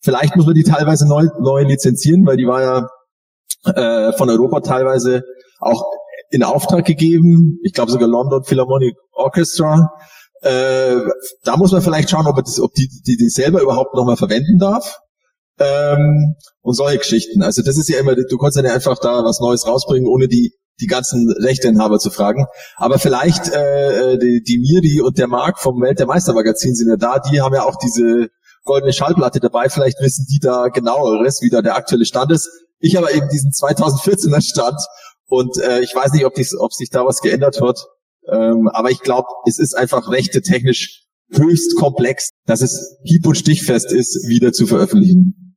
vielleicht 0.00 0.36
muss 0.36 0.46
man 0.46 0.54
die 0.54 0.64
teilweise 0.64 1.08
neu, 1.08 1.26
neu 1.40 1.62
lizenzieren, 1.62 2.26
weil 2.26 2.36
die 2.36 2.46
war 2.46 2.62
ja 2.62 2.88
äh, 3.64 4.12
von 4.16 4.28
Europa 4.28 4.60
teilweise 4.60 5.22
auch 5.60 5.84
in 6.30 6.42
Auftrag 6.42 6.84
gegeben. 6.84 7.58
Ich 7.62 7.72
glaube 7.72 7.92
sogar 7.92 8.08
London 8.08 8.44
Philharmonic 8.44 8.96
Orchestra. 9.12 9.92
Äh, 10.40 10.96
da 11.44 11.56
muss 11.56 11.72
man 11.72 11.82
vielleicht 11.82 12.10
schauen, 12.10 12.26
ob, 12.26 12.36
das, 12.36 12.58
ob 12.58 12.72
die, 12.74 12.88
die, 13.06 13.16
die 13.16 13.28
selber 13.28 13.62
überhaupt 13.62 13.94
nochmal 13.94 14.16
verwenden 14.16 14.58
darf. 14.58 14.98
Ähm, 15.58 16.34
und 16.62 16.74
solche 16.74 16.98
Geschichten. 16.98 17.42
Also 17.42 17.62
das 17.62 17.76
ist 17.76 17.88
ja 17.88 18.00
immer, 18.00 18.16
du 18.16 18.38
kannst 18.38 18.56
ja 18.56 18.62
nicht 18.62 18.72
einfach 18.72 18.98
da 18.98 19.24
was 19.24 19.40
Neues 19.40 19.66
rausbringen, 19.66 20.08
ohne 20.08 20.26
die 20.26 20.54
die 20.80 20.86
ganzen 20.86 21.30
Rechteinhaber 21.30 21.98
zu 21.98 22.10
fragen. 22.10 22.46
Aber 22.76 22.98
vielleicht 22.98 23.48
äh, 23.48 24.18
die, 24.18 24.42
die 24.42 24.58
Miri 24.58 25.00
und 25.00 25.18
der 25.18 25.28
Marc 25.28 25.58
vom 25.58 25.80
Welt 25.80 25.98
der 25.98 26.06
Meistermagazin 26.06 26.74
sind 26.74 26.88
ja 26.88 26.96
da. 26.96 27.18
Die 27.18 27.40
haben 27.40 27.54
ja 27.54 27.64
auch 27.64 27.76
diese 27.76 28.30
goldene 28.64 28.92
Schallplatte 28.92 29.40
dabei. 29.40 29.68
Vielleicht 29.68 30.00
wissen 30.00 30.26
die 30.30 30.38
da 30.40 30.68
genaueres, 30.68 31.40
wie 31.42 31.50
da 31.50 31.62
der 31.62 31.76
aktuelle 31.76 32.04
Stand 32.04 32.32
ist. 32.32 32.48
Ich 32.78 32.96
habe 32.96 33.12
eben 33.12 33.28
diesen 33.28 33.50
2014er 33.50 34.42
Stand 34.42 34.78
und 35.26 35.56
äh, 35.58 35.80
ich 35.80 35.94
weiß 35.94 36.12
nicht, 36.12 36.24
ob, 36.24 36.34
dies, 36.34 36.56
ob 36.58 36.72
sich 36.72 36.90
da 36.90 37.04
was 37.04 37.20
geändert 37.20 37.60
hat. 37.60 37.86
Ähm, 38.28 38.68
aber 38.72 38.90
ich 38.90 39.00
glaube, 39.00 39.28
es 39.46 39.58
ist 39.58 39.74
einfach 39.74 40.10
rechte 40.10 40.42
technisch 40.42 41.06
höchst 41.30 41.76
komplex, 41.76 42.30
dass 42.44 42.60
es 42.60 42.98
hieb- 43.04 43.26
und 43.26 43.36
stichfest 43.36 43.92
ist, 43.92 44.28
wieder 44.28 44.52
zu 44.52 44.66
veröffentlichen 44.66 45.56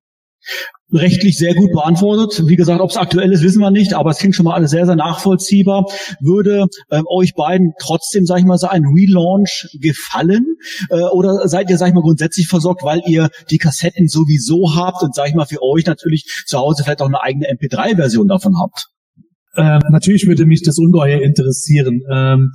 rechtlich 0.91 1.37
sehr 1.37 1.55
gut 1.55 1.71
beantwortet. 1.71 2.47
Wie 2.47 2.55
gesagt, 2.55 2.81
ob 2.81 2.89
es 2.89 2.97
aktuell 2.97 3.31
ist, 3.31 3.43
wissen 3.43 3.59
wir 3.59 3.71
nicht, 3.71 3.93
aber 3.93 4.11
es 4.11 4.17
klingt 4.17 4.35
schon 4.35 4.45
mal 4.45 4.53
alles 4.53 4.71
sehr, 4.71 4.85
sehr 4.85 4.95
nachvollziehbar. 4.95 5.85
Würde 6.19 6.65
ähm, 6.91 7.05
euch 7.09 7.33
beiden 7.33 7.73
trotzdem, 7.79 8.25
sag 8.25 8.39
ich 8.39 8.45
mal, 8.45 8.57
so 8.57 8.67
ein 8.67 8.85
Relaunch 8.85 9.67
gefallen? 9.81 10.45
Äh, 10.89 11.01
oder 11.01 11.47
seid 11.47 11.69
ihr, 11.69 11.77
sag 11.77 11.89
ich 11.89 11.93
mal, 11.93 12.01
grundsätzlich 12.01 12.47
versorgt, 12.47 12.83
weil 12.83 13.01
ihr 13.07 13.29
die 13.49 13.57
Kassetten 13.57 14.07
sowieso 14.07 14.75
habt 14.75 15.01
und, 15.01 15.15
sag 15.15 15.27
ich 15.27 15.35
mal, 15.35 15.45
für 15.45 15.61
euch 15.61 15.85
natürlich 15.85 16.25
zu 16.45 16.59
Hause 16.59 16.83
vielleicht 16.83 17.01
auch 17.01 17.07
eine 17.07 17.21
eigene 17.21 17.47
MP3-Version 17.47 18.27
davon 18.27 18.59
habt? 18.59 18.87
Ähm, 19.57 19.81
natürlich 19.89 20.27
würde 20.27 20.45
mich 20.45 20.63
das 20.63 20.77
ungeheuer 20.77 21.21
interessieren. 21.21 22.01
Ähm, 22.11 22.51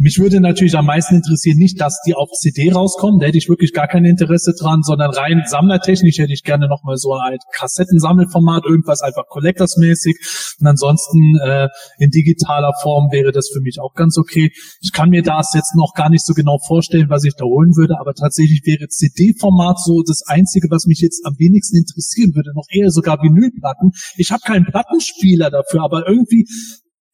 mich 0.00 0.18
würde 0.18 0.40
natürlich 0.40 0.78
am 0.78 0.86
meisten 0.86 1.16
interessieren, 1.16 1.58
nicht, 1.58 1.78
dass 1.78 2.00
die 2.06 2.14
auf 2.14 2.30
CD 2.30 2.72
rauskommen, 2.72 3.20
da 3.20 3.26
hätte 3.26 3.36
ich 3.36 3.50
wirklich 3.50 3.74
gar 3.74 3.86
kein 3.86 4.06
Interesse 4.06 4.54
dran, 4.58 4.80
sondern 4.82 5.10
rein 5.10 5.42
sammlertechnisch 5.46 6.16
hätte 6.18 6.32
ich 6.32 6.42
gerne 6.42 6.68
nochmal 6.68 6.96
so 6.96 7.12
ein 7.12 7.36
Kassettensammelformat, 7.52 8.64
irgendwas 8.64 9.02
einfach 9.02 9.24
Collectors-mäßig. 9.28 10.56
Und 10.58 10.66
ansonsten 10.66 11.36
äh, 11.44 11.68
in 11.98 12.08
digitaler 12.08 12.72
Form 12.82 13.12
wäre 13.12 13.30
das 13.30 13.50
für 13.52 13.60
mich 13.60 13.78
auch 13.78 13.92
ganz 13.92 14.16
okay. 14.16 14.50
Ich 14.80 14.92
kann 14.94 15.10
mir 15.10 15.22
das 15.22 15.52
jetzt 15.52 15.76
noch 15.76 15.92
gar 15.94 16.08
nicht 16.08 16.24
so 16.24 16.32
genau 16.32 16.56
vorstellen, 16.66 17.10
was 17.10 17.24
ich 17.24 17.34
da 17.36 17.44
holen 17.44 17.76
würde, 17.76 18.00
aber 18.00 18.14
tatsächlich 18.14 18.62
wäre 18.64 18.88
CD-Format 18.88 19.80
so 19.80 20.02
das 20.02 20.22
Einzige, 20.26 20.68
was 20.70 20.86
mich 20.86 21.00
jetzt 21.00 21.26
am 21.26 21.34
wenigsten 21.36 21.76
interessieren 21.76 22.34
würde, 22.34 22.54
noch 22.54 22.66
eher 22.70 22.90
sogar 22.90 23.18
Vinylplatten. 23.22 23.92
Ich 24.16 24.30
habe 24.30 24.40
keinen 24.46 24.64
Plattenspieler 24.64 25.50
dafür, 25.50 25.84
aber 25.84 26.08
irgendwie 26.08 26.46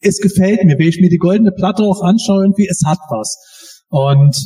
es 0.00 0.18
gefällt 0.18 0.64
mir, 0.64 0.78
wenn 0.78 0.88
ich 0.88 1.00
mir 1.00 1.10
die 1.10 1.18
goldene 1.18 1.52
Platte 1.52 1.82
auch 1.82 2.02
anschaue, 2.02 2.42
irgendwie, 2.44 2.68
es 2.70 2.82
hat 2.84 2.98
was. 3.08 3.36
Und 3.88 4.36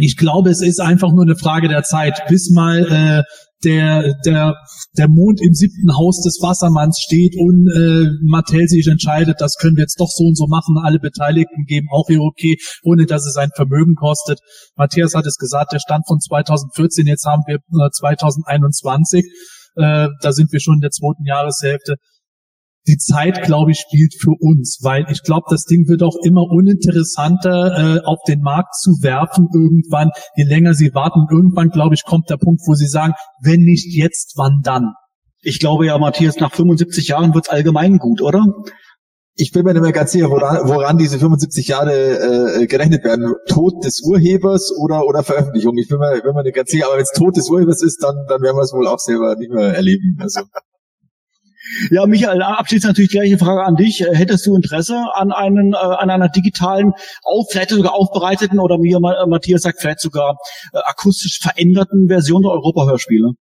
ich 0.00 0.16
glaube, 0.16 0.50
es 0.50 0.60
ist 0.60 0.80
einfach 0.80 1.12
nur 1.12 1.22
eine 1.22 1.36
Frage 1.36 1.68
der 1.68 1.82
Zeit, 1.82 2.22
bis 2.28 2.50
mal 2.50 2.80
äh, 2.90 3.22
der, 3.64 4.14
der, 4.24 4.54
der 4.96 5.08
Mond 5.08 5.40
im 5.40 5.54
siebten 5.54 5.96
Haus 5.96 6.20
des 6.20 6.38
Wassermanns 6.42 6.98
steht 7.00 7.34
und 7.36 7.68
äh, 7.68 8.10
Mattel 8.22 8.68
sich 8.68 8.86
entscheidet, 8.86 9.40
das 9.40 9.56
können 9.56 9.76
wir 9.76 9.82
jetzt 9.82 10.00
doch 10.00 10.10
so 10.10 10.24
und 10.24 10.36
so 10.36 10.46
machen. 10.46 10.76
Alle 10.82 10.98
Beteiligten 10.98 11.64
geben 11.66 11.88
auch 11.90 12.08
ihr 12.10 12.20
Okay, 12.20 12.56
ohne 12.82 13.06
dass 13.06 13.26
es 13.26 13.36
ein 13.36 13.50
Vermögen 13.54 13.94
kostet. 13.94 14.40
Matthias 14.76 15.14
hat 15.14 15.26
es 15.26 15.36
gesagt, 15.36 15.72
der 15.72 15.78
Stand 15.78 16.06
von 16.06 16.20
2014, 16.20 17.06
jetzt 17.06 17.24
haben 17.24 17.42
wir 17.46 17.56
äh, 17.56 17.90
2021. 17.90 19.24
Äh, 19.76 20.08
da 20.20 20.32
sind 20.32 20.52
wir 20.52 20.60
schon 20.60 20.76
in 20.76 20.80
der 20.80 20.90
zweiten 20.90 21.24
Jahreshälfte 21.24 21.96
die 22.86 22.98
Zeit, 22.98 23.42
glaube 23.42 23.70
ich, 23.70 23.78
spielt 23.78 24.14
für 24.20 24.32
uns, 24.38 24.80
weil 24.82 25.06
ich 25.10 25.22
glaube, 25.22 25.46
das 25.48 25.64
Ding 25.64 25.88
wird 25.88 26.02
auch 26.02 26.16
immer 26.22 26.42
uninteressanter 26.42 27.96
äh, 27.96 28.00
auf 28.04 28.18
den 28.28 28.40
Markt 28.40 28.74
zu 28.76 28.98
werfen 29.00 29.48
irgendwann, 29.54 30.10
je 30.36 30.44
länger 30.44 30.74
sie 30.74 30.94
warten. 30.94 31.26
Irgendwann, 31.30 31.70
glaube 31.70 31.94
ich, 31.94 32.04
kommt 32.04 32.28
der 32.28 32.36
Punkt, 32.36 32.60
wo 32.66 32.74
sie 32.74 32.86
sagen, 32.86 33.14
wenn 33.42 33.60
nicht 33.60 33.94
jetzt, 33.94 34.34
wann 34.36 34.60
dann? 34.62 34.92
Ich 35.40 35.60
glaube 35.60 35.86
ja, 35.86 35.98
Matthias, 35.98 36.36
nach 36.36 36.52
75 36.52 37.08
Jahren 37.08 37.34
wird's 37.34 37.48
allgemein 37.48 37.98
gut, 37.98 38.20
oder? 38.20 38.44
Ich 39.36 39.50
bin 39.50 39.64
mir 39.64 39.72
nicht 39.72 39.82
mehr 39.82 39.92
ganz 39.92 40.12
sicher, 40.12 40.30
woran, 40.30 40.68
woran 40.68 40.96
diese 40.96 41.18
75 41.18 41.66
Jahre 41.66 42.60
äh, 42.60 42.66
gerechnet 42.66 43.02
werden. 43.02 43.34
Tod 43.48 43.84
des 43.84 44.02
Urhebers 44.02 44.72
oder, 44.78 45.04
oder 45.06 45.24
Veröffentlichung. 45.24 45.76
Ich 45.76 45.88
bin 45.88 45.98
mir, 45.98 46.20
bin 46.22 46.34
mir 46.34 46.44
nicht 46.44 46.54
ganz 46.54 46.70
sicher, 46.70 46.86
aber 46.86 46.96
wenn 46.96 47.02
es 47.02 47.12
Tod 47.12 47.36
des 47.36 47.50
Urhebers 47.50 47.82
ist, 47.82 48.02
dann, 48.02 48.14
dann 48.28 48.42
werden 48.42 48.56
wir 48.56 48.62
es 48.62 48.72
wohl 48.72 48.86
auch 48.86 49.00
selber 49.00 49.34
nicht 49.36 49.50
mehr 49.50 49.74
erleben. 49.74 50.18
Also. 50.20 50.42
Ja, 51.90 52.06
Michael, 52.06 52.42
abschließend 52.42 52.90
natürlich 52.90 53.10
gleiche 53.10 53.38
Frage 53.38 53.64
an 53.64 53.76
dich. 53.76 54.04
Hättest 54.12 54.46
du 54.46 54.54
Interesse 54.54 54.96
an 55.14 55.32
einen, 55.32 55.72
äh, 55.72 55.76
an 55.76 56.10
einer 56.10 56.28
digitalen, 56.28 56.92
auf, 57.22 57.46
vielleicht 57.50 57.70
sogar 57.70 57.94
aufbereiteten 57.94 58.58
oder 58.58 58.76
wie 58.76 58.94
Matthias 59.28 59.62
sagt, 59.62 59.80
vielleicht 59.80 60.00
sogar 60.00 60.36
äh, 60.72 60.78
akustisch 60.84 61.40
veränderten 61.40 62.08
Version 62.08 62.42
der 62.42 62.52
Europa-Hörspiele? 62.52 63.32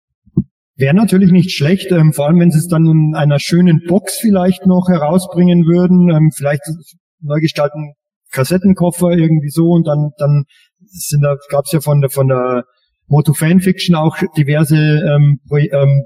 Wäre 0.75 0.95
natürlich 0.95 1.31
nicht 1.31 1.51
schlecht, 1.51 1.91
ähm, 1.91 2.13
vor 2.13 2.27
allem 2.27 2.39
wenn 2.39 2.51
sie 2.51 2.57
es 2.57 2.67
dann 2.67 2.85
in 2.85 3.13
einer 3.15 3.39
schönen 3.39 3.81
Box 3.87 4.17
vielleicht 4.19 4.65
noch 4.65 4.87
herausbringen 4.89 5.65
würden, 5.65 6.09
ähm, 6.09 6.31
vielleicht 6.35 6.61
neu 7.21 7.39
gestalten 7.39 7.93
Kassettenkoffer 8.31 9.11
irgendwie 9.11 9.49
so 9.49 9.69
und 9.69 9.87
dann 9.87 10.11
dann 10.17 10.45
sind 10.81 11.21
da 11.21 11.35
gab 11.49 11.65
es 11.65 11.71
ja 11.71 11.81
von 11.81 12.01
der 12.01 12.09
von 12.09 12.27
der 12.27 12.63
Moto 13.07 13.33
Fanfiction 13.33 13.95
auch 13.95 14.17
diverse 14.35 14.75
ähm, 14.75 15.39
ähm, 15.51 16.03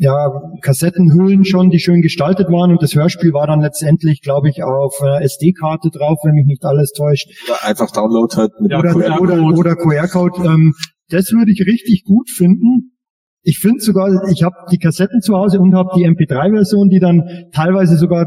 ja, 0.00 0.32
Kassettenhüllen 0.62 1.44
schon, 1.44 1.68
die 1.68 1.78
schön 1.78 2.00
gestaltet 2.00 2.48
waren 2.48 2.70
und 2.70 2.82
das 2.82 2.94
Hörspiel 2.94 3.34
war 3.34 3.46
dann 3.46 3.60
letztendlich, 3.60 4.22
glaube 4.22 4.48
ich, 4.48 4.64
auf 4.64 4.94
äh, 5.02 5.22
SD-Karte 5.22 5.90
drauf, 5.90 6.20
wenn 6.24 6.36
mich 6.36 6.46
nicht 6.46 6.64
alles 6.64 6.92
täuscht. 6.92 7.28
Oder 7.46 7.68
einfach 7.68 7.90
Download 7.90 8.34
hat 8.34 8.50
mit 8.60 8.74
oder, 8.74 8.94
QR 8.94 9.20
oder, 9.20 9.42
oder 9.42 9.76
QR-Code. 9.76 10.42
Ähm, 10.42 10.72
das 11.10 11.30
würde 11.32 11.52
ich 11.52 11.60
richtig 11.66 12.04
gut 12.04 12.30
finden. 12.30 12.96
Ich 13.42 13.58
finde 13.58 13.80
sogar, 13.80 14.08
ich 14.32 14.42
habe 14.42 14.56
die 14.72 14.78
Kassetten 14.78 15.20
zu 15.20 15.36
Hause 15.36 15.60
und 15.60 15.74
habe 15.74 15.90
die 15.94 16.06
MP3-Version, 16.06 16.88
die 16.88 16.98
dann 16.98 17.50
teilweise 17.52 17.98
sogar 17.98 18.26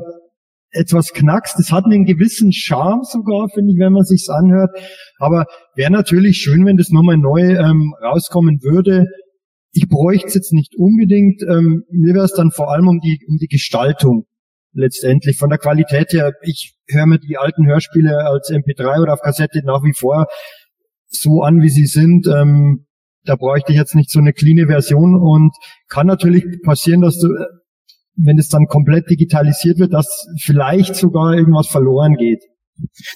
etwas 0.69 1.11
knackst. 1.11 1.57
Das 1.57 1.71
hat 1.71 1.85
einen 1.85 2.05
gewissen 2.05 2.53
Charme 2.53 3.01
sogar, 3.01 3.47
finde 3.51 3.73
ich, 3.73 3.79
wenn 3.79 3.93
man 3.93 4.03
sich's 4.03 4.29
anhört. 4.29 4.69
Aber 5.17 5.45
wäre 5.75 5.91
natürlich 5.91 6.37
schön, 6.37 6.67
wenn 6.67 6.77
das 6.77 6.89
nochmal 6.89 7.17
neu 7.17 7.41
ähm, 7.41 7.95
rauskommen 7.99 8.59
würde 8.61 9.07
ich 9.73 9.89
bräuchte 9.89 10.27
es 10.27 10.35
jetzt 10.35 10.53
nicht 10.53 10.75
unbedingt. 10.75 11.41
Ähm, 11.41 11.83
mir 11.89 12.13
wäre 12.13 12.25
es 12.25 12.33
dann 12.33 12.51
vor 12.51 12.71
allem 12.71 12.87
um 12.87 12.99
die, 12.99 13.19
um 13.27 13.37
die 13.37 13.47
Gestaltung. 13.47 14.25
letztendlich 14.75 15.37
von 15.37 15.49
der 15.49 15.59
Qualität 15.59 16.13
her. 16.13 16.33
Ich 16.41 16.75
höre 16.87 17.05
mir 17.05 17.19
die 17.19 17.37
alten 17.37 17.67
Hörspiele 17.67 18.25
als 18.25 18.49
MP3 18.49 19.01
oder 19.01 19.13
auf 19.13 19.21
Kassette 19.21 19.61
nach 19.63 19.83
wie 19.83 19.93
vor 19.93 20.27
so 21.07 21.41
an, 21.41 21.61
wie 21.61 21.69
sie 21.69 21.85
sind. 21.85 22.27
Ähm, 22.27 22.85
da 23.23 23.35
bräuchte 23.35 23.71
ich 23.71 23.77
jetzt 23.77 23.95
nicht 23.95 24.09
so 24.09 24.19
eine 24.19 24.33
cleane 24.33 24.67
Version 24.67 25.15
und 25.15 25.55
kann 25.89 26.07
natürlich 26.07 26.45
passieren, 26.63 27.01
dass 27.01 27.19
du, 27.19 27.27
wenn 28.15 28.37
es 28.37 28.49
dann 28.49 28.65
komplett 28.65 29.09
digitalisiert 29.09 29.79
wird, 29.79 29.93
dass 29.93 30.27
vielleicht 30.41 30.95
sogar 30.95 31.35
irgendwas 31.35 31.67
verloren 31.67 32.15
geht. 32.15 32.43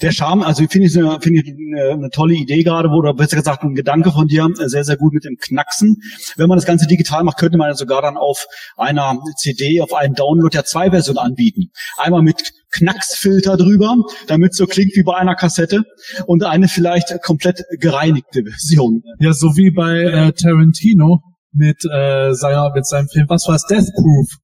Der 0.01 0.11
Charme, 0.11 0.43
also 0.43 0.65
finde 0.67 0.87
ich, 0.87 0.97
eine, 0.97 1.19
finde 1.19 1.41
ich 1.41 1.47
eine, 1.47 1.93
eine 1.93 2.09
tolle 2.09 2.35
Idee 2.35 2.63
gerade, 2.63 2.89
oder 2.89 3.13
besser 3.13 3.37
gesagt 3.37 3.63
ein 3.63 3.73
Gedanke 3.73 4.11
von 4.11 4.27
dir, 4.27 4.47
sehr, 4.53 4.83
sehr 4.83 4.97
gut 4.97 5.13
mit 5.13 5.25
dem 5.25 5.37
Knacksen. 5.37 5.97
Wenn 6.35 6.47
man 6.47 6.57
das 6.57 6.65
Ganze 6.65 6.87
digital 6.87 7.23
macht, 7.23 7.37
könnte 7.37 7.57
man 7.57 7.69
ja 7.69 7.75
sogar 7.75 8.01
dann 8.01 8.17
auf 8.17 8.45
einer 8.75 9.17
CD, 9.37 9.81
auf 9.81 9.93
einem 9.93 10.13
Download 10.13 10.55
ja 10.55 10.63
zwei 10.63 10.91
Versionen 10.91 11.17
anbieten. 11.17 11.71
Einmal 11.97 12.21
mit 12.21 12.51
Knacksfilter 12.71 13.57
drüber, 13.57 13.95
damit 14.27 14.53
so 14.53 14.65
klingt 14.65 14.95
wie 14.95 15.03
bei 15.03 15.15
einer 15.15 15.35
Kassette 15.35 15.83
und 16.25 16.43
eine 16.43 16.67
vielleicht 16.67 17.21
komplett 17.23 17.63
gereinigte 17.79 18.43
Version. 18.43 19.01
Ja, 19.19 19.33
so 19.33 19.55
wie 19.55 19.71
bei 19.71 20.01
äh, 20.01 20.31
Tarantino 20.33 21.21
mit, 21.51 21.83
äh, 21.85 22.33
seiner, 22.33 22.71
mit 22.73 22.85
seinem 22.85 23.07
Film, 23.07 23.25
was 23.29 23.47
war 23.47 23.55
es, 23.55 23.65
Death 23.65 23.91
Proof. 23.95 24.37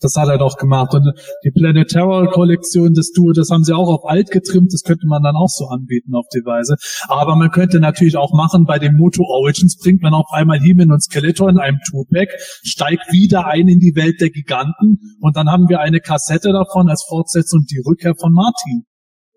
Das 0.00 0.14
hat 0.14 0.28
er 0.28 0.38
doch 0.38 0.56
gemacht. 0.56 0.94
Und 0.94 1.12
die 1.44 1.50
Planet 1.50 1.88
Terror 1.88 2.30
Kollektion, 2.30 2.94
das 2.94 3.10
Duo, 3.10 3.32
das 3.32 3.50
haben 3.50 3.64
sie 3.64 3.74
auch 3.74 3.88
auf 3.88 4.08
alt 4.08 4.30
getrimmt. 4.30 4.72
Das 4.72 4.82
könnte 4.82 5.06
man 5.06 5.22
dann 5.22 5.34
auch 5.34 5.48
so 5.48 5.66
anbieten 5.66 6.14
auf 6.14 6.26
die 6.32 6.44
Weise. 6.44 6.76
Aber 7.08 7.34
man 7.34 7.50
könnte 7.50 7.80
natürlich 7.80 8.16
auch 8.16 8.32
machen, 8.32 8.64
bei 8.64 8.78
dem 8.78 8.96
Moto 8.96 9.24
Origins 9.24 9.76
bringt 9.76 10.02
man 10.02 10.14
auf 10.14 10.26
einmal 10.32 10.60
He-Man 10.60 10.92
und 10.92 11.02
Skeletor 11.02 11.48
in 11.50 11.58
einem 11.58 11.78
Two-Pack, 11.90 12.28
steigt 12.62 13.12
wieder 13.12 13.46
ein 13.46 13.68
in 13.68 13.80
die 13.80 13.94
Welt 13.96 14.20
der 14.20 14.30
Giganten 14.30 14.98
und 15.20 15.36
dann 15.36 15.50
haben 15.50 15.68
wir 15.68 15.80
eine 15.80 16.00
Kassette 16.00 16.52
davon 16.52 16.88
als 16.88 17.04
Fortsetzung 17.08 17.64
die 17.70 17.82
Rückkehr 17.84 18.14
von 18.18 18.32
Martin. 18.32 18.84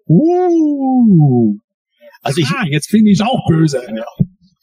Uh. 0.07 1.57
Also 2.21 2.41
ich, 2.41 2.49
ah, 2.49 2.65
jetzt 2.69 2.89
finde 2.89 3.11
ich 3.11 3.21
auch 3.23 3.47
böse. 3.47 3.81
Ja. 3.95 4.05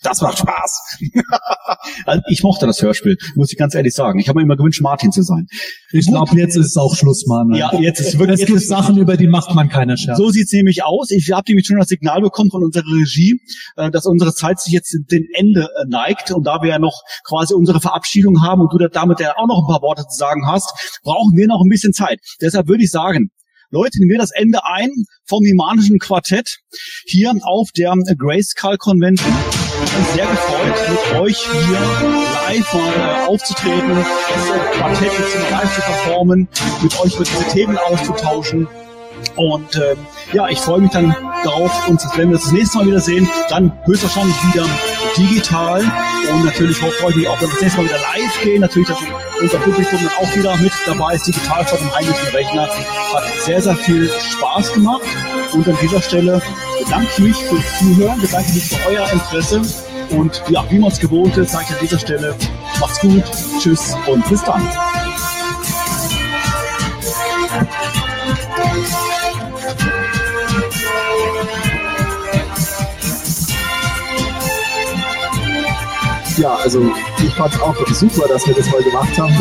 Das 0.03 0.20
macht 0.20 0.39
Spaß. 0.39 0.99
also 2.07 2.23
ich 2.29 2.43
mochte 2.45 2.66
das 2.66 2.81
Hörspiel, 2.81 3.16
muss 3.35 3.51
ich 3.51 3.59
ganz 3.59 3.75
ehrlich 3.75 3.95
sagen. 3.95 4.20
Ich 4.20 4.29
habe 4.29 4.39
mir 4.39 4.45
immer 4.45 4.57
gewünscht, 4.57 4.81
Martin 4.81 5.11
zu 5.11 5.23
sein. 5.23 5.47
Ich 5.91 6.07
glaube, 6.07 6.37
jetzt 6.37 6.57
ist 6.57 6.66
es 6.66 6.77
auch 6.77 6.95
Schluss, 6.95 7.27
Mann. 7.27 7.53
Ja, 7.55 7.73
jetzt 7.81 8.01
ist 8.01 8.19
wirklich. 8.19 8.41
Es 8.41 8.47
gibt 8.47 8.61
Sachen, 8.61 8.97
über 8.97 9.16
die 9.16 9.27
macht 9.27 9.55
man 9.55 9.69
keine 9.69 9.97
Scherz. 9.97 10.16
So 10.16 10.31
sieht's 10.31 10.53
nämlich 10.53 10.85
aus. 10.85 11.11
Ich 11.11 11.33
habe 11.33 11.45
nämlich 11.49 11.66
schon 11.66 11.79
das 11.79 11.89
Signal 11.89 12.20
bekommen 12.20 12.51
von 12.51 12.62
unserer 12.62 12.85
Regie, 12.85 13.41
äh, 13.77 13.91
dass 13.91 14.07
unsere 14.07 14.33
Zeit 14.33 14.61
sich 14.61 14.73
jetzt 14.73 14.97
dem 15.11 15.27
Ende 15.35 15.62
äh, 15.62 15.89
neigt. 15.89 16.31
Und 16.31 16.47
da 16.47 16.62
wir 16.62 16.70
ja 16.70 16.79
noch 16.79 17.03
quasi 17.27 17.55
unsere 17.55 17.81
Verabschiedung 17.81 18.43
haben 18.43 18.61
und 18.61 18.73
du 18.73 18.89
damit 18.89 19.19
ja 19.19 19.37
auch 19.37 19.49
noch 19.49 19.65
ein 19.65 19.69
paar 19.69 19.83
Worte 19.83 20.03
zu 20.03 20.16
sagen 20.16 20.47
hast, 20.47 21.01
brauchen 21.03 21.37
wir 21.37 21.49
noch 21.49 21.62
ein 21.65 21.69
bisschen 21.69 21.93
Zeit. 21.93 22.20
Deshalb 22.41 22.69
würde 22.69 22.85
ich 22.85 22.91
sagen, 22.91 23.31
läuten 23.70 24.09
wir 24.09 24.19
das 24.19 24.31
Ende 24.31 24.65
ein 24.65 24.91
vom 25.25 25.45
Himanischen 25.45 25.99
Quartett 25.99 26.59
hier 27.07 27.35
auf 27.43 27.70
der 27.77 27.95
Grayskull 28.16 28.77
Convention. 28.77 29.35
Ich 29.89 29.94
bin 29.94 30.05
sehr 30.05 30.27
gefreut, 30.27 30.74
mit 30.90 31.20
euch 31.20 31.39
hier 31.39 31.78
live 32.47 32.74
mal 32.74 33.24
äh, 33.24 33.27
aufzutreten, 33.27 33.97
das 33.97 34.77
Quartett 34.77 35.12
jetzt 35.19 35.51
live 35.51 35.74
zu 35.74 35.81
performen, 35.81 36.48
mit 36.82 37.01
euch 37.01 37.15
über 37.15 37.24
diese 37.24 37.44
Themen 37.48 37.78
auszutauschen. 37.78 38.69
Und 39.36 39.77
ähm, 39.77 39.97
ja, 40.35 40.47
ich 40.48 40.59
freue 40.59 40.82
mich 40.82 40.90
dann 40.90 41.16
darauf, 41.43 41.89
uns, 41.89 42.06
wenn 42.16 42.28
wir 42.28 42.36
uns 42.36 42.44
das 42.44 42.52
nächste 42.52 42.78
Mal 42.78 42.86
wiedersehen, 42.86 43.31
dann 43.48 43.73
höchstwahrscheinlich 43.86 44.36
wieder 44.52 44.66
digital. 45.17 45.81
Und 46.33 46.45
natürlich 46.45 46.77
freue 46.77 47.11
ich 47.11 47.17
mich 47.17 47.29
auch, 47.29 47.41
wenn 47.41 47.49
wir 47.49 47.55
das 47.55 47.63
nächste 47.63 47.81
Mal 47.81 47.89
wieder 47.89 47.99
live 47.99 48.43
gehen. 48.43 48.61
Natürlich, 48.61 48.89
dass 48.89 48.99
unser 49.41 49.59
Publikum 49.59 49.99
dann 50.01 50.27
auch 50.27 50.37
wieder 50.37 50.57
mit 50.57 50.73
dabei 50.87 51.15
ist, 51.15 51.27
digital 51.27 51.65
vor 51.65 51.79
dem 51.79 51.95
heimlichen 51.95 52.29
Rechner. 52.29 52.69
Hat 52.69 53.25
sehr, 53.45 53.63
sehr 53.63 53.77
viel 53.77 54.11
Spaß 54.11 54.73
gemacht. 54.73 55.03
Und 55.53 55.69
an 55.69 55.77
dieser 55.81 56.03
Stelle 56.03 56.43
bedanke 56.85 57.09
ich 57.13 57.19
mich 57.19 57.37
fürs 57.45 57.79
Zuhören, 57.79 58.21
bedanke 58.21 58.53
mich 58.53 58.69
für 58.69 58.89
euer 58.89 59.11
Interesse. 59.11 59.63
Und 60.11 60.43
ja, 60.49 60.65
wie 60.71 60.79
man 60.79 60.91
es 60.91 60.99
gewohnt 60.99 61.37
ist, 61.37 61.53
sage 61.53 61.67
ich 61.69 61.75
an 61.75 61.81
dieser 61.83 61.99
Stelle, 61.99 62.35
macht's 62.81 63.01
gut, 63.01 63.25
tschüss 63.61 63.95
und 64.07 64.27
bis 64.29 64.43
dann. 64.43 64.67
Ja, 76.39 76.55
also 76.55 76.81
ich 77.19 77.35
fand 77.35 77.52
es 77.52 77.60
auch 77.60 77.74
super, 77.89 78.28
dass 78.28 78.47
wir 78.47 78.55
das 78.55 78.70
mal 78.70 78.81
gemacht 78.81 79.19
haben. 79.19 79.35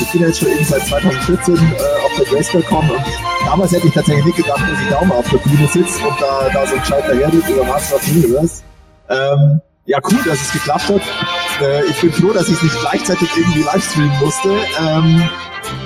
Ich 0.00 0.12
bin 0.12 0.20
jetzt 0.22 0.38
schon 0.38 0.48
eben 0.48 0.64
seit 0.64 0.86
2014 0.86 1.56
äh, 1.56 1.58
auf 1.58 2.14
der 2.16 2.26
Grayscale-Con 2.26 2.90
und 2.90 3.02
damals 3.44 3.72
hätte 3.72 3.88
ich 3.88 3.94
tatsächlich 3.94 4.24
nicht 4.24 4.36
gedacht, 4.36 4.60
dass 4.60 4.80
ich 4.80 4.88
da 4.88 5.04
mal 5.04 5.16
auf 5.16 5.28
der 5.28 5.38
Bühne 5.38 5.66
sitze 5.66 6.06
und 6.06 6.20
da, 6.20 6.48
da 6.52 6.64
so 6.64 6.76
ein 6.76 6.84
Schalter 6.84 7.16
hergeht 7.16 7.48
über 7.48 7.64
Master 7.64 7.96
of 7.96 8.06
Universe. 8.06 8.62
Ähm, 9.08 9.60
ja, 9.86 9.98
cool, 10.10 10.18
dass 10.24 10.40
es 10.40 10.52
geklappt 10.52 10.88
hat. 10.88 11.02
Äh, 11.60 11.86
ich 11.86 12.00
bin 12.00 12.12
froh, 12.12 12.32
dass 12.32 12.46
ich 12.46 12.54
es 12.54 12.62
nicht 12.62 12.80
gleichzeitig 12.82 13.28
irgendwie 13.36 13.62
livestreamen 13.62 14.20
musste. 14.20 14.50
Ähm, 14.80 15.28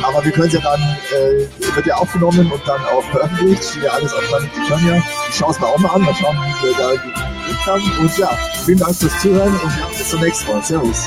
aber 0.03 0.25
wir 0.25 0.33
können 0.33 0.49
es 0.49 0.53
ja 0.53 0.61
dann, 0.61 0.81
äh, 0.81 1.75
wird 1.75 1.87
ja 1.87 1.95
aufgenommen 1.97 2.51
und 2.51 2.61
dann 2.67 2.81
auch 2.87 3.03
veröffentlicht. 3.11 3.65
Steht 3.65 3.85
ja 3.85 3.91
alles 3.93 4.13
auf 4.13 4.27
Planet 4.29 4.51
Eternia. 4.65 5.03
Ich 5.29 5.37
schaue 5.37 5.51
es 5.51 5.61
mir 5.61 5.67
auch 5.67 5.79
mal 5.79 5.91
an, 5.91 6.03
mal 6.03 6.15
schauen, 6.15 6.37
wie 6.37 6.69
wir 6.69 6.77
da 6.77 6.91
gekriegt. 6.93 7.99
Und 8.01 8.19
ja, 8.19 8.31
vielen 8.65 8.79
Dank 8.79 8.95
fürs 8.97 9.21
Zuhören 9.21 9.53
und 9.53 9.89
bis 9.91 10.11
zum 10.11 10.21
nächsten 10.21 10.51
Mal. 10.51 10.63
Servus. 10.63 11.05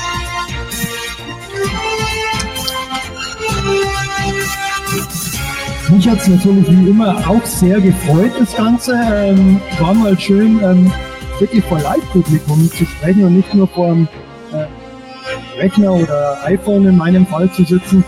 Mich 5.88 6.08
hat 6.08 6.18
es 6.18 6.28
natürlich 6.28 6.68
wie 6.68 6.90
immer 6.90 7.16
auch 7.28 7.44
sehr 7.44 7.80
gefreut, 7.80 8.32
das 8.38 8.56
Ganze. 8.56 8.98
Ähm, 9.12 9.60
war 9.78 9.94
mal 9.94 10.18
schön, 10.18 10.60
ähm, 10.62 10.92
wirklich 11.38 11.64
vor 11.64 11.78
Live-Publikum 11.80 12.70
zu 12.72 12.84
sprechen 12.84 13.24
und 13.24 13.36
nicht 13.36 13.54
nur 13.54 13.68
vor 13.68 13.86
einem 13.86 14.08
äh, 14.52 15.60
Rechner 15.60 15.92
oder 15.92 16.38
iPhone 16.44 16.86
in 16.86 16.96
meinem 16.96 17.26
Fall 17.26 17.50
zu 17.52 17.64
sitzen. 17.64 18.04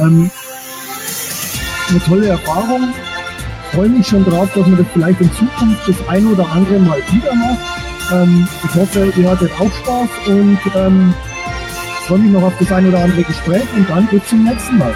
Ähm, 0.00 0.30
eine 1.88 2.00
tolle 2.04 2.28
Erfahrung. 2.28 2.94
Freue 3.72 3.88
mich 3.88 4.06
schon 4.06 4.24
drauf, 4.24 4.48
dass 4.54 4.66
man 4.66 4.78
das 4.78 4.86
vielleicht 4.92 5.20
in 5.20 5.32
Zukunft 5.32 5.88
das 5.88 6.08
ein 6.08 6.26
oder 6.26 6.48
andere 6.50 6.78
Mal 6.78 6.98
wieder 7.10 7.34
macht. 7.34 7.58
Ähm, 8.12 8.48
ich 8.64 8.74
hoffe, 8.74 9.12
ihr 9.16 9.30
hattet 9.30 9.52
auch 9.60 9.72
Spaß 9.72 10.08
und 10.26 10.58
ähm, 10.74 11.14
freue 12.06 12.18
mich 12.18 12.32
noch 12.32 12.42
auf 12.42 12.54
das 12.58 12.72
ein 12.72 12.88
oder 12.88 13.00
andere 13.00 13.22
Gespräch 13.22 13.62
und 13.76 13.88
dann 13.88 14.06
bis 14.06 14.26
zum 14.26 14.44
nächsten 14.44 14.78
Mal. 14.78 14.94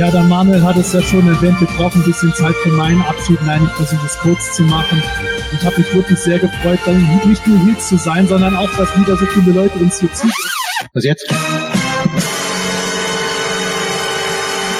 Ja, 0.00 0.10
der 0.10 0.22
Manuel 0.22 0.62
hat 0.64 0.76
es 0.78 0.94
ja 0.94 1.02
schon 1.02 1.28
erwähnt, 1.28 1.60
wir 1.60 1.68
brauchen 1.76 2.00
ein 2.00 2.06
bisschen 2.06 2.32
Zeit 2.32 2.54
für 2.62 2.70
meinen 2.70 3.02
Abschied. 3.02 3.38
Nein, 3.44 3.60
ich 3.64 3.72
versuche 3.72 4.06
es 4.06 4.18
kurz 4.20 4.56
zu 4.56 4.62
machen. 4.62 4.96
Ich 5.52 5.62
habe 5.62 5.76
mich 5.76 5.94
wirklich 5.94 6.18
sehr 6.18 6.38
gefreut, 6.38 6.78
dann 6.86 6.96
nicht 7.28 7.46
nur 7.46 7.58
hier 7.58 7.76
zu 7.76 7.98
sein, 7.98 8.26
sondern 8.26 8.56
auch, 8.56 8.70
dass 8.78 8.98
wieder 8.98 9.14
so 9.14 9.26
viele 9.26 9.52
Leute 9.52 9.78
uns 9.78 10.00
hier 10.00 10.10
zuhören. 10.10 10.32
Was 10.94 11.04
jetzt? 11.04 11.28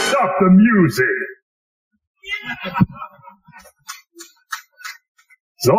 Stop 0.09 0.33
the 0.41 0.49
music! 0.57 1.05
So, 5.59 5.77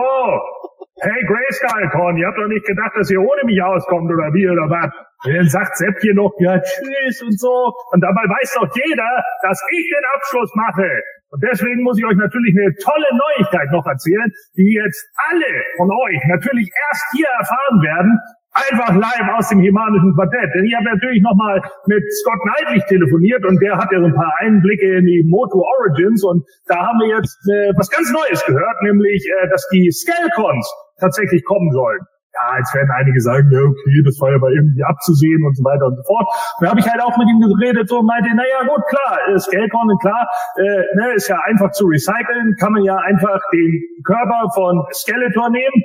hey 1.02 1.26
Grayskull-Con, 1.26 2.18
ihr 2.18 2.28
habt 2.28 2.38
doch 2.38 2.48
nicht 2.48 2.68
gedacht, 2.68 2.92
dass 2.96 3.10
ihr 3.10 3.20
ohne 3.20 3.42
mich 3.46 3.60
auskommt 3.64 4.06
oder 4.06 4.32
wie 4.36 4.48
oder 4.48 4.70
was? 4.70 5.11
Und 5.24 5.36
dann 5.36 5.48
sagt 5.48 5.78
Sepp 5.78 6.00
hier 6.02 6.16
noch, 6.16 6.34
ja 6.40 6.58
tschüss 6.60 7.22
und 7.22 7.40
so. 7.40 7.74
Und 7.92 8.02
dabei 8.02 8.26
weiß 8.26 8.58
doch 8.58 8.70
jeder, 8.74 9.12
dass 9.44 9.62
ich 9.72 9.86
den 9.86 10.06
Abschluss 10.18 10.50
mache. 10.56 10.90
Und 11.30 11.44
deswegen 11.44 11.84
muss 11.84 11.98
ich 11.98 12.06
euch 12.06 12.18
natürlich 12.18 12.54
eine 12.58 12.74
tolle 12.76 13.08
Neuigkeit 13.14 13.72
noch 13.72 13.86
erzählen, 13.86 14.30
die 14.58 14.76
jetzt 14.76 15.00
alle 15.30 15.52
von 15.78 15.90
euch 15.92 16.20
natürlich 16.28 16.68
erst 16.68 17.06
hier 17.16 17.30
erfahren 17.40 17.80
werden, 17.82 18.20
einfach 18.52 18.92
live 18.98 19.30
aus 19.38 19.48
dem 19.48 19.62
Himanischen 19.62 20.12
Quartett. 20.18 20.52
Denn 20.56 20.66
ich 20.66 20.76
habe 20.76 20.86
natürlich 20.92 21.22
nochmal 21.22 21.62
mit 21.88 22.04
Scott 22.20 22.42
Neidlich 22.44 22.84
telefoniert 22.86 23.46
und 23.46 23.62
der 23.62 23.78
hat 23.78 23.92
ja 23.94 24.00
so 24.00 24.08
ein 24.08 24.16
paar 24.16 24.34
Einblicke 24.40 24.98
in 24.98 25.06
die 25.06 25.24
Moto 25.24 25.64
Origins 25.80 26.24
und 26.26 26.44
da 26.68 26.76
haben 26.76 27.00
wir 27.00 27.16
jetzt 27.16 27.40
äh, 27.48 27.72
was 27.78 27.90
ganz 27.90 28.12
Neues 28.12 28.44
gehört, 28.44 28.82
nämlich, 28.84 29.24
äh, 29.40 29.48
dass 29.48 29.70
die 29.72 29.90
Skelcons 29.92 30.68
tatsächlich 31.00 31.46
kommen 31.46 31.72
sollen. 31.72 32.02
Ja, 32.32 32.58
jetzt 32.58 32.74
werden 32.74 32.92
einige 32.96 33.20
sagen, 33.20 33.52
ja, 33.52 33.60
okay, 33.60 33.98
das 34.08 34.16
war 34.24 34.32
ja 34.32 34.40
mal 34.40 34.54
irgendwie 34.54 34.84
abzusehen 34.84 35.44
und 35.44 35.56
so 35.56 35.64
weiter 35.68 35.86
und 35.92 36.00
so 36.00 36.04
fort. 36.08 36.28
Da 36.62 36.72
habe 36.72 36.80
ich 36.80 36.88
halt 36.88 37.04
auch 37.04 37.18
mit 37.20 37.28
ihm 37.28 37.44
geredet 37.44 37.90
so 37.90 38.00
und 38.00 38.08
meinte, 38.08 38.32
naja, 38.32 38.64
gut, 38.64 38.84
klar, 38.88 39.20
Skelcon, 39.38 39.92
klar, 40.00 40.28
äh, 40.56 40.84
ne, 40.96 41.14
ist 41.16 41.28
ja 41.28 41.38
einfach 41.44 41.72
zu 41.72 41.86
recyceln, 41.88 42.56
kann 42.58 42.72
man 42.72 42.84
ja 42.84 42.96
einfach 42.96 43.40
den 43.52 43.84
Körper 44.08 44.48
von 44.56 44.80
Skeletor 44.94 45.52
nehmen, 45.52 45.84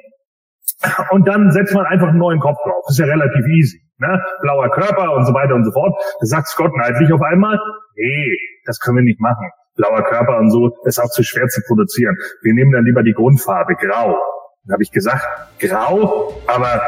und 1.11 1.27
dann 1.27 1.51
setzt 1.51 1.75
man 1.75 1.87
einfach 1.87 2.09
einen 2.09 2.19
neuen 2.19 2.41
Kopf 2.41 2.59
drauf. 2.63 2.85
Das 2.87 2.99
ist 2.99 3.07
ja 3.07 3.07
relativ 3.07 3.47
easy. 3.47 3.81
Ne? 3.99 4.21
Blauer 4.43 4.69
Körper 4.71 5.15
und 5.15 5.25
so 5.25 5.33
weiter 5.33 5.55
und 5.55 5.65
so 5.65 5.73
fort. 5.73 5.95
Da 6.21 6.27
sagt 6.27 6.49
Scott 6.49 6.73
neidlich 6.77 7.13
auf 7.13 7.23
einmal, 7.23 7.59
nee, 7.97 8.37
das 8.67 8.79
können 8.81 8.99
wir 8.99 9.05
nicht 9.05 9.21
machen. 9.21 9.49
Blauer 9.77 10.03
Körper 10.03 10.39
und 10.39 10.51
so 10.51 10.71
ist 10.85 10.99
auch 10.99 11.11
zu 11.11 11.23
schwer 11.23 11.49
zu 11.49 11.63
produzieren. 11.67 12.17
Wir 12.43 12.55
nehmen 12.55 12.73
dann 12.73 12.85
lieber 12.85 13.03
die 13.03 13.13
Grundfarbe, 13.13 13.75
grau. 13.75 14.19
Dann 14.67 14.75
habe 14.75 14.83
ich 14.83 14.91
gesagt, 14.91 15.25
grau, 15.61 16.35
aber 16.49 16.83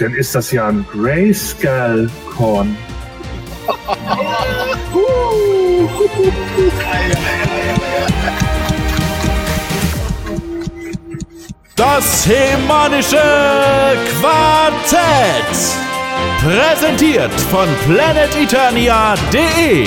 dann 0.00 0.12
ist 0.12 0.34
das 0.34 0.50
ja 0.50 0.66
ein 0.66 0.84
Grayscale-Korn. 0.90 2.76
Das 11.76 12.26
Hemanische 12.26 13.22
Quartett. 14.20 15.46
Präsentiert 16.40 17.30
von 17.52 17.68
planeteternia.de. 17.86 19.86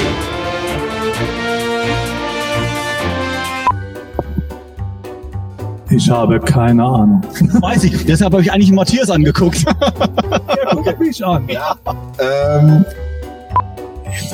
Ich 5.89 6.09
habe 6.09 6.39
keine 6.39 6.83
Ahnung. 6.83 7.21
Weiß 7.61 7.83
ich, 7.83 8.05
deshalb 8.05 8.33
habe 8.33 8.41
ich 8.41 8.51
eigentlich 8.51 8.71
Matthias 8.71 9.09
angeguckt. 9.09 9.65
Guck 10.71 10.99
mich 10.99 11.23
an. 11.25 11.47
Ähm, 12.19 12.85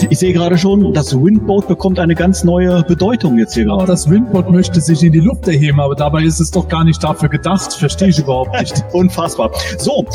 Ich 0.10 0.20
sehe 0.20 0.32
gerade 0.34 0.58
schon, 0.58 0.94
das 0.94 1.14
Windboat 1.14 1.68
bekommt 1.68 2.00
eine 2.00 2.16
ganz 2.16 2.44
neue 2.44 2.84
Bedeutung 2.84 3.38
jetzt 3.38 3.54
hier 3.54 3.66
gerade. 3.66 3.86
das 3.88 4.10
Windboard 4.10 4.50
möchte 4.50 4.80
sich 4.80 5.04
in 5.04 5.12
die 5.12 5.20
Luft 5.20 5.48
erheben, 5.48 5.80
aber 5.82 5.96
dabei 5.96 6.24
ist 6.24 6.40
es 6.40 6.52
doch 6.52 6.68
gar 6.68 6.84
nicht 6.84 7.04
dafür 7.04 7.30
gedacht. 7.30 7.74
Verstehe 7.74 8.10
ich 8.10 8.20
überhaupt 8.20 8.58
nicht. 8.60 8.84
Unfassbar. 8.94 9.52
So, 9.78 10.06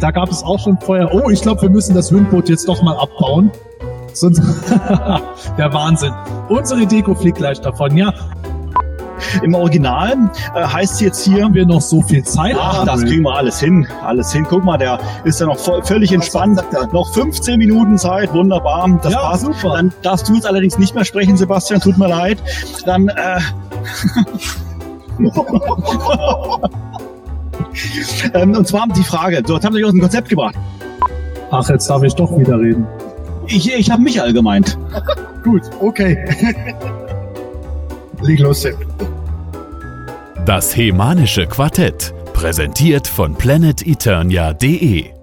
Da 0.00 0.10
gab 0.10 0.30
es 0.30 0.42
auch 0.42 0.58
schon 0.58 0.78
vorher, 0.80 1.14
oh, 1.14 1.30
ich 1.30 1.42
glaube, 1.42 1.62
wir 1.62 1.70
müssen 1.70 1.94
das 1.94 2.10
Windboot 2.12 2.48
jetzt 2.48 2.66
doch 2.68 2.82
mal 2.82 2.96
abbauen. 2.96 3.50
Sonst, 4.12 4.40
der 5.58 5.72
Wahnsinn. 5.72 6.12
Unsere 6.48 6.86
Deko 6.86 7.14
fliegt 7.14 7.38
gleich 7.38 7.60
davon. 7.60 7.96
Ja, 7.96 8.12
im 9.42 9.54
Original 9.54 10.30
äh, 10.54 10.64
heißt 10.64 10.94
es 10.94 11.00
jetzt 11.00 11.24
hier, 11.24 11.44
haben 11.44 11.54
wir 11.54 11.66
noch 11.66 11.80
so 11.80 12.02
viel 12.02 12.22
Zeit? 12.24 12.56
Ach, 12.58 12.84
das 12.84 13.02
kriegen 13.02 13.22
wir 13.22 13.34
alles 13.34 13.60
hin. 13.60 13.86
Alles 14.04 14.32
hin. 14.32 14.46
Guck 14.48 14.64
mal, 14.64 14.78
der 14.78 14.98
ist 15.24 15.40
ja 15.40 15.46
noch 15.46 15.58
voll, 15.58 15.82
völlig 15.84 16.12
entspannt. 16.12 16.60
Noch 16.92 17.12
15 17.14 17.58
Minuten 17.58 17.98
Zeit. 17.98 18.32
Wunderbar. 18.32 18.88
Das 19.02 19.12
Ja, 19.12 19.20
passt. 19.20 19.44
super. 19.44 19.76
Dann 19.76 19.92
darfst 20.02 20.28
du 20.28 20.34
jetzt 20.34 20.46
allerdings 20.46 20.78
nicht 20.78 20.94
mehr 20.94 21.04
sprechen, 21.04 21.36
Sebastian. 21.36 21.80
Tut 21.80 21.98
mir 21.98 22.08
leid. 22.08 22.38
Dann, 22.86 23.08
äh, 23.08 23.40
ähm, 28.34 28.56
und 28.56 28.66
zwar 28.66 28.86
die 28.88 29.02
Frage. 29.02 29.42
So, 29.46 29.54
jetzt 29.54 29.64
haben 29.64 29.74
wir 29.74 29.78
dich 29.78 29.86
aus 29.86 29.92
dem 29.92 30.00
Konzept 30.00 30.28
gebracht. 30.28 30.54
Ach, 31.50 31.68
jetzt 31.68 31.88
darf 31.88 32.02
ich 32.02 32.14
doch 32.14 32.36
wieder 32.36 32.58
reden. 32.58 32.86
Ich, 33.46 33.72
ich 33.72 33.90
habe 33.90 34.02
Michael 34.02 34.32
gemeint. 34.32 34.78
Gut, 35.44 35.62
okay. 35.80 36.24
Leg 38.24 38.38
los, 38.40 38.62
Sepp. 38.62 38.78
Das 40.46 40.74
Hemanische 40.74 41.46
Quartett. 41.46 42.14
Präsentiert 42.32 43.06
von 43.06 43.34
planeteternia.de. 43.34 45.13